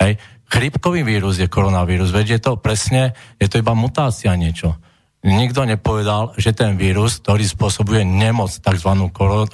Hej. 0.00 0.20
Chrípkový 0.48 1.02
vírus 1.02 1.40
je 1.40 1.48
koronavírus, 1.48 2.12
veď 2.12 2.38
je 2.38 2.40
to 2.40 2.52
presne, 2.60 3.16
je 3.40 3.48
to 3.48 3.58
iba 3.58 3.72
mutácia 3.72 4.30
niečo. 4.36 4.76
Nikto 5.24 5.64
nepovedal, 5.64 6.36
že 6.36 6.52
ten 6.52 6.76
vírus, 6.76 7.16
ktorý 7.24 7.48
spôsobuje 7.48 8.04
nemoc, 8.04 8.52
tzv. 8.52 8.90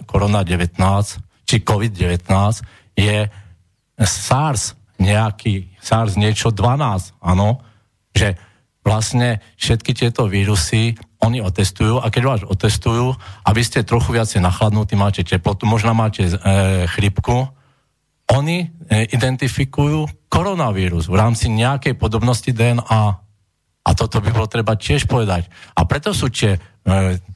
korona-19, 0.03 0.75
či 1.47 1.57
COVID-19, 1.63 2.27
je 2.99 3.31
SARS, 4.03 4.75
nejaký 4.99 5.71
SARS 5.79 6.19
niečo 6.19 6.51
12, 6.51 7.23
áno, 7.23 7.63
že 8.11 8.35
vlastne 8.81 9.44
všetky 9.61 9.93
tieto 9.93 10.27
vírusy 10.27 10.97
oni 11.20 11.44
otestujú 11.44 12.01
a 12.01 12.09
keď 12.09 12.23
vás 12.24 12.40
otestujú 12.48 13.12
a 13.16 13.48
vy 13.52 13.62
ste 13.62 13.85
trochu 13.85 14.16
viacej 14.16 14.40
nachladnutí, 14.40 14.97
máte 14.97 15.20
teplotu, 15.20 15.69
možno 15.69 15.93
máte 15.93 16.24
e, 16.24 16.35
chrypku, 16.89 17.52
oni 18.31 18.65
e, 18.65 18.66
identifikujú 19.12 20.31
koronavírus 20.31 21.11
v 21.11 21.19
rámci 21.19 21.52
nejakej 21.52 21.98
podobnosti 21.98 22.48
DNA. 22.48 23.05
A 23.81 23.90
toto 23.97 24.23
by 24.23 24.31
bolo 24.31 24.47
treba 24.47 24.78
tiež 24.78 25.11
povedať. 25.11 25.51
A 25.74 25.85
preto 25.85 26.15
sú 26.15 26.31
tie 26.31 26.57
e, 26.57 26.61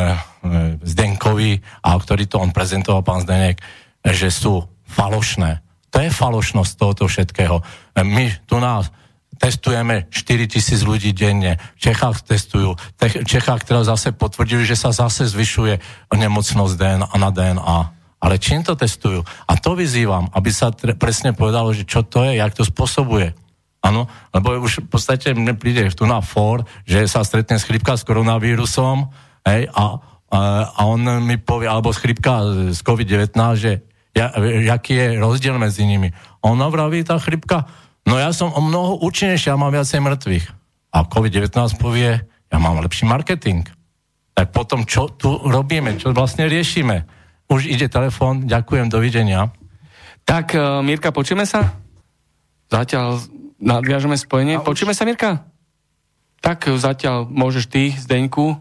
Zdenkovi, 0.83 1.61
a 1.85 1.95
ktorý 1.95 2.25
to 2.27 2.41
on 2.41 2.51
prezentoval, 2.51 3.05
pán 3.05 3.23
Zdenek, 3.23 3.61
že 4.03 4.33
sú 4.33 4.65
falošné. 4.89 5.64
To 5.95 6.03
je 6.03 6.11
falošnosť 6.11 6.71
tohoto 6.75 7.07
všetkého. 7.07 7.63
My 8.03 8.27
tu 8.43 8.59
nás 8.59 8.91
testujeme 9.39 10.11
4 10.11 10.51
tisíc 10.51 10.83
ľudí 10.83 11.15
denne. 11.15 11.55
V 11.79 11.87
Čechách 11.87 12.27
testujú. 12.27 12.75
V 12.99 13.23
Čechách 13.23 13.63
teraz 13.63 13.87
zase 13.87 14.11
potvrdili, 14.11 14.67
že 14.67 14.75
sa 14.75 14.91
zase 14.91 15.23
zvyšuje 15.23 15.79
nemocnosť 16.11 16.73
DNA 16.75 17.15
na 17.15 17.29
DNA. 17.31 17.79
Ale 18.19 18.35
čím 18.43 18.67
to 18.67 18.75
testujú? 18.75 19.23
A 19.23 19.55
to 19.55 19.71
vyzývam, 19.71 20.27
aby 20.35 20.51
sa 20.51 20.75
tre- 20.75 20.99
presne 20.99 21.31
povedalo, 21.31 21.71
že 21.71 21.87
čo 21.87 22.03
to 22.03 22.27
je, 22.27 22.43
jak 22.43 22.51
to 22.51 22.67
spôsobuje. 22.67 23.31
Áno, 23.79 24.09
lebo 24.35 24.57
už 24.65 24.83
v 24.83 24.89
podstate 24.89 25.31
mne 25.31 25.55
príde 25.55 25.85
tu 25.93 26.09
na 26.09 26.19
for, 26.19 26.65
že 26.83 27.05
sa 27.05 27.21
stretne 27.21 27.61
chrypka 27.61 27.93
s 27.93 28.03
koronavírusom 28.03 29.13
hej, 29.45 29.69
a, 29.69 30.01
a, 30.27 30.39
a 30.73 30.81
on 30.89 31.05
mi 31.21 31.37
povie, 31.37 31.69
alebo 31.69 31.93
chrypka 31.93 32.43
z 32.73 32.81
COVID-19, 32.81 33.37
že 33.55 33.85
ja, 34.15 34.31
jaký 34.39 34.95
je 34.95 35.07
rozdiel 35.19 35.59
medzi 35.59 35.83
nimi. 35.83 36.15
On 36.39 36.55
navraví 36.55 37.03
tá 37.03 37.19
chrypka, 37.19 37.67
no 38.07 38.15
ja 38.15 38.31
som 38.31 38.49
o 38.55 38.63
mnoho 38.63 39.03
účinnejší, 39.03 39.51
ja 39.51 39.59
mám 39.59 39.75
viacej 39.75 39.99
mŕtvych. 39.99 40.45
A 40.95 41.03
COVID-19 41.03 41.51
povie, 41.75 42.23
ja 42.23 42.57
mám 42.57 42.79
lepší 42.79 43.03
marketing. 43.03 43.67
Tak 44.31 44.55
potom 44.55 44.87
čo 44.87 45.11
tu 45.11 45.35
robíme, 45.43 45.99
čo 45.99 46.15
vlastne 46.15 46.47
riešime? 46.47 47.03
Už 47.51 47.67
ide 47.67 47.91
telefon, 47.91 48.47
ďakujem, 48.47 48.87
dovidenia. 48.87 49.51
Tak, 50.23 50.55
uh, 50.55 50.79
Mirka, 50.79 51.11
počujeme 51.11 51.43
sa? 51.43 51.75
Zatiaľ 52.71 53.19
nadviažeme 53.59 54.15
spojenie. 54.15 54.63
už... 54.63 54.65
Počujeme 54.65 54.95
sa, 54.95 55.03
Mirka? 55.03 55.43
Tak 56.39 56.71
zatiaľ 56.79 57.27
môžeš 57.27 57.67
ty, 57.67 57.91
Zdeňku, 57.93 58.55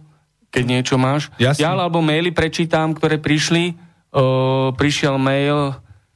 keď 0.50 0.64
niečo 0.66 0.96
máš. 0.98 1.30
Jasne. 1.38 1.62
Ja 1.62 1.74
alebo 1.74 2.02
maily 2.02 2.34
prečítam, 2.34 2.94
ktoré 2.94 3.18
prišli 3.22 3.76
prišiel 4.78 5.18
mail 5.18 5.74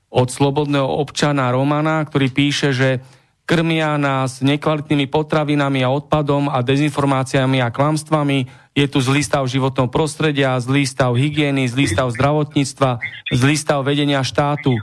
od 0.08 0.28
slobodného 0.30 0.86
občana 0.86 1.50
Romana, 1.52 2.00
ktorý 2.06 2.32
píše, 2.32 2.72
že 2.72 3.02
krmia 3.48 3.96
nás 3.96 4.44
nekvalitnými 4.44 5.08
potravinami 5.08 5.80
a 5.80 5.92
odpadom 5.92 6.52
a 6.52 6.60
dezinformáciami 6.60 7.64
a 7.64 7.72
klamstvami. 7.72 8.44
Je 8.76 8.86
tu 8.86 9.00
zlý 9.00 9.24
stav 9.24 9.44
životného 9.48 9.88
prostredia, 9.88 10.60
zlý 10.60 10.84
stav 10.84 11.16
hygieny, 11.16 11.66
zlý 11.66 11.88
stav 11.88 12.12
zdravotníctva, 12.12 13.00
zlý 13.32 13.56
stav 13.56 13.82
vedenia 13.82 14.20
štátu. 14.22 14.76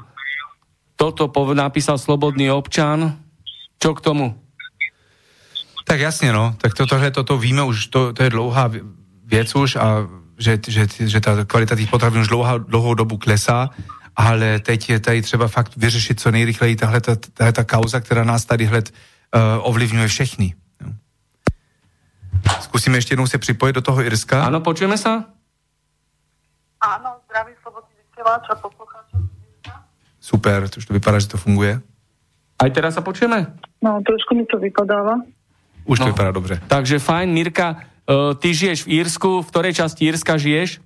Toto 0.98 1.30
napísal 1.54 2.02
slobodný 2.02 2.50
občan. 2.50 3.22
Čo 3.78 3.94
k 3.94 4.02
tomu? 4.02 4.26
Tak 5.86 6.02
jasne, 6.02 6.34
no. 6.34 6.58
Tak 6.58 6.74
tohle, 6.74 7.14
toto 7.14 7.38
víme 7.38 7.62
už, 7.62 7.94
to, 7.94 8.00
to 8.18 8.20
je 8.26 8.34
dlouhá 8.34 8.72
věc 9.26 9.50
už 9.56 9.78
a 9.78 10.10
že, 10.38 10.60
že, 10.68 10.88
že 11.00 11.20
ta 11.22 11.46
kvalita 11.46 11.76
těch 11.76 11.90
potravin 11.90 12.22
už 12.22 12.28
dlouhou, 12.28 12.58
dlouhou 12.58 12.94
dobu 12.94 13.18
klesá, 13.18 13.70
ale 14.16 14.60
teď 14.60 14.90
je 14.90 15.00
tady 15.00 15.22
třeba 15.22 15.48
fakt 15.48 15.72
vyřešit 15.78 16.20
co 16.20 16.32
nejrychleji 16.32 16.76
tahle 16.76 17.02
ta, 17.02 17.16
tahle 17.34 17.54
ta 17.54 17.64
kauza, 17.64 18.00
která 18.00 18.24
nás 18.24 18.46
tady 18.46 18.66
hled 18.66 18.94
uh, 19.36 19.42
ovlivňuje 19.70 20.08
všechny. 20.08 20.56
Zkusíme 22.62 22.98
ještě 22.98 23.14
jednou 23.14 23.28
se 23.28 23.38
připojit 23.38 23.74
do 23.74 23.82
toho 23.82 24.04
Irska. 24.04 24.44
Ano, 24.46 24.60
počujeme 24.60 24.98
se? 24.98 25.10
Áno, 26.82 27.10
zdravý 27.26 27.52
slobodný 27.64 27.96
vysielač 27.98 28.44
a 28.52 28.56
poslucháčov. 28.56 29.20
Super, 30.22 30.70
to 30.70 30.78
už 30.78 30.86
to 30.86 30.94
vypadá, 30.94 31.20
že 31.20 31.28
to 31.28 31.38
funguje. 31.38 31.82
Aj 32.62 32.70
teraz 32.72 32.94
sa 32.96 33.02
počujeme? 33.02 33.52
No, 33.82 34.00
trošku 34.06 34.38
mi 34.38 34.46
to 34.46 34.58
vypadáva. 34.62 35.18
Už 35.86 36.00
to 36.00 36.06
No. 36.06 36.12
vypadá 36.14 36.32
dobře. 36.32 36.62
Takže 36.68 37.00
fajn, 37.00 37.30
Mirka, 37.34 37.78
uh, 38.10 38.34
ty 38.38 38.54
žiješ 38.54 38.86
v 38.86 39.02
Írsku, 39.02 39.42
v 39.42 39.50
ktorej 39.50 39.74
časti 39.78 40.10
Írska 40.10 40.38
žiješ? 40.38 40.82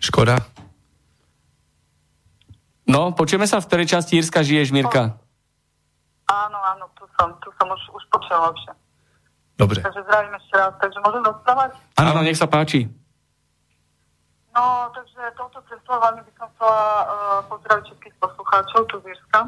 Škoda. 0.00 0.40
No, 2.88 3.12
počujeme 3.14 3.46
sa, 3.46 3.62
v 3.62 3.68
ktorej 3.68 3.86
časti 3.86 4.18
Írska 4.18 4.42
žiješ, 4.42 4.74
Mirka? 4.74 5.14
Áno, 6.26 6.58
áno, 6.58 6.90
tu 6.98 7.06
som, 7.14 7.36
tu 7.38 7.52
som 7.54 7.68
už, 7.70 7.82
už 7.94 8.02
počula 8.10 8.50
lepšie. 8.50 8.72
Dobre. 9.60 9.78
Takže 9.84 10.00
zdravím 10.08 10.34
ešte 10.40 10.54
raz, 10.56 10.72
takže 10.80 10.98
môžem 11.04 11.22
rozprávať? 11.22 11.70
Áno, 12.00 12.24
nech 12.24 12.40
sa 12.40 12.48
páči. 12.48 12.88
No, 14.50 14.90
takže 14.90 15.20
touto 15.36 15.62
cestou 15.68 16.00
veľmi 16.00 16.26
by 16.26 16.32
som 16.34 16.48
chcela 16.56 16.80
uh, 16.80 17.40
pozdraviť 17.46 17.84
všetkých 17.86 18.16
poslucháčov 18.18 18.80
tu 18.90 18.96
z 19.04 19.14
Írska. 19.14 19.38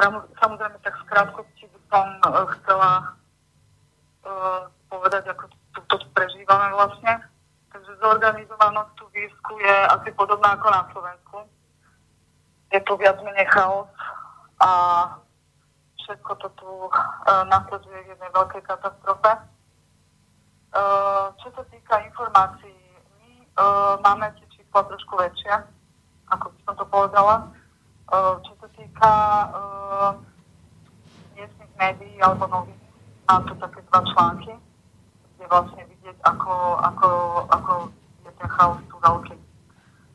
Samoz- 0.00 0.32
Samozrejme, 0.40 0.76
tak 0.80 0.96
v 0.96 1.08
krátkosti 1.12 1.64
by 1.68 1.80
som 1.92 2.06
uh, 2.24 2.48
chcela 2.56 2.92
uh, 4.24 4.60
povedať, 4.88 5.28
ako 5.28 5.44
to 5.76 5.96
prežívame 6.16 6.72
vlastne. 6.72 7.20
Takže 7.68 8.00
zorganizovanosť 8.00 8.92
tu 8.96 9.04
v 9.12 9.28
Írsku 9.28 9.52
je 9.60 9.76
asi 9.92 10.08
podobná 10.16 10.56
ako 10.56 10.68
na 10.72 10.82
Slovensku. 10.90 11.36
Je 12.72 12.80
tu 12.82 12.92
viac 12.96 13.20
menej 13.20 13.44
chaos 13.52 13.92
a 14.64 14.70
všetko 16.00 16.32
to 16.40 16.48
tu 16.56 16.70
uh, 16.88 17.44
nasleduje 17.46 18.00
v 18.08 18.10
jednej 18.16 18.30
veľkej 18.32 18.62
katastrofe. 18.64 19.32
Čo 21.42 21.50
sa 21.50 21.66
týka 21.66 21.98
informácií, 22.06 22.78
my 23.18 23.58
máme 24.06 24.30
tie 24.38 24.46
čísla 24.54 24.86
trošku 24.86 25.18
väčšie, 25.18 25.50
ako 26.30 26.46
by 26.46 26.58
som 26.62 26.74
to 26.78 26.86
povedala. 26.86 27.50
Čo 28.46 28.54
týka 28.80 29.12
uh, 29.52 30.16
médií 31.80 32.20
alebo 32.20 32.44
novín, 32.48 32.76
mám 33.24 33.44
tu 33.48 33.56
také 33.56 33.80
dva 33.88 34.00
články, 34.12 34.52
kde 35.36 35.44
vlastne 35.48 35.82
vidieť, 35.88 36.16
ako, 36.28 36.52
ako, 36.84 37.08
ako 37.48 37.72
je 38.24 38.30
ten 38.36 38.48
chaos 38.52 38.80
tu 38.84 38.96
veľký. 39.00 39.36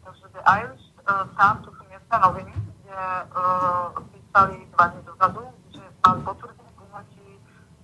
Takže 0.05 0.25
The 0.29 0.41
Irish 0.45 0.85
uh, 1.09 1.25
Sun, 1.33 1.55
to 1.65 1.69
sú 1.73 1.81
miestne 1.89 2.17
noviny, 2.21 2.53
kde 2.53 2.93
uh, 3.33 3.97
písali 4.13 4.61
dva 4.77 4.85
dní 4.93 5.01
dozadu, 5.09 5.41
že 5.73 5.81
mali 6.05 6.19
potvrdené 6.21 6.71
úmrtí 6.77 7.27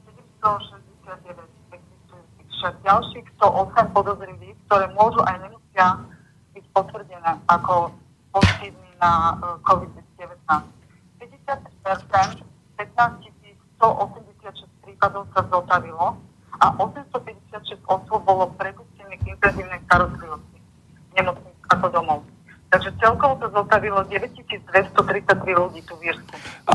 769 0.05 1.41
existujúcich 1.73 2.47
však 2.53 2.73
ďalších 2.85 3.25
108 3.41 3.97
podozrivých, 3.97 4.20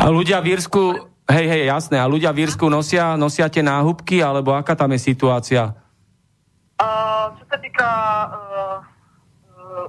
A 0.06 0.08
ľudia 0.14 0.38
v 0.38 0.54
Írsku, 0.54 1.02
hej, 1.26 1.46
hej, 1.50 1.62
jasné, 1.66 1.98
a 1.98 2.06
ľudia 2.06 2.30
v 2.30 2.46
Írsku 2.46 2.70
nosia, 2.70 3.18
nosia 3.18 3.50
tie 3.50 3.58
náhubky, 3.58 4.22
alebo 4.22 4.54
aká 4.54 4.78
tam 4.78 4.94
je 4.94 5.02
situácia? 5.02 5.74
Uh, 6.78 7.34
čo 7.34 7.44
sa 7.50 7.58
týka 7.58 7.88
uh, 8.30 8.78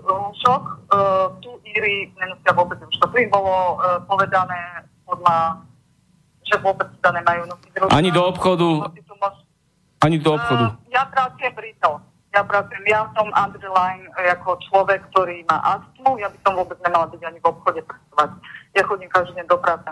rúšok, 0.10 0.64
uh, 0.90 1.30
tu 1.38 1.54
Íry 1.70 2.10
nenosia 2.18 2.50
vôbec. 2.50 2.82
Tu 2.82 3.18
im 3.22 3.30
bolo 3.30 3.78
uh, 3.78 4.02
povedané 4.10 4.90
podľa, 5.06 5.62
že 6.50 6.58
vôbec 6.66 6.90
sa 6.98 7.14
nemajú 7.14 7.46
nosiť. 7.54 7.94
Ani 7.94 8.10
do 8.10 8.26
obchodu? 8.26 8.90
Ani 10.02 10.18
do 10.18 10.34
obchodu. 10.34 10.66
Uh, 10.74 10.90
ja 10.90 11.06
pracujem 11.14 11.54
retail. 11.62 12.02
Ja 12.34 12.42
pracujem, 12.42 12.86
ja 12.90 13.06
som 13.14 13.30
underline 13.38 14.10
ako 14.18 14.58
človek, 14.66 15.06
ktorý 15.14 15.46
má 15.46 15.62
astmu, 15.78 16.18
ja 16.18 16.26
by 16.34 16.38
som 16.42 16.58
vôbec 16.58 16.82
nemala 16.82 17.06
byť 17.06 17.22
ani 17.22 17.38
v 17.38 17.46
obchode 17.46 17.86
pracovať. 17.86 18.30
Ja 18.74 18.82
chodím 18.82 19.14
každý 19.14 19.38
deň 19.38 19.46
do 19.46 19.62
práce. 19.62 19.90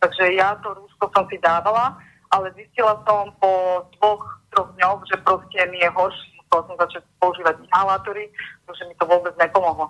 Takže 0.00 0.32
ja 0.32 0.56
to 0.64 0.72
rúško 0.72 1.12
som 1.12 1.24
si 1.28 1.36
dávala, 1.38 1.96
ale 2.32 2.48
zistila 2.56 2.96
som 3.04 3.28
po 3.36 3.84
dvoch, 3.98 4.24
troch 4.48 4.70
dňoch, 4.80 5.00
že 5.06 5.16
proste 5.20 5.60
mi 5.68 5.78
je 5.80 5.90
horšie. 5.92 6.28
Musela 6.40 6.66
som 6.66 6.76
začať 6.82 7.02
používať 7.22 7.54
inhalátory, 7.62 8.26
pretože 8.66 8.82
mi 8.90 8.94
to 8.98 9.06
vôbec 9.06 9.30
nepomohlo. 9.38 9.86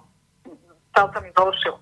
Stav 0.92 1.08
sa 1.08 1.18
mi 1.24 1.32
zhoršil. 1.32 1.72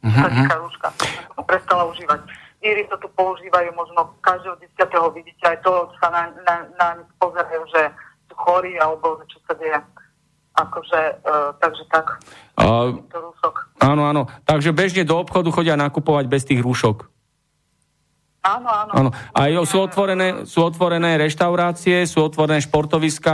Mhm, 0.00 0.16
Sa 0.16 0.28
týka 0.32 0.56
rúška. 0.60 0.88
Som 1.28 1.34
to 1.36 1.42
prestala 1.44 1.82
užívať. 1.92 2.20
Íry 2.64 2.88
to 2.88 2.96
tu 2.96 3.08
používajú 3.12 3.68
možno 3.76 4.16
každého 4.24 4.56
desiatého 4.56 5.12
vidíte, 5.12 5.44
aj 5.44 5.60
to 5.60 5.72
sa 6.00 6.08
na, 6.08 6.32
na, 6.48 6.54
na 6.80 6.86
nich 6.96 7.12
pozerajú, 7.20 7.60
že 7.68 7.92
sú 8.24 8.34
chorí, 8.40 8.72
alebo 8.80 9.20
že 9.20 9.36
čo 9.36 9.38
sa 9.44 9.52
deje. 9.60 9.76
Akože, 10.54 11.00
uh, 11.26 11.50
takže 11.60 11.84
tak, 11.92 12.06
A, 12.56 12.94
rúšok. 12.94 13.54
áno, 13.84 14.06
áno. 14.08 14.30
Takže 14.46 14.70
bežne 14.72 15.02
do 15.04 15.18
obchodu 15.20 15.50
chodia 15.52 15.76
nakupovať 15.76 16.24
bez 16.30 16.46
tých 16.48 16.62
rúšok. 16.64 17.10
Áno, 18.44 18.68
áno. 18.68 18.92
Áno. 18.92 19.10
A 19.32 19.40
jo, 19.48 19.64
sú 19.64 19.80
otvorené, 19.80 20.44
sú 20.44 20.60
otvorené 20.60 21.16
reštaurácie, 21.16 22.04
sú 22.04 22.28
otvorené 22.28 22.60
športoviska, 22.60 23.32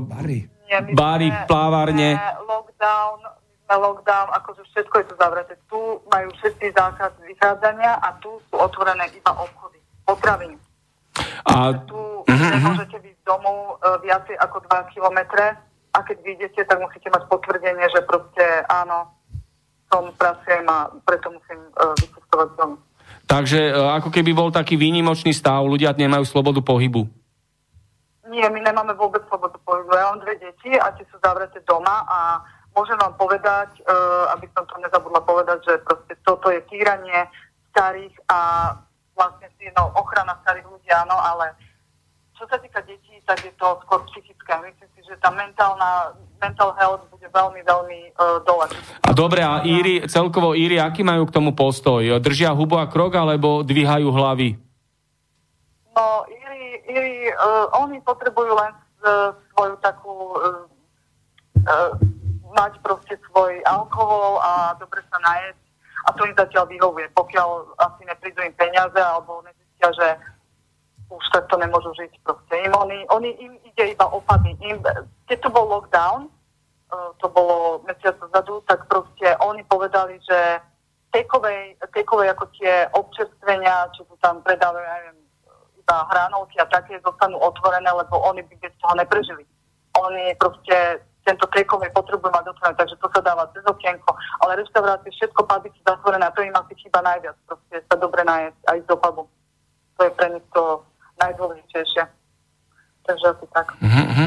Bary. 0.00 0.48
My 0.66 0.92
bary, 0.96 1.28
sme- 1.30 1.44
plávárne. 1.46 2.08
Lockdown, 2.42 3.20
sme 3.68 3.76
lockdown, 3.78 4.28
akože 4.32 4.62
všetko 4.72 4.94
je 4.98 5.04
tu 5.06 5.14
zavreté. 5.20 5.52
Tu 5.68 5.80
majú 6.10 6.28
všetci 6.40 6.66
zákaz 6.72 7.12
vychádzania 7.22 8.00
a 8.00 8.16
tu 8.18 8.40
sú 8.50 8.54
otvorené 8.56 9.06
iba 9.12 9.32
obchody, 9.36 9.78
potraviny. 10.02 10.56
A 11.46 11.72
Tu 11.86 12.00
nemôžete 12.28 12.98
byť 12.98 13.14
z 13.16 13.24
domu 13.24 13.78
e, 13.80 14.04
viacej 14.04 14.36
ako 14.36 14.60
2 14.68 14.92
kilometre 14.92 15.56
a 15.96 15.98
keď 16.04 16.16
vyjdete, 16.20 16.60
tak 16.68 16.76
musíte 16.76 17.08
mať 17.08 17.24
potvrdenie, 17.32 17.86
že 17.88 18.04
proste 18.04 18.44
áno, 18.68 19.08
som 19.88 20.12
pracujem 20.18 20.66
a 20.68 20.92
preto 21.06 21.30
musím 21.32 21.60
uh, 21.78 21.94
vycestovať 21.96 22.48
z 22.52 22.56
domu. 22.58 22.76
Takže 23.26 23.70
e, 23.70 23.72
ako 23.74 24.08
keby 24.08 24.30
bol 24.32 24.48
taký 24.54 24.78
výnimočný 24.78 25.34
stav, 25.34 25.66
ľudia 25.66 25.92
nemajú 25.92 26.24
slobodu 26.24 26.62
pohybu. 26.62 27.04
Nie, 28.30 28.50
my 28.50 28.58
nemáme 28.62 28.94
vôbec 28.94 29.22
slobodu 29.26 29.58
pohybu. 29.62 29.90
Ja 29.92 30.14
mám 30.14 30.22
dve 30.22 30.38
deti 30.38 30.74
a 30.78 30.90
tie 30.94 31.04
sú 31.10 31.18
zavreté 31.22 31.62
doma 31.66 32.06
a 32.06 32.18
môžem 32.74 32.98
vám 32.98 33.14
povedať, 33.14 33.70
uh, 33.86 34.34
aby 34.36 34.50
som 34.52 34.66
to 34.68 34.76
nezabudla 34.82 35.22
povedať, 35.22 35.62
že 35.62 35.74
proste 35.86 36.14
toto 36.26 36.50
je 36.50 36.60
týranie 36.68 37.30
starých 37.70 38.12
a 38.28 38.72
vlastne 39.16 39.48
no, 39.72 39.94
ochrana 39.96 40.36
starých 40.44 40.68
ľudí, 40.68 40.90
áno, 40.92 41.16
ale 41.16 41.56
čo 42.36 42.44
sa 42.44 42.60
týka 42.60 42.84
detí, 42.84 43.16
tak 43.24 43.40
je 43.40 43.52
to 43.56 43.80
skôr 43.88 44.04
psychické. 44.12 44.52
Myslím 44.60 44.90
že 45.06 45.14
tá 45.22 45.30
mentálna, 45.30 46.18
mental 46.42 46.74
health 46.76 47.06
bude 47.08 47.26
veľmi, 47.30 47.62
veľmi 47.62 48.00
uh, 48.18 48.42
dole. 48.42 48.66
A 49.06 49.10
dobre, 49.14 49.40
a 49.40 49.62
Íri, 49.62 50.04
celkovo 50.10 50.52
Íri, 50.52 50.82
aký 50.82 51.06
majú 51.06 51.30
k 51.30 51.34
tomu 51.34 51.54
postoj? 51.54 52.02
Držia 52.18 52.52
hubu 52.52 52.76
a 52.76 52.90
krok, 52.90 53.14
alebo 53.14 53.62
dvíhajú 53.62 54.10
hlavy? 54.10 54.58
No, 55.94 56.26
Iri, 56.28 56.64
Iri 56.90 57.16
uh, 57.30 57.70
oni 57.80 58.02
potrebujú 58.02 58.52
len 58.52 58.72
uh, 59.06 59.32
svoju 59.54 59.74
takú 59.80 60.14
uh, 60.36 60.66
uh, 61.64 61.90
mať 62.52 62.80
proste 62.82 63.14
svoj 63.30 63.60
alkohol 63.68 64.40
a 64.40 64.74
dobre 64.80 65.04
sa 65.08 65.20
najesť 65.20 65.62
a 66.06 66.08
to 66.14 66.22
im 66.24 66.34
zatiaľ 66.38 66.64
vyhovuje. 66.70 67.06
Pokiaľ 67.12 67.48
asi 67.82 68.02
neprídu 68.06 68.40
im 68.40 68.54
peniaze 68.54 68.96
alebo 68.96 69.42
nezistia, 69.42 69.90
že 69.92 70.08
už 71.16 71.26
takto 71.32 71.56
nemôžu 71.56 71.90
žiť 71.96 72.12
proste. 72.22 72.54
Im, 72.68 72.72
oni, 72.76 73.08
oni, 73.08 73.30
im 73.40 73.52
ide 73.64 73.96
iba 73.96 74.06
opady. 74.12 74.52
Im, 74.60 74.84
keď 75.26 75.38
to 75.40 75.50
bol 75.50 75.64
lockdown, 75.66 76.28
uh, 76.92 77.10
to 77.18 77.26
bolo 77.32 77.80
mesiac 77.88 78.14
dozadu, 78.20 78.60
tak 78.68 78.84
proste 78.86 79.32
oni 79.40 79.64
povedali, 79.64 80.20
že 80.20 80.60
takeaway 81.10 82.28
ako 82.28 82.44
tie 82.60 82.88
občerstvenia, 82.92 83.88
čo 83.96 84.04
tu 84.04 84.14
tam 84.20 84.44
predávajú, 84.44 84.84
ja 84.84 84.96
neviem, 85.00 85.18
iba 85.80 85.96
hranolky 86.12 86.60
a 86.60 86.68
také 86.68 87.00
zostanú 87.00 87.40
otvorené, 87.40 87.88
lebo 87.88 88.20
oni 88.26 88.44
by 88.44 88.54
bez 88.60 88.74
toho 88.82 88.94
neprežili. 88.98 89.44
Oni 89.96 90.36
proste 90.36 91.00
tento 91.26 91.46
takeaway 91.50 91.90
potrebujú 91.90 92.30
mať 92.30 92.54
otvorené, 92.54 92.76
takže 92.78 92.96
to 93.02 93.08
sa 93.10 93.20
dáva 93.24 93.50
cez 93.50 93.64
okienko. 93.66 94.14
Ale 94.46 94.62
reštaurácie, 94.62 95.10
všetko 95.10 95.42
puby 95.42 95.72
sú 95.74 95.80
zatvorené 95.82 96.22
a 96.22 96.34
to 96.34 96.44
im 96.46 96.54
asi 96.54 96.74
chýba 96.78 97.02
najviac. 97.02 97.34
Proste 97.50 97.76
sa 97.82 97.96
dobre 97.98 98.22
najesť 98.22 98.60
aj 98.70 98.78
z 98.84 98.88
pubu. 98.94 99.24
To 99.96 100.00
je 100.04 100.12
pre 100.12 100.28
nich 100.30 100.46
to 100.54 100.84
najdôležitejšie. 101.20 102.02
Takže 103.06 103.26
asi 103.32 103.46
tak. 103.54 103.76
Mhm. 103.80 104.26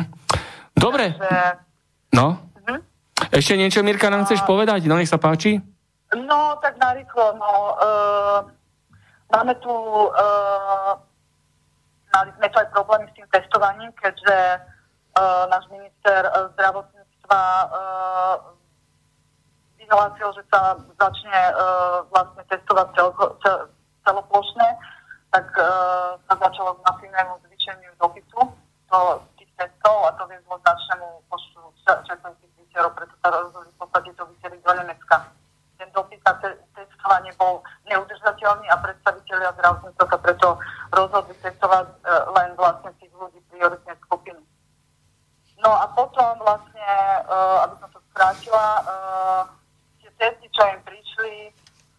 Dobre, 0.80 1.12
Že, 1.12 1.32
no. 2.16 2.40
mhm. 2.66 2.80
Ešte 3.36 3.60
niečo, 3.60 3.84
Mirka, 3.84 4.08
nám 4.08 4.24
chceš 4.26 4.42
povedať? 4.48 4.88
No, 4.88 4.96
nech 4.96 5.12
sa 5.12 5.20
páči. 5.20 5.60
No, 6.16 6.58
tak 6.58 6.74
narýchlo, 6.82 7.38
no, 7.38 7.78
uh, 7.78 8.42
máme 9.30 9.54
tu, 9.62 9.70
uh, 9.70 10.98
mali 12.10 12.34
sme 12.34 12.50
tu 12.50 12.58
aj 12.58 12.74
problémy 12.74 13.06
s 13.06 13.14
tým 13.14 13.30
testovaním, 13.30 13.94
keďže 14.02 14.38
uh, 14.58 15.46
náš 15.54 15.70
minister 15.70 16.26
zdravotníctva 16.58 17.42
uh, 17.70 18.36
vyhlásil, 19.78 20.34
že 20.34 20.44
sa 20.50 20.82
začne 20.98 21.38
uh, 21.54 22.10
vlastne 22.10 22.42
testovať 22.50 22.88
celko, 22.98 23.38
cel, 23.46 23.70
celoplošne, 24.02 24.68
tak 25.30 25.46
uh, 25.62 26.18
sa 26.26 26.34
začalo 26.42 26.74
k 26.74 26.86
masívnemu 26.90 27.38
zvýšeniu 27.46 27.92
dopisu 28.02 28.50
do 28.90 29.00
tých 29.38 29.52
testov 29.62 30.10
a 30.10 30.18
to 30.18 30.26
viedlo 30.26 30.58
k 30.58 30.66
značnému 30.66 31.08
počtu 31.30 31.62
čerpajúcich 31.86 32.54
výterov, 32.58 32.98
preto 32.98 33.14
sa 33.22 33.30
rozhodli 33.30 33.70
v 33.70 33.78
podstate 33.78 34.10
to 34.18 34.26
vyseliť 34.26 34.62
do 34.66 34.74
Nemecka 34.74 35.30
ten 35.80 35.88
dopis 35.96 36.20
očkovanie 36.76 37.32
bol 37.40 37.64
neudržateľný 37.88 38.68
a 38.68 38.78
predstaviteľia 38.84 39.56
zdravotníctva 39.56 40.06
sa 40.12 40.20
preto 40.20 40.48
rozhodli 40.92 41.34
testovať 41.40 41.88
e, 41.88 41.96
len 42.36 42.50
vlastne 42.60 42.92
tých 43.00 43.14
ľudí 43.16 43.40
prioritnej 43.48 43.96
skupiny. 44.04 44.44
No 45.60 45.72
a 45.76 45.92
potom 45.92 46.40
vlastne, 46.40 46.88
uh, 47.28 47.68
aby 47.68 47.76
som 47.84 47.92
to 47.92 48.00
skrátila, 48.16 48.80
uh, 48.80 49.44
tie 50.00 50.08
testy, 50.16 50.48
čo 50.56 50.64
im 50.64 50.80
prišli, 50.88 51.52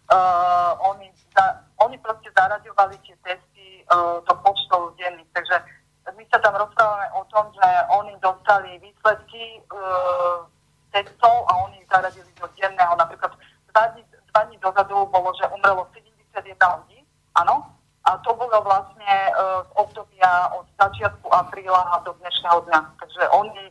uh, 0.08 0.80
oni, 0.80 1.12
za, 1.36 1.60
oni 1.84 2.00
proste 2.00 2.32
zaraďovali 2.32 2.96
tie 3.04 3.12
testy 3.20 3.84
uh, 3.92 4.24
do 4.24 4.32
počtov 4.40 4.96
denných. 4.96 5.28
Takže 5.36 5.60
my 6.08 6.24
sa 6.32 6.40
tam 6.40 6.56
rozprávame 6.56 7.04
o 7.20 7.22
tom, 7.28 7.52
že 7.52 7.68
oni 8.00 8.16
dostali 8.24 8.80
výsledky 8.80 9.60
uh, 9.68 10.48
testov 10.88 11.44
a 11.52 11.68
oni 11.68 11.84
ich 11.84 11.88
zaradili 11.92 12.32
do 12.40 12.48
denného. 12.56 12.96
Napríklad 12.96 13.36
dva 13.72 13.86
dní, 13.86 14.04
dva 14.32 14.42
dní 14.44 14.58
dozadu 14.58 15.06
bolo, 15.06 15.32
že 15.38 15.48
umrelo 15.48 15.86
71 16.34 16.56
ľudí, 16.58 16.98
áno, 17.34 17.66
a 18.04 18.18
to 18.18 18.34
bolo 18.34 18.62
vlastne 18.62 19.12
uh, 19.36 19.62
z 19.62 19.70
obdobia 19.76 20.50
od 20.56 20.66
začiatku 20.80 21.28
apríla 21.30 22.00
do 22.04 22.16
dnešného 22.18 22.58
dňa. 22.66 22.80
Takže 22.98 23.22
oni, 23.30 23.64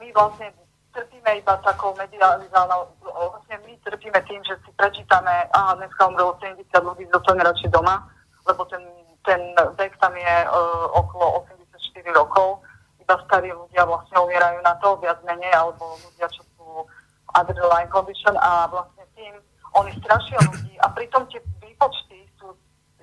my 0.00 0.06
vlastne 0.12 0.50
trpíme 0.96 1.30
iba 1.38 1.54
takou 1.62 1.94
medializálnou, 1.94 2.88
vlastne 3.04 3.56
my 3.62 3.72
trpíme 3.84 4.18
tým, 4.24 4.40
že 4.42 4.56
si 4.64 4.70
prečítame, 4.74 5.46
a 5.52 5.76
dneska 5.76 6.08
umrelo 6.08 6.34
70 6.40 6.64
ľudí, 6.80 7.06
zostane 7.12 7.44
radšej 7.44 7.70
doma, 7.70 8.08
lebo 8.48 8.64
ten, 8.66 8.82
ten 9.22 9.40
vek 9.76 9.94
tam 10.00 10.16
je 10.16 10.34
uh, 10.48 10.86
okolo 10.96 11.44
84 11.44 12.08
rokov, 12.16 12.64
iba 12.98 13.14
starí 13.28 13.52
ľudia 13.52 13.84
vlastne 13.84 14.16
umierajú 14.16 14.58
na 14.64 14.74
to, 14.80 14.96
viac 14.98 15.20
menej, 15.28 15.52
alebo 15.68 16.00
ľudia, 16.08 16.26
čo 16.32 16.42
sú 16.56 16.66
adrenaline 17.36 17.92
condition 17.92 18.32
a 18.40 18.64
vlastne 18.72 19.04
tým 19.12 19.36
oni 19.76 19.92
strašia 20.00 20.40
ľudí 20.48 20.72
a 20.80 20.88
pritom 20.88 21.28
tie 21.28 21.44
výpočty 21.60 22.18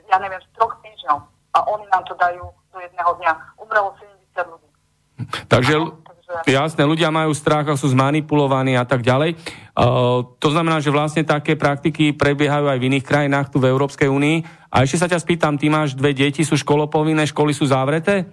ja 0.10 0.18
neviem, 0.22 0.42
z 0.42 0.50
troch 0.56 0.74
týždňov 0.82 1.20
a 1.56 1.58
oni 1.72 1.86
nám 1.90 2.04
to 2.06 2.14
dajú 2.18 2.46
do 2.46 2.78
jedného 2.80 3.12
dňa. 3.22 3.32
Umrelo 3.60 3.90
70 3.98 4.54
ľudí. 4.54 4.70
Takže, 5.48 5.76
jasné, 6.52 6.84
ľudia 6.84 7.10
majú 7.10 7.32
strach 7.32 7.66
a 7.72 7.80
sú 7.80 7.88
zmanipulovaní 7.96 8.76
a 8.76 8.84
tak 8.84 9.02
ďalej. 9.02 9.40
Uh, 9.72 10.36
to 10.38 10.52
znamená, 10.52 10.84
že 10.84 10.92
vlastne 10.92 11.24
také 11.24 11.56
praktiky 11.56 12.12
prebiehajú 12.12 12.68
aj 12.68 12.80
v 12.80 12.88
iných 12.92 13.08
krajinách 13.08 13.48
tu 13.52 13.58
v 13.64 13.72
Európskej 13.72 14.12
únii. 14.12 14.44
A 14.72 14.84
ešte 14.84 15.00
sa 15.00 15.08
ťa 15.08 15.24
spýtam, 15.24 15.56
ty 15.56 15.72
máš 15.72 15.96
dve 15.96 16.12
deti, 16.12 16.44
sú 16.44 16.60
školopovinné, 16.60 17.24
školy 17.32 17.56
sú 17.56 17.64
zavreté? 17.68 18.28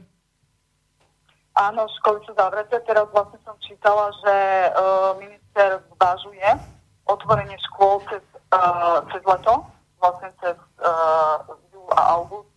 Áno, 1.54 1.86
školy 2.02 2.18
sú 2.26 2.34
zavreté. 2.34 2.82
Teraz 2.82 3.06
vlastne 3.14 3.38
čítala, 3.72 4.12
že 4.20 4.36
uh, 4.68 5.16
minister 5.16 5.80
zvažuje 5.96 6.44
otvorenie 7.08 7.56
škôl 7.72 8.04
cez, 8.12 8.20
uh, 8.52 9.00
cez 9.08 9.24
leto, 9.24 9.64
vlastne 9.96 10.28
cez 10.44 10.60
uh, 10.84 11.40
a 11.96 12.00
august 12.20 12.52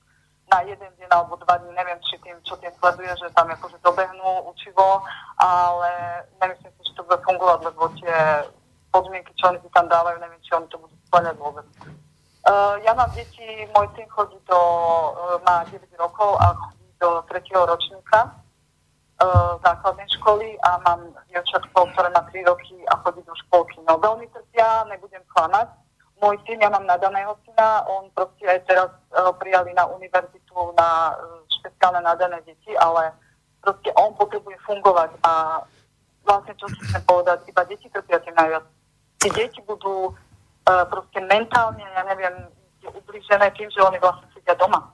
na 0.52 0.62
jeden 0.68 0.92
deň 1.00 1.10
alebo 1.10 1.40
dva 1.42 1.58
dní, 1.58 1.72
neviem, 1.74 1.98
či 2.06 2.20
tým, 2.22 2.38
čo 2.46 2.54
tým 2.62 2.70
sleduje, 2.78 3.10
že 3.18 3.34
tam 3.34 3.50
akože 3.50 3.82
dobehnú 3.82 4.46
učivo, 4.52 5.02
ale 5.42 5.90
nemyslím 6.38 6.70
si, 6.78 6.82
že 6.92 6.96
to 7.00 7.02
bude 7.08 7.18
fungovať, 7.26 7.60
lebo 7.66 7.90
tie 7.98 8.46
podmienky, 8.94 9.34
čo 9.40 9.50
oni 9.50 9.60
si 9.64 9.70
tam 9.74 9.90
dávajú, 9.90 10.22
neviem, 10.22 10.40
či 10.46 10.54
oni 10.54 10.68
to 10.70 10.78
budú 10.78 10.96
splňať 11.10 11.36
vôbec. 11.42 11.66
Uh, 12.46 12.78
ja 12.86 12.94
mám 12.94 13.10
deti, 13.18 13.66
môj 13.74 13.90
syn 13.98 14.06
chodí 14.14 14.38
do, 14.46 14.60
uh, 15.18 15.42
má 15.42 15.66
9 15.66 15.82
rokov 15.98 16.38
a 16.38 16.54
chodí 16.54 16.88
do 17.02 17.10
3. 17.26 17.42
ročníka 17.66 18.45
uh, 19.22 19.56
základnej 19.64 20.08
školy 20.20 20.58
a 20.64 20.80
mám 20.84 21.02
dievčatko, 21.32 21.92
ktoré 21.96 22.10
má 22.12 22.24
3 22.30 22.48
roky 22.48 22.76
a 22.92 23.00
chodí 23.04 23.22
do 23.24 23.36
školky. 23.48 23.80
No 23.88 24.00
veľmi 24.00 24.28
trpia, 24.32 24.88
nebudem 24.92 25.24
klamať, 25.32 25.72
môj 26.20 26.40
syn, 26.48 26.64
ja 26.64 26.70
mám 26.72 26.88
nadaného 26.88 27.36
syna, 27.44 27.84
on 27.88 28.08
proste 28.16 28.48
aj 28.48 28.60
teraz 28.68 28.90
uh, 29.16 29.32
prijali 29.36 29.72
na 29.76 29.86
univerzitu 29.88 30.56
na 30.76 31.16
uh, 31.16 31.44
špeciálne 31.60 32.00
nadané 32.04 32.40
deti, 32.48 32.72
ale 32.80 33.12
proste 33.60 33.92
on 34.00 34.16
potrebuje 34.16 34.56
fungovať 34.64 35.12
a 35.26 35.64
vlastne 36.26 36.54
čo 36.58 36.66
chcem 36.70 37.04
povedať, 37.06 37.46
iba 37.50 37.62
deti 37.68 37.88
trpia 37.92 38.20
tým 38.24 38.36
najviac. 38.36 38.66
Tí 39.22 39.28
deti 39.32 39.60
budú 39.64 40.12
uh, 40.12 40.84
proste 40.90 41.20
mentálne, 41.24 41.84
ja 41.84 42.04
neviem, 42.08 42.50
ubližené 42.86 43.50
tým, 43.58 43.70
že 43.74 43.82
oni 43.82 43.98
vlastne 43.98 44.26
sedia 44.34 44.54
doma. 44.58 44.94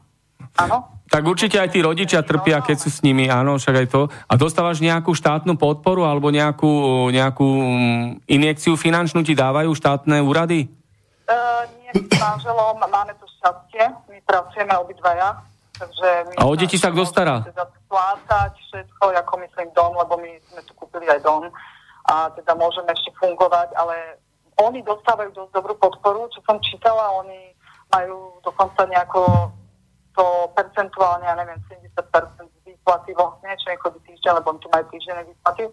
Áno? 0.60 1.01
Tak 1.12 1.28
určite 1.28 1.60
aj 1.60 1.76
tí 1.76 1.84
rodičia 1.84 2.24
trpia, 2.24 2.64
keď 2.64 2.78
sú 2.80 2.88
s 2.88 3.04
nimi, 3.04 3.28
áno, 3.28 3.60
však 3.60 3.76
aj 3.84 3.88
to. 3.92 4.08
A 4.32 4.34
dostávaš 4.40 4.80
nejakú 4.80 5.12
štátnu 5.12 5.60
podporu 5.60 6.08
alebo 6.08 6.32
nejakú, 6.32 7.12
nejakú 7.12 7.44
mm, 7.44 8.32
injekciu 8.32 8.80
finančnú 8.80 9.20
ti 9.20 9.36
dávajú 9.36 9.76
štátne 9.76 10.24
úrady? 10.24 10.72
Uh, 11.28 11.68
nie 11.84 11.92
s 12.00 12.16
manželom, 12.16 12.80
máme 12.80 13.12
to 13.20 13.28
šťastie, 13.28 13.92
my 14.08 14.24
pracujeme 14.24 14.72
obidvaja, 14.80 15.36
takže... 15.76 16.32
My 16.32 16.34
a 16.40 16.44
o 16.48 16.56
deti 16.56 16.80
sa 16.80 16.88
kto 16.88 17.04
stará? 17.04 17.44
Teda 17.44 17.68
splácať 17.68 18.56
všetko, 18.72 19.12
ako 19.12 19.34
myslím 19.44 19.68
dom, 19.76 19.92
lebo 20.00 20.16
my 20.16 20.32
sme 20.48 20.64
tu 20.64 20.72
kúpili 20.80 21.12
aj 21.12 21.28
dom 21.28 21.44
a 22.08 22.32
teda 22.40 22.56
môžeme 22.56 22.88
ešte 22.88 23.12
fungovať, 23.20 23.76
ale 23.76 24.16
oni 24.64 24.80
dostávajú 24.80 25.36
dosť 25.36 25.52
dobrú 25.60 25.76
podporu, 25.76 26.32
čo 26.32 26.40
som 26.48 26.56
čítala, 26.64 27.20
oni 27.20 27.52
majú 27.92 28.40
dokonca 28.48 28.88
nejako 28.88 29.52
to 30.16 30.26
percentuálne, 30.56 31.24
ja 31.24 31.36
neviem, 31.40 31.60
70% 31.68 31.96
výplaty 32.68 33.12
vlastne, 33.16 33.56
čo 33.60 33.72
im 33.72 33.80
chodí 33.80 34.00
týždeň, 34.08 34.44
lebo 34.44 34.60
tu 34.60 34.68
majú 34.72 34.86
týždenné 34.92 35.24
výplaty. 35.24 35.64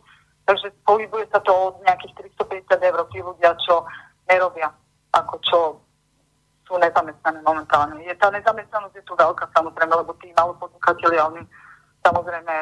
Takže 0.48 0.72
pohybuje 0.86 1.28
sa 1.28 1.42
to 1.44 1.52
od 1.52 1.76
nejakých 1.84 2.32
350 2.38 2.80
eur 2.80 2.98
tí 3.12 3.18
ľudia, 3.20 3.52
čo 3.62 3.84
nerobia 4.30 4.72
ako 5.12 5.34
čo 5.44 5.58
sú 6.68 6.76
nezamestnaní 6.76 7.40
momentálne. 7.40 7.96
Je, 8.04 8.12
tá 8.20 8.28
nezamestnanosť 8.28 8.94
je 9.00 9.04
tu 9.08 9.16
veľká 9.16 9.48
samozrejme, 9.56 9.92
lebo 9.96 10.12
tí 10.20 10.28
malopodnikatelia, 10.36 11.24
oni 11.32 11.42
samozrejme 12.04 12.54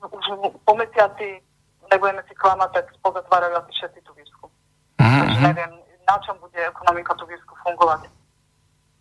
už 0.00 0.26
po 0.64 0.72
mesiaci, 0.80 1.44
nebudeme 1.92 2.24
si 2.24 2.34
klamať, 2.40 2.70
tak 2.72 2.86
pozatvárajú 3.04 3.52
asi 3.60 3.72
všetci 3.76 4.00
tú 4.00 4.16
výšku. 4.16 4.48
Mm-hmm. 4.96 5.20
Takže 5.20 5.38
neviem, 5.44 5.72
na 6.08 6.16
čom 6.24 6.40
bude 6.40 6.56
ekonomika 6.56 7.12
tú 7.20 7.28
výšku 7.28 7.52
fungovať. 7.60 8.08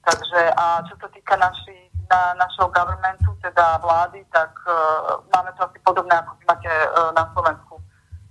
Takže 0.04 0.42
a 0.60 0.84
čo 0.92 0.96
sa 1.00 1.08
týka 1.16 1.40
naši, 1.40 1.88
na, 2.10 2.34
našeho 2.42 2.68
governmentu, 2.74 3.30
teda 3.42 3.78
vlády, 3.78 4.26
tak 4.34 4.50
uh, 4.66 5.22
máme 5.30 5.54
to 5.56 5.64
asi 5.70 5.78
podobné, 5.86 6.14
ako 6.18 6.32
vy 6.42 6.44
máte 6.50 6.70
uh, 6.70 7.14
na 7.14 7.24
Slovensku. 7.32 7.74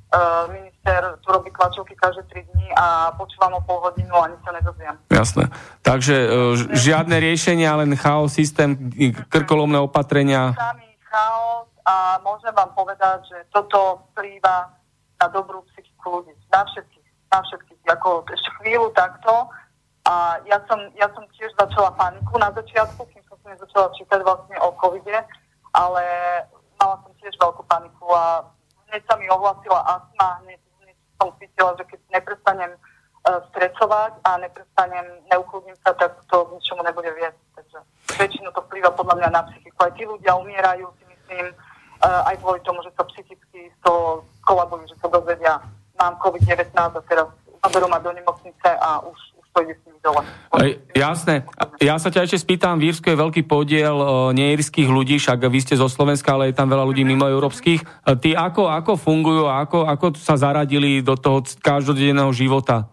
Uh, 0.09 0.49
minister 0.51 1.21
tu 1.21 1.29
robí 1.29 1.53
tlačovky 1.53 1.93
každé 1.93 2.25
3 2.33 2.49
dní 2.49 2.69
a 2.75 3.13
počúvam 3.13 3.61
o 3.61 3.63
pol 3.63 3.79
hodinu 3.85 4.17
a 4.17 4.25
ani 4.25 4.41
sa 4.41 4.51
nedozviem. 4.57 4.97
Jasné. 5.13 5.53
Takže 5.85 6.17
uh, 6.17 6.31
žiadne 6.75 7.17
riešenia, 7.23 7.79
len 7.79 7.95
chaos, 7.95 8.35
systém, 8.35 8.75
krkolomné 9.31 9.79
opatrenia. 9.79 10.57
Samý 10.57 10.89
chaos 11.07 11.69
a 11.85 12.21
môžem 12.21 12.53
vám 12.53 12.73
povedať, 12.73 13.25
že 13.29 13.39
toto 13.53 14.11
vplýva 14.13 14.75
na 15.21 15.27
dobrú 15.29 15.63
psychiku 15.73 16.21
ľudí. 16.21 16.33
Na 16.53 16.65
všetkých. 16.65 17.09
Na 17.33 17.41
všetkých. 17.45 17.81
Ako 18.01 18.25
ešte 18.29 18.51
chvíľu 18.61 18.89
takto. 18.93 19.49
A 20.09 20.41
ja 20.49 20.57
som, 20.65 20.81
ja 20.97 21.05
som 21.13 21.21
tiež 21.37 21.53
začala 21.53 21.93
paniku 21.93 22.41
na 22.41 22.49
začiatku, 22.57 23.05
kým 23.13 23.21
som 23.49 23.57
sa 23.57 23.65
nezačala 23.65 23.97
čítať 23.97 24.21
vlastne 24.21 24.57
o 24.61 24.69
covide, 24.77 25.25
ale 25.73 26.05
mala 26.77 27.01
som 27.01 27.13
tiež 27.17 27.33
veľkú 27.41 27.65
paniku 27.65 28.05
a 28.13 28.45
hneď 28.93 29.03
sa 29.09 29.17
mi 29.17 29.25
ohlasila 29.33 29.81
astma, 29.89 30.45
hneď, 30.45 30.61
hneď 30.85 30.97
som 31.17 31.33
cítila, 31.41 31.73
že 31.81 31.85
keď 31.89 32.01
neprestanem 32.13 32.73
uh, 32.77 33.41
stresovať 33.49 34.13
a 34.29 34.31
neprestanem, 34.45 35.07
neukludním 35.33 35.77
sa, 35.81 35.97
tak 35.97 36.21
to 36.29 36.45
k 36.45 36.53
ničomu 36.61 36.83
nebude 36.85 37.09
viesť. 37.17 37.41
Takže 37.57 37.79
väčšinu 38.21 38.53
to 38.53 38.61
vplýva 38.69 38.93
podľa 38.93 39.15
mňa 39.17 39.29
na 39.33 39.43
psychiku. 39.49 39.79
Aj 39.81 39.93
tí 39.97 40.05
ľudia 40.05 40.37
umierajú, 40.37 40.85
si 41.01 41.05
myslím, 41.09 41.47
uh, 41.57 42.29
aj 42.29 42.37
kvôli 42.45 42.61
tomu, 42.69 42.85
že 42.85 42.93
sa 42.93 43.09
psychicky 43.09 43.73
to 43.81 44.25
kolabujú, 44.45 44.85
že 44.93 44.97
sa 45.01 45.09
dozvedia, 45.09 45.57
mám 45.97 46.21
COVID-19 46.21 46.77
a 46.77 47.01
teraz 47.09 47.29
zaberú 47.65 47.89
ma 47.89 47.99
do 47.99 48.13
nemocnice 48.13 48.69
a 48.77 49.03
už, 49.03 49.19
s 49.67 49.81
nimi 49.83 49.99
dole. 49.99 50.23
Jasné. 50.95 51.43
Ja 51.83 51.99
sa 51.99 52.13
ťa 52.13 52.27
ešte 52.27 52.39
spýtam, 52.39 52.79
v 52.79 52.95
Írsku 52.95 53.07
je 53.11 53.19
veľký 53.19 53.43
podiel 53.47 53.97
neírskych 54.35 54.87
ľudí, 54.87 55.19
však 55.19 55.47
vy 55.51 55.59
ste 55.63 55.75
zo 55.75 55.91
Slovenska, 55.91 56.35
ale 56.35 56.51
je 56.51 56.59
tam 56.59 56.71
veľa 56.71 56.85
ľudí 56.87 57.03
mimo 57.03 57.27
európskych. 57.27 57.83
Uh, 58.05 58.15
ty 58.15 58.35
ako, 58.39 58.71
ako 58.71 58.95
fungujú 58.95 59.49
ako, 59.49 59.89
ako 59.89 60.15
sa 60.19 60.39
zaradili 60.39 61.03
do 61.03 61.19
toho 61.19 61.43
každodenného 61.59 62.31
života? 62.31 62.87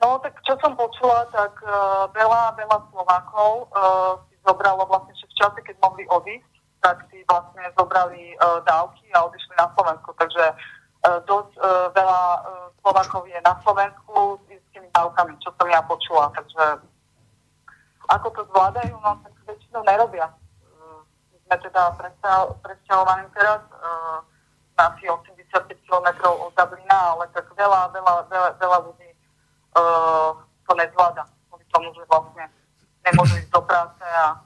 No, 0.00 0.16
tak 0.24 0.40
čo 0.48 0.56
som 0.64 0.72
počula, 0.76 1.28
tak 1.28 1.60
uh, 1.60 2.08
veľa, 2.16 2.56
veľa 2.56 2.78
Slovákov 2.88 3.68
uh, 3.68 4.16
si 4.32 4.36
zobralo 4.40 4.88
vlastne 4.88 5.12
v 5.12 5.34
čase, 5.36 5.60
keď 5.60 5.76
mohli 5.84 6.08
odísť, 6.08 6.48
tak 6.80 7.04
si 7.12 7.20
vlastne 7.28 7.60
zobrali 7.76 8.32
uh, 8.40 8.64
dávky 8.64 9.04
a 9.12 9.28
odišli 9.28 9.52
na 9.60 9.68
Slovensko. 9.76 10.16
Takže 10.16 10.44
uh, 10.56 11.20
dosť 11.28 11.52
uh, 11.60 11.92
veľa 11.92 12.22
uh, 12.40 12.40
Slovákov 12.80 13.28
je 13.28 13.38
na 13.44 13.54
Slovensku, 13.60 14.40
dávkami, 15.00 15.32
čo 15.40 15.50
som 15.56 15.68
ja 15.72 15.80
počula. 15.80 16.28
Takže 16.36 16.84
ako 18.12 18.28
to 18.36 18.42
zvládajú, 18.52 18.92
no 19.00 19.16
tak 19.24 19.32
väčšinou 19.48 19.82
nerobia. 19.88 20.28
My 21.32 21.38
sme 21.48 21.56
teda 21.64 21.82
presťahovaní 22.60 23.24
teraz 23.32 23.64
uh, 23.80 24.20
na 24.76 24.92
asi 24.92 25.08
85 25.08 25.88
km 25.88 26.08
od 26.28 26.52
Dublina, 26.52 27.16
ale 27.16 27.24
tak 27.32 27.48
veľa, 27.56 27.88
veľa, 27.96 28.14
veľa, 28.28 28.48
veľa 28.60 28.78
ľudí 28.84 29.10
uh, 29.78 30.36
to 30.68 30.72
nezvláda. 30.76 31.24
Kvôli 31.48 31.64
tomu, 31.72 31.88
že 31.96 32.04
vlastne 32.08 32.44
nemôžu 33.08 33.40
ísť 33.40 33.52
do 33.52 33.62
práce 33.64 34.04
a 34.04 34.36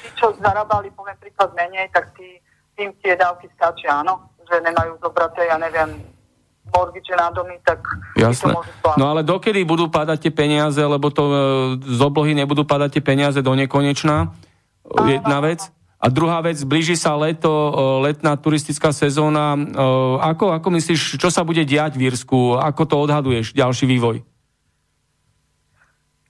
tí, 0.00 0.08
čo 0.16 0.32
zarábali, 0.40 0.88
poviem 0.96 1.16
príklad 1.20 1.52
menej, 1.52 1.92
tak 1.92 2.12
tí, 2.16 2.40
tým 2.78 2.94
tie 3.04 3.18
dávky 3.18 3.50
stačia, 3.56 4.00
áno, 4.00 4.30
že 4.48 4.64
nemajú 4.64 4.96
zobraté, 5.02 5.44
ja 5.48 5.60
neviem, 5.60 6.00
mortgage 6.70 7.12
na 7.16 7.28
domy, 7.32 7.56
tak 7.64 7.80
Jasné. 8.14 8.52
to 8.52 8.58
môžu. 8.60 8.70
No 8.96 9.10
ale 9.10 9.26
dokedy 9.26 9.64
budú 9.64 9.88
padať 9.88 10.28
tie 10.28 10.32
peniaze, 10.32 10.78
lebo 10.78 11.08
to 11.12 11.24
e, 11.26 11.34
z 11.82 12.00
oblohy 12.00 12.32
nebudú 12.36 12.64
padať 12.64 12.98
tie 12.98 13.02
peniaze 13.02 13.40
do 13.40 13.52
nekonečná? 13.54 14.32
Jedna 15.04 15.38
vec. 15.44 15.68
A 15.98 16.06
druhá 16.14 16.38
vec, 16.40 16.62
blíži 16.62 16.94
sa 16.94 17.18
leto, 17.18 17.50
e, 17.50 17.70
letná 18.08 18.38
turistická 18.38 18.94
sezóna. 18.94 19.58
E, 19.58 19.60
Ako, 20.22 20.54
ako 20.54 20.68
myslíš, 20.78 21.18
čo 21.18 21.28
sa 21.28 21.42
bude 21.42 21.66
diať 21.66 21.98
v 21.98 22.08
Írsku? 22.12 22.56
Ako 22.56 22.86
to 22.86 22.96
odhaduješ, 23.02 23.52
ďalší 23.52 23.84
vývoj? 23.90 24.22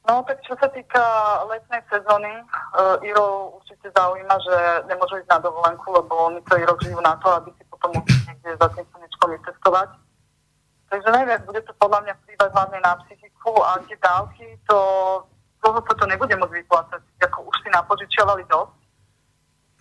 No 0.08 0.24
tak 0.24 0.40
čo 0.40 0.56
sa 0.56 0.72
týka 0.72 1.04
letnej 1.52 1.84
sezóny, 1.92 2.32
uh, 2.40 2.96
Irov 3.04 3.60
určite 3.60 3.92
zaujíma, 3.92 4.40
že 4.40 4.56
nemôžu 4.88 5.20
ísť 5.20 5.28
na 5.28 5.38
dovolenku, 5.44 5.84
lebo 5.92 6.32
oni 6.32 6.40
celý 6.48 6.64
rok 6.64 6.80
žijú 6.80 6.96
na 7.04 7.12
to, 7.20 7.28
aby 7.28 7.52
si 7.52 7.62
potom 7.68 7.92
mohli 7.92 8.16
niekde 8.24 8.56
za 8.56 8.68
tým 8.72 8.88
slnečkom 8.88 9.28
vycestovať. 9.36 9.88
Takže 10.88 11.08
neviem, 11.12 11.40
bude 11.44 11.60
to 11.68 11.72
podľa 11.76 12.00
mňa 12.00 12.14
vplývať 12.24 12.50
hlavne 12.56 12.78
na 12.80 12.92
psychiku 13.04 13.52
a 13.60 13.76
tie 13.84 13.96
dávky, 14.00 14.46
to 14.64 14.78
dlho 15.60 15.80
sa 15.84 15.94
to 15.94 16.04
nebude 16.08 16.32
môcť 16.32 16.54
vyplácať, 16.64 17.02
ako 17.28 17.38
už 17.44 17.56
si 17.60 17.68
napožičiavali 17.68 18.44
dosť 18.48 18.78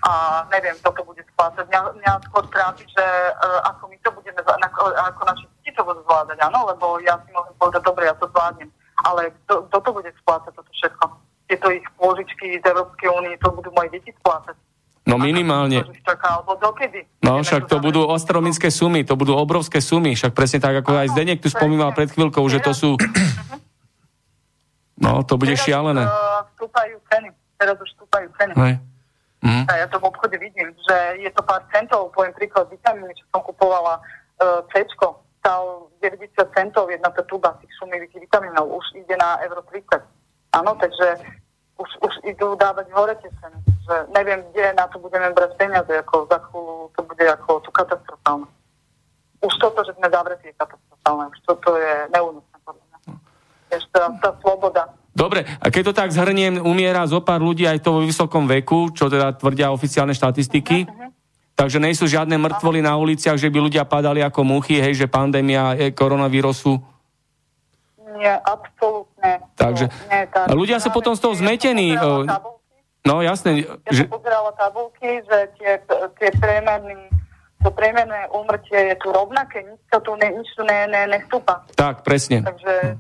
a 0.05 0.11
neviem, 0.53 0.75
kto 0.77 0.93
to 0.93 1.01
bude 1.07 1.23
splácať. 1.33 1.65
Mňa, 1.71 1.81
mňa 1.95 2.11
skôr 2.29 2.45
trápi, 2.51 2.85
že 2.85 3.05
uh, 3.33 3.59
ako 3.71 3.89
my 3.89 3.97
to 4.03 4.09
budeme, 4.13 4.41
ako, 4.43 4.81
ako 4.93 5.21
naši 5.25 5.45
deti 5.57 5.71
to 5.73 5.81
budú 5.87 6.01
zvládať, 6.05 6.37
áno, 6.43 6.59
lebo 6.69 6.99
ja 7.01 7.17
si 7.23 7.29
môžem 7.33 7.55
povedať, 7.57 7.81
dobre, 7.87 8.03
ja 8.05 8.15
to 8.19 8.29
zvládnem, 8.29 8.69
ale 9.07 9.31
kto, 9.45 9.65
kto 9.71 9.77
to 9.79 9.89
bude 9.95 10.11
splácať 10.21 10.51
toto 10.53 10.71
všetko? 10.75 11.05
Tieto 11.47 11.67
ich 11.71 11.87
pôžičky 11.95 12.59
z 12.59 12.65
Európskej 12.67 13.09
únie, 13.09 13.39
to 13.39 13.49
budú 13.55 13.71
moje 13.71 13.95
deti 13.95 14.11
splácať. 14.19 14.59
No 15.07 15.15
minimálne. 15.15 15.87
No 17.23 17.39
však 17.39 17.71
to 17.71 17.79
budú 17.79 18.11
astronomické 18.11 18.67
sumy, 18.67 19.07
to 19.07 19.15
budú 19.15 19.39
obrovské 19.39 19.79
sumy, 19.79 20.19
však 20.19 20.35
presne 20.35 20.59
tak, 20.59 20.83
ako 20.83 20.99
aj 20.99 21.15
Zdenek 21.15 21.39
tu 21.39 21.47
spomínal 21.47 21.95
pred 21.95 22.11
chvíľkou, 22.11 22.43
že 22.51 22.59
to 22.59 22.75
sú... 22.75 22.89
No, 24.97 25.21
to 25.21 25.37
bude 25.37 25.53
šialené. 25.53 26.09
Vstúpajú 26.57 26.97
ceny, 27.05 27.29
teraz 27.61 27.77
už 27.77 27.89
vstúpajú 27.95 28.27
ceny. 28.33 28.53
Hej. 28.57 28.73
Mhm. 29.45 29.63
A 29.69 29.71
ja 29.77 29.87
to 29.87 30.01
v 30.01 30.09
obchode 30.09 30.33
vidím, 30.41 30.73
že 30.73 30.97
je 31.21 31.29
to 31.29 31.45
pár 31.45 31.61
centov, 31.69 32.09
poviem 32.11 32.33
príklad 32.33 32.65
vitamíny, 32.73 33.13
čo 33.13 33.23
som 33.29 33.45
kupovala 33.45 34.01
uh, 34.01 34.65
C, 34.73 34.81
stal 35.37 35.87
90 36.01 36.33
centov 36.51 36.89
jedna 36.89 37.13
tá 37.13 37.23
tuba 37.23 37.55
tých 37.61 37.71
sumivých 37.77 38.17
vitamínov, 38.17 38.81
už 38.81 38.85
ide 38.97 39.15
na 39.15 39.37
euro 39.45 39.61
30. 39.69 40.01
Áno, 40.57 40.73
takže 40.81 41.21
už, 41.77 41.89
už 42.01 42.13
idú 42.25 42.57
dávať 42.57 42.89
hore 42.91 43.13
tie 43.21 43.29
ceny. 43.37 43.66
Že 43.87 43.95
neviem, 44.11 44.43
kde 44.51 44.75
na 44.75 44.85
to 44.91 44.99
budeme 44.99 45.31
brať 45.31 45.55
peniaze, 45.55 45.87
ako 45.87 46.27
za 46.27 46.37
chvíľu 46.43 46.91
to 46.91 47.01
bude 47.07 47.23
ako 47.23 47.63
tu 47.63 47.69
katastrofálne. 47.71 48.47
Už 49.39 49.53
toto, 49.63 49.79
že 49.87 49.95
sme 49.95 50.11
zavretí, 50.11 50.51
je 50.51 50.55
katastrofálne. 50.59 51.31
Už 51.31 51.39
toto 51.47 51.69
je 51.79 51.93
neúnosné 52.11 52.57
podľa 52.67 52.83
mňa. 52.83 52.97
Ešte 53.71 53.89
tá, 53.95 54.11
tá 54.19 54.31
sloboda. 54.43 54.91
Dobre, 55.15 55.47
a 55.47 55.65
keď 55.71 55.81
to 55.89 55.93
tak 55.95 56.11
zhrniem, 56.11 56.61
umiera 56.61 57.07
zo 57.07 57.23
pár 57.23 57.41
ľudí 57.41 57.65
aj 57.65 57.81
to 57.81 57.89
vo 57.89 58.01
vysokom 58.03 58.45
veku, 58.45 58.91
čo 58.91 59.07
teda 59.07 59.33
tvrdia 59.33 59.71
oficiálne 59.71 60.13
štatistiky. 60.13 60.85
Takže 61.57 61.81
nie 61.81 61.95
sú 61.97 62.05
žiadne 62.05 62.37
mŕtvoly 62.37 62.85
na 62.85 62.93
uliciach, 63.01 63.33
že 63.33 63.49
by 63.49 63.57
ľudia 63.57 63.81
padali 63.81 64.21
ako 64.21 64.45
muchy, 64.45 64.77
hej, 64.77 64.93
že 64.93 65.09
pandémia 65.09 65.73
e, 65.73 65.89
koronavírusu. 65.89 66.77
Nie, 68.13 68.37
absolútne. 68.45 69.41
Takže- 69.57 69.89
To 69.89 70.05
nie, 70.05 70.21
tá- 70.29 70.45
ľudia 70.53 70.77
sú 70.77 70.93
potom 70.93 71.17
z 71.17 71.21
toho 71.23 71.33
zmetení, 71.33 71.97
Ja 71.97 72.37
No 73.07 73.23
jasné, 73.23 73.63
ja 73.63 73.79
že... 73.87 74.03
som 74.03 74.19
pozerala 74.19 74.51
tabulky, 74.59 75.23
že 75.23 75.37
tie, 75.55 75.79
tie 76.19 76.29
priemerný, 76.35 77.07
to 77.63 77.71
priemerné 77.71 78.27
úmrtie 78.35 78.91
je 78.91 78.95
tu 78.99 79.15
rovnaké, 79.15 79.63
nič, 79.63 79.79
to 79.87 80.03
tu 80.03 80.11
ne, 80.19 80.27
nič 80.27 80.49
tu 80.59 80.63
ne, 80.67 80.91
ne, 80.91 81.07
nestúpa. 81.07 81.63
Tak, 81.79 82.03
presne. 82.03 82.43
Takže, 82.43 82.99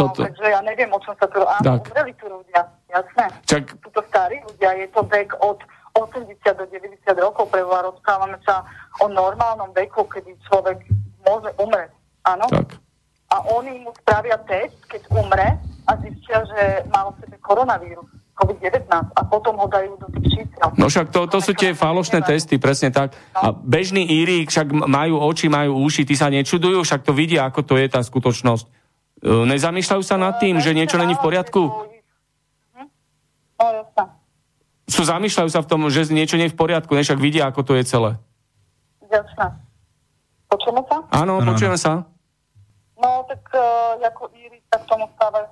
no, 0.00 0.08
Toto. 0.08 0.24
takže 0.24 0.48
ja 0.48 0.64
neviem, 0.64 0.88
o 0.88 0.98
čom 1.04 1.12
sa 1.20 1.28
tu... 1.28 1.44
Áno, 1.44 1.76
Tak. 1.76 1.92
umreli 1.92 2.16
tu 2.16 2.26
ľudia, 2.26 2.64
jasné. 2.88 3.26
Čak, 3.44 3.76
Sú 3.84 3.88
to 3.92 4.00
starí 4.08 4.40
ľudia, 4.48 4.80
je 4.80 4.88
to 4.96 5.04
vek 5.04 5.36
od 5.44 5.60
80 5.94 6.24
do 6.58 6.64
90 6.66 7.04
rokov, 7.20 7.52
preboha, 7.52 7.86
rozprávame 7.86 8.40
sa 8.42 8.64
o 8.98 9.06
normálnom 9.06 9.70
veku, 9.76 10.08
kedy 10.10 10.34
človek 10.48 10.82
môže 11.22 11.52
umrieť. 11.60 11.92
Áno? 12.24 12.48
tak. 12.48 12.80
a 13.28 13.36
oni 13.52 13.84
mu 13.84 13.92
spravia 14.00 14.40
test, 14.48 14.80
keď 14.88 15.02
umre 15.12 15.60
a 15.84 15.92
zistia, 16.00 16.40
že 16.48 16.88
má 16.88 17.12
v 17.12 17.20
sebe 17.20 17.36
koronavírus, 17.44 18.08
COVID-19 18.34 18.90
a 18.90 19.20
potom 19.30 19.54
ho 19.62 19.66
dajú 19.70 19.94
do 19.94 20.06
tých 20.18 20.26
čísel. 20.42 20.68
No 20.74 20.90
však 20.90 21.14
to, 21.14 21.30
to 21.30 21.38
sú 21.38 21.54
tie 21.54 21.70
falošné 21.70 22.26
testy, 22.26 22.58
presne 22.58 22.90
tak. 22.90 23.14
A 23.30 23.54
bežní 23.54 24.02
Íri 24.02 24.42
však 24.42 24.74
majú 24.74 25.22
oči, 25.22 25.46
majú 25.46 25.78
uši, 25.86 26.02
tí 26.02 26.18
sa 26.18 26.26
nečudujú, 26.34 26.82
však 26.82 27.06
to 27.06 27.14
vidia, 27.14 27.46
ako 27.46 27.62
to 27.62 27.74
je 27.78 27.86
tá 27.86 28.02
skutočnosť. 28.02 28.64
E, 28.66 29.30
Nezamýšľajú 29.54 30.02
sa 30.02 30.18
nad 30.18 30.34
tým, 30.42 30.58
že 30.58 30.74
niečo 30.74 30.98
není 30.98 31.14
v 31.14 31.22
poriadku? 31.22 31.62
Mhm. 32.74 32.86
No. 33.62 34.04
Sú, 34.84 35.00
zamýšľajú 35.06 35.48
sa 35.48 35.64
v 35.64 35.68
tom, 35.70 35.86
že 35.88 36.10
niečo 36.12 36.36
nie 36.36 36.50
je 36.50 36.54
v 36.54 36.60
poriadku, 36.60 36.92
než 36.92 37.08
však 37.08 37.22
vidia, 37.22 37.48
ako 37.48 37.62
to 37.64 37.72
je 37.78 37.86
celé. 37.86 38.18
Jasné. 39.08 39.46
Počujeme 40.50 40.82
sa? 40.90 40.96
Áno, 41.08 41.40
Áno, 41.40 41.46
počujeme 41.48 41.78
sa. 41.78 42.04
No 42.98 43.24
tak 43.26 43.42
uh, 43.54 43.98
ako 44.00 44.30
Íri 44.36 44.60
sa 44.70 44.78
k 44.78 44.84
tomu 44.86 45.08
stávajú, 45.18 45.46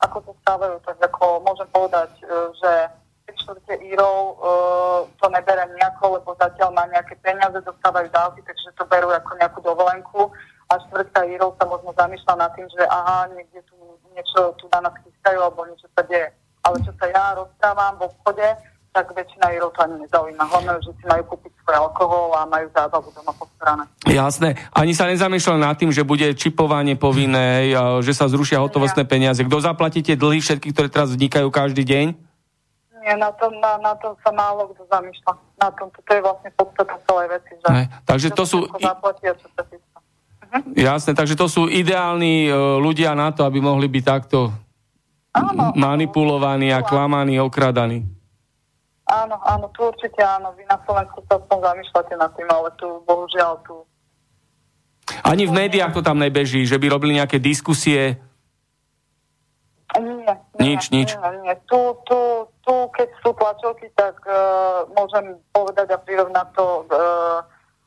ako 0.00 0.16
to 0.26 0.32
stávajú, 0.44 0.76
tak 0.84 0.96
ako 1.00 1.40
môžem 1.44 1.68
povedať, 1.72 2.10
uh, 2.24 2.52
že 2.56 2.72
tri 3.26 3.34
štvrte 3.42 3.74
Írov 3.82 4.38
to 5.18 5.26
nebere 5.34 5.66
nejako, 5.74 6.22
lebo 6.22 6.38
zatiaľ 6.38 6.70
má 6.70 6.86
nejaké 6.94 7.18
peniaze, 7.26 7.58
dostávajú 7.58 8.06
dávky, 8.14 8.40
takže 8.46 8.70
to 8.78 8.86
berú 8.86 9.10
ako 9.10 9.34
nejakú 9.34 9.58
dovolenku 9.66 10.30
a 10.70 10.78
štvrtka 10.86 11.26
Írov 11.26 11.58
sa 11.58 11.66
možno 11.66 11.90
zamýšľa 11.98 12.34
nad 12.38 12.50
tým, 12.54 12.70
že 12.70 12.86
aha, 12.86 13.26
niekde 13.34 13.66
tu 13.66 13.74
niečo 14.14 14.54
tu 14.62 14.70
na 14.70 14.86
nás 14.86 14.94
chystajú 15.02 15.38
alebo 15.42 15.66
niečo 15.66 15.90
sa 15.92 16.06
deje. 16.06 16.30
Ale 16.62 16.76
čo 16.82 16.92
sa 16.98 17.06
ja 17.10 17.24
rozprávam 17.34 17.94
v 17.98 18.06
obchode, 18.10 18.46
tak 18.96 19.12
väčšina 19.12 19.52
Írov 19.52 19.76
to 19.76 19.84
ani 19.84 20.08
nezaujíma. 20.08 20.40
Hlavne, 20.48 20.80
že 20.80 20.88
si 20.96 21.04
majú 21.04 21.36
kúpiť 21.36 21.52
svoj 21.60 21.76
alkohol 21.76 22.32
a 22.32 22.48
majú 22.48 22.64
zábavu 22.72 23.12
doma 23.12 23.32
postarané. 23.36 23.84
Jasné. 24.08 24.56
Ani 24.72 24.96
sa 24.96 25.04
nezamýšľal 25.12 25.60
nad 25.60 25.76
tým, 25.76 25.92
že 25.92 26.00
bude 26.00 26.24
čipovanie 26.32 26.96
povinné, 26.96 27.76
že 28.00 28.16
sa 28.16 28.24
zrušia 28.24 28.56
hotovostné 28.64 29.04
peniaze. 29.04 29.44
Kto 29.44 29.60
zaplatí 29.60 30.00
tie 30.00 30.16
dlhy 30.16 30.40
všetky, 30.40 30.72
ktoré 30.72 30.88
teraz 30.88 31.12
vznikajú 31.12 31.52
každý 31.52 31.84
deň? 31.84 32.06
Nie, 33.04 33.14
na 33.20 33.28
tom, 33.36 33.52
na, 33.60 33.76
na 33.84 33.92
tom 34.00 34.16
sa 34.24 34.32
málo 34.32 34.72
kto 34.72 34.88
zamýšľa. 34.88 35.32
Na 35.60 35.68
tom, 35.76 35.92
to 35.92 36.10
je 36.10 36.20
vlastne 36.24 36.50
podstata 36.56 36.96
celej 37.04 37.26
veci. 37.36 37.52
Že, 37.60 37.68
Hej, 37.68 37.86
takže 38.08 38.28
to 38.32 38.42
sú 38.48 38.58
všetko 38.64 38.80
i- 38.80 38.86
zaplatí 38.88 39.24
a 39.28 39.34
čo 39.36 39.46
sa 39.52 39.62
chystá. 39.68 39.98
Jasné, 40.72 41.12
takže 41.12 41.36
to 41.36 41.46
sú 41.52 41.68
ideálni 41.68 42.48
e, 42.48 42.50
ľudia 42.80 43.12
na 43.12 43.28
to, 43.34 43.44
aby 43.44 43.60
mohli 43.60 43.90
byť 43.92 44.04
takto 44.06 44.54
Áno, 45.36 45.76
manipulovaní 45.76 46.72
a 46.72 46.80
klamaní, 46.80 47.36
okradaní. 47.36 48.15
Áno, 49.06 49.36
áno, 49.42 49.66
tu 49.74 49.86
určite 49.86 50.20
áno. 50.22 50.54
Vy 50.54 50.66
na 50.66 50.78
Slovensku 50.82 51.22
sa 51.26 51.38
aspoň 51.38 51.58
zamýšľate 51.62 52.14
nad 52.18 52.30
tým, 52.34 52.48
ale 52.50 52.68
tu, 52.78 52.88
bohužiaľ, 53.06 53.62
tu 53.66 53.86
Ani 55.22 55.46
v 55.46 55.54
médiách 55.54 55.94
to 55.94 56.02
tam 56.02 56.18
nebeží, 56.18 56.66
že 56.66 56.82
by 56.82 56.90
robili 56.90 57.18
nejaké 57.18 57.38
diskusie. 57.38 58.18
Nie, 59.96 60.34
Nič, 60.60 60.90
nie, 60.90 61.06
nič. 61.06 61.14
Nie, 61.14 61.30
nie. 61.40 61.54
Tu, 61.70 61.80
tu, 62.04 62.18
tu, 62.66 62.74
keď 62.92 63.08
sú 63.22 63.30
tlačovky, 63.32 63.88
tak 63.96 64.18
uh, 64.26 64.84
môžem 64.92 65.38
povedať 65.54 65.94
a 65.94 65.98
prirovnať 66.02 66.46
to, 66.52 66.84
uh, 66.90 67.40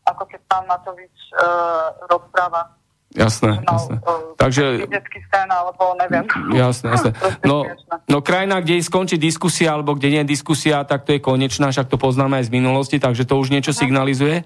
ako 0.08 0.24
keď 0.26 0.42
pán 0.50 0.66
Matovič 0.66 1.14
uh, 1.38 1.94
rozpráva. 2.10 2.79
Jasné, 3.10 3.66
mal, 3.66 3.74
jasné. 3.74 3.96
uh, 4.06 4.38
Takže, 4.38 4.86
scén, 4.86 5.50
alebo 5.50 5.98
neviem. 5.98 6.30
jasné, 6.54 6.94
jasné. 6.94 7.12
No, 7.50 7.66
no 8.06 8.22
krajina, 8.22 8.62
kde 8.62 8.78
skončí 8.86 9.18
diskusia, 9.18 9.74
alebo 9.74 9.98
kde 9.98 10.14
nie 10.14 10.22
je 10.22 10.38
diskusia, 10.38 10.86
tak 10.86 11.10
to 11.10 11.18
je 11.18 11.20
konečná, 11.22 11.74
však 11.74 11.90
to 11.90 11.98
poznáme 11.98 12.38
aj 12.38 12.54
z 12.54 12.54
minulosti, 12.54 13.02
takže 13.02 13.26
to 13.26 13.42
už 13.42 13.50
niečo 13.50 13.74
signalizuje. 13.74 14.46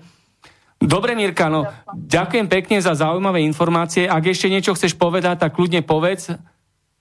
Dobre, 0.79 1.15
Mirka, 1.15 1.51
no, 1.51 1.67
ďakujem 1.91 2.47
pekne 2.47 2.79
za 2.79 2.95
zaujímavé 2.95 3.43
informácie. 3.43 4.07
Ak 4.07 4.23
ešte 4.27 4.47
niečo 4.47 4.75
chceš 4.75 4.95
povedať, 4.95 5.43
tak 5.43 5.55
kľudne 5.55 5.83
povedz 5.83 6.31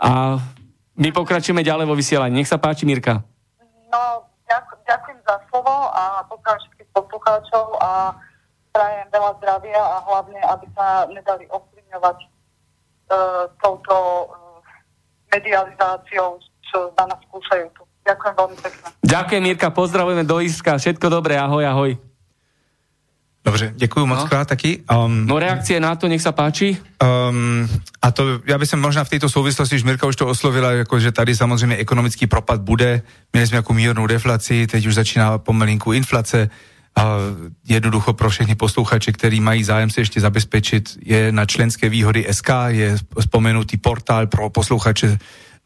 a 0.03 0.43
my 0.99 1.09
pokračujeme 1.15 1.63
ďalej 1.63 1.87
vo 1.87 1.95
vysielaní. 1.95 2.43
Nech 2.43 2.51
sa 2.51 2.59
páči, 2.59 2.87
Mirka. 2.87 3.23
No, 3.91 4.27
ďak, 4.51 4.67
ďakujem 4.83 5.19
za 5.23 5.37
slovo 5.47 5.91
a 5.95 6.27
pozdravím 6.27 6.63
všetkých 6.63 6.91
poslucháčov 6.91 7.65
a 7.79 7.91
prajem 8.73 9.07
veľa 9.13 9.31
zdravia 9.39 9.81
a 9.81 9.97
hlavne, 10.09 10.41
aby 10.41 10.67
sa 10.73 11.05
nedali 11.13 11.45
ovplyvňovať 11.53 12.19
uh, 12.19 13.45
touto 13.61 13.95
uh, 13.95 14.59
medializáciou, 15.29 16.41
čo 16.73 16.79
na 16.97 17.05
nás 17.13 17.21
skúšajú 17.29 17.67
tu. 17.77 17.83
Ďakujem 18.03 18.35
veľmi 18.35 18.57
pekne. 18.59 18.85
Ďakujem, 19.05 19.43
Mirka, 19.45 19.69
pozdravujeme 19.71 20.25
do 20.25 20.41
Iska. 20.41 20.81
Všetko 20.81 21.07
dobré, 21.07 21.39
ahoj, 21.39 21.63
ahoj. 21.69 21.93
No 23.45 23.51
Dobře, 23.51 23.73
děkuji 23.77 24.07
moc 24.07 24.19
No. 24.19 24.29
krát 24.29 24.49
taky. 24.49 24.83
Um, 24.87 25.27
No 25.27 25.39
reakcie 25.39 25.81
na 25.81 25.97
to, 25.99 26.07
nech 26.09 26.23
sa 26.23 26.31
páči. 26.33 26.79
Um, 27.03 27.67
a 28.03 28.11
to, 28.11 28.39
já 28.47 28.59
bych 28.59 28.75
možná 28.75 29.05
v 29.05 29.09
této 29.09 29.29
souvislosti, 29.29 29.77
už 29.77 29.83
Mirka 29.83 30.07
už 30.07 30.17
to 30.17 30.27
oslovila, 30.27 30.73
jako, 30.73 31.01
že 31.01 31.13
tady 31.13 31.35
samozřejmě 31.35 31.77
ekonomický 31.77 32.27
propad 32.27 32.61
bude. 32.61 33.03
Měli 33.33 33.47
jsme 33.47 33.57
jako 33.57 33.73
mírnou 33.73 34.07
deflaci, 34.07 34.67
teď 34.67 34.87
už 34.87 34.95
začíná 34.95 35.39
pomalinku 35.39 35.93
inflace. 35.93 36.51
Jednoducho 37.65 38.13
pro 38.13 38.31
všechny 38.31 38.55
posluchače, 38.55 39.13
který 39.13 39.41
mají 39.41 39.65
zájem 39.65 39.91
se 39.91 40.01
ještě 40.01 40.21
zabezpečit, 40.21 40.99
je 41.03 41.33
na 41.33 41.47
členské 41.47 41.89
výhody 41.89 42.27
SK, 42.31 42.49
je 42.67 42.97
spomenutý 43.21 43.77
portál 43.77 44.27
pro 44.27 44.51
posluchače 44.51 45.19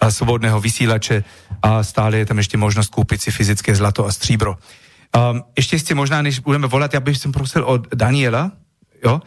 svobodného 0.08 0.60
vysílače 0.60 1.24
a 1.62 1.82
stále 1.82 2.18
je 2.18 2.26
tam 2.26 2.38
ještě 2.38 2.56
možnost 2.56 2.88
koupit 2.88 3.22
si 3.22 3.30
fyzické 3.30 3.74
zlato 3.74 4.06
a 4.06 4.12
stříbro. 4.12 4.54
Um, 5.30 5.42
ještě 5.56 5.78
chci 5.78 5.94
možná, 5.94 6.22
než 6.22 6.38
budeme 6.38 6.66
volat, 6.66 6.94
já 6.94 7.00
bych 7.00 7.18
jsem 7.18 7.32
prosil 7.32 7.64
od 7.64 7.94
Daniela, 7.94 8.52
jo, 9.04 9.20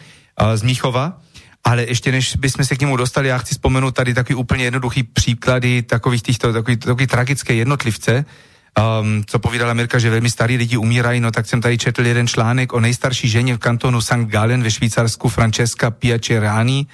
z 0.56 0.62
Míchova, 0.62 1.18
ale 1.64 1.84
ještě 1.84 2.12
než 2.12 2.36
bychom 2.36 2.66
se 2.66 2.76
k 2.76 2.82
němu 2.82 2.98
dostali, 2.98 3.28
já 3.28 3.38
chci 3.38 3.54
vzpomenout 3.56 3.92
tady 3.92 4.14
takový 4.14 4.36
úplně 4.36 4.64
jednoduchý 4.64 5.04
příklady 5.04 5.82
takových 5.82 6.22
těchto, 6.22 6.54
takový, 6.54 6.78
takový 6.78 7.08
tragické 7.08 7.54
jednotlivce, 7.54 8.26
um, 8.78 9.24
co 9.28 9.40
povídala 9.40 9.74
Mirka, 9.74 10.00
že 10.00 10.10
velmi 10.10 10.30
starí 10.30 10.58
lidi 10.58 10.78
umírají, 10.78 11.20
no 11.20 11.32
tak 11.32 11.46
jsem 11.46 11.62
tady 11.62 11.78
četl 11.78 12.06
jeden 12.06 12.28
článek 12.28 12.74
o 12.74 12.80
nejstarší 12.80 13.30
ženě 13.30 13.56
v 13.56 13.60
kantonu 13.60 14.02
St. 14.02 14.14
Gallen 14.14 14.64
ve 14.64 14.72
Švýcarsku, 14.72 15.30
Francesca 15.30 15.92
Piacerani, 15.92 16.88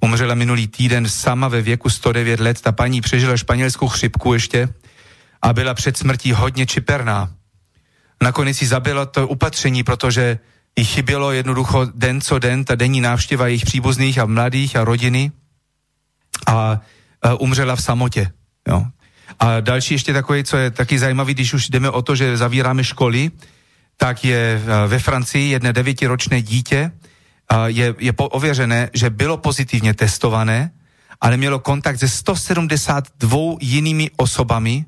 umřela 0.00 0.34
minulý 0.34 0.66
týden 0.66 1.08
sama 1.08 1.48
ve 1.48 1.62
věku 1.62 1.90
109 1.90 2.40
let, 2.40 2.60
ta 2.60 2.72
paní 2.72 3.00
přežila 3.00 3.36
španělskou 3.36 3.88
chřipku 3.88 4.34
ještě 4.34 4.68
a 5.42 5.52
byla 5.52 5.74
před 5.74 5.96
smrtí 5.96 6.32
hodně 6.32 6.66
čiperná. 6.66 7.30
Nakonec 8.22 8.56
si 8.56 8.66
zabila 8.66 9.06
to 9.06 9.28
upatření, 9.28 9.82
protože 9.82 10.38
jí 10.78 10.84
chybělo 10.84 11.32
jednoducho 11.32 11.86
den 11.94 12.20
co 12.20 12.38
den, 12.38 12.64
ta 12.64 12.74
denní 12.74 13.00
návštěva 13.00 13.46
jejich 13.46 13.64
příbuzných 13.64 14.18
a 14.18 14.26
mladých 14.26 14.76
a 14.76 14.84
rodiny 14.84 15.32
a, 16.46 16.80
a 17.22 17.34
umřela 17.34 17.76
v 17.76 17.82
samotě. 17.82 18.32
Jo. 18.68 18.86
A 19.40 19.60
další 19.60 19.94
ještě 19.94 20.12
takový, 20.12 20.44
co 20.44 20.56
je 20.56 20.70
taky 20.70 20.98
zajímavý, 20.98 21.34
když 21.34 21.54
už 21.54 21.68
jdeme 21.68 21.90
o 21.90 22.02
to, 22.02 22.16
že 22.16 22.36
zavíráme 22.36 22.84
školy, 22.84 23.30
tak 23.96 24.24
je 24.24 24.62
eh, 24.62 24.88
ve 24.88 24.98
Francii 24.98 25.50
jedné 25.50 25.72
devětiročné 25.72 26.42
dítě, 26.42 26.90
a 27.48 27.68
je, 27.68 27.94
je 27.98 28.12
ověřené, 28.16 28.90
že 28.94 29.10
bylo 29.10 29.36
pozitivně 29.36 29.94
testované, 29.94 30.70
ale 31.20 31.36
mělo 31.36 31.58
kontakt 31.58 31.98
se 31.98 32.08
172 32.08 33.38
jinými 33.60 34.10
osobami 34.16 34.84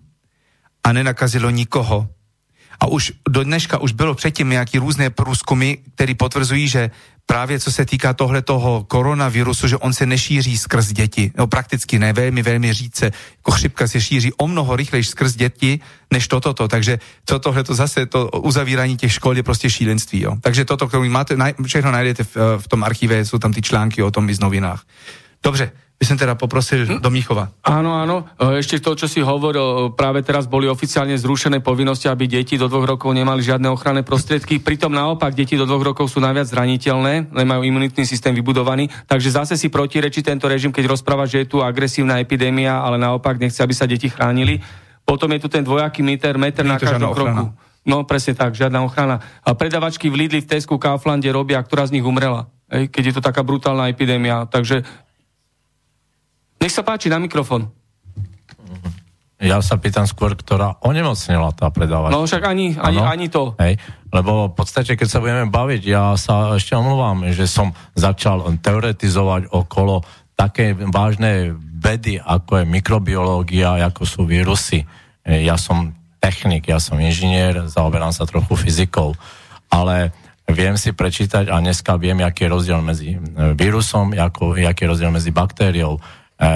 a 0.85 0.93
nenakazilo 0.93 1.51
nikoho. 1.51 2.09
A 2.81 2.87
už 2.87 3.13
do 3.29 3.45
dneška 3.45 3.79
už 3.79 3.93
bylo 3.93 4.15
předtím 4.15 4.51
nějaký 4.51 4.79
různé 4.79 5.11
průzkumy, 5.11 5.77
které 5.95 6.15
potvrzují, 6.15 6.69
že 6.69 6.91
právě 7.27 7.61
co 7.61 7.73
se 7.73 7.85
týká 7.85 8.13
tohle 8.13 8.43
toho 8.43 8.85
koronavirusu, 8.85 9.69
že 9.69 9.77
on 9.77 9.93
se 9.93 10.07
nešíří 10.07 10.59
skrz 10.59 10.93
děti. 10.93 11.33
No 11.37 11.47
prakticky 11.47 11.99
ne, 11.99 12.13
velmi, 12.13 12.43
velmi 12.43 12.73
řídce. 12.73 13.13
Jako 13.37 13.51
chřipka 13.51 13.89
se 13.89 14.01
šíří 14.01 14.33
o 14.33 14.49
mnoho 14.49 14.77
rychleji 14.77 15.05
skrz 15.05 15.35
děti, 15.35 15.81
než 16.11 16.29
toto. 16.29 16.69
Takže 16.69 16.99
to, 17.25 17.39
tohle 17.39 17.65
to 17.65 17.75
zase, 17.75 18.07
to 18.07 18.29
uzavírání 18.29 18.97
těch 18.97 19.13
škol 19.13 19.37
je 19.37 19.43
prostě 19.43 19.71
šílenství. 19.71 20.23
Jo. 20.23 20.37
Takže 20.41 20.65
toto, 20.65 20.89
které 20.89 21.09
máte, 21.09 21.37
naj, 21.37 21.55
všechno 21.67 21.91
najdete 21.91 22.25
v, 22.25 22.37
eh, 22.37 22.59
v 22.59 22.69
tom 22.69 22.85
archíve, 22.85 23.25
jsou 23.25 23.39
tam 23.39 23.53
ty 23.53 23.63
články 23.63 24.03
o 24.03 24.11
tom 24.11 24.31
i 24.31 24.35
z 24.35 24.41
novinách. 24.41 24.83
Dobře, 25.43 25.73
by 25.97 26.05
som 26.05 26.21
teda 26.21 26.37
poprosil 26.37 27.01
do 27.01 27.09
Míchova. 27.09 27.57
Áno, 27.65 27.97
áno. 27.97 28.29
E, 28.37 28.61
Ešte 28.61 28.85
to, 28.85 28.93
čo 28.93 29.09
si 29.09 29.25
hovoril, 29.25 29.65
e, 29.65 29.77
práve 29.97 30.21
teraz 30.21 30.45
boli 30.45 30.69
oficiálne 30.69 31.17
zrušené 31.17 31.65
povinnosti, 31.65 32.05
aby 32.05 32.29
deti 32.29 32.61
do 32.61 32.69
dvoch 32.69 32.85
rokov 32.85 33.17
nemali 33.17 33.41
žiadne 33.41 33.73
ochranné 33.73 34.05
prostriedky. 34.05 34.61
Pritom 34.61 34.93
naopak, 34.93 35.33
deti 35.33 35.57
do 35.57 35.65
dvoch 35.65 35.97
rokov 35.97 36.13
sú 36.13 36.21
najviac 36.21 36.53
zraniteľné, 36.53 37.33
nemajú 37.33 37.63
imunitný 37.65 38.05
systém 38.05 38.37
vybudovaný. 38.37 38.93
Takže 39.09 39.41
zase 39.41 39.55
si 39.57 39.73
protirečí 39.73 40.21
tento 40.21 40.45
režim, 40.53 40.69
keď 40.69 40.93
rozpráva, 40.93 41.25
že 41.25 41.49
je 41.49 41.57
tu 41.57 41.65
agresívna 41.65 42.21
epidémia, 42.21 42.77
ale 42.77 43.01
naopak 43.01 43.41
nechce, 43.41 43.65
aby 43.65 43.73
sa 43.73 43.89
deti 43.89 44.13
chránili. 44.13 44.61
Potom 45.01 45.33
je 45.33 45.41
tu 45.41 45.49
ten 45.49 45.65
dvojaký 45.65 46.05
meter, 46.05 46.37
meter 46.37 46.67
na 46.67 46.77
každom 46.77 47.17
kroku. 47.17 47.57
No 47.87 48.03
presne 48.03 48.35
tak, 48.35 48.53
žiadna 48.53 48.83
ochrana. 48.83 49.23
A 49.47 49.55
predavačky 49.55 50.11
v 50.11 50.27
Lidli, 50.27 50.43
v 50.43 50.51
Tesku, 50.51 50.77
Kauflande 50.77 51.31
robia, 51.31 51.63
ktorá 51.63 51.87
z 51.87 51.95
nich 51.95 52.05
umrela. 52.05 52.51
Keď 52.67 53.03
je 53.07 53.15
to 53.15 53.23
taká 53.23 53.47
brutálna 53.47 53.87
epidémia. 53.87 54.43
Takže 54.51 54.83
nech 56.61 56.73
sa 56.73 56.83
páči 56.83 57.13
na 57.13 57.21
mikrofón. 57.21 57.69
Ja 59.37 59.61
sa 59.61 59.77
pýtam 59.77 60.09
skôr, 60.09 60.33
ktorá 60.33 60.81
onemocnila 60.81 61.53
tá 61.53 61.69
predávačka. 61.69 62.17
No 62.17 62.25
však 62.25 62.45
ani, 62.49 62.73
ani, 62.81 63.05
ani 63.05 63.27
to. 63.29 63.53
Hej, 63.61 63.77
lebo 64.09 64.49
v 64.49 64.55
podstate, 64.57 64.97
keď 64.97 65.09
sa 65.13 65.21
budeme 65.21 65.53
baviť, 65.53 65.83
ja 65.85 66.17
sa 66.17 66.57
ešte 66.57 66.73
omluvám, 66.73 67.29
že 67.37 67.45
som 67.45 67.77
začal 67.93 68.49
teoretizovať 68.65 69.53
okolo 69.53 70.01
také 70.33 70.73
vážnej 70.73 71.53
vedy, 71.57 72.17
ako 72.17 72.65
je 72.65 72.65
mikrobiológia, 72.65 73.77
ako 73.85 74.03
sú 74.09 74.25
vírusy. 74.25 74.89
Ja 75.29 75.61
som 75.61 75.93
technik, 76.17 76.73
ja 76.73 76.81
som 76.81 76.97
inžinier, 76.97 77.69
zaoberám 77.69 78.17
sa 78.17 78.25
trochu 78.25 78.57
fyzikou, 78.57 79.13
ale 79.69 80.17
viem 80.49 80.81
si 80.81 80.97
prečítať 80.97 81.53
a 81.53 81.61
dneska 81.61 82.01
viem, 82.01 82.25
aký 82.25 82.47
je 82.47 82.55
rozdiel 82.55 82.81
medzi 82.81 83.15
e, 83.15 83.19
vírusom, 83.59 84.15
ako, 84.15 84.55
aký 84.55 84.87
je 84.87 84.91
rozdiel 84.95 85.11
medzi 85.11 85.35
baktériou. 85.35 85.99
E, 86.37 86.49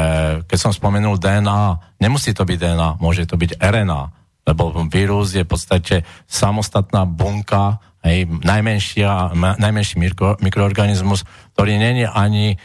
keď 0.45 0.59
som 0.61 0.73
spomenul 0.77 1.17
DNA, 1.17 1.97
nemusí 2.05 2.37
to 2.37 2.45
byť 2.45 2.59
DNA, 2.61 2.89
môže 3.01 3.25
to 3.25 3.41
byť 3.41 3.57
RNA, 3.57 4.03
lebo 4.45 4.77
vírus 4.93 5.33
je 5.33 5.45
v 5.45 5.51
podstate 5.51 5.97
samostatná 6.29 7.09
bunka, 7.09 7.81
hej, 8.05 8.29
najmenšia, 8.29 9.33
najmenší 9.37 9.97
mikro, 9.97 10.37
mikroorganizmus, 10.41 11.25
ktorý 11.57 11.81
není 11.81 12.05
ani 12.05 12.57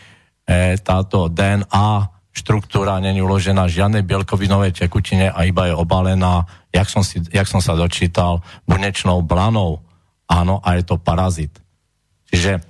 e, 0.43 0.75
táto 0.79 1.31
DNA 1.31 2.15
štruktúra 2.35 2.99
není 2.99 3.23
uložená 3.23 3.71
žiadnej 3.71 4.03
bielkovinovej 4.03 4.75
tekutine 4.75 5.31
a 5.31 5.47
iba 5.47 5.71
je 5.71 5.73
obalená, 5.73 6.43
jak 6.67 6.91
som, 6.91 6.99
si, 6.99 7.23
jak 7.31 7.47
som 7.47 7.63
sa 7.63 7.79
dočítal, 7.79 8.43
bunečnou 8.67 9.23
blanou. 9.23 9.79
Áno, 10.27 10.59
a 10.59 10.75
je 10.75 10.83
to 10.83 10.99
parazit. 10.99 11.55
Čiže 12.27 12.59
e, 12.59 12.61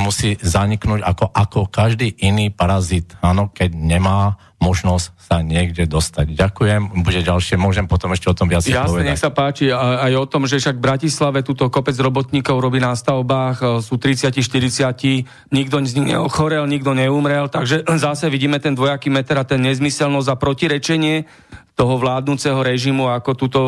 musí 0.00 0.40
zaniknúť 0.40 1.04
ako, 1.04 1.24
ako 1.30 1.60
každý 1.68 2.10
iný 2.24 2.48
parazit, 2.48 3.12
áno, 3.20 3.52
keď 3.52 3.76
nemá 3.76 4.40
možnosť 4.60 5.16
sa 5.16 5.40
niekde 5.40 5.88
dostať. 5.88 6.36
Ďakujem, 6.36 7.00
bude 7.00 7.20
ďalšie, 7.24 7.56
môžem 7.56 7.88
potom 7.88 8.12
ešte 8.12 8.28
o 8.28 8.36
tom 8.36 8.50
viac 8.50 8.60
Jasne, 8.60 8.92
povedať. 8.92 9.08
nech 9.08 9.22
sa 9.22 9.32
páči. 9.32 9.72
Aj 9.72 10.12
o 10.12 10.26
tom, 10.28 10.44
že 10.44 10.60
však 10.60 10.76
v 10.76 10.84
Bratislave 10.84 11.40
túto 11.40 11.64
kopec 11.72 11.96
robotníkov 11.96 12.60
robí 12.60 12.76
na 12.76 12.92
stavbách, 12.92 13.56
e, 13.62 13.66
sú 13.80 13.96
30-40, 13.96 15.24
nikto 15.48 15.80
z 15.80 15.92
nich 15.96 16.12
neochorel, 16.12 16.68
nikto 16.68 16.92
neumrel, 16.92 17.48
takže 17.48 17.88
zase 18.04 18.28
vidíme 18.28 18.60
ten 18.60 18.76
dvojaký 18.76 19.08
meter 19.08 19.40
a 19.40 19.48
ten 19.48 19.64
nezmyselnosť 19.64 20.28
a 20.28 20.36
protirečenie 20.36 21.24
toho 21.72 21.96
vládnúceho 21.96 22.60
režimu, 22.60 23.08
ako 23.08 23.30
tuto 23.32 23.60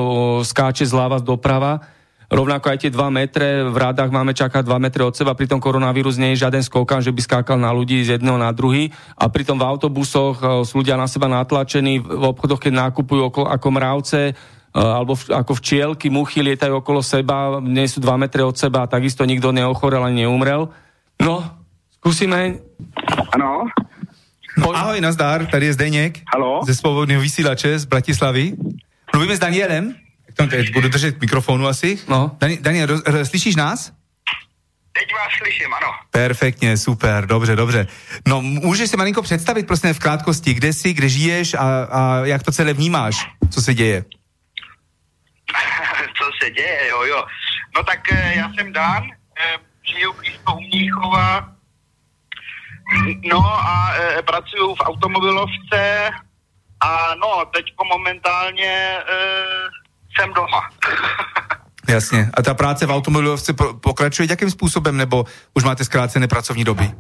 skáče 0.44 0.84
zľava 0.84 1.24
doprava. 1.24 1.80
Rovnako 2.32 2.72
aj 2.72 2.78
tie 2.80 2.88
2 2.88 2.96
metre, 3.12 3.60
v 3.68 3.76
rádach 3.76 4.08
máme 4.08 4.32
čakať 4.32 4.64
2 4.64 4.80
metre 4.80 5.04
od 5.04 5.12
seba, 5.12 5.36
pritom 5.36 5.60
koronavírus 5.60 6.16
nie 6.16 6.32
je 6.32 6.48
žiaden 6.48 6.64
skokan, 6.64 7.04
že 7.04 7.12
by 7.12 7.20
skákal 7.20 7.60
na 7.60 7.68
ľudí 7.68 8.00
z 8.00 8.16
jedného 8.16 8.40
na 8.40 8.48
druhý 8.56 8.88
a 9.20 9.28
pritom 9.28 9.60
v 9.60 9.68
autobusoch 9.68 10.40
e, 10.40 10.44
sú 10.64 10.80
ľudia 10.80 10.96
na 10.96 11.04
seba 11.04 11.28
natlačení, 11.28 12.00
v 12.00 12.24
obchodoch, 12.24 12.56
keď 12.56 12.88
nákupujú 12.88 13.22
ako, 13.28 13.42
ako 13.52 13.68
mravce, 13.68 14.20
e, 14.24 14.34
alebo 14.72 15.12
v, 15.12 15.28
ako 15.28 15.52
včielky, 15.60 16.08
muchy 16.08 16.40
lietajú 16.40 16.80
okolo 16.80 17.04
seba, 17.04 17.60
nie 17.60 17.84
sú 17.84 18.00
2 18.00 18.16
metre 18.16 18.40
od 18.40 18.56
seba 18.56 18.88
a 18.88 18.90
takisto 18.90 19.28
nikto 19.28 19.52
neochorel 19.52 20.00
ani 20.00 20.24
neumrel. 20.24 20.72
No, 21.20 21.44
skúsime. 22.00 22.64
Ano, 23.36 23.68
No, 24.52 24.68
ahoj, 24.76 25.00
nazdar, 25.00 25.46
tady 25.46 25.66
je 25.66 25.72
Zdeněk 25.72 26.20
Haló? 26.28 26.60
ze 26.64 26.74
Svobodného 26.74 27.20
vysílače 27.20 27.78
z 27.78 27.84
Bratislavy. 27.84 28.52
Mluvíme 29.14 29.36
s 29.36 29.40
Danielem. 29.40 29.94
Tak 30.34 30.50
to 30.50 30.56
teď 30.56 30.72
budu 30.72 30.88
držet 30.88 31.20
mikrofonu 31.20 31.66
asi. 31.66 31.98
No. 32.08 32.36
Dani, 32.40 32.58
Daniel, 32.60 32.86
roz, 32.86 33.02
roz, 33.06 33.28
slyšíš 33.28 33.56
nás? 33.56 33.92
teď 34.92 35.14
vás 35.14 35.32
slyším, 35.38 35.74
ano. 35.74 35.94
Perfektně, 36.10 36.76
super, 36.76 37.26
dobře, 37.26 37.56
dobře. 37.56 37.86
No, 38.28 38.42
můžeš 38.42 38.90
si 38.90 38.96
malinko 38.96 39.22
představit, 39.22 39.66
prosím, 39.66 39.94
v 39.94 39.98
krátkosti, 39.98 40.54
kde 40.54 40.72
jsi, 40.72 40.92
kde 40.92 41.08
žiješ 41.08 41.54
a, 41.54 41.84
a 41.90 42.24
jak 42.24 42.42
to 42.42 42.52
celé 42.52 42.72
vnímáš, 42.72 43.28
co 43.50 43.62
se 43.62 43.74
děje? 43.74 44.04
Co 46.18 46.30
se 46.42 46.50
děje, 46.50 46.88
jo, 46.88 47.02
jo. 47.02 47.24
No 47.76 47.82
tak 47.82 48.12
eh, 48.12 48.34
já 48.36 48.52
jsem 48.52 48.72
Dan, 48.72 49.02
eh, 49.40 49.56
žiju 49.82 50.12
blízko 50.12 50.54
u 50.54 50.60
Mníchova, 50.60 51.48
no 53.24 53.38
a 53.44 53.94
eh, 53.94 54.22
pracuju 54.22 54.74
v 54.74 54.80
automobilovce 54.80 56.10
a 56.80 57.14
no, 57.14 57.44
teďko 57.56 57.84
momentálně 57.84 58.98
jsem 60.20 60.32
doma. 60.32 60.70
Jasně. 61.88 62.30
A 62.34 62.42
ta 62.42 62.54
práce 62.54 62.86
v 62.86 62.90
automobilovce 62.90 63.52
po- 63.52 63.74
pokračuje 63.74 64.30
jakým 64.30 64.50
způsobem, 64.50 64.96
nebo 64.96 65.24
už 65.54 65.64
máte 65.64 65.84
zkrácené 65.84 66.28
pracovní 66.28 66.64
doby? 66.64 66.90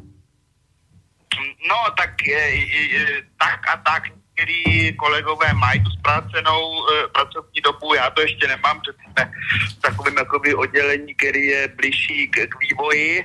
No, 1.68 1.76
tak, 1.98 2.26
je, 2.26 2.54
je, 2.92 3.22
tak 3.38 3.60
a 3.74 3.76
tak. 3.76 4.02
některý 4.42 4.96
kolegové 4.96 5.52
mají 5.52 5.84
tu 5.84 5.90
zpracenou 5.90 6.88
e, 6.88 7.08
pracovní 7.08 7.60
dobu, 7.64 7.94
já 7.94 8.10
to 8.10 8.20
ještě 8.20 8.48
nemám, 8.48 8.80
protože 8.80 8.96
jsme 8.98 9.30
v 9.70 9.80
takovém 9.80 10.16
jakoby 10.16 10.54
oddělení, 10.54 11.14
který 11.14 11.46
je 11.46 11.68
blížší 11.68 12.28
k, 12.28 12.46
k 12.46 12.54
vývoji, 12.60 13.24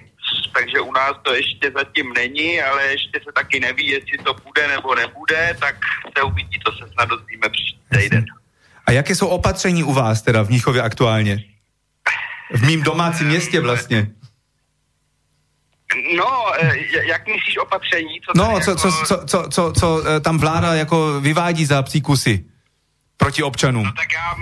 takže 0.53 0.79
u 0.79 0.91
nás 0.91 1.13
to 1.23 1.33
ještě 1.33 1.71
zatím 1.71 2.13
není, 2.13 2.61
ale 2.61 2.83
ještě 2.83 3.19
se 3.23 3.31
taky 3.35 3.59
neví, 3.59 3.87
jestli 3.87 4.17
to 4.17 4.33
bude 4.33 4.67
nebo 4.67 4.95
nebude, 4.95 5.57
tak 5.59 5.75
se 6.17 6.23
uvidí, 6.23 6.59
to 6.65 6.71
se 6.71 6.91
snad 6.93 7.09
dozvíme 7.09 7.49
příští 7.49 7.79
týden. 7.89 8.25
A 8.87 8.91
jaké 8.91 9.15
jsou 9.15 9.27
opatření 9.27 9.83
u 9.83 9.93
vás 9.93 10.21
teda 10.21 10.43
v 10.43 10.49
Mnichově 10.49 10.81
aktuálně? 10.81 11.43
V 12.51 12.65
mým 12.65 12.83
domácím 12.83 13.27
městě 13.27 13.59
vlastně. 13.59 14.07
No, 16.17 16.53
e, 16.59 16.77
jak 17.07 17.27
myslíš 17.27 17.57
opatření? 17.57 18.21
Co 18.21 18.31
no, 18.35 18.59
co, 18.63 18.71
jako... 18.71 18.75
co, 18.75 18.91
co, 19.05 19.25
co, 19.25 19.49
co, 19.49 19.73
co 19.79 20.07
e, 20.07 20.19
tam 20.19 20.37
vláda 20.37 20.73
jako 20.73 21.21
vyvádí 21.21 21.65
za 21.65 21.83
příkusy 21.83 22.45
proti 23.17 23.43
občanům? 23.43 23.83
No 23.83 23.91
tak 23.91 24.13
já, 24.13 24.35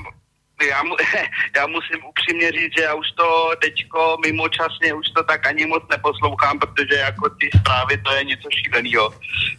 já, 0.69 0.83
mu, 0.83 0.95
já 1.55 1.67
musím 1.67 2.05
upřímně 2.09 2.51
říct, 2.51 2.73
že 2.77 2.83
já 2.83 2.93
už 2.93 3.07
to 3.17 3.51
teďko 3.61 4.17
mimočasně 4.25 4.93
už 4.93 5.07
to 5.15 5.23
tak 5.23 5.47
ani 5.47 5.65
moc 5.65 5.83
neposlouchám, 5.91 6.59
protože 6.59 6.95
jako 6.95 7.29
ty 7.29 7.49
zprávy 7.59 7.97
to 7.97 8.11
je 8.13 8.23
něco 8.23 8.49
šíleného. 8.51 9.13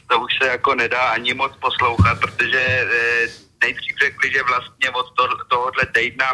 To 0.06 0.20
už 0.20 0.32
se 0.42 0.48
jako 0.48 0.74
nedá 0.74 1.00
ani 1.00 1.34
moc 1.34 1.52
poslouchat, 1.60 2.20
protože 2.20 2.60
e, 2.60 3.45
nejdřív 3.66 3.94
řekli, 3.98 4.32
že 4.32 4.42
vlastně 4.42 4.90
od 4.90 5.06
to, 5.16 5.24
tohohle 5.50 5.86
týdna 5.94 6.28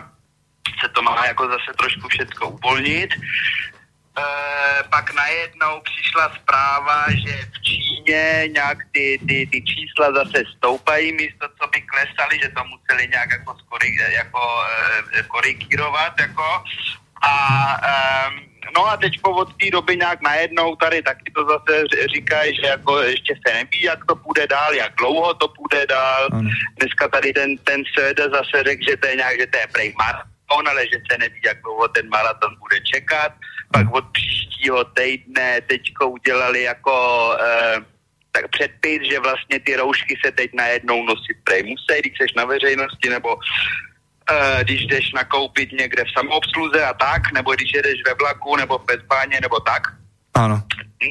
se 0.80 0.88
to 0.88 1.02
má 1.02 1.26
jako 1.26 1.48
zase 1.48 1.70
trošku 1.78 2.08
všechno 2.08 2.50
uvolnit. 2.50 3.10
E, 3.14 3.18
pak 4.90 5.14
najednou 5.14 5.80
přišla 5.80 6.34
zpráva, 6.42 6.98
že 7.10 7.34
v 7.54 7.56
Číně 7.62 8.22
nějak 8.52 8.78
ty, 8.92 9.18
ty, 9.28 9.48
ty 9.52 9.58
čísla 9.62 10.12
zase 10.12 10.44
stoupají 10.56 11.12
místo, 11.12 11.48
co 11.58 11.64
by 11.72 11.80
klesaly, 11.80 12.38
že 12.42 12.48
to 12.48 12.62
museli 12.64 13.08
nějak 13.08 13.30
jako, 13.30 13.56
skorig, 13.58 13.94
jako 14.08 14.42
e, 15.18 15.22
korigírovat. 15.22 16.20
Jako. 16.20 16.64
A 17.22 17.32
e, 17.84 17.94
no 18.76 18.86
a 18.86 18.96
teď 18.96 19.12
od 19.22 19.48
té 19.60 19.70
doby 19.70 19.96
nějak 19.96 20.22
najednou 20.22 20.76
tady 20.76 21.02
taky 21.02 21.32
to 21.34 21.44
zase 21.44 21.84
říkají, 22.14 22.56
že 22.56 22.66
jako 22.66 22.98
ještě 22.98 23.34
se 23.46 23.54
neví, 23.54 23.82
jak 23.82 24.04
to 24.04 24.16
půjde 24.16 24.46
dál, 24.46 24.74
jak 24.74 24.92
dlouho 24.96 25.34
to 25.34 25.48
půjde 25.48 25.86
dál. 25.86 26.28
Ano. 26.32 26.50
Dneska 26.80 27.08
tady 27.08 27.32
ten, 27.32 27.58
ten 27.58 27.82
Söder 27.94 28.30
zase 28.30 28.64
řekl, 28.64 28.82
že 28.90 28.96
to 28.96 29.06
je 29.06 29.16
nějak, 29.16 29.40
že 29.40 29.46
to 29.46 29.58
je 29.58 29.66
prej 29.66 29.94
maraton, 29.98 30.68
ale 30.68 30.82
že 30.82 30.98
se 31.10 31.18
neví, 31.18 31.40
jak 31.44 31.62
dlouho 31.62 31.88
ten 31.88 32.08
maraton 32.08 32.56
bude 32.58 32.80
čekat 32.80 33.32
pak 33.72 33.86
od 33.92 34.04
příštího 34.12 34.84
týdne 34.84 35.60
teďko 35.60 36.10
udělali 36.10 36.62
jako 36.62 36.94
eh, 37.40 37.76
tak 38.32 38.48
předpis, 38.48 39.00
že 39.10 39.20
vlastně 39.20 39.60
ty 39.60 39.76
roušky 39.76 40.18
se 40.24 40.32
teď 40.32 40.50
najednou 40.54 41.04
nosit 41.04 41.36
prej 41.44 41.62
musí, 41.62 42.00
když 42.00 42.12
jsi 42.18 42.26
na 42.36 42.44
veřejnosti, 42.44 43.08
nebo 43.08 43.36
když 44.62 44.86
jdeš 44.86 45.12
nakoupit 45.12 45.72
někde 45.72 46.04
v 46.04 46.12
samoobsluze 46.18 46.84
a 46.84 46.94
tak, 46.94 47.32
nebo 47.32 47.54
když 47.54 47.72
jedeš 47.74 47.94
ve 48.06 48.14
vlaku, 48.14 48.56
nebo 48.56 48.78
v 48.78 48.84
bezbáně, 48.84 49.38
nebo 49.40 49.60
tak. 49.60 49.82
Ano. 50.34 50.62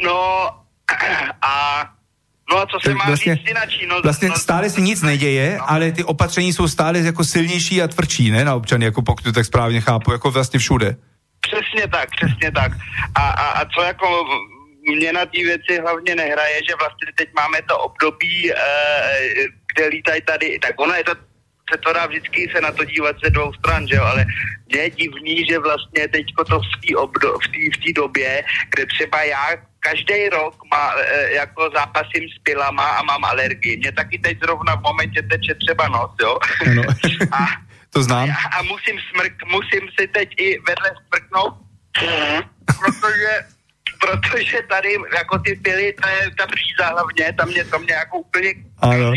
No 0.04 0.50
a 1.42 1.86
No 2.52 2.58
a 2.58 2.66
co 2.66 2.80
se 2.84 2.94
má 2.94 3.06
vlastně, 3.08 3.36
říct 3.36 3.50
inačí? 3.50 3.86
No, 3.88 4.02
vlastně 4.02 4.30
no, 4.30 4.36
stále 4.36 4.70
se 4.70 4.82
nic 4.82 5.02
neděje, 5.02 5.56
no. 5.58 5.72
ale 5.72 5.92
ty 5.92 6.04
opatření 6.04 6.54
jsou 6.54 6.68
stále 6.68 7.00
jako 7.00 7.24
silnější 7.24 7.82
a 7.82 7.88
tvrdší, 7.88 8.32
ne, 8.32 8.46
na 8.46 8.56
občany, 8.56 8.86
jako 8.86 9.02
pokud 9.02 9.24
to 9.24 9.32
tak 9.32 9.46
správně 9.46 9.82
chápu, 9.82 10.12
jako 10.12 10.32
vlastně 10.32 10.60
všude. 10.60 10.96
Přesně 11.42 11.88
tak, 11.88 12.10
přesně 12.10 12.52
tak. 12.52 12.72
A, 13.16 13.30
a, 13.30 13.48
a 13.62 13.66
co 13.66 13.82
jako 13.82 14.26
mě 14.98 15.14
na 15.14 15.26
té 15.26 15.40
věci 15.44 15.82
hlavně 15.82 16.16
nehraje, 16.16 16.60
že 16.70 16.76
vlastně 16.80 17.08
teď 17.16 17.30
máme 17.36 17.62
to 17.62 17.78
období, 17.78 18.52
e, 18.52 18.56
kde 19.76 19.88
lítají 19.88 20.22
tady, 20.22 20.60
tak 20.60 20.80
ono 20.80 20.94
je 20.94 21.04
to 21.04 21.16
se 21.72 21.78
to 21.78 21.94
dá 21.94 22.06
vždycky 22.06 22.52
se 22.56 22.62
na 22.62 22.72
to 22.72 22.86
dívat 22.86 23.16
ze 23.24 23.30
dvou 23.30 23.54
stran, 23.54 23.88
že 23.88 23.96
jo, 23.96 24.04
ale 24.04 24.26
mě 24.68 24.82
je 24.82 24.90
divný, 24.90 25.46
že 25.50 25.60
vlastně 25.60 26.08
teďko 26.08 26.44
to 26.44 26.60
v 26.60 26.88
té 26.88 26.96
obdo, 26.96 27.40
v 27.40 27.48
v 27.48 27.78
té 27.84 27.92
době, 27.96 28.44
kde 28.70 28.86
třeba 28.86 29.24
já 29.24 29.46
každý 29.80 30.30
rok 30.30 30.56
má, 30.72 30.94
e, 30.94 31.34
jako 31.34 31.70
zápasím 31.74 32.30
s 32.30 32.38
pilama 32.44 32.84
a 32.84 33.04
mám 33.04 33.26
alergii. 33.26 33.78
Mě 33.78 33.92
taky 33.92 34.20
teď 34.20 34.40
zrovna 34.40 34.76
v 34.76 34.82
momentě 34.82 35.22
teče 35.22 35.56
třeba 35.56 35.88
nos, 35.88 36.12
jo. 36.22 36.38
Ano. 36.68 36.84
a 37.32 37.48
to 37.94 38.04
znám. 38.04 38.30
A, 38.30 38.58
a 38.58 38.62
musím, 38.64 39.00
smrk, 39.12 39.34
musím 39.46 39.90
si 40.00 40.08
teď 40.08 40.30
i 40.38 40.60
vedle 40.60 40.90
smrknout, 41.08 41.54
protože, 42.66 43.34
protože 44.00 44.58
tady 44.70 44.98
jako 45.18 45.40
ty 45.40 45.56
pily, 45.56 45.94
to 46.02 46.08
je 46.08 46.32
ta 46.38 46.46
bříza 46.46 46.86
hlavně, 46.92 47.34
tam 47.34 47.48
mě, 47.48 47.66
to 47.66 47.80
mě 47.80 47.94
jako 47.94 48.18
úplně 48.18 48.54
ano. 48.82 49.14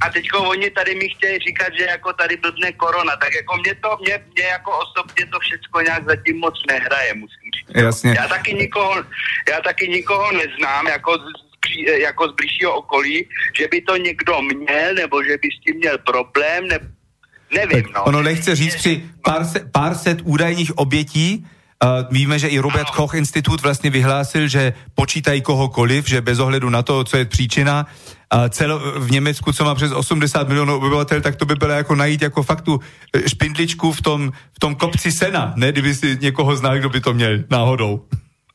A 0.00 0.08
teďko 0.10 0.38
oni 0.42 0.70
tady 0.70 0.94
mi 0.94 1.08
chtějí 1.08 1.38
říkat, 1.38 1.68
že 1.78 1.84
jako 1.84 2.12
tady 2.12 2.36
blbne 2.36 2.72
korona, 2.72 3.16
tak 3.16 3.34
jako 3.34 3.56
mě 3.56 3.74
to, 3.74 3.98
mě, 4.00 4.24
mě 4.34 4.44
jako 4.44 4.70
osobně 4.78 5.26
to 5.26 5.38
všechno 5.40 5.80
nějak 5.80 6.04
zatím 6.04 6.36
moc 6.38 6.54
nehraje, 6.68 7.14
musím 7.14 7.48
říct. 7.54 7.84
Jasně. 7.84 8.14
Já 8.18 8.28
taky 8.28 8.54
nikoho, 8.54 8.94
já 9.50 9.60
taky 9.60 9.88
nikoho 9.88 10.32
neznám, 10.32 10.86
jako 10.86 11.12
z, 11.18 11.26
jako 12.02 12.28
z 12.28 12.34
blížšího 12.34 12.74
okolí, 12.74 13.28
že 13.58 13.68
by 13.68 13.80
to 13.80 13.96
někdo 13.96 14.42
měl, 14.42 14.94
nebo 14.94 15.22
že 15.22 15.36
by 15.42 15.48
s 15.48 15.60
tím 15.64 15.76
měl 15.76 15.98
problém, 15.98 16.68
nebo 16.68 16.84
Nevím, 17.54 17.84
no. 17.94 18.04
Ono 18.04 18.22
nechce 18.22 18.56
říct 18.56 18.74
při 18.74 19.02
pár, 19.22 19.44
se, 19.44 19.60
pár 19.72 19.94
set 19.94 20.18
údajných 20.24 20.78
obětí, 20.78 21.46
Uh, 21.84 21.90
víme, 22.10 22.38
že 22.38 22.48
i 22.48 22.58
Robert 22.58 22.86
ano. 22.88 22.96
Koch 22.96 23.14
Institut 23.14 23.62
vlastně 23.62 23.90
vyhlásil, 23.90 24.48
že 24.48 24.72
počítají 24.94 25.40
kohokoliv, 25.40 26.08
že 26.08 26.20
bez 26.20 26.38
ohledu 26.38 26.70
na 26.70 26.82
to, 26.82 27.04
co 27.04 27.16
je 27.16 27.24
příčina, 27.24 27.86
celo, 28.48 29.00
v 29.00 29.10
Německu, 29.10 29.52
co 29.52 29.64
má 29.64 29.74
přes 29.74 29.92
80 29.92 30.48
milionů 30.48 30.76
obyvatel, 30.76 31.20
tak 31.20 31.36
to 31.36 31.46
by 31.46 31.54
bylo 31.54 31.72
jako 31.72 31.94
najít 31.94 32.22
jako 32.22 32.42
faktu 32.42 32.80
eh, 33.16 33.28
špindličku 33.28 33.92
v 33.92 34.02
tom, 34.02 34.32
v 34.56 34.58
tom 34.58 34.74
kopci 34.74 35.12
sena, 35.12 35.52
ne, 35.56 35.72
kdyby 35.72 35.94
si 35.94 36.18
někoho 36.20 36.56
znal, 36.56 36.78
kdo 36.78 36.88
by 36.88 37.00
to 37.00 37.14
měl 37.14 37.38
náhodou. 37.50 38.06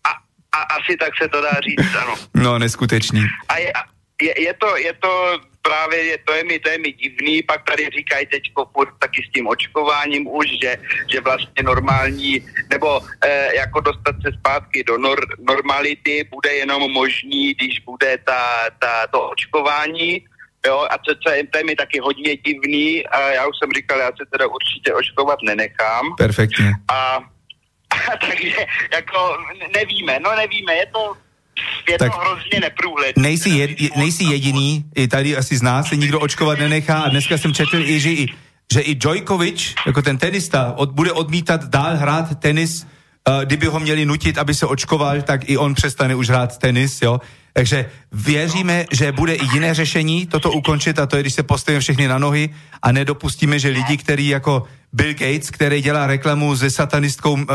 A, 0.04 0.10
a 0.58 0.62
asi 0.62 0.98
tak 0.98 1.10
se 1.22 1.30
to 1.30 1.42
dá 1.42 1.52
říct, 1.62 1.96
ano. 1.96 2.16
No, 2.34 2.60
neskutečný. 2.60 3.24
A 3.50 3.58
je, 3.58 3.74
je, 4.22 4.42
je, 4.42 4.54
to, 4.54 4.78
je 4.78 4.94
to 4.94 5.40
právě 5.70 6.00
je, 6.06 6.18
to 6.18 6.34
je 6.34 6.44
mi, 6.44 6.60
to 6.60 6.70
je 6.70 6.78
mi 6.78 6.92
divný, 6.92 7.44
pak 7.44 7.64
tady 7.64 7.90
říkají 7.98 8.26
teďko 8.26 8.66
furt 8.74 8.94
taky 9.00 9.22
s 9.24 9.32
tím 9.34 9.48
očkováním 9.48 10.28
už, 10.28 10.48
že, 10.64 10.78
že 11.12 11.22
vlastně 11.22 11.64
normální, 11.64 12.42
nebo 12.70 13.02
e, 13.22 13.56
jako 13.56 13.80
dostat 13.80 14.16
se 14.22 14.30
zpátky 14.40 14.84
do 14.84 14.98
nor, 14.98 15.20
normality 15.40 16.28
bude 16.34 16.54
jenom 16.54 16.92
možný, 16.92 17.54
když 17.54 17.80
bude 17.86 18.18
ta, 18.26 18.42
ta, 18.80 19.08
to 19.08 19.30
očkování, 19.30 20.26
Jo, 20.68 20.88
a 20.92 20.98
je 21.32 21.64
mi 21.64 21.76
taky 21.76 22.00
hodně 22.00 22.36
divný 22.36 23.08
a 23.08 23.20
já 23.32 23.48
už 23.48 23.56
jsem 23.60 23.72
říkal, 23.72 24.00
já 24.00 24.08
se 24.08 24.26
teda 24.32 24.48
určitě 24.48 24.94
očkovat 24.94 25.40
nenechám. 25.44 26.16
Perfektně. 26.18 26.72
A, 26.92 27.16
a 28.12 28.18
takže 28.28 28.66
jako 28.94 29.38
nevíme, 29.76 30.20
no 30.20 30.36
nevíme, 30.36 30.74
je 30.76 30.86
to 30.86 31.18
je 31.90 31.98
tak 31.98 32.12
to 32.12 32.20
hrozně 32.20 32.60
neprůhledné. 32.62 33.22
Nejsi, 33.22 33.50
je, 33.50 33.68
nejsi 33.96 34.24
jediný, 34.24 34.86
i 34.96 35.08
tady 35.08 35.38
asi 35.38 35.58
z 35.58 35.62
nás 35.62 35.88
se 35.88 35.96
nikdo 35.96 36.20
očkovat 36.20 36.60
nenechá 36.60 37.00
a 37.00 37.10
dneska 37.10 37.38
jsem 37.38 37.54
četl 37.54 37.78
i, 37.78 38.00
že 38.00 38.12
i, 38.12 38.28
že 38.74 38.80
i 38.82 38.96
Djojkovič, 38.96 39.76
jako 39.86 40.02
ten 40.02 40.18
tenista, 40.18 40.74
od, 40.78 40.92
bude 40.92 41.12
odmítat 41.12 41.66
dál 41.66 41.96
hrát 41.96 42.40
tenis, 42.40 42.84
uh, 42.84 43.44
kdyby 43.44 43.66
ho 43.66 43.80
měli 43.80 44.06
nutit, 44.06 44.38
aby 44.38 44.54
se 44.54 44.66
očkoval, 44.66 45.22
tak 45.22 45.50
i 45.50 45.58
on 45.58 45.74
přestane 45.74 46.16
už 46.16 46.30
hrát 46.30 46.58
tenis, 46.58 47.02
jo. 47.02 47.22
Takže 47.54 47.86
věříme, 48.12 48.86
že 48.92 49.12
bude 49.12 49.34
i 49.36 49.46
jiné 49.54 49.74
řešení 49.74 50.26
toto 50.26 50.52
ukončit 50.52 51.00
a 51.00 51.06
to 51.06 51.16
je, 51.18 51.24
když 51.24 51.34
se 51.34 51.44
postavíme 51.44 51.82
všechny 51.82 52.08
na 52.08 52.18
nohy 52.18 52.50
a 52.82 52.92
nedopustíme, 52.92 53.60
že 53.60 53.70
lidi, 53.70 53.98
který 53.98 54.28
jako 54.28 54.64
Bill 54.94 55.14
Gates, 55.14 55.52
který 55.52 55.82
dělá 55.82 56.08
reklamu 56.08 56.58
se 56.58 56.70
satanistkou 56.70 57.34
uh, 57.34 57.42
uh, 57.42 57.48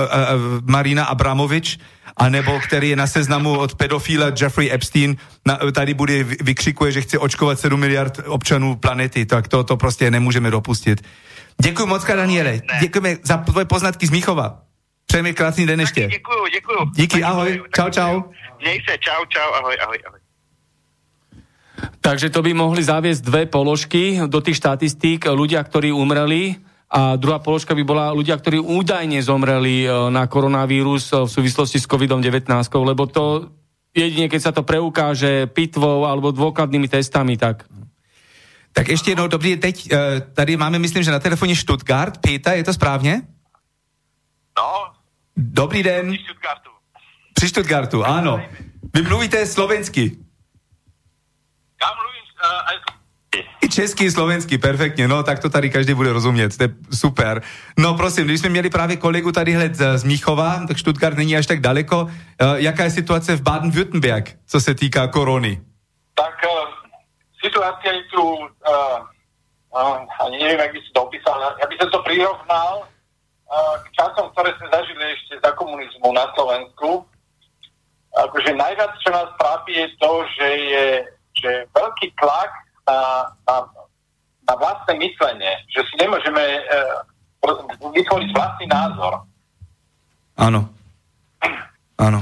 Marina 0.66 1.04
Abramovič, 1.04 1.78
anebo 2.16 2.60
který 2.60 2.88
je 2.88 2.96
na 2.96 3.06
seznamu 3.06 3.58
od 3.58 3.74
pedofila 3.74 4.26
Jeffrey 4.40 4.72
Epstein, 4.72 5.16
na, 5.46 5.58
tady 5.72 5.94
bude 5.94 6.24
vykřikuje, 6.24 6.92
že 6.92 7.00
chce 7.00 7.18
očkovat 7.18 7.60
7 7.60 7.80
miliard 7.80 8.20
občanů 8.26 8.76
planety, 8.76 9.26
tak 9.26 9.48
to, 9.48 9.64
to 9.64 9.76
prostě 9.76 10.10
nemůžeme 10.10 10.50
dopustit. 10.50 11.02
Děkuji 11.62 11.86
moc, 11.86 12.04
Daniele. 12.04 12.60
Děkujeme 12.80 13.16
za 13.22 13.36
tvoje 13.36 13.64
poznatky 13.64 14.06
z 14.06 14.10
Míchova. 14.10 14.62
Přejeme 15.06 15.32
krásný 15.32 15.66
den 15.66 15.80
ještě. 15.80 16.08
Děkuji, 16.08 16.44
děkuji. 16.52 16.78
Díky, 16.94 17.24
ahoj. 17.24 17.62
Čau, 17.76 17.90
čau. 17.90 18.22
Měj 18.60 18.82
se, 18.88 18.98
čau, 18.98 19.24
čau, 19.28 19.54
ahoj, 19.54 19.76
ahoj, 19.82 19.98
ahoj. 20.06 20.18
Takže 22.00 22.30
to 22.30 22.42
by 22.42 22.54
mohli 22.54 22.84
zaviesť 22.84 23.22
dve 23.24 23.42
položky 23.50 24.20
do 24.30 24.40
tých 24.40 24.56
štatistík. 24.62 25.26
Ľudia, 25.26 25.58
ktorí 25.64 25.90
umreli, 25.90 26.56
a 26.94 27.18
druhá 27.18 27.42
položka 27.42 27.74
by 27.74 27.82
bola 27.82 28.14
ľudia, 28.14 28.38
ktorí 28.38 28.62
údajne 28.62 29.18
zomreli 29.18 29.82
e, 29.82 29.88
na 30.14 30.30
koronavírus 30.30 31.10
e, 31.10 31.26
v 31.26 31.30
súvislosti 31.30 31.82
s 31.82 31.90
COVID-19, 31.90 32.46
lebo 32.86 33.10
to 33.10 33.50
jedine, 33.90 34.30
keď 34.30 34.40
sa 34.40 34.52
to 34.54 34.62
preukáže 34.62 35.50
pitvou 35.50 36.06
alebo 36.06 36.30
dôkladnými 36.30 36.86
testami, 36.86 37.34
tak... 37.34 37.66
Tak 38.74 38.88
ještě 38.88 39.10
jednou, 39.10 39.26
dobrý, 39.26 39.56
teď 39.56 39.92
e, 39.92 40.20
tady 40.20 40.56
máme, 40.56 40.78
myslím, 40.78 41.02
že 41.02 41.10
na 41.10 41.18
telefoně 41.18 41.56
Stuttgart. 41.56 42.18
Pěta, 42.18 42.52
je 42.52 42.64
to 42.64 42.72
správně? 42.72 43.22
No. 44.58 44.93
Dobrý 45.36 45.82
den. 45.82 46.12
Při 46.12 46.24
Stuttgartu. 46.24 46.70
Při 47.34 47.48
Stuttgartu, 47.48 48.04
ano. 48.04 48.42
Vy 48.94 49.02
mluvíte 49.02 49.46
slovensky. 49.46 50.16
Já 51.82 51.88
mluvím, 51.94 52.24
uh, 52.44 53.64
I 53.64 53.68
český, 53.68 54.10
slovenský, 54.10 54.58
perfektně, 54.58 55.08
no 55.08 55.22
tak 55.22 55.38
to 55.38 55.48
tady 55.48 55.70
každý 55.70 55.94
bude 55.94 56.12
rozumět, 56.12 56.56
to 56.56 56.62
je 56.62 56.68
super. 56.92 57.42
No 57.78 57.94
prosím, 57.94 58.24
když 58.24 58.40
jsme 58.40 58.48
měli 58.48 58.70
právě 58.70 58.96
kolegu 58.96 59.32
tady 59.32 59.52
hled 59.52 59.74
z 59.74 60.04
Míchova, 60.04 60.66
tak 60.68 60.78
Stuttgart 60.78 61.16
není 61.16 61.36
až 61.36 61.46
tak 61.46 61.60
daleko, 61.60 62.02
uh, 62.02 62.10
jaká 62.54 62.84
je 62.84 62.90
situace 62.90 63.36
v 63.36 63.42
Baden-Württemberg, 63.42 64.36
co 64.46 64.60
se 64.60 64.74
týká 64.74 65.06
korony? 65.06 65.60
Tak 66.14 66.34
uh, 66.44 66.68
situácia 67.44 67.92
je 67.92 68.02
tu, 68.14 68.22
uh, 68.22 68.38
uh, 69.70 70.30
neviem, 70.30 70.60
jak 70.60 70.72
by 70.72 70.78
si 70.78 70.90
to 70.94 71.02
opísal, 71.02 71.56
ja 71.60 71.66
by 71.66 71.76
som 71.80 71.90
to 71.90 72.02
prirovnal 72.02 72.93
k 73.84 73.86
časom, 73.94 74.30
ktoré 74.32 74.54
sme 74.58 74.68
zažili 74.72 75.04
ešte 75.14 75.34
za 75.42 75.50
komunizmu 75.54 76.12
na 76.12 76.26
Slovensku. 76.34 77.06
Akože 78.14 78.54
najviac, 78.54 78.92
čo 79.02 79.10
nás 79.10 79.28
trápi, 79.38 79.72
je 79.74 79.88
to, 79.98 80.12
že 80.38 80.48
je 80.48 80.86
že 81.34 81.66
veľký 81.74 82.14
tlak 82.14 82.50
na, 82.86 83.26
na, 83.42 83.56
na 84.46 84.54
vlastné 84.54 84.94
myslenie, 85.02 85.50
že 85.66 85.82
si 85.82 85.94
nemôžeme 85.98 86.62
uh, 86.62 87.02
vytvoriť 87.90 88.30
vlastný 88.30 88.66
názor. 88.70 89.26
Áno. 90.38 90.70
Áno. 91.98 92.20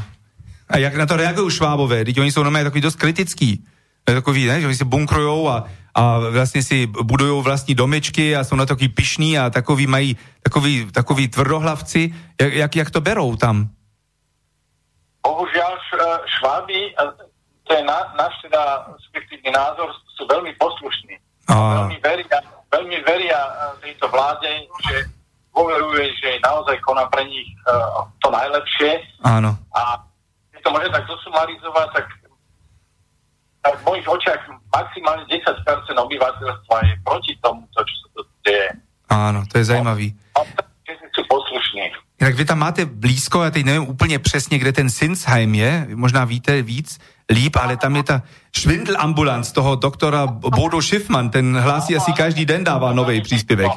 A 0.73 0.75
jak 0.81 0.97
na 0.97 1.05
to 1.05 1.21
reagujú 1.21 1.51
švábové? 1.51 2.05
Teď 2.05 2.21
oni 2.21 2.33
jsou 2.33 2.43
normálně 2.43 2.65
takový 2.65 2.81
dost 2.81 2.97
kritický. 2.97 3.65
Takový, 4.05 4.47
ne? 4.47 4.61
že 4.61 4.67
oni 4.67 4.77
se 4.77 4.85
bunkrujou 4.85 5.49
a, 5.49 5.65
a 5.95 6.19
vlastně 6.19 6.63
si 6.63 6.87
budují 6.87 7.43
vlastní 7.43 7.75
domečky 7.75 8.37
a 8.37 8.45
jsou 8.45 8.57
na 8.57 8.67
takový 8.67 8.89
pišní 8.89 9.39
a 9.39 9.51
takový 9.51 9.87
mají 9.87 10.17
takový, 10.43 10.93
takový 10.93 11.29
tvrdohlavci. 11.29 12.15
Jak, 12.41 12.53
jak, 12.53 12.77
jak 12.77 12.91
to 12.91 13.01
berou 13.01 13.37
tam? 13.37 13.69
Bohužiaľ 15.23 15.79
šváby, 16.27 16.99
to 17.63 17.71
je 17.79 17.83
na, 17.87 18.11
náš 18.19 18.35
teda 18.43 18.91
subjektívny 19.07 19.55
názor, 19.55 19.95
sú 20.19 20.27
veľmi 20.27 20.51
poslušní. 20.59 21.15
A... 21.47 21.87
Veľmi 21.87 21.99
veria, 22.03 22.39
veľmi 22.75 22.99
veria 23.07 23.39
tejto 23.79 24.11
vláde, 24.11 24.51
že 24.91 25.07
dôveruje, 25.55 26.11
že 26.19 26.43
naozaj 26.43 26.75
koná 26.83 27.07
pre 27.07 27.23
nich 27.31 27.47
to 28.19 28.29
najlepšie. 28.35 28.99
Áno. 29.23 29.55
A 29.79 30.03
keď 30.51 30.61
to 30.67 30.71
môže 30.75 30.91
tak 30.91 31.05
zosumarizovať, 31.07 31.89
tak, 31.95 32.07
tak 33.63 33.79
v 33.79 33.87
mojich 33.87 34.07
očiach 34.11 34.43
maximálne 34.75 35.25
10% 35.31 35.95
obyvateľstva 35.95 36.77
je 36.83 36.95
proti 37.07 37.33
tomu, 37.39 37.63
to, 37.71 37.81
čo 37.87 37.95
sa 37.95 38.09
to 38.19 38.21
deje. 38.43 38.69
Áno, 39.07 39.41
to 39.47 39.55
je. 39.63 39.65
A 39.71 40.41
sú 41.13 41.23
poslušní. 41.29 41.93
Jinak 42.21 42.35
vy 42.35 42.45
tam 42.45 42.59
máte 42.59 42.85
blízko, 42.85 43.43
já 43.43 43.51
teď 43.51 43.65
nevím 43.65 43.89
úplně 43.89 44.19
přesně, 44.19 44.59
kde 44.59 44.73
ten 44.73 44.91
Sinsheim 44.91 45.55
je, 45.55 45.87
možná 45.95 46.25
víte 46.25 46.63
víc, 46.63 47.01
líp, 47.31 47.57
ale 47.57 47.77
tam 47.77 47.97
je 47.97 48.03
ta 48.03 48.23
švindelambulanc 48.57 49.53
toho 49.53 49.77
doktora 49.77 50.27
Bodo 50.27 50.83
Schiffman, 50.83 51.31
ten 51.31 51.61
hlásí 51.61 51.97
asi 51.97 52.13
každý 52.13 52.47
den 52.47 52.65
dává 52.65 52.93
nový 52.93 53.21
příspěvek. 53.21 53.73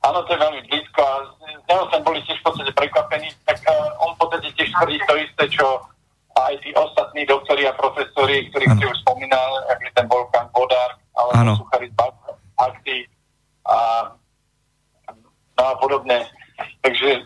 Áno, 0.00 0.24
to 0.24 0.32
je 0.32 0.40
veľmi 0.40 0.64
blízko 0.64 1.00
a 1.04 1.14
z 1.28 1.60
neho 1.68 1.84
sme 1.92 2.00
boli 2.00 2.24
tiež 2.24 2.40
v 2.40 2.44
podstate 2.48 2.72
prekvapení, 2.72 3.28
tak 3.44 3.60
uh, 3.68 4.08
on 4.08 4.16
v 4.16 4.18
podstate 4.24 4.48
tiež 4.56 4.72
tvrdí 4.72 4.96
to 5.04 5.14
isté, 5.20 5.44
čo 5.52 5.84
aj 6.36 6.54
tí 6.62 6.70
ostatní 6.74 7.26
doktori 7.26 7.66
a 7.66 7.72
profesori, 7.74 8.48
ktorých 8.50 8.72
ste 8.78 8.86
už 8.86 8.98
spomínal, 9.02 9.50
ako 9.66 9.90
ten 9.94 10.06
Wolfgang 10.06 10.48
Bodar, 10.54 10.90
alebo 11.16 11.34
Áno. 11.36 11.52
Sucharis 11.58 11.92
Akty 12.60 13.08
a, 13.66 13.78
no 15.56 15.62
a 15.64 15.74
podobne. 15.80 16.28
Takže 16.84 17.24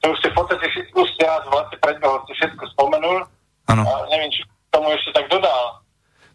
to 0.00 0.14
už 0.14 0.18
ste 0.22 0.28
v 0.30 0.36
podstate 0.38 0.66
už 0.94 1.08
ste 1.18 1.24
nás 1.26 1.42
vlastne 1.50 1.76
predbehol, 1.82 2.22
ste 2.24 2.34
všetko 2.38 2.64
spomenul. 2.78 3.26
Áno. 3.66 3.82
A 3.82 3.92
neviem, 4.10 4.30
či 4.30 4.46
tomu 4.70 4.88
ešte 4.94 5.10
tak 5.12 5.26
dodal. 5.26 5.82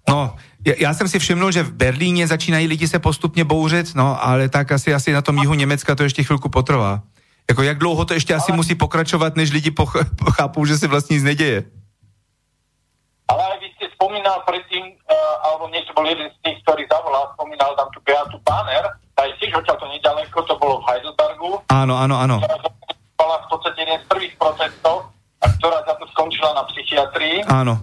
No, 0.09 0.35
já, 0.65 0.73
já 0.77 0.93
jsem 0.93 1.07
si 1.07 1.19
všiml, 1.19 1.51
že 1.51 1.63
v 1.63 1.73
Berlíně 1.73 2.27
začínají 2.27 2.67
lidi 2.67 2.87
se 2.87 2.99
postupně 2.99 3.43
bouřit, 3.43 3.95
no, 3.95 4.25
ale 4.25 4.49
tak 4.49 4.71
asi, 4.71 4.93
asi 4.93 5.13
na 5.13 5.21
tom 5.21 5.37
jihu 5.37 5.53
Německa 5.53 5.95
to 5.95 6.03
ještě 6.03 6.23
chvilku 6.23 6.49
potrvá. 6.49 7.01
Jako 7.49 7.63
jak 7.63 7.77
dlouho 7.77 8.05
to 8.05 8.13
ještě 8.13 8.33
asi 8.33 8.51
musí 8.51 8.75
pokračovat, 8.75 9.35
než 9.35 9.51
lidi 9.51 9.69
poch- 9.71 10.05
pochápou, 10.25 10.65
že 10.65 10.77
se 10.77 10.87
vlastně 10.87 11.13
nic 11.13 11.23
neděje. 11.23 11.63
Ale 13.31 13.43
aj 13.47 13.57
vy 13.63 13.67
ste 13.79 13.87
spomínal 14.21 14.45
predtým, 14.45 14.85
uh, 15.09 15.35
alebo 15.49 15.65
niečo 15.73 15.97
bol 15.97 16.05
jeden 16.05 16.29
z 16.29 16.37
tých, 16.45 16.61
ktorý 16.61 16.85
zavolal, 16.85 17.33
spomínal 17.33 17.73
tam 17.73 17.89
tú 17.89 17.97
Beatu 18.05 18.37
Banner, 18.45 18.93
je 19.17 19.33
tiež 19.41 19.57
odtiaľ 19.57 19.77
to 19.81 19.87
nedaleko, 19.89 20.45
to 20.45 20.53
bolo 20.61 20.77
v 20.81 20.93
Heidelbergu, 20.93 21.57
ano, 21.73 21.97
ano. 21.97 22.37
ktorá 22.37 22.57
bola 23.17 23.37
v 23.41 23.47
podstate 23.49 23.81
jeden 23.81 23.97
z 23.97 24.05
prvých 24.05 24.33
protestov 24.37 25.09
a 25.41 25.45
ktorá 25.57 25.81
za 25.89 25.93
to 25.97 26.05
skončila 26.13 26.53
na 26.53 26.65
psychiatrii. 26.69 27.41
Ano. 27.49 27.81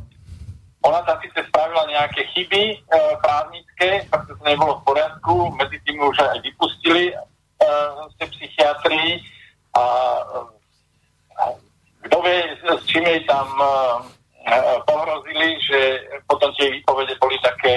Ona 0.86 1.02
tam 1.06 1.18
síce 1.22 1.42
spravila 1.50 1.90
nejaké 1.90 2.22
chyby 2.34 2.62
e, 2.70 2.76
právnické, 3.18 4.06
pretože 4.06 4.38
to 4.38 4.44
nebolo 4.46 4.78
v 4.78 4.94
poriadku, 4.94 5.34
medzi 5.58 5.78
tým 5.82 5.98
už 6.02 6.22
aj 6.22 6.38
vypustili 6.42 7.10
e, 7.10 7.14
z 8.10 8.14
tej 8.18 8.28
psychiatrii 8.34 9.10
a 9.74 9.84
e, 10.22 10.34
kto 12.06 12.16
vie, 12.22 12.38
s 12.62 12.82
čím 12.86 13.06
jej 13.06 13.22
tam 13.26 13.46
e, 13.58 13.70
pohrozili, 14.86 15.56
že 15.60 15.80
potom 16.26 16.50
tie 16.56 16.70
výpovede 16.70 17.14
boli 17.20 17.36
také, 17.42 17.74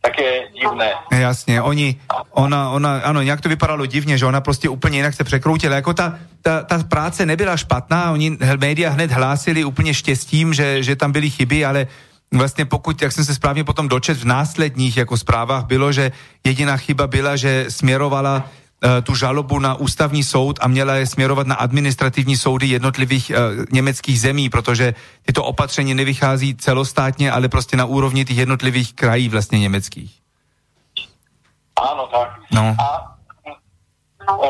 také 0.00 0.48
divné. 0.52 0.94
Jasně, 1.12 1.62
oni, 1.62 2.00
ona, 2.30 2.70
ona, 2.70 3.00
ano, 3.04 3.22
nějak 3.22 3.40
to 3.40 3.48
vypadalo 3.48 3.86
divně, 3.86 4.18
že 4.18 4.26
ona 4.26 4.40
prostě 4.40 4.68
úplně 4.68 4.98
jinak 4.98 5.14
se 5.14 5.24
překroutila. 5.24 5.74
Jako 5.74 5.94
ta, 5.94 6.18
ta, 6.42 6.62
ta 6.62 6.82
práce 6.82 7.26
nebyla 7.26 7.56
špatná, 7.56 8.12
oni 8.12 8.38
média 8.60 8.90
hned 8.90 9.10
hlásili 9.10 9.64
úplně 9.64 9.94
štěstím, 9.94 10.54
že, 10.54 10.82
že 10.82 10.96
tam 10.96 11.12
byly 11.12 11.30
chyby, 11.30 11.64
ale 11.64 11.86
vlastně 12.34 12.64
pokud, 12.64 13.02
jak 13.02 13.12
jsem 13.12 13.24
se 13.24 13.34
správně 13.34 13.64
potom 13.64 13.88
dočet 13.88 14.16
v 14.18 14.24
následních 14.24 14.96
jako 14.96 15.16
zprávách, 15.16 15.64
bylo, 15.66 15.92
že 15.92 16.12
jediná 16.44 16.76
chyba 16.76 17.06
byla, 17.06 17.36
že 17.36 17.66
směrovala 17.68 18.48
tu 19.02 19.14
žalobu 19.14 19.58
na 19.58 19.74
ústavní 19.74 20.24
soud 20.24 20.58
a 20.62 20.68
měla 20.68 20.94
je 20.94 21.06
směrovat 21.06 21.46
na 21.46 21.54
administrativní 21.54 22.36
soudy 22.36 22.66
jednotlivých 22.66 23.30
uh, 23.30 23.64
německých 23.72 24.20
zemí, 24.20 24.48
protože 24.50 24.94
tyto 25.22 25.44
opatření 25.44 25.94
nevychází 25.94 26.54
celostátně, 26.56 27.32
ale 27.32 27.48
prostě 27.48 27.76
na 27.76 27.84
úrovni 27.84 28.24
těch 28.24 28.36
jednotlivých 28.36 28.94
krají 28.94 29.28
vlastně 29.28 29.58
německých. 29.58 30.20
Áno, 31.76 32.06
tak. 32.06 32.40
No. 32.52 32.76
A 32.80 33.16
No, 34.26 34.42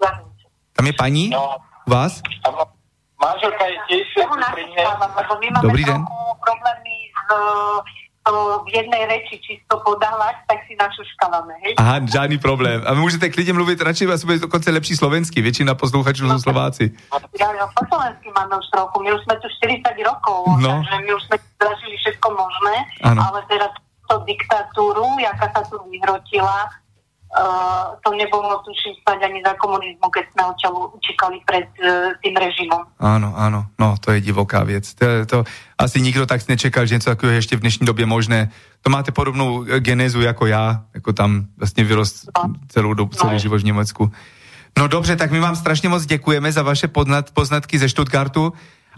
zahraničia. 0.00 0.48
Tam 0.72 0.86
je 0.86 0.92
paní? 0.92 1.28
no, 1.28 1.56
vás? 1.86 2.22
manželka 3.20 3.64
je 3.64 3.76
tiež 3.88 4.06
pri 4.16 4.24
mne. 4.28 5.60
Dobrý 5.62 5.84
den. 5.84 6.00
trochu 6.04 6.20
problémy 6.44 6.96
s, 7.08 7.20
to 8.24 8.32
v 8.64 8.74
jednej 8.74 9.04
reči 9.04 9.36
čisto 9.36 9.76
podávať, 9.84 10.48
tak 10.48 10.64
si 10.64 10.72
našuškávame, 10.80 11.54
hej? 11.60 11.72
Aha, 11.76 12.00
žádný 12.08 12.38
problém. 12.40 12.80
A 12.86 12.94
vy 12.94 13.00
můžete 13.00 13.28
klidně 13.28 13.52
mluvit 13.52 13.80
radši, 13.80 14.06
asi 14.06 14.26
bude 14.26 14.38
dokonce 14.38 14.70
lepší 14.70 14.96
slovensky. 14.96 15.42
Většina 15.42 15.74
posluchačů 15.74 16.28
jsou 16.28 16.38
Slováci. 16.38 16.90
Ja, 17.40 17.52
ja 17.52 17.66
po 17.76 17.84
slovensky 17.84 18.32
máme 18.32 18.56
už 18.56 18.66
trochu, 18.72 18.96
my 19.04 19.10
už 19.12 19.20
sme 19.28 19.34
tu 19.44 19.46
40 19.52 19.92
rokov, 20.08 20.40
No. 20.56 20.80
takže 20.80 20.94
my 21.04 21.10
už 21.14 21.22
sme 21.28 21.36
zažili 21.60 21.96
všetko 22.00 22.28
možné, 22.32 22.74
Áno. 23.04 23.20
ale 23.20 23.38
teda 23.44 23.66
to 24.08 24.14
diktatúru, 24.24 25.06
jaká 25.20 25.46
sa 25.52 25.60
tu 25.68 25.76
vyhrotila, 25.92 26.68
uh, 27.34 27.98
to 28.00 28.14
nebolo 28.14 28.62
tuším 28.62 28.94
stať 29.02 29.18
ani 29.26 29.42
za 29.42 29.54
komunizmu, 29.58 30.06
keď 30.10 30.24
sme 30.32 30.42
očalu, 30.54 30.80
čekali 31.02 31.36
pred 31.42 31.66
uh, 31.82 32.14
tým 32.22 32.34
režimom. 32.38 32.82
Ano, 32.98 33.34
ano, 33.36 33.66
no 33.78 33.98
to 34.00 34.14
je 34.14 34.20
divoká 34.20 34.62
věc. 34.62 34.94
To, 34.94 35.06
to 35.26 35.38
asi 35.78 36.00
nikdo 36.00 36.26
tak 36.26 36.48
nečekal, 36.48 36.86
že 36.86 36.94
něco 36.94 37.10
takového 37.10 37.32
je 37.32 37.38
ještě 37.38 37.56
v 37.56 37.60
dnešní 37.60 37.86
době 37.86 38.06
možné. 38.06 38.50
To 38.82 38.90
máte 38.90 39.12
podobnou 39.12 39.64
eh, 39.64 39.80
genézu 39.80 40.20
jako 40.20 40.46
já, 40.46 40.82
jako 40.94 41.12
tam 41.12 41.46
vlastně 41.56 41.84
vyrost 41.84 42.28
celou 42.68 42.94
dobu, 42.94 43.14
celý 43.14 43.38
život 43.38 43.60
v 43.60 43.64
Německu. 43.64 44.12
No 44.78 44.88
dobře, 44.88 45.16
tak 45.16 45.30
my 45.30 45.40
vám 45.40 45.56
strašně 45.56 45.88
moc 45.88 46.06
děkujeme 46.06 46.52
za 46.52 46.62
vaše 46.62 46.88
podnat, 46.88 47.30
poznatky 47.30 47.78
ze 47.78 47.88
Stuttgartu 47.88 48.52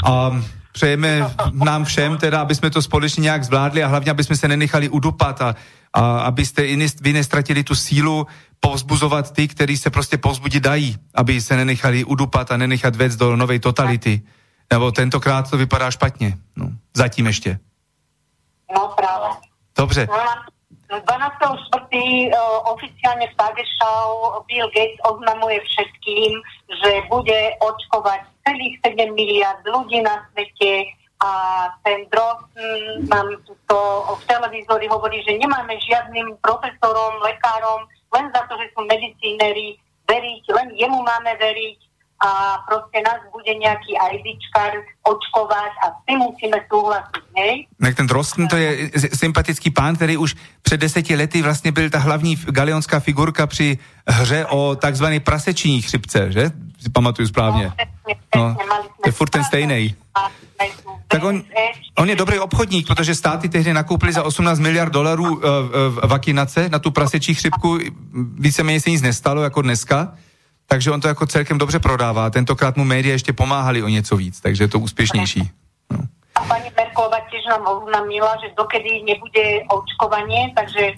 a 0.04 0.40
přejeme 0.72 1.24
nám 1.52 1.84
všem 1.84 2.18
teda, 2.18 2.40
aby 2.40 2.54
jsme 2.54 2.70
to 2.70 2.82
společně 2.82 3.20
nějak 3.20 3.44
zvládli 3.44 3.84
a 3.84 3.86
hlavně, 3.86 4.10
aby 4.10 4.24
jsme 4.24 4.36
se 4.36 4.48
nenechali 4.48 4.88
udupat 4.88 5.40
a, 5.40 5.54
a 5.96 6.28
abyste 6.28 6.62
vy 7.00 7.12
nestratili 7.12 7.64
tu 7.64 7.74
sílu 7.74 8.26
povzbuzovat 8.60 9.32
ty, 9.32 9.48
kteří 9.48 9.76
se 9.76 9.90
prostě 9.90 10.18
povzbudit 10.18 10.62
dají, 10.62 10.96
aby 11.14 11.40
se 11.40 11.56
nenechali 11.56 12.04
udupat 12.04 12.50
a 12.50 12.56
nenechat 12.56 12.96
vec 12.96 13.16
do 13.16 13.36
novej 13.36 13.58
totality. 13.58 14.22
Nebo 14.72 14.92
tentokrát 14.92 15.50
to 15.50 15.56
vypadá 15.56 15.90
špatně. 15.90 16.36
No, 16.56 16.68
zatím 16.94 17.26
ještě. 17.26 17.58
No 18.74 18.92
práve. 18.96 19.28
Dobře. 19.78 20.08
12.4. 20.86 22.30
oficiálne 22.62 23.26
v 23.26 23.34
Tagesschau 23.34 24.42
Bill 24.46 24.70
Gates 24.70 25.02
oznamuje 25.02 25.58
všetkým, 25.58 26.30
že 26.82 26.90
bude 27.10 27.40
očkovať 27.58 28.20
celých 28.46 28.78
7 28.86 29.14
miliard 29.14 29.66
ľudí 29.66 29.98
na 30.02 30.22
svete 30.30 30.86
a 31.20 31.30
ten 31.84 32.04
Drost 32.12 32.52
mm, 32.52 33.08
nám 33.08 33.26
to 33.66 33.78
v 34.20 34.22
televízori 34.28 34.86
hovorí, 34.88 35.24
že 35.24 35.40
nemáme 35.40 35.80
žiadnym 35.80 36.36
profesorom, 36.44 37.24
lekárom, 37.24 37.88
len 38.12 38.28
za 38.36 38.44
to, 38.44 38.54
že 38.60 38.68
sú 38.76 38.84
medicínery, 38.84 39.80
veriť, 40.06 40.42
len 40.54 40.68
jemu 40.76 40.98
máme 41.02 41.32
veriť 41.40 41.78
a 42.16 42.64
proste 42.64 43.04
nás 43.04 43.20
bude 43.28 43.52
nejaký 43.60 43.92
IDčkar 43.92 44.72
očkovať 45.04 45.72
a 45.84 45.86
s 45.92 46.16
musíme 46.16 46.56
súhlasiť. 46.64 47.24
hej? 47.36 47.54
Tak 47.76 47.94
ten 47.96 48.06
Drosten 48.06 48.48
to 48.48 48.56
je 48.56 48.90
sympatický 49.12 49.70
pán, 49.70 49.96
který 49.96 50.16
už 50.16 50.34
před 50.62 50.80
deseti 50.80 51.16
lety 51.16 51.42
vlastně 51.42 51.72
byl 51.72 51.90
ta 51.90 51.98
hlavní 51.98 52.36
galeonská 52.36 53.00
figurka 53.00 53.46
při 53.46 53.78
hře 54.08 54.46
o 54.46 54.76
takzvané 54.76 55.20
prasečí 55.20 55.82
chřipce, 55.82 56.32
že? 56.32 56.50
Si 56.86 56.90
pamatuju 56.90 57.28
správně. 57.28 57.72
No, 58.36 58.56
to 59.02 59.08
je 59.08 59.12
furt 59.12 59.30
ten 59.30 59.44
stejný. 59.44 59.94
Tak 61.08 61.24
on, 61.24 61.42
on 61.98 62.08
je 62.08 62.16
dobrý 62.16 62.38
obchodník, 62.38 62.86
protože 62.86 63.14
státy 63.14 63.48
tehdy 63.48 63.72
nakoupili 63.72 64.12
za 64.12 64.22
18 64.22 64.58
miliard 64.58 64.92
dolarů 64.92 65.24
uh, 65.24 65.30
uh, 65.34 65.40
vakinace 66.04 66.68
na 66.68 66.78
tu 66.78 66.90
prasečí 66.90 67.34
chřipku. 67.34 67.78
Víceméně 68.38 68.80
se 68.80 68.90
nic 68.90 69.02
nestalo 69.02 69.42
jako 69.42 69.62
dneska. 69.62 70.14
Takže 70.66 70.90
on 70.90 71.00
to 71.00 71.08
jako 71.08 71.26
celkem 71.26 71.58
dobře 71.58 71.78
prodává. 71.78 72.30
Tentokrát 72.30 72.76
mu 72.76 72.84
média 72.84 73.12
ještě 73.12 73.32
pomáhali 73.32 73.82
o 73.82 73.88
něco 73.88 74.16
víc, 74.16 74.40
takže 74.40 74.64
je 74.64 74.68
to 74.68 74.78
úspěšnější. 74.78 75.50
No. 75.90 75.98
A 76.34 76.40
pani 76.44 76.70
Merkelová 76.76 77.18
tiež 77.30 77.42
nám 77.50 77.66
oznámila, 77.66 78.36
že 78.42 78.54
dokedy 78.56 79.02
nebude 79.02 79.42
očkovanie, 79.70 80.52
takže 80.56 80.92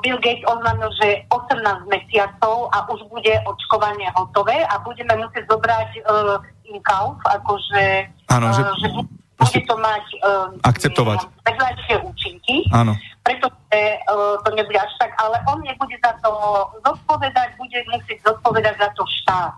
Bill 0.00 0.16
Gates 0.18 0.44
oznámil, 0.44 0.88
že 0.96 1.28
18 1.28 1.60
mesiacov 1.86 2.72
a 2.72 2.88
už 2.88 3.04
bude 3.06 3.34
očkovanie 3.44 4.08
hotové 4.16 4.64
a 4.64 4.80
budeme 4.80 5.12
musieť 5.14 5.44
zobrať 5.44 5.90
uh, 6.00 6.40
in 6.64 6.80
kauf, 6.80 7.20
akože, 7.22 8.08
Áno, 8.28 8.48
že- 8.50 8.64
uh, 8.64 8.72
že 8.80 8.88
bu- 8.88 9.08
bude 9.38 9.60
to 9.62 9.76
mať 9.76 10.04
uh, 10.18 10.48
Akceptovať. 10.64 11.20
vedľajšie 11.44 11.94
účinky, 12.00 12.64
Áno. 12.72 12.96
pretože 13.20 13.78
uh, 14.08 14.40
to 14.40 14.48
nebude 14.52 14.74
až 14.74 14.92
tak, 14.96 15.12
ale 15.16 15.36
on 15.46 15.60
nebude 15.60 15.94
za 16.00 16.16
to 16.18 16.32
zodpovedať, 16.82 17.54
bude 17.54 17.78
musieť 17.86 18.18
zodpovedať 18.24 18.74
za 18.80 18.88
to 18.96 19.04
štát. 19.20 19.52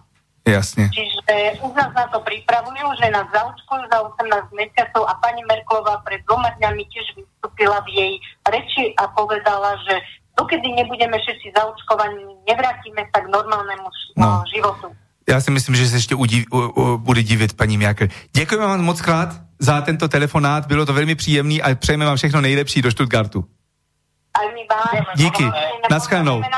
Jasně. 0.48 0.90
Čiže 0.94 1.60
už 1.62 1.72
nás 1.76 1.92
na 1.94 2.06
to 2.08 2.20
pripravujú, 2.20 2.86
že 3.02 3.10
nás 3.12 3.26
zaočkujú 3.34 3.82
za 3.92 3.98
18 4.02 4.50
mesiacov 4.56 5.04
a 5.06 5.14
pani 5.20 5.42
Merklová 5.44 6.00
pred 6.04 6.24
dvoma 6.26 6.48
dňami 6.58 6.82
tiež 6.90 7.06
vystúpila 7.16 7.78
v 7.84 7.88
jej 7.94 8.12
reči 8.48 8.84
a 8.96 9.06
povedala, 9.12 9.76
že 9.84 10.00
dokedy 10.38 10.72
nebudeme 10.72 11.16
všetci 11.20 11.52
zaočkovaní, 11.56 12.24
nevrátime 12.48 13.02
sa 13.12 13.20
k 13.20 13.26
normálnemu 13.28 13.86
š- 13.86 14.12
No. 14.16 14.42
životu. 14.54 14.86
Já 15.28 15.40
si 15.40 15.50
myslím, 15.50 15.76
že 15.76 15.88
se 15.88 15.96
ještě 15.96 16.14
udí, 16.14 16.44
u, 16.52 16.58
u, 16.58 16.98
bude 16.98 17.22
divit 17.22 17.56
paní 17.56 17.78
Merkel. 17.78 18.08
Děkujeme 18.32 18.66
vám 18.66 18.80
moc 18.84 19.00
krát 19.00 19.28
za 19.58 19.80
tento 19.80 20.08
telefonát, 20.08 20.66
bylo 20.66 20.86
to 20.86 20.92
velmi 20.92 21.14
příjemný 21.14 21.62
a 21.62 21.74
přejeme 21.74 22.06
vám 22.06 22.16
všechno 22.16 22.40
nejlepší 22.40 22.82
do 22.82 22.90
Stuttgartu. 22.90 23.44
Aj 24.40 24.46
my 24.54 24.66
vám. 24.70 25.04
Díky. 25.16 25.44
Naschledanou. 25.90 26.40
Na. 26.40 26.48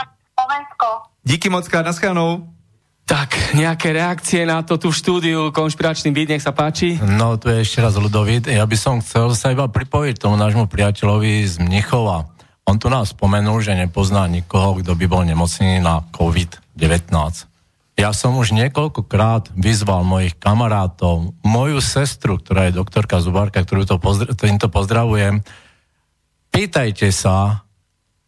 Díky 1.25 1.49
moc 1.49 1.69
krát, 1.69 1.87
naschledanou. 1.87 2.47
Tak, 3.13 3.53
nejaké 3.53 3.93
reakcie 3.93 4.41
na 4.49 4.65
to 4.65 4.81
tu 4.81 4.89
v 4.89 4.97
štúdiu, 4.97 5.53
konšpiračný 5.53 6.17
byt, 6.17 6.33
nech 6.33 6.41
sa 6.41 6.57
páči. 6.57 6.97
No, 6.97 7.37
tu 7.37 7.53
je 7.53 7.61
ešte 7.61 7.85
raz 7.85 7.93
Ludovit. 8.01 8.49
Ja 8.49 8.65
by 8.65 8.73
som 8.73 9.05
chcel 9.05 9.37
sa 9.37 9.53
iba 9.53 9.69
pripojiť 9.69 10.17
tomu 10.17 10.41
nášmu 10.41 10.65
priateľovi 10.65 11.45
z 11.45 11.61
Mnichova. 11.61 12.25
On 12.65 12.81
tu 12.81 12.89
nás 12.89 13.13
spomenul, 13.13 13.61
že 13.61 13.77
nepozná 13.77 14.25
nikoho, 14.33 14.81
kto 14.81 14.97
by 14.97 15.05
bol 15.13 15.29
nemocný 15.29 15.85
na 15.85 16.01
COVID-19. 16.09 17.13
Ja 18.01 18.17
som 18.17 18.33
už 18.41 18.57
niekoľkokrát 18.57 19.53
vyzval 19.61 20.09
mojich 20.09 20.33
kamarátov, 20.41 21.37
moju 21.45 21.85
sestru, 21.85 22.41
ktorá 22.41 22.73
je 22.73 22.81
doktorka 22.81 23.21
Zubárka, 23.21 23.61
ktorú 23.61 23.85
to 23.85 24.01
pozdra- 24.01 24.33
týmto 24.33 24.73
pozdravujem, 24.73 25.45
pýtajte 26.49 27.13
sa, 27.13 27.69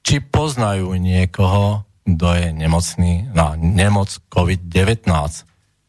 či 0.04 0.20
poznajú 0.20 0.92
niekoho, 1.00 1.88
kto 2.04 2.26
je 2.36 2.46
nemocný 2.52 3.32
na 3.32 3.56
nemoc 3.56 4.12
COVID-19. 4.28 5.08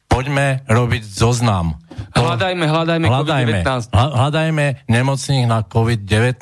Poďme 0.07 0.63
robiť 0.63 1.03
zoznam. 1.03 1.75
Hľadajme, 2.15 2.65
hľadajme, 2.71 3.05
hľadajme, 3.11 3.51
COVID-19. 3.67 3.91
hľa- 3.91 4.13
hľadajme 4.15 4.65
nemocných 4.87 5.45
na 5.45 5.59
COVID-19, 5.67 6.39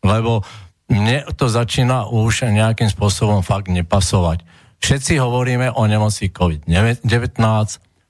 lebo 0.00 0.40
mne 0.88 1.28
to 1.36 1.46
začína 1.50 2.08
už 2.08 2.48
nejakým 2.48 2.88
spôsobom 2.88 3.44
fakt 3.44 3.68
nepasovať. 3.68 4.40
Všetci 4.80 5.20
hovoríme 5.20 5.76
o 5.76 5.82
nemoci 5.84 6.32
COVID-19, 6.32 7.04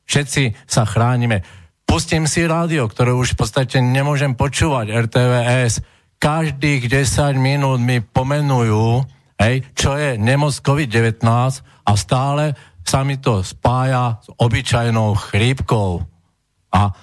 všetci 0.06 0.42
sa 0.70 0.82
chránime. 0.86 1.42
Pustím 1.86 2.26
si 2.26 2.46
rádio, 2.46 2.86
ktoré 2.90 3.14
už 3.14 3.34
v 3.34 3.38
podstate 3.42 3.78
nemôžem 3.78 4.34
počúvať, 4.34 4.90
RTVS. 5.06 5.82
Každých 6.18 6.90
10 6.90 7.38
minút 7.38 7.78
mi 7.78 8.02
pomenujú, 8.02 9.06
hej, 9.40 9.64
čo 9.76 9.96
je 9.96 10.16
nemoc 10.16 10.52
COVID-19 10.60 11.22
a 11.84 11.92
stále 11.96 12.56
sa 12.86 13.02
mi 13.02 13.18
to 13.18 13.42
spája 13.42 14.22
s 14.22 14.30
obyčajnou 14.38 15.18
chrípkou 15.18 16.06
a, 16.70 16.94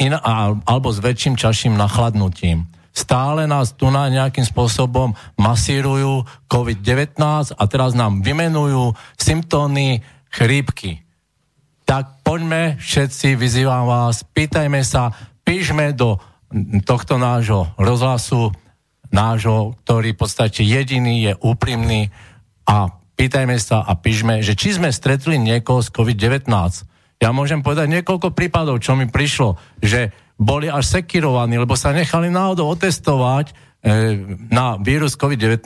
in, 0.00 0.16
a, 0.16 0.56
alebo 0.64 0.88
s 0.88 0.98
väčším 0.98 1.36
čaším 1.36 1.76
nachladnutím. 1.76 2.64
Stále 2.96 3.44
nás 3.44 3.76
tu 3.76 3.92
na 3.92 4.08
nejakým 4.08 4.48
spôsobom 4.48 5.12
masírujú 5.36 6.24
COVID-19 6.48 7.20
a 7.52 7.62
teraz 7.68 7.92
nám 7.92 8.24
vymenujú 8.24 8.96
symptómy 9.20 10.00
chrípky. 10.32 11.04
Tak 11.84 12.24
poďme 12.24 12.80
všetci, 12.80 13.36
vyzývam 13.36 13.84
vás, 13.84 14.24
pýtajme 14.32 14.80
sa, 14.80 15.12
píšme 15.44 15.92
do 15.92 16.16
tohto 16.88 17.20
nášho 17.20 17.68
rozhlasu, 17.76 18.48
nášho, 19.10 19.78
ktorý 19.84 20.14
v 20.14 20.20
podstate 20.20 20.66
jediný 20.66 21.30
je 21.30 21.32
úprimný 21.42 22.10
a 22.66 22.90
pýtajme 23.16 23.56
sa 23.56 23.82
a 23.82 23.96
píšme, 23.96 24.44
že 24.44 24.58
či 24.58 24.76
sme 24.76 24.92
stretli 24.92 25.40
niekoho 25.40 25.80
z 25.80 25.90
COVID-19. 25.90 26.46
Ja 27.16 27.32
môžem 27.32 27.64
povedať 27.64 27.88
niekoľko 27.88 28.36
prípadov, 28.36 28.84
čo 28.84 28.92
mi 28.92 29.08
prišlo, 29.08 29.56
že 29.80 30.12
boli 30.36 30.68
až 30.68 31.00
sekirovaní, 31.00 31.56
lebo 31.56 31.72
sa 31.72 31.96
nechali 31.96 32.28
náhodou 32.28 32.76
otestovať 32.76 33.50
e, 33.50 33.54
na 34.52 34.76
vírus 34.76 35.16
COVID-19 35.16 35.64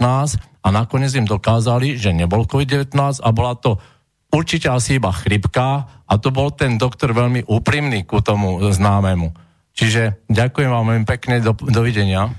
a 0.63 0.69
nakoniec 0.71 1.11
im 1.19 1.27
dokázali, 1.27 1.99
že 1.99 2.15
nebol 2.15 2.47
COVID-19 2.47 2.95
a 2.95 3.29
bola 3.35 3.59
to 3.59 3.83
určite 4.31 4.71
asi 4.71 5.03
iba 5.03 5.11
chrypka 5.11 5.91
a 6.07 6.13
to 6.23 6.31
bol 6.31 6.55
ten 6.55 6.79
doktor 6.79 7.11
veľmi 7.11 7.51
úprimný 7.51 8.07
ku 8.07 8.23
tomu 8.23 8.63
známemu. 8.71 9.35
Čiže 9.75 10.27
ďakujem 10.31 10.71
vám 10.71 10.87
veľmi 10.87 11.07
pekne, 11.07 11.43
do, 11.43 11.55
dovidenia. 11.57 12.31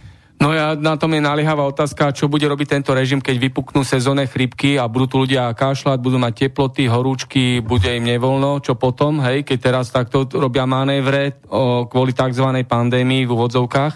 No 0.41 0.49
ja 0.49 0.73
na 0.73 0.97
tom 0.97 1.13
je 1.13 1.21
naliehavá 1.21 1.61
otázka, 1.69 2.17
čo 2.17 2.25
bude 2.25 2.49
robiť 2.49 2.73
tento 2.73 2.97
režim, 2.97 3.21
keď 3.21 3.37
vypuknú 3.37 3.85
sezónne 3.85 4.25
chrypky 4.25 4.73
a 4.81 4.89
budú 4.89 5.05
tu 5.05 5.15
ľudia 5.21 5.53
kašľať, 5.53 6.01
budú 6.01 6.17
mať 6.17 6.49
teploty, 6.49 6.89
horúčky, 6.89 7.61
bude 7.61 7.85
im 7.85 8.09
nevoľno, 8.09 8.57
čo 8.65 8.73
potom, 8.73 9.21
hej, 9.21 9.45
keď 9.45 9.57
teraz 9.61 9.93
takto 9.93 10.25
robia 10.33 10.65
manévre 10.65 11.37
o, 11.45 11.85
kvôli 11.85 12.17
tzv. 12.17 12.41
pandémii 12.65 13.29
v 13.29 13.33
úvodzovkách. 13.37 13.93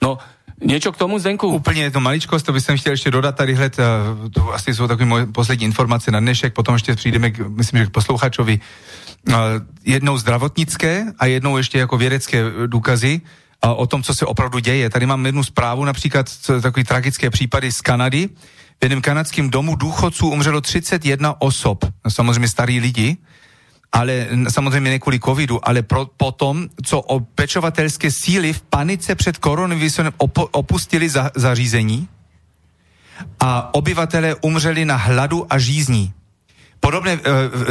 No, 0.00 0.16
niečo 0.64 0.96
k 0.96 0.96
tomu, 0.96 1.20
Zdenku? 1.20 1.60
Úplně 1.60 1.90
to 1.90 2.00
maličkost, 2.00 2.46
to 2.46 2.52
bych 2.52 2.64
chtěl 2.80 2.92
ještě 2.92 3.10
dodat 3.10 3.36
tady 3.36 3.54
hled, 3.54 3.76
eh, 3.78 3.84
to 4.32 4.54
asi 4.54 4.74
jsou 4.74 4.88
takové 4.88 5.06
moje 5.06 5.26
poslední 5.26 5.64
informace 5.64 6.10
na 6.10 6.20
dnešek, 6.20 6.54
potom 6.54 6.72
ještě 6.72 6.94
přijdeme, 6.96 7.32
myslím, 7.48 7.80
že 7.80 7.86
k 7.86 7.90
posluchačovi. 7.90 8.60
Eh, 9.28 9.34
Jednou 9.84 10.18
zdravotnické 10.18 11.12
a 11.18 11.26
jednou 11.26 11.56
ještě 11.56 11.78
jako 11.78 11.98
vědecké 11.98 12.44
důkazy 12.66 13.20
o 13.60 13.86
tom, 13.86 14.02
co 14.02 14.14
se 14.14 14.26
opravdu 14.26 14.58
děje. 14.58 14.90
Tady 14.90 15.06
mám 15.06 15.26
jednu 15.26 15.44
zprávu, 15.44 15.84
například 15.84 16.26
takový 16.62 16.84
tragické 16.84 17.30
případy 17.30 17.72
z 17.72 17.80
Kanady. 17.80 18.28
V 18.80 18.84
jednom 18.84 19.02
kanadském 19.02 19.50
domu 19.50 19.76
důchodců 19.76 20.28
umřelo 20.28 20.60
31 20.60 21.40
osob, 21.40 21.84
samozřejmě 22.08 22.48
starí 22.48 22.80
lidi, 22.80 23.16
ale 23.92 24.26
samozřejmě 24.48 24.90
ne 24.90 24.98
kvůli 24.98 25.20
covidu, 25.20 25.68
ale 25.68 25.82
pro, 25.82 26.06
potom, 26.16 26.68
co 26.84 27.00
o 27.00 27.20
pečovatelské 27.20 28.10
síly 28.10 28.52
v 28.52 28.62
panice 28.62 29.14
před 29.14 29.38
koronavirusem 29.38 30.12
opo, 30.16 30.46
opustili 30.46 31.08
za, 31.08 31.30
zařízení 31.34 32.08
a 33.40 33.74
obyvatelé 33.74 34.34
umřeli 34.34 34.84
na 34.84 34.96
hladu 34.96 35.46
a 35.50 35.58
žízní. 35.58 36.12
Podobné 36.80 37.16
uh, 37.16 37.20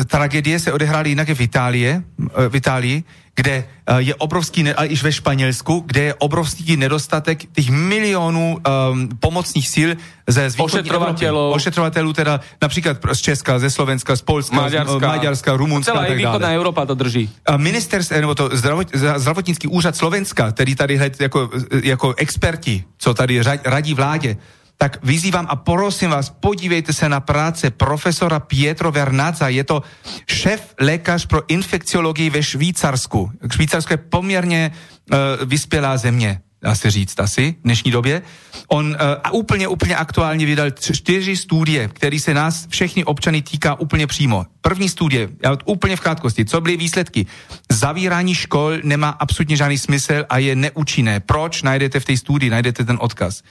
tragédie 0.03 0.59
se 0.59 0.73
odehrály 0.73 1.09
jinak 1.09 1.29
v, 1.29 1.41
Itálie, 1.41 2.03
uh, 2.17 2.27
v 2.49 2.55
Itálii, 2.55 3.03
kde 3.35 3.63
uh, 3.63 3.97
je 3.97 4.15
obrovský, 4.15 4.73
a 4.73 4.85
iž 4.85 5.03
ve 5.03 5.11
Španělsku, 5.11 5.83
kde 5.85 6.01
je 6.01 6.13
obrovský 6.13 6.77
nedostatek 6.77 7.45
těch 7.51 7.69
milionů 7.69 8.57
um, 8.57 9.09
pomocných 9.19 9.69
síl 9.69 9.89
ze. 10.27 10.45
Evropy. 10.45 11.27
Ošetrovateľů, 11.53 12.13
teda 12.13 12.39
například 12.61 12.97
z 13.13 13.19
Česka, 13.21 13.59
ze 13.59 13.69
Slovenska, 13.69 14.15
z 14.15 14.21
Polska, 14.21 14.55
Maďarska. 14.55 14.99
z 14.99 15.01
Maďarska, 15.01 15.57
Rumunska 15.57 15.91
Celá 15.91 16.05
tak 16.05 16.17
východná. 16.17 16.49
Európa 16.49 16.85
to 16.85 16.95
drží. 16.95 17.29
Ministerstvo, 17.57 18.21
nebo 18.21 18.35
to 18.35 18.49
zdravot, 18.53 18.87
zdravotnický 18.95 19.67
úřad 19.67 19.95
Slovenska, 19.95 20.51
který 20.51 20.75
tady 20.75 20.99
jako, 21.19 21.49
jako 21.83 22.13
experti, 22.17 22.83
co 22.97 23.13
tady 23.13 23.41
ra- 23.41 23.59
radí 23.65 23.93
vládě, 23.93 24.37
tak 24.77 25.05
vyzývám 25.05 25.47
a 25.49 25.55
prosím 25.55 26.09
vás, 26.09 26.29
podívejte 26.29 26.93
se 26.93 27.09
na 27.09 27.19
práce 27.19 27.71
profesora 27.71 28.39
Pietro 28.39 28.91
Vernaza. 28.91 29.47
Je 29.47 29.63
to 29.63 29.83
šéf 30.27 30.75
lékař 30.79 31.25
pro 31.25 31.41
infekciologii 31.47 32.29
ve 32.29 32.43
Švýcarsku. 32.43 33.31
Švýcarsko 33.51 33.93
je 33.93 33.97
poměrně 33.97 34.71
uh, 34.71 35.17
vyspělá 35.49 35.97
země 35.97 36.41
dá 36.65 36.75
se 36.75 36.91
říct 36.91 37.19
asi 37.19 37.55
v 37.59 37.63
dnešní 37.63 37.91
době. 37.91 38.21
On 38.67 38.97
uh, 39.31 39.39
úplně, 39.39 39.67
úplně 39.67 39.95
aktuálně 39.95 40.45
vydal 40.45 40.71
čtyři 40.71 41.37
studie, 41.37 41.87
které 41.87 42.19
se 42.19 42.33
nás 42.33 42.67
všechny 42.67 43.05
občany 43.05 43.41
týká 43.41 43.79
úplně 43.79 44.07
přímo. 44.07 44.45
První 44.61 44.89
studie, 44.89 45.29
úplně 45.65 45.95
v 45.95 46.01
krátkosti, 46.01 46.45
co 46.45 46.61
byly 46.61 46.77
výsledky? 46.77 47.25
Zavírání 47.71 48.35
škol 48.35 48.81
nemá 48.83 49.09
absolutně 49.09 49.55
žádný 49.55 49.77
smysl 49.77 50.25
a 50.29 50.37
je 50.37 50.55
neúčinné. 50.55 51.19
Proč? 51.19 51.61
Najdete 51.61 51.99
v 51.99 52.05
té 52.05 52.17
studii, 52.17 52.49
najdete 52.49 52.85
ten 52.85 52.97
odkaz. 53.01 53.43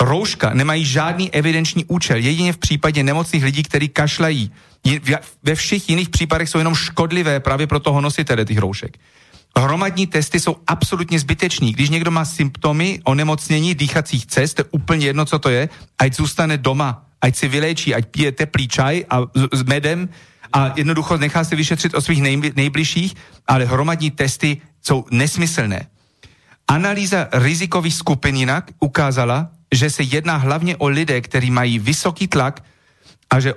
Rouška 0.00 0.54
nemají 0.54 0.84
žádný 0.84 1.34
evidenční 1.34 1.84
účel, 1.84 2.16
jedině 2.16 2.52
v 2.52 2.58
případě 2.58 3.02
nemocných 3.02 3.44
lidí, 3.44 3.62
kteří 3.62 3.88
kašlají. 3.88 4.52
Ve 5.42 5.54
všech 5.54 5.90
jiných 5.90 6.08
případech 6.08 6.48
jsou 6.48 6.58
jenom 6.58 6.74
škodlivé 6.74 7.40
právě 7.40 7.66
pro 7.66 7.80
toho 7.80 8.00
nositele 8.00 8.44
těch 8.44 8.58
roušek. 8.58 8.98
Hromadní 9.58 10.06
testy 10.06 10.40
jsou 10.40 10.56
absolutně 10.66 11.18
zbyteční. 11.18 11.72
Když 11.72 11.90
někdo 11.90 12.10
má 12.10 12.24
symptomy 12.24 13.00
onemocnění 13.04 13.74
dýchacích 13.74 14.26
cest, 14.26 14.54
to 14.54 14.60
je 14.60 14.66
úplně 14.70 15.06
jedno, 15.06 15.24
co 15.24 15.38
to 15.38 15.48
je, 15.48 15.68
ať 15.98 16.14
zůstane 16.14 16.58
doma, 16.58 17.06
ať 17.20 17.36
si 17.36 17.48
vylečí, 17.48 17.94
ať 17.94 18.06
pije 18.06 18.32
teplý 18.32 18.68
čaj 18.68 19.04
a 19.10 19.20
s 19.52 19.62
medem 19.62 20.08
a 20.52 20.72
jednoducho 20.76 21.16
nechá 21.16 21.44
se 21.44 21.56
vyšetřit 21.56 21.94
o 21.94 22.00
svých 22.00 22.22
nejbližších, 22.56 23.14
ale 23.46 23.64
hromadní 23.64 24.10
testy 24.10 24.60
jsou 24.82 25.04
nesmyslné. 25.10 25.86
Analýza 26.68 27.28
rizikových 27.32 27.94
skupin 27.94 28.36
jinak 28.36 28.70
ukázala, 28.80 29.48
že 29.74 29.90
se 29.90 30.02
jedná 30.02 30.36
hlavně 30.36 30.76
o 30.76 30.88
lidé, 30.88 31.20
kteří 31.20 31.50
mají 31.50 31.78
vysoký 31.78 32.28
tlak 32.28 32.64
a 33.30 33.40
že 33.40 33.54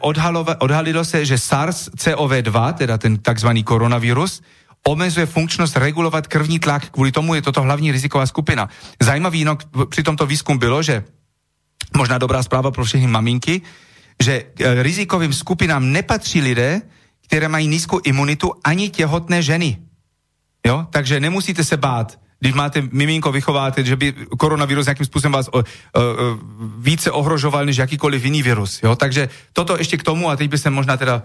odhalilo 0.59 1.05
se, 1.05 1.25
že 1.25 1.35
SARS-CoV-2, 1.35 2.73
teda 2.73 2.97
ten 2.97 3.17
takzvaný 3.17 3.63
koronavirus, 3.63 4.41
omezuje 4.87 5.25
funkčnost 5.25 5.77
regulovat 5.77 6.27
krvní 6.27 6.59
tlak, 6.59 6.89
kvůli 6.89 7.11
tomu 7.11 7.35
je 7.35 7.41
toto 7.41 7.61
hlavní 7.61 7.91
riziková 7.91 8.25
skupina. 8.25 8.69
Zajímavý 9.01 9.43
no, 9.43 9.57
při 9.89 10.03
tomto 10.03 10.25
výzkum 10.25 10.57
bylo, 10.57 10.83
že 10.83 11.03
možná 11.97 12.17
dobrá 12.17 12.43
zpráva 12.43 12.71
pro 12.71 12.85
všechny 12.85 13.07
maminky, 13.07 13.61
že 14.23 14.43
e, 14.59 14.83
rizikovým 14.83 15.33
skupinám 15.33 15.91
nepatří 15.91 16.41
lidé, 16.41 16.81
které 17.27 17.47
mají 17.47 17.67
nízkou 17.67 17.99
imunitu, 18.03 18.53
ani 18.63 18.89
těhotné 18.89 19.41
ženy. 19.41 19.77
Jo? 20.65 20.87
Takže 20.89 21.19
nemusíte 21.19 21.63
se 21.63 21.77
bát, 21.77 22.19
když 22.39 22.53
máte 22.53 22.81
miminko, 22.91 23.31
vychováte, 23.31 23.83
že 23.83 23.95
by 23.95 24.13
koronavirus 24.37 24.85
nějakým 24.85 25.05
způsobem 25.05 25.31
vás 25.31 25.47
o, 25.47 25.57
o, 25.57 25.61
o, 25.61 25.63
více 26.77 27.11
ohrožoval 27.11 27.65
než 27.65 27.77
jakýkoliv 27.77 28.23
jiný 28.23 28.43
virus. 28.43 28.79
Jo? 28.83 28.95
Takže 28.95 29.29
toto 29.53 29.77
ještě 29.77 29.97
k 29.97 30.03
tomu 30.03 30.29
a 30.29 30.35
teď 30.35 30.49
by 30.49 30.57
se 30.57 30.69
možná 30.69 30.97
teda 30.97 31.23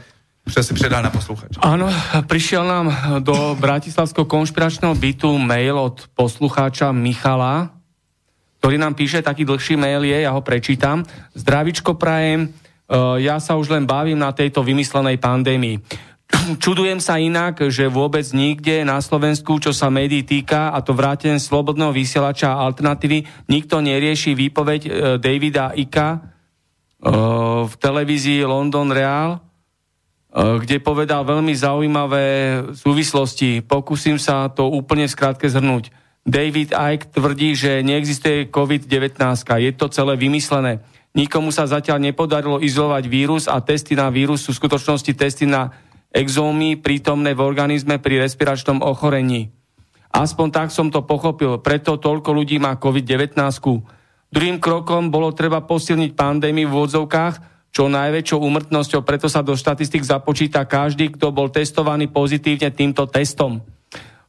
sa 0.49 0.65
si 0.65 0.73
předal 0.73 1.05
na 1.05 1.13
posluchača. 1.13 1.61
Áno, 1.61 1.93
prišiel 2.25 2.65
nám 2.65 2.87
do 3.21 3.55
Bratislavského 3.61 4.25
konšpiračného 4.25 4.97
bytu 4.97 5.31
mail 5.37 5.77
od 5.77 6.09
poslucháča 6.17 6.91
Michala, 6.97 7.81
ktorý 8.61 8.77
nám 8.77 8.93
píše, 8.93 9.25
taký 9.25 9.49
dlhší 9.49 9.81
mail 9.81 10.05
je, 10.05 10.21
ja 10.21 10.37
ho 10.37 10.45
prečítam. 10.45 11.01
Zdravičko 11.33 11.97
prajem, 11.97 12.45
e, 12.45 12.49
ja 13.25 13.41
sa 13.41 13.57
už 13.57 13.73
len 13.73 13.89
bavím 13.89 14.21
na 14.21 14.37
tejto 14.37 14.61
vymyslenej 14.61 15.17
pandémii. 15.17 15.81
Čudujem 16.63 17.01
sa 17.01 17.17
inak, 17.17 17.73
že 17.73 17.89
vôbec 17.89 18.23
nikde 18.37 18.85
na 18.85 19.01
Slovensku, 19.01 19.59
čo 19.59 19.73
sa 19.73 19.89
médií 19.89 20.23
týka, 20.29 20.77
a 20.77 20.79
to 20.85 20.93
vráten 20.93 21.41
slobodného 21.41 21.91
vysielača 21.91 22.53
a 22.53 22.63
alternatívy, 22.69 23.49
nikto 23.49 23.81
nerieši 23.81 24.37
výpoveď 24.37 24.81
e, 24.85 24.91
Davida 25.17 25.73
Ika 25.73 26.09
e, 26.13 26.19
v 27.65 27.75
televízii 27.81 28.45
London 28.45 28.93
Real, 28.93 29.50
kde 30.31 30.79
povedal 30.79 31.27
veľmi 31.27 31.51
zaujímavé 31.51 32.27
súvislosti. 32.79 33.67
Pokúsim 33.67 34.15
sa 34.15 34.47
to 34.47 34.71
úplne 34.71 35.11
skrátke 35.11 35.51
zhrnúť. 35.51 35.91
David 36.23 36.71
Icke 36.71 37.11
tvrdí, 37.11 37.59
že 37.59 37.83
neexistuje 37.83 38.53
COVID-19. 38.53 39.19
Je 39.59 39.73
to 39.75 39.91
celé 39.91 40.15
vymyslené. 40.15 40.79
Nikomu 41.11 41.51
sa 41.51 41.67
zatiaľ 41.67 41.99
nepodarilo 41.99 42.63
izolovať 42.63 43.05
vírus 43.11 43.45
a 43.51 43.59
testy 43.59 43.99
na 43.99 44.07
vírus 44.15 44.47
sú 44.47 44.55
v 44.55 44.61
skutočnosti 44.63 45.13
testy 45.19 45.51
na 45.51 45.75
exómy 46.15 46.79
prítomné 46.79 47.35
v 47.35 47.43
organizme 47.43 47.99
pri 47.99 48.23
respiračnom 48.23 48.79
ochorení. 48.87 49.51
Aspoň 50.15 50.47
tak 50.55 50.69
som 50.71 50.91
to 50.91 51.03
pochopil, 51.03 51.59
preto 51.59 51.99
toľko 51.99 52.31
ľudí 52.35 52.63
má 52.63 52.79
COVID-19. 52.79 53.35
Druhým 54.31 54.63
krokom 54.63 55.11
bolo 55.11 55.35
treba 55.35 55.67
posilniť 55.67 56.15
pandémiu 56.15 56.71
v 56.71 56.75
úvodzovkách, 56.79 57.60
čo 57.71 57.87
najväčšou 57.87 58.39
úmrtnosťou, 58.43 59.07
preto 59.07 59.31
sa 59.31 59.47
do 59.47 59.55
štatistik 59.55 60.03
započíta 60.03 60.67
každý, 60.67 61.15
kto 61.15 61.31
bol 61.31 61.51
testovaný 61.51 62.11
pozitívne 62.11 62.75
týmto 62.75 63.07
testom. 63.07 63.63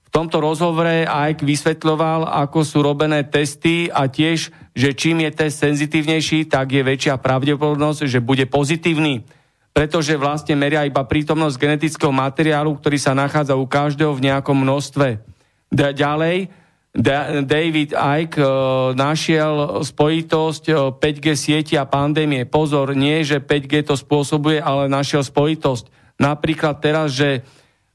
V 0.05 0.09
tomto 0.13 0.43
rozhovore 0.43 1.07
aj 1.07 1.39
vysvetľoval, 1.39 2.27
ako 2.45 2.59
sú 2.68 2.84
robené 2.84 3.26
testy 3.26 3.88
a 3.88 4.11
tiež, 4.11 4.51
že 4.76 4.89
čím 4.91 5.23
je 5.23 5.31
test 5.31 5.63
senzitívnejší, 5.63 6.51
tak 6.51 6.76
je 6.76 6.84
väčšia 6.84 7.15
pravdepodobnosť, 7.18 8.05
že 8.05 8.19
bude 8.19 8.45
pozitívny 8.45 9.23
pretože 9.72 10.19
vlastne 10.19 10.55
meria 10.59 10.84
iba 10.84 10.99
prítomnosť 10.99 11.55
genetického 11.55 12.11
materiálu, 12.11 12.76
ktorý 12.76 12.99
sa 12.99 13.15
nachádza 13.15 13.55
u 13.55 13.63
každého 13.63 14.11
v 14.11 14.23
nejakom 14.27 14.55
množstve. 14.68 15.23
Ďalej, 15.72 16.51
David 16.91 17.95
Icke 17.95 18.35
uh, 18.43 18.91
našiel 18.91 19.80
spojitosť 19.80 20.63
uh, 20.76 20.77
5G 20.91 21.27
sieti 21.39 21.80
a 21.80 21.88
pandémie. 21.88 22.43
Pozor, 22.43 22.91
nie, 22.99 23.23
že 23.23 23.39
5G 23.39 23.88
to 23.88 23.95
spôsobuje, 23.95 24.59
ale 24.59 24.91
našiel 24.91 25.23
spojitosť. 25.23 25.88
Napríklad 26.19 26.84
teraz, 26.84 27.15
že 27.15 27.47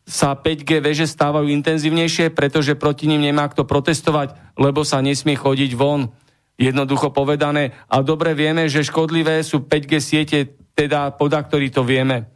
sa 0.08 0.32
5G 0.32 0.80
veže 0.80 1.04
stávajú 1.04 1.50
intenzívnejšie, 1.50 2.32
pretože 2.32 2.78
proti 2.78 3.04
ním 3.04 3.26
nemá 3.26 3.52
kto 3.52 3.68
protestovať, 3.68 4.56
lebo 4.56 4.80
sa 4.80 5.04
nesmie 5.04 5.36
chodiť 5.36 5.76
von. 5.76 6.14
Jednoducho 6.56 7.12
povedané. 7.12 7.76
A 7.92 8.00
dobre 8.00 8.32
vieme, 8.32 8.64
že 8.72 8.86
škodlivé 8.86 9.44
sú 9.44 9.60
5G 9.60 9.92
siete, 10.00 10.38
teda 10.72 11.12
poda, 11.12 11.44
ktorý 11.44 11.68
to 11.68 11.84
vieme. 11.84 12.32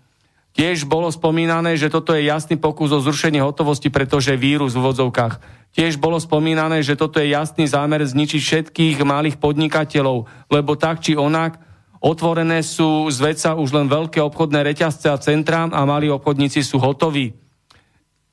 Tiež 0.51 0.85
bolo 0.85 1.09
spomínané, 1.09 1.79
že 1.79 1.89
toto 1.89 2.11
je 2.11 2.27
jasný 2.27 2.59
pokus 2.59 2.91
o 2.91 2.99
zrušenie 2.99 3.39
hotovosti, 3.39 3.89
pretože 3.89 4.35
vírus 4.35 4.75
v 4.75 4.83
vodzovkách. 4.83 5.60
Tiež 5.71 6.03
bolo 6.03 6.19
spomínané, 6.19 6.83
že 6.83 6.99
toto 6.99 7.23
je 7.23 7.31
jasný 7.31 7.71
zámer 7.71 8.03
zničiť 8.03 8.41
všetkých 8.43 8.97
malých 9.07 9.39
podnikateľov, 9.39 10.27
lebo 10.51 10.75
tak 10.75 10.99
či 10.99 11.15
onak 11.15 11.63
otvorené 12.03 12.65
sú 12.67 13.07
z 13.07 13.19
veca 13.23 13.55
už 13.55 13.71
len 13.71 13.87
veľké 13.87 14.19
obchodné 14.19 14.67
reťazce 14.67 15.07
a 15.07 15.21
centrám 15.21 15.71
a 15.71 15.87
malí 15.87 16.11
obchodníci 16.11 16.67
sú 16.67 16.83
hotoví. 16.83 17.37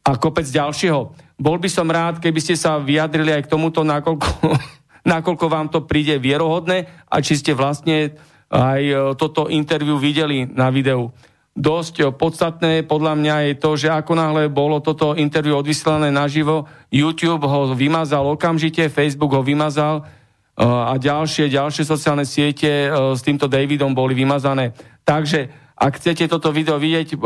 A 0.07 0.17
kopec 0.17 0.47
ďalšieho. 0.47 1.13
Bol 1.37 1.61
by 1.61 1.69
som 1.69 1.85
rád, 1.91 2.17
keby 2.17 2.41
ste 2.41 2.57
sa 2.57 2.81
vyjadrili 2.81 3.29
aj 3.29 3.45
k 3.45 3.51
tomuto, 3.53 3.85
nakoľko, 3.85 4.29
nakoľko 5.13 5.45
vám 5.45 5.67
to 5.69 5.85
príde 5.85 6.17
vierohodné 6.17 6.89
a 7.05 7.21
či 7.21 7.37
ste 7.37 7.53
vlastne 7.53 8.17
aj 8.49 8.81
e, 8.81 8.95
toto 9.19 9.51
interviu 9.51 9.99
videli 9.99 10.47
na 10.47 10.71
videu 10.73 11.13
dosť 11.57 12.13
podstatné 12.13 12.85
podľa 12.85 13.17
mňa 13.17 13.35
je 13.49 13.53
to, 13.57 13.71
že 13.73 13.89
ako 13.89 14.13
náhle 14.13 14.45
bolo 14.53 14.77
toto 14.77 15.17
interview 15.17 15.57
odvysielané 15.57 16.13
naživo, 16.13 16.69
YouTube 16.93 17.49
ho 17.49 17.73
vymazal 17.73 18.29
okamžite, 18.37 18.93
Facebook 18.93 19.33
ho 19.33 19.41
vymazal 19.41 20.05
eh, 20.05 20.63
a 20.63 20.93
ďalšie, 21.01 21.49
ďalšie 21.49 21.83
sociálne 21.83 22.29
siete 22.29 22.69
eh, 22.69 22.89
s 23.17 23.25
týmto 23.25 23.49
Davidom 23.49 23.97
boli 23.97 24.13
vymazané. 24.13 24.77
Takže 25.01 25.49
ak 25.73 25.97
chcete 25.97 26.29
toto 26.29 26.53
video 26.53 26.77
vidieť, 26.77 27.17
eh, 27.17 27.19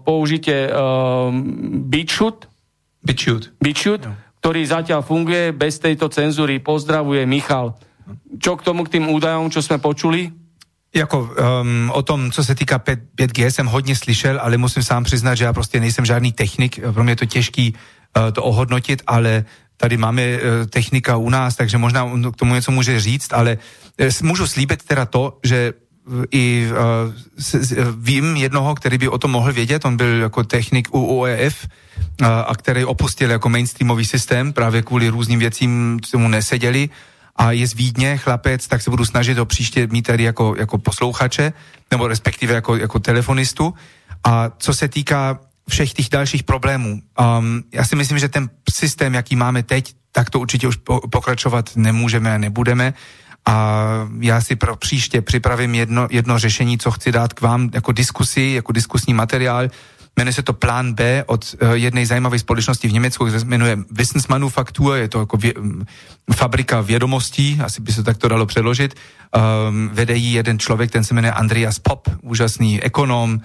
použite 0.00 0.72
BitChute, 1.84 2.48
BitChute. 3.04 3.52
BitChute 3.60 4.08
no. 4.08 4.16
ktorý 4.40 4.60
zatiaľ 4.64 5.04
funguje 5.04 5.52
bez 5.52 5.76
tejto 5.76 6.08
cenzúry. 6.08 6.64
Pozdravuje 6.64 7.28
Michal. 7.28 7.76
Čo 8.40 8.56
k 8.56 8.64
tomu, 8.64 8.88
k 8.88 8.96
tým 8.98 9.12
údajom, 9.12 9.52
čo 9.52 9.60
sme 9.60 9.76
počuli? 9.76 10.39
Jako 10.94 11.20
um, 11.20 11.90
o 11.94 12.02
tom, 12.02 12.32
co 12.32 12.44
se 12.44 12.54
týká 12.54 12.78
5, 12.78 13.00
5G, 13.18 13.46
jsem 13.46 13.66
hodně 13.66 13.96
slyšel, 13.96 14.38
ale 14.42 14.56
musím 14.56 14.82
sám 14.82 15.04
přiznat, 15.04 15.34
že 15.34 15.44
já 15.44 15.52
prostě 15.52 15.80
nejsem 15.80 16.04
žádný 16.04 16.32
technik, 16.32 16.80
pro 16.92 17.04
mě 17.04 17.12
je 17.12 17.16
to 17.16 17.26
těžký 17.26 17.74
uh, 17.74 18.32
to 18.32 18.42
ohodnotit, 18.42 19.02
ale 19.06 19.44
tady 19.76 19.96
máme 19.96 20.22
uh, 20.22 20.40
technika 20.70 21.16
u 21.16 21.30
nás, 21.30 21.56
takže 21.56 21.78
možná 21.78 22.10
k 22.32 22.36
tomu 22.36 22.54
něco 22.54 22.72
může 22.72 23.00
říct, 23.00 23.32
ale 23.32 23.58
uh, 24.00 24.06
můžu 24.22 24.46
slíbit 24.46 24.82
teda 24.82 25.06
to, 25.06 25.38
že 25.44 25.72
i 26.30 26.66
uh, 26.70 26.76
s, 27.38 27.54
s, 27.54 27.76
vím 27.96 28.36
jednoho, 28.36 28.74
který 28.74 28.98
by 28.98 29.08
o 29.08 29.18
tom 29.18 29.30
mohl 29.30 29.52
vědět, 29.52 29.84
on 29.84 29.96
byl 29.96 30.20
jako 30.20 30.44
technik 30.44 30.88
u 30.94 31.20
OEF 31.20 31.68
uh, 32.20 32.26
a 32.26 32.54
který 32.56 32.84
opustil 32.84 33.30
jako 33.30 33.48
mainstreamový 33.48 34.04
systém 34.04 34.52
právě 34.52 34.82
kvůli 34.82 35.08
různým 35.08 35.38
věcím, 35.38 36.00
co 36.02 36.18
mu 36.18 36.28
neseděli 36.28 36.88
a 37.36 37.52
je 37.52 37.66
z 37.66 37.74
Vídně 37.74 38.16
chlapec, 38.16 38.68
tak 38.68 38.82
se 38.82 38.90
budu 38.90 39.04
snažit 39.04 39.38
ho 39.38 39.46
příště 39.46 39.86
mít 39.86 40.02
tady 40.02 40.22
jako, 40.22 40.54
jako 40.58 40.78
poslouchače, 40.78 41.52
nebo 41.90 42.08
respektive 42.08 42.54
jako, 42.54 42.76
jako 42.76 42.98
telefonistu. 42.98 43.74
A 44.24 44.50
co 44.58 44.74
se 44.74 44.88
týká 44.88 45.40
všech 45.68 45.92
těch 45.92 46.08
dalších 46.08 46.42
problémů, 46.42 47.02
um, 47.38 47.62
já 47.72 47.84
si 47.84 47.96
myslím, 47.96 48.18
že 48.18 48.28
ten 48.28 48.50
systém, 48.70 49.14
jaký 49.14 49.36
máme 49.36 49.62
teď, 49.62 49.94
tak 50.12 50.30
to 50.30 50.40
určitě 50.40 50.68
už 50.68 50.78
pokračovat 51.10 51.70
nemůžeme 51.76 52.34
a 52.34 52.38
nebudeme. 52.38 52.94
A 53.46 53.84
já 54.20 54.40
si 54.40 54.56
pro 54.56 54.76
příště 54.76 55.22
připravím 55.22 55.74
jedno, 55.74 56.08
jedno 56.10 56.38
řešení, 56.38 56.78
co 56.78 56.90
chci 56.90 57.12
dát 57.12 57.32
k 57.32 57.40
vám 57.40 57.70
jako 57.74 57.92
diskusi, 57.92 58.42
jako 58.42 58.72
diskusní 58.72 59.14
materiál 59.14 59.68
jmenuje 60.20 60.32
se 60.32 60.42
to 60.42 60.52
Plán 60.52 60.92
B 60.92 61.24
od 61.26 61.54
uh, 61.62 61.72
jednej 61.72 62.06
zajímavé 62.06 62.38
společnosti 62.38 62.88
v 62.88 62.92
Německu, 62.92 63.24
která 63.24 63.40
se 63.40 63.46
jmenuje 63.46 63.78
Wissensmanufaktur, 63.90 64.96
je 64.96 65.08
to 65.08 65.20
jako 65.20 65.36
vě, 65.36 65.52
fabrika 66.34 66.80
vědomostí, 66.80 67.60
asi 67.64 67.80
by 67.80 67.92
se 67.92 68.02
tak 68.02 68.16
to 68.18 68.28
dalo 68.28 68.46
předložit. 68.46 68.94
Um, 69.68 69.90
vede 69.92 70.14
jí 70.14 70.32
jeden 70.32 70.58
člověk, 70.58 70.90
ten 70.90 71.04
se 71.04 71.14
jmenuje 71.14 71.32
Andreas 71.32 71.78
Pop, 71.78 72.08
úžasný 72.22 72.82
ekonom, 72.82 73.32
uh, 73.32 73.40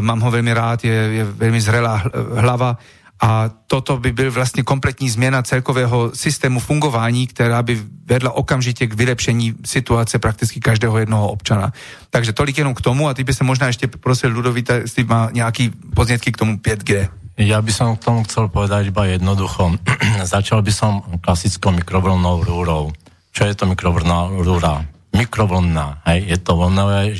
mám 0.00 0.20
ho 0.20 0.30
velmi 0.30 0.54
rád, 0.54 0.84
je, 0.84 0.92
je 0.92 1.24
velmi 1.24 1.60
zrelá 1.60 2.02
hlava, 2.34 2.78
a 3.20 3.50
toto 3.66 3.96
by 3.96 4.12
byl 4.12 4.32
vlastně 4.32 4.62
kompletní 4.62 5.10
změna 5.10 5.42
celkového 5.42 6.10
systému 6.14 6.60
fungování, 6.60 7.26
která 7.26 7.62
by 7.62 7.82
vedla 8.04 8.32
okamžitě 8.32 8.86
k 8.86 8.94
vylepšení 8.94 9.54
situace 9.64 10.18
prakticky 10.18 10.60
každého 10.60 10.98
jednoho 10.98 11.28
občana. 11.28 11.72
Takže 12.10 12.32
tolik 12.32 12.58
jenom 12.58 12.74
k 12.74 12.80
tomu 12.80 13.08
a 13.08 13.14
ty 13.14 13.24
by 13.24 13.34
se 13.34 13.44
možná 13.44 13.66
ještě 13.66 13.86
prosil 13.86 14.32
Ludovita, 14.32 14.74
jestli 14.74 15.04
má 15.04 15.28
nějaký 15.32 15.70
poznětky 15.94 16.32
k 16.32 16.36
tomu 16.36 16.56
5G. 16.56 17.08
Ja 17.40 17.64
by 17.64 17.72
som 17.72 17.96
k 17.96 18.04
tomu 18.04 18.20
chcel 18.28 18.52
povedať 18.52 18.92
iba 18.92 19.08
jednoducho. 19.08 19.72
Začal 20.28 20.60
by 20.60 20.72
som 20.76 21.00
klasickou 21.24 21.72
mikrovlnou 21.72 22.44
rúrou. 22.44 22.92
Čo 23.32 23.48
je 23.48 23.56
to 23.56 23.64
mikrovlná 23.64 24.28
rúra? 24.44 24.84
Mikrovlnná, 25.16 26.04
hej, 26.04 26.36
je 26.36 26.38
to 26.38 26.60
vlnové, 26.60 27.16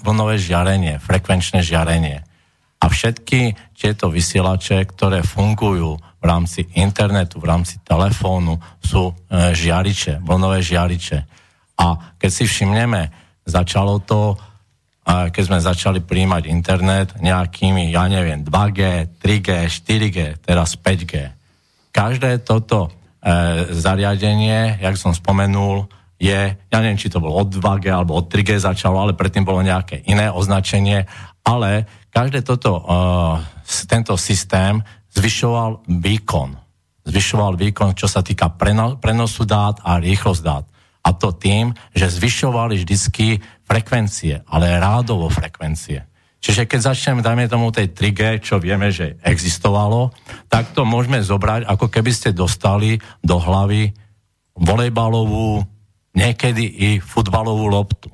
vlnové 0.00 0.40
žiarenie, 0.40 0.96
frekvenčné 0.98 1.60
žiarenie 1.60 2.27
a 2.78 2.86
všetky 2.86 3.74
tieto 3.74 4.06
vysielače, 4.06 4.86
ktoré 4.94 5.26
fungujú 5.26 5.98
v 5.98 6.24
rámci 6.24 6.66
internetu, 6.78 7.42
v 7.42 7.50
rámci 7.50 7.82
telefónu, 7.82 8.58
sú 8.78 9.10
e, 9.10 9.54
žiariče, 9.54 10.22
vlnové 10.22 10.62
žiariče. 10.62 11.18
A 11.78 12.14
keď 12.18 12.30
si 12.30 12.44
všimneme, 12.46 13.10
začalo 13.46 14.02
to, 14.02 14.34
e, 14.34 14.36
keď 15.30 15.42
sme 15.42 15.58
začali 15.58 16.00
príjmať 16.02 16.42
internet 16.50 17.08
nejakými, 17.18 17.90
ja 17.90 18.06
neviem, 18.06 18.42
2G, 18.42 18.80
3G, 19.18 19.48
4G, 19.70 20.18
teraz 20.42 20.74
5G. 20.74 21.34
Každé 21.94 22.46
toto 22.46 22.86
e, 22.86 22.90
zariadenie, 23.74 24.78
jak 24.78 24.94
som 24.98 25.14
spomenul, 25.14 25.86
je, 26.18 26.34
ja 26.50 26.78
neviem, 26.82 26.98
či 26.98 27.10
to 27.10 27.22
bolo 27.22 27.46
od 27.46 27.54
2G 27.54 27.94
alebo 27.94 28.18
od 28.18 28.26
3G 28.26 28.58
začalo, 28.58 28.98
ale 28.98 29.14
predtým 29.14 29.46
bolo 29.46 29.62
nejaké 29.62 30.02
iné 30.10 30.26
označenie, 30.26 31.06
ale 31.46 31.86
každé 32.18 32.42
toto, 32.42 32.82
uh, 32.82 33.38
tento 33.86 34.18
systém 34.18 34.82
zvyšoval 35.14 35.86
výkon. 35.86 36.50
Zvyšoval 37.06 37.54
výkon, 37.54 37.94
čo 37.94 38.10
sa 38.10 38.26
týka 38.26 38.50
prenosu 38.98 39.46
dát 39.46 39.78
a 39.86 40.02
rýchlosť 40.02 40.42
dát. 40.42 40.66
A 41.06 41.14
to 41.14 41.30
tým, 41.30 41.70
že 41.94 42.10
zvyšovali 42.10 42.82
vždycky 42.82 43.38
frekvencie, 43.62 44.42
ale 44.50 44.82
rádovo 44.82 45.30
frekvencie. 45.30 46.02
Čiže 46.42 46.66
keď 46.66 46.90
začneme, 46.90 47.22
dajme 47.22 47.46
tomu 47.46 47.70
tej 47.70 47.94
3G, 47.94 48.42
čo 48.42 48.58
vieme, 48.58 48.90
že 48.90 49.18
existovalo, 49.22 50.10
tak 50.50 50.74
to 50.74 50.82
môžeme 50.82 51.22
zobrať, 51.22 51.70
ako 51.70 51.86
keby 51.86 52.10
ste 52.10 52.34
dostali 52.34 52.98
do 53.22 53.38
hlavy 53.38 53.94
volejbalovú, 54.58 55.62
niekedy 56.18 56.66
i 56.66 56.88
futbalovú 56.98 57.70
loptu. 57.70 58.10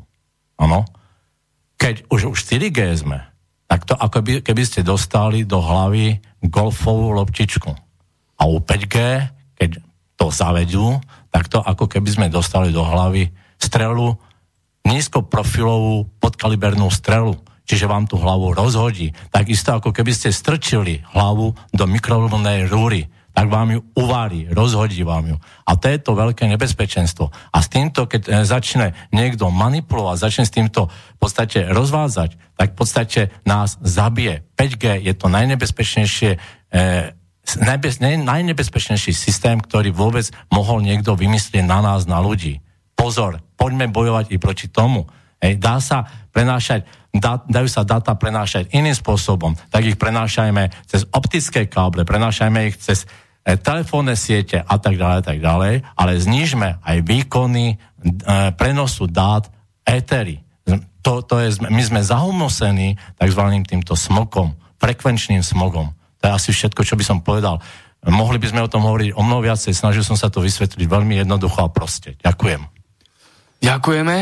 Áno? 0.61 0.85
Keď 1.81 2.09
už, 2.13 2.37
už 2.37 2.39
4G 2.47 2.81
sme, 3.01 3.34
tak 3.65 3.89
to 3.89 3.95
ako 3.97 4.19
by, 4.21 4.33
keby 4.45 4.63
ste 4.65 4.87
dostali 4.87 5.49
do 5.49 5.59
hlavy 5.59 6.21
golfovú 6.45 7.17
loptičku. 7.17 7.71
A 8.39 8.43
u 8.45 8.61
5G, 8.61 8.97
keď 9.57 9.71
to 10.15 10.27
zavedú, 10.31 11.01
tak 11.33 11.51
to 11.51 11.59
ako 11.59 11.91
keby 11.91 12.11
sme 12.11 12.27
dostali 12.31 12.71
do 12.71 12.85
hlavy 12.87 13.31
strelu, 13.59 14.15
nízkoprofilovú 14.85 16.21
podkalibernú 16.21 16.93
strelu, 16.93 17.35
čiže 17.65 17.89
vám 17.89 18.05
tú 18.05 18.21
hlavu 18.21 18.53
rozhodí. 18.53 19.11
Takisto 19.33 19.75
ako 19.75 19.91
keby 19.91 20.13
ste 20.13 20.31
strčili 20.31 21.01
hlavu 21.17 21.57
do 21.73 21.85
mikrovlnej 21.89 22.69
rúry, 22.69 23.09
tak 23.35 23.51
vám 23.51 23.75
ju 23.75 23.81
uvári, 23.99 24.47
rozhodí 24.47 25.03
vám 25.03 25.35
ju. 25.35 25.37
A 25.67 25.75
to 25.75 25.91
je 25.91 25.99
to 25.99 26.15
veľké 26.15 26.47
nebezpečenstvo. 26.47 27.35
A 27.51 27.59
s 27.59 27.67
týmto, 27.67 28.07
keď 28.07 28.23
e, 28.25 28.33
začne 28.47 28.95
niekto 29.11 29.51
manipulovať, 29.51 30.23
začne 30.23 30.45
s 30.47 30.55
týmto 30.55 30.87
v 30.87 31.19
podstate 31.19 31.67
rozvádzať, 31.67 32.39
tak 32.55 32.69
v 32.73 32.77
podstate 32.79 33.21
nás 33.43 33.75
zabije. 33.83 34.47
5G 34.55 35.03
je 35.03 35.15
to 35.19 35.27
najnebezpečnejšie 35.27 36.31
e, 36.39 36.39
najbez, 37.59 37.99
najnebezpečnejší 38.01 39.11
systém, 39.11 39.59
ktorý 39.59 39.91
vôbec 39.91 40.31
mohol 40.55 40.81
niekto 40.81 41.19
vymyslieť 41.19 41.67
na 41.67 41.83
nás, 41.83 42.07
na 42.07 42.23
ľudí. 42.23 42.63
Pozor, 42.95 43.43
poďme 43.59 43.91
bojovať 43.91 44.31
i 44.31 44.39
proti 44.39 44.71
tomu. 44.71 45.11
Hej, 45.43 45.61
dá 45.61 45.77
sa 45.83 46.09
prenášať, 46.33 46.89
dá, 47.13 47.43
dajú 47.45 47.69
sa 47.69 47.85
dáta 47.85 48.17
prenášať 48.17 48.73
iným 48.73 48.97
spôsobom, 48.97 49.53
tak 49.69 49.85
ich 49.85 50.01
prenášajme 50.01 50.73
cez 50.89 51.05
optické 51.13 51.69
káble, 51.69 52.09
prenášajme 52.09 52.59
ich 52.71 52.81
cez 52.81 53.05
telefónne 53.45 54.17
siete 54.17 54.65
a 54.65 54.77
tak 54.81 54.97
ďalej, 54.97 55.21
tak 55.21 55.39
ďalej, 55.45 55.85
ale 55.95 56.13
znižme 56.17 56.81
aj 56.81 56.97
výkony 57.05 57.67
e, 57.73 57.77
prenosu 58.57 59.05
dát 59.05 59.53
étery. 59.85 60.41
To, 61.05 61.21
to 61.21 61.37
je, 61.45 61.61
my 61.69 61.83
sme 61.85 62.01
zahumosení 62.01 62.97
tzv. 63.21 63.43
týmto 63.69 63.93
smokom, 63.93 64.57
frekvenčným 64.81 65.45
smogom. 65.45 65.93
To 65.93 66.23
je 66.25 66.33
asi 66.33 66.51
všetko, 66.57 66.81
čo 66.89 66.97
by 66.97 67.05
som 67.05 67.21
povedal. 67.21 67.61
Mohli 68.05 68.41
by 68.41 68.49
sme 68.49 68.65
o 68.65 68.73
tom 68.73 68.89
hovoriť 68.89 69.13
o 69.13 69.21
mnoho 69.21 69.45
viacej, 69.45 69.77
snažil 69.77 70.01
som 70.01 70.17
sa 70.17 70.33
to 70.33 70.41
vysvetliť 70.41 70.89
veľmi 70.89 71.21
jednoducho 71.21 71.61
a 71.61 71.69
proste. 71.69 72.17
Ďakujem. 72.25 72.65
Ďakujeme. 73.61 74.17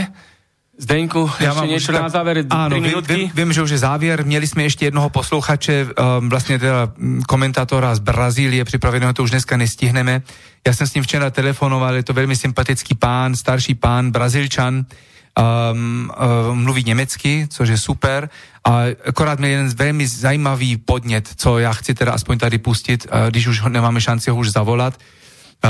Zdenku, 0.72 1.28
ja 1.36 1.52
ešte 1.52 1.68
niečo 1.68 1.92
tak, 1.92 2.08
na 2.08 2.08
záver, 2.08 2.48
áno, 2.48 2.80
viem, 2.80 3.28
viem, 3.28 3.50
že 3.52 3.60
už 3.60 3.70
je 3.76 3.84
závěr. 3.84 4.24
Měli 4.24 4.46
jsme 4.46 4.62
ještě 4.62 4.84
jednoho 4.84 5.10
posluchače, 5.10 5.84
um, 5.84 6.28
vlastně 6.28 6.58
teda 6.58 6.92
mm, 6.96 7.22
komentátora 7.28 7.94
z 7.94 7.98
Brazílie, 7.98 8.64
připraveného 8.64 9.12
to 9.12 9.22
už 9.22 9.30
dneska 9.30 9.56
nestihneme. 9.56 10.22
Já 10.66 10.72
jsem 10.72 10.86
s 10.86 10.94
ním 10.94 11.04
včera 11.04 11.30
telefonoval, 11.30 11.94
je 11.94 12.02
to 12.02 12.12
velmi 12.12 12.36
sympatický 12.36 12.94
pán, 12.94 13.36
starší 13.36 13.74
pán, 13.74 14.10
Brazilčan, 14.10 14.74
um, 14.74 16.10
um, 16.50 16.64
mluví 16.64 16.84
německy, 16.86 17.46
což 17.50 17.68
je 17.68 17.78
super. 17.78 18.30
A 18.64 18.96
akorát 19.04 19.38
měl 19.38 19.50
jeden 19.50 19.68
velmi 19.68 20.06
zajímavý 20.08 20.76
podnět, 20.76 21.28
co 21.36 21.58
já 21.58 21.72
chci 21.72 21.94
teda 21.94 22.12
aspoň 22.12 22.38
tady 22.38 22.58
pustit, 22.58 23.06
uh, 23.12 23.28
když 23.28 23.46
už 23.46 23.62
nemáme 23.68 24.00
šanci 24.00 24.30
ho 24.30 24.36
už 24.36 24.48
zavolat. 24.48 24.96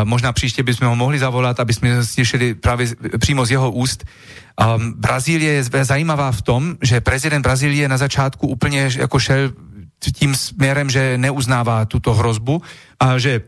Možná 0.05 0.33
příště 0.33 0.63
bychom 0.63 0.89
ho 0.89 0.97
mohli 0.97 1.19
zavolat, 1.19 1.61
aby 1.61 1.73
jsme 1.75 2.05
slyšeli 2.05 2.55
právě 2.55 2.87
přímo 3.19 3.47
z 3.47 3.51
jeho 3.51 3.71
úst. 3.71 4.05
Um, 4.57 4.95
Brazílie 4.97 5.53
je 5.53 5.85
zajímavá 5.85 6.33
v 6.33 6.43
tom, 6.43 6.77
že 6.83 7.01
prezident 7.01 7.43
Brazílie 7.43 7.89
na 7.89 7.97
začátku 7.97 8.47
úplně 8.47 8.91
jako 8.97 9.19
šel 9.19 9.53
tím 10.17 10.35
směrem, 10.35 10.91
že 10.91 11.19
neuznává 11.19 11.85
tuto 11.85 12.15
hrozbu 12.15 12.63
a 13.01 13.19
že 13.19 13.41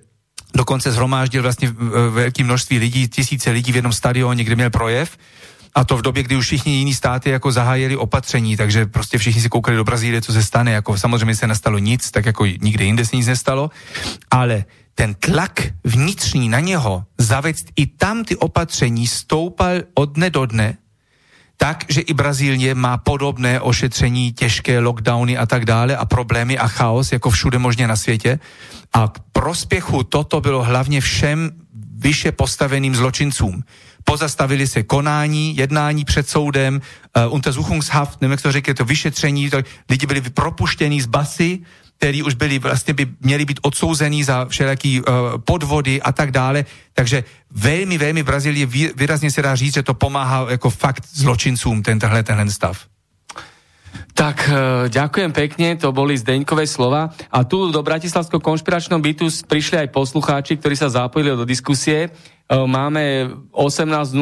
dokonce 0.54 0.92
zhromáždil 0.92 1.42
vlastně 1.42 1.74
velké 2.10 2.44
množství 2.44 2.78
lidí, 2.78 3.08
tisíce 3.08 3.50
lidí 3.50 3.72
v 3.72 3.76
jednom 3.76 3.92
stadioně, 3.92 4.44
kde 4.44 4.56
měl 4.56 4.70
projev. 4.70 5.16
A 5.74 5.84
to 5.84 5.96
v 5.96 6.02
době, 6.02 6.22
kdy 6.22 6.36
už 6.36 6.46
všichni 6.46 6.76
jiní 6.76 6.94
státy 6.94 7.30
jako 7.30 7.52
zahájili 7.52 7.96
opatření, 7.96 8.56
takže 8.56 8.86
prostě 8.86 9.18
všichni 9.18 9.42
si 9.42 9.48
koukali 9.48 9.76
do 9.76 9.84
Brazílie, 9.84 10.22
co 10.22 10.32
se 10.32 10.42
stane, 10.42 10.72
jako 10.72 10.98
samozřejmě 10.98 11.34
se 11.34 11.46
nestalo 11.46 11.78
nic, 11.78 12.10
tak 12.10 12.26
jako 12.26 12.46
nikde 12.46 12.84
jinde 12.84 13.04
se 13.04 13.16
nic 13.16 13.26
nestalo, 13.26 13.70
ale 14.30 14.64
ten 14.94 15.14
tlak 15.14 15.62
vnitřní 15.84 16.48
na 16.48 16.60
něho 16.60 17.04
zavést 17.18 17.66
i 17.76 17.86
tam 17.86 18.24
ty 18.24 18.36
opatření 18.36 19.06
stoupal 19.06 19.76
od 19.94 20.12
dne 20.12 20.30
do 20.30 20.46
dne 20.46 20.76
tak, 21.56 21.84
že 21.88 22.00
i 22.00 22.14
Brazílie 22.14 22.74
má 22.74 22.98
podobné 22.98 23.60
ošetření, 23.60 24.32
těžké 24.32 24.78
lockdowny 24.78 25.38
a 25.38 25.46
tak 25.46 25.64
dále 25.64 25.96
a 25.96 26.04
problémy 26.04 26.58
a 26.58 26.68
chaos, 26.68 27.12
jako 27.12 27.30
všude 27.30 27.58
možně 27.58 27.88
na 27.88 27.96
světě. 27.96 28.38
A 28.92 29.08
k 29.08 29.18
prospěchu 29.32 30.04
toto 30.04 30.40
bylo 30.40 30.64
hlavně 30.64 31.00
všem 31.00 31.50
vyše 31.96 32.32
postaveným 32.32 32.96
zločincům. 32.96 33.62
Pozastavili 34.04 34.66
se 34.66 34.82
konání, 34.82 35.56
jednání 35.56 36.04
před 36.04 36.28
soudem, 36.28 36.80
uh, 37.16 37.34
Untersuchungshaft, 37.34 38.20
nevím, 38.20 38.30
jak 38.30 38.42
to 38.42 38.52
řekne, 38.52 38.74
to 38.74 38.84
vyšetření, 38.84 39.50
to, 39.50 39.58
lidi 39.90 40.06
byli 40.06 40.20
propuštěni 40.20 41.02
z 41.02 41.06
basy, 41.06 41.58
který 42.04 42.20
už 42.20 42.36
byli 42.36 42.58
vlastně 42.58 42.94
by 42.94 43.06
měli 43.20 43.44
být 43.44 43.64
odsouzený 43.64 44.24
za 44.24 44.44
všelijaký 44.44 45.00
uh, 45.00 45.06
podvody 45.40 46.02
a 46.02 46.12
tak 46.12 46.36
dále. 46.36 46.68
Takže 46.92 47.24
velmi, 47.48 47.96
velmi 47.98 48.22
v 48.22 48.26
Brazílii 48.26 48.66
vý, 48.66 48.92
výrazně 48.96 49.30
se 49.30 49.42
dá 49.42 49.56
říct, 49.56 49.74
že 49.74 49.82
to 49.82 49.94
pomáhá 49.96 50.46
jako 50.50 50.70
fakt 50.70 51.08
zločincům 51.08 51.82
tenhle, 51.82 52.22
tenhle 52.22 52.50
stav. 52.52 52.76
Tak, 54.14 54.50
uh, 54.52 54.92
ďakujem 54.92 55.32
pekne, 55.32 55.80
to 55.80 55.96
boli 55.96 56.18
Zdeňkové 56.18 56.68
slova. 56.68 57.08
A 57.32 57.40
tu 57.48 57.72
do 57.72 57.80
Bratislavského 57.80 58.42
konšpiračnom 58.42 59.00
bytu 59.00 59.32
prišli 59.48 59.80
aj 59.80 59.88
poslucháči, 59.88 60.60
ktorí 60.60 60.76
sa 60.76 60.92
zapojili 60.92 61.32
do 61.32 61.48
diskusie. 61.48 62.12
Uh, 62.52 62.68
máme 62.68 63.32
18.00 63.48 64.12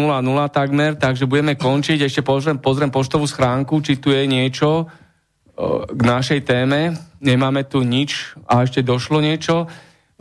takmer, 0.55 0.95
takže 0.95 1.27
budeme 1.27 1.59
končiť. 1.59 1.99
Ešte 2.07 2.23
pozriem, 2.23 2.63
pozriem 2.63 2.95
poštovú 2.95 3.27
schránku, 3.27 3.83
či 3.83 3.99
tu 3.99 4.15
je 4.15 4.23
niečo 4.23 4.87
k 5.93 6.01
našej 6.01 6.49
téme. 6.49 6.97
Nemáme 7.23 7.63
tu 7.63 7.85
nič 7.85 8.35
a 8.49 8.65
ešte 8.65 8.83
došlo 8.83 9.21
niečo. 9.21 9.69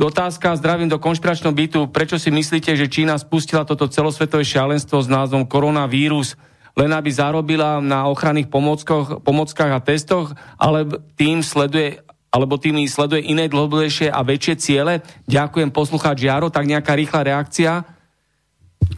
Otázka, 0.01 0.57
zdravím 0.57 0.89
do 0.89 0.97
konšpiračného 0.97 1.53
bytu. 1.53 1.79
Prečo 1.93 2.17
si 2.17 2.33
myslíte, 2.33 2.73
že 2.73 2.89
Čína 2.89 3.21
spustila 3.21 3.61
toto 3.61 3.85
celosvetové 3.85 4.41
šialenstvo 4.41 4.97
s 4.97 5.05
názvom 5.05 5.45
koronavírus, 5.45 6.33
len 6.73 6.89
aby 6.89 7.13
zarobila 7.13 7.77
na 7.83 8.09
ochranných 8.09 8.49
pomockách, 8.49 9.71
a 9.71 9.79
testoch, 9.83 10.33
ale 10.57 10.89
tým 11.13 11.45
sleduje 11.45 12.01
alebo 12.31 12.55
tými 12.55 12.87
sleduje 12.87 13.27
iné 13.27 13.51
dlhodobejšie 13.51 14.07
a 14.07 14.23
väčšie 14.23 14.55
ciele? 14.55 15.03
Ďakujem, 15.27 15.69
poslucháč 15.75 16.23
Jaro, 16.23 16.47
tak 16.47 16.63
nejaká 16.63 16.95
rýchla 16.95 17.27
reakcia? 17.27 17.83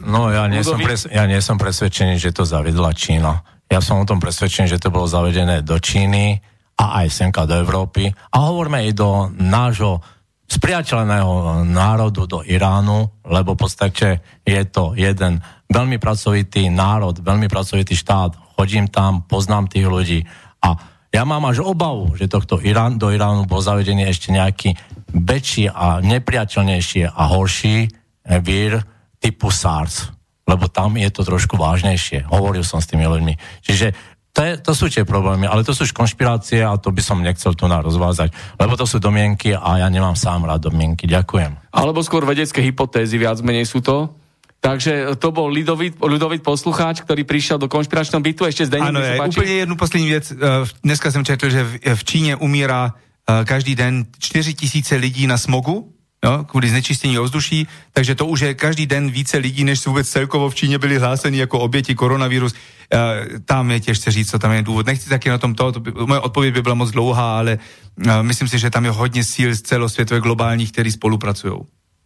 No 0.06 0.30
ja 0.30 0.46
nie, 0.46 0.62
som 0.62 0.78
pres, 0.78 1.10
ja 1.10 1.26
nie 1.26 1.42
som 1.42 1.58
presvedčený, 1.58 2.16
že 2.22 2.30
to 2.30 2.46
zavedla 2.46 2.94
Čína. 2.94 3.42
Ja 3.74 3.82
som 3.82 3.98
o 3.98 4.06
tom 4.06 4.22
presvedčený, 4.22 4.70
že 4.70 4.78
to 4.78 4.94
bolo 4.94 5.10
zavedené 5.10 5.66
do 5.66 5.74
Číny 5.82 6.38
a 6.78 7.02
aj 7.02 7.10
semka 7.10 7.42
do 7.42 7.58
Európy. 7.58 8.06
A 8.06 8.46
hovoríme 8.46 8.86
aj 8.86 8.92
do 8.94 9.10
nášho 9.34 9.98
spriateľného 10.46 11.66
národu, 11.66 12.30
do 12.30 12.46
Iránu, 12.46 13.26
lebo 13.26 13.58
v 13.58 13.66
podstate 13.66 14.22
je 14.46 14.62
to 14.70 14.94
jeden 14.94 15.42
veľmi 15.66 15.98
pracovitý 15.98 16.70
národ, 16.70 17.18
veľmi 17.18 17.50
pracovitý 17.50 17.98
štát. 17.98 18.54
Chodím 18.54 18.86
tam, 18.86 19.26
poznám 19.26 19.66
tých 19.66 19.90
ľudí 19.90 20.22
a 20.62 20.78
ja 21.10 21.26
mám 21.26 21.42
až 21.50 21.66
obavu, 21.66 22.14
že 22.14 22.30
tohto 22.30 22.62
Irán, 22.62 22.94
do 22.94 23.10
Iránu 23.10 23.42
bol 23.50 23.58
zavedený 23.58 24.06
ešte 24.06 24.30
nejaký 24.30 24.78
väčší 25.10 25.66
a 25.66 25.98
nepriateľnejší 25.98 27.10
a 27.10 27.22
horší 27.26 27.90
vír 28.38 28.78
typu 29.18 29.50
SARS, 29.50 30.14
lebo 30.44 30.68
tam 30.68 30.96
je 30.96 31.08
to 31.08 31.24
trošku 31.24 31.56
vážnejšie. 31.56 32.28
Hovoril 32.28 32.64
som 32.64 32.80
s 32.80 32.88
tými 32.88 33.08
ľuďmi. 33.08 33.64
Čiže 33.64 33.96
to, 34.34 34.40
je, 34.42 34.52
to 34.58 34.72
sú 34.74 34.90
tie 34.90 35.06
problémy, 35.06 35.46
ale 35.46 35.62
to 35.62 35.70
sú 35.70 35.86
už 35.86 35.94
konšpirácie 35.94 36.66
a 36.66 36.74
to 36.74 36.90
by 36.90 36.98
som 36.98 37.22
nechcel 37.22 37.54
tu 37.54 37.70
na 37.70 37.78
rozvázať, 37.78 38.34
lebo 38.58 38.74
to 38.74 38.82
sú 38.82 38.98
domienky 38.98 39.54
a 39.54 39.78
ja 39.78 39.86
nemám 39.86 40.18
sám 40.18 40.42
rád 40.42 40.74
domienky. 40.74 41.06
Ďakujem. 41.06 41.70
Alebo 41.70 42.02
skôr 42.02 42.26
vedecké 42.26 42.58
hypotézy, 42.58 43.14
viac 43.14 43.38
menej 43.46 43.70
sú 43.70 43.78
to. 43.78 44.10
Takže 44.58 45.20
to 45.20 45.28
bol 45.28 45.52
ľudový, 45.52 45.92
ľudový 46.00 46.40
poslucháč, 46.40 47.04
ktorý 47.04 47.28
prišiel 47.28 47.60
do 47.60 47.68
konšpiračného 47.68 48.24
bytu. 48.24 48.48
Ešte 48.48 48.64
zde 48.64 48.80
Áno, 48.80 48.96
ja, 48.96 49.20
úplne 49.20 49.60
jednu 49.60 49.76
poslední 49.76 50.08
věc. 50.08 50.32
Eh, 50.32 50.36
dneska 50.82 51.12
jsem 51.12 51.24
četl, 51.24 51.52
že 51.52 51.60
v, 51.64 51.72
v 51.94 52.04
Číně 52.04 52.36
umírá 52.36 52.90
eh, 52.96 53.44
každý 53.44 53.76
den 53.76 54.08
4 54.18 54.54
tisíce 54.54 54.96
lidí 54.96 55.28
na 55.28 55.36
smogu, 55.38 55.93
no, 56.24 56.44
kvůli 56.44 56.68
znečištění 56.68 57.18
ovzduší, 57.18 57.68
takže 57.92 58.14
to 58.14 58.26
už 58.26 58.40
je 58.40 58.54
každý 58.54 58.86
den 58.86 59.10
více 59.10 59.36
lidí, 59.36 59.64
než 59.64 59.86
vůbec 59.86 60.08
celkovo 60.08 60.50
v 60.50 60.54
Číně 60.54 60.78
byli 60.78 60.98
hláseni 60.98 61.38
jako 61.38 61.60
oběti 61.60 61.94
koronavirus. 61.94 62.52
Uh, 62.52 63.38
tam 63.44 63.70
je 63.70 63.80
těžce 63.80 64.10
říct, 64.10 64.30
co 64.30 64.38
tam 64.38 64.52
je 64.52 64.62
důvod. 64.62 64.86
Nechci 64.86 65.08
taky 65.08 65.28
na 65.28 65.38
tom 65.38 65.54
to, 65.54 65.72
to 65.72 65.80
by, 65.80 65.92
moje 65.92 66.20
odpověď 66.20 66.54
by 66.54 66.62
byla 66.62 66.74
moc 66.74 66.90
dlouhá, 66.90 67.38
ale 67.38 67.58
uh, 68.06 68.22
myslím 68.22 68.48
si, 68.48 68.58
že 68.58 68.70
tam 68.70 68.84
je 68.84 68.90
hodně 68.90 69.24
síl 69.24 69.54
z 69.54 69.62
celosvětové 69.62 70.20
globálních, 70.20 70.72
kteří 70.72 70.92
spolupracují. 70.92 71.60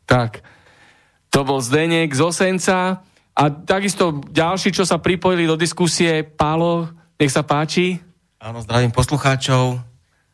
Tak, 0.06 0.42
to 1.30 1.44
bol 1.44 1.60
Zdenek 1.60 2.14
z 2.14 2.20
Osenca 2.20 3.04
a 3.36 3.42
takisto 3.50 4.24
ďalší, 4.32 4.72
čo 4.74 4.82
sa 4.82 4.98
pripojili 4.98 5.46
do 5.46 5.54
diskusie, 5.54 6.26
Pálo, 6.26 6.88
nech 7.20 7.30
sa 7.30 7.46
páči. 7.46 8.00
Áno, 8.42 8.64
zdravím 8.64 8.90
poslucháčov, 8.90 9.78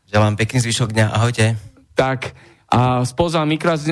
želám 0.09 0.41
pekný 0.41 0.61
zvyšok 0.61 0.93
dňa, 0.95 1.07
ahojte. 1.13 1.59
Tak, 1.99 2.33
a 2.75 3.07
spoza 3.07 3.39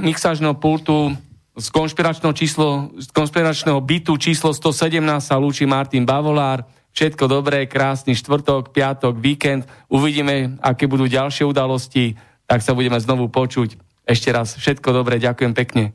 mixážneho 0.03 0.59
pultu 0.59 1.15
z 1.55 1.69
konšpiračného, 1.71 2.35
číslo, 2.35 2.91
z 2.99 3.07
konšpiračného 3.15 3.79
bytu 3.79 4.19
číslo 4.19 4.51
117 4.51 4.99
sa 5.23 5.39
lúči 5.39 5.71
Martin 5.71 6.03
Bavolár. 6.03 6.67
Všetko 6.91 7.31
dobré, 7.31 7.71
krásny 7.71 8.19
štvrtok, 8.19 8.75
piatok, 8.75 9.15
víkend. 9.17 9.71
Uvidíme, 9.87 10.59
aké 10.59 10.91
budú 10.91 11.07
ďalšie 11.07 11.47
udalosti, 11.47 12.19
tak 12.45 12.61
sa 12.61 12.75
budeme 12.75 12.99
znovu 12.99 13.31
počuť. 13.31 13.79
Ešte 14.03 14.35
raz 14.35 14.59
všetko 14.59 14.91
dobré, 14.91 15.23
ďakujem 15.23 15.55
pekne. 15.55 15.95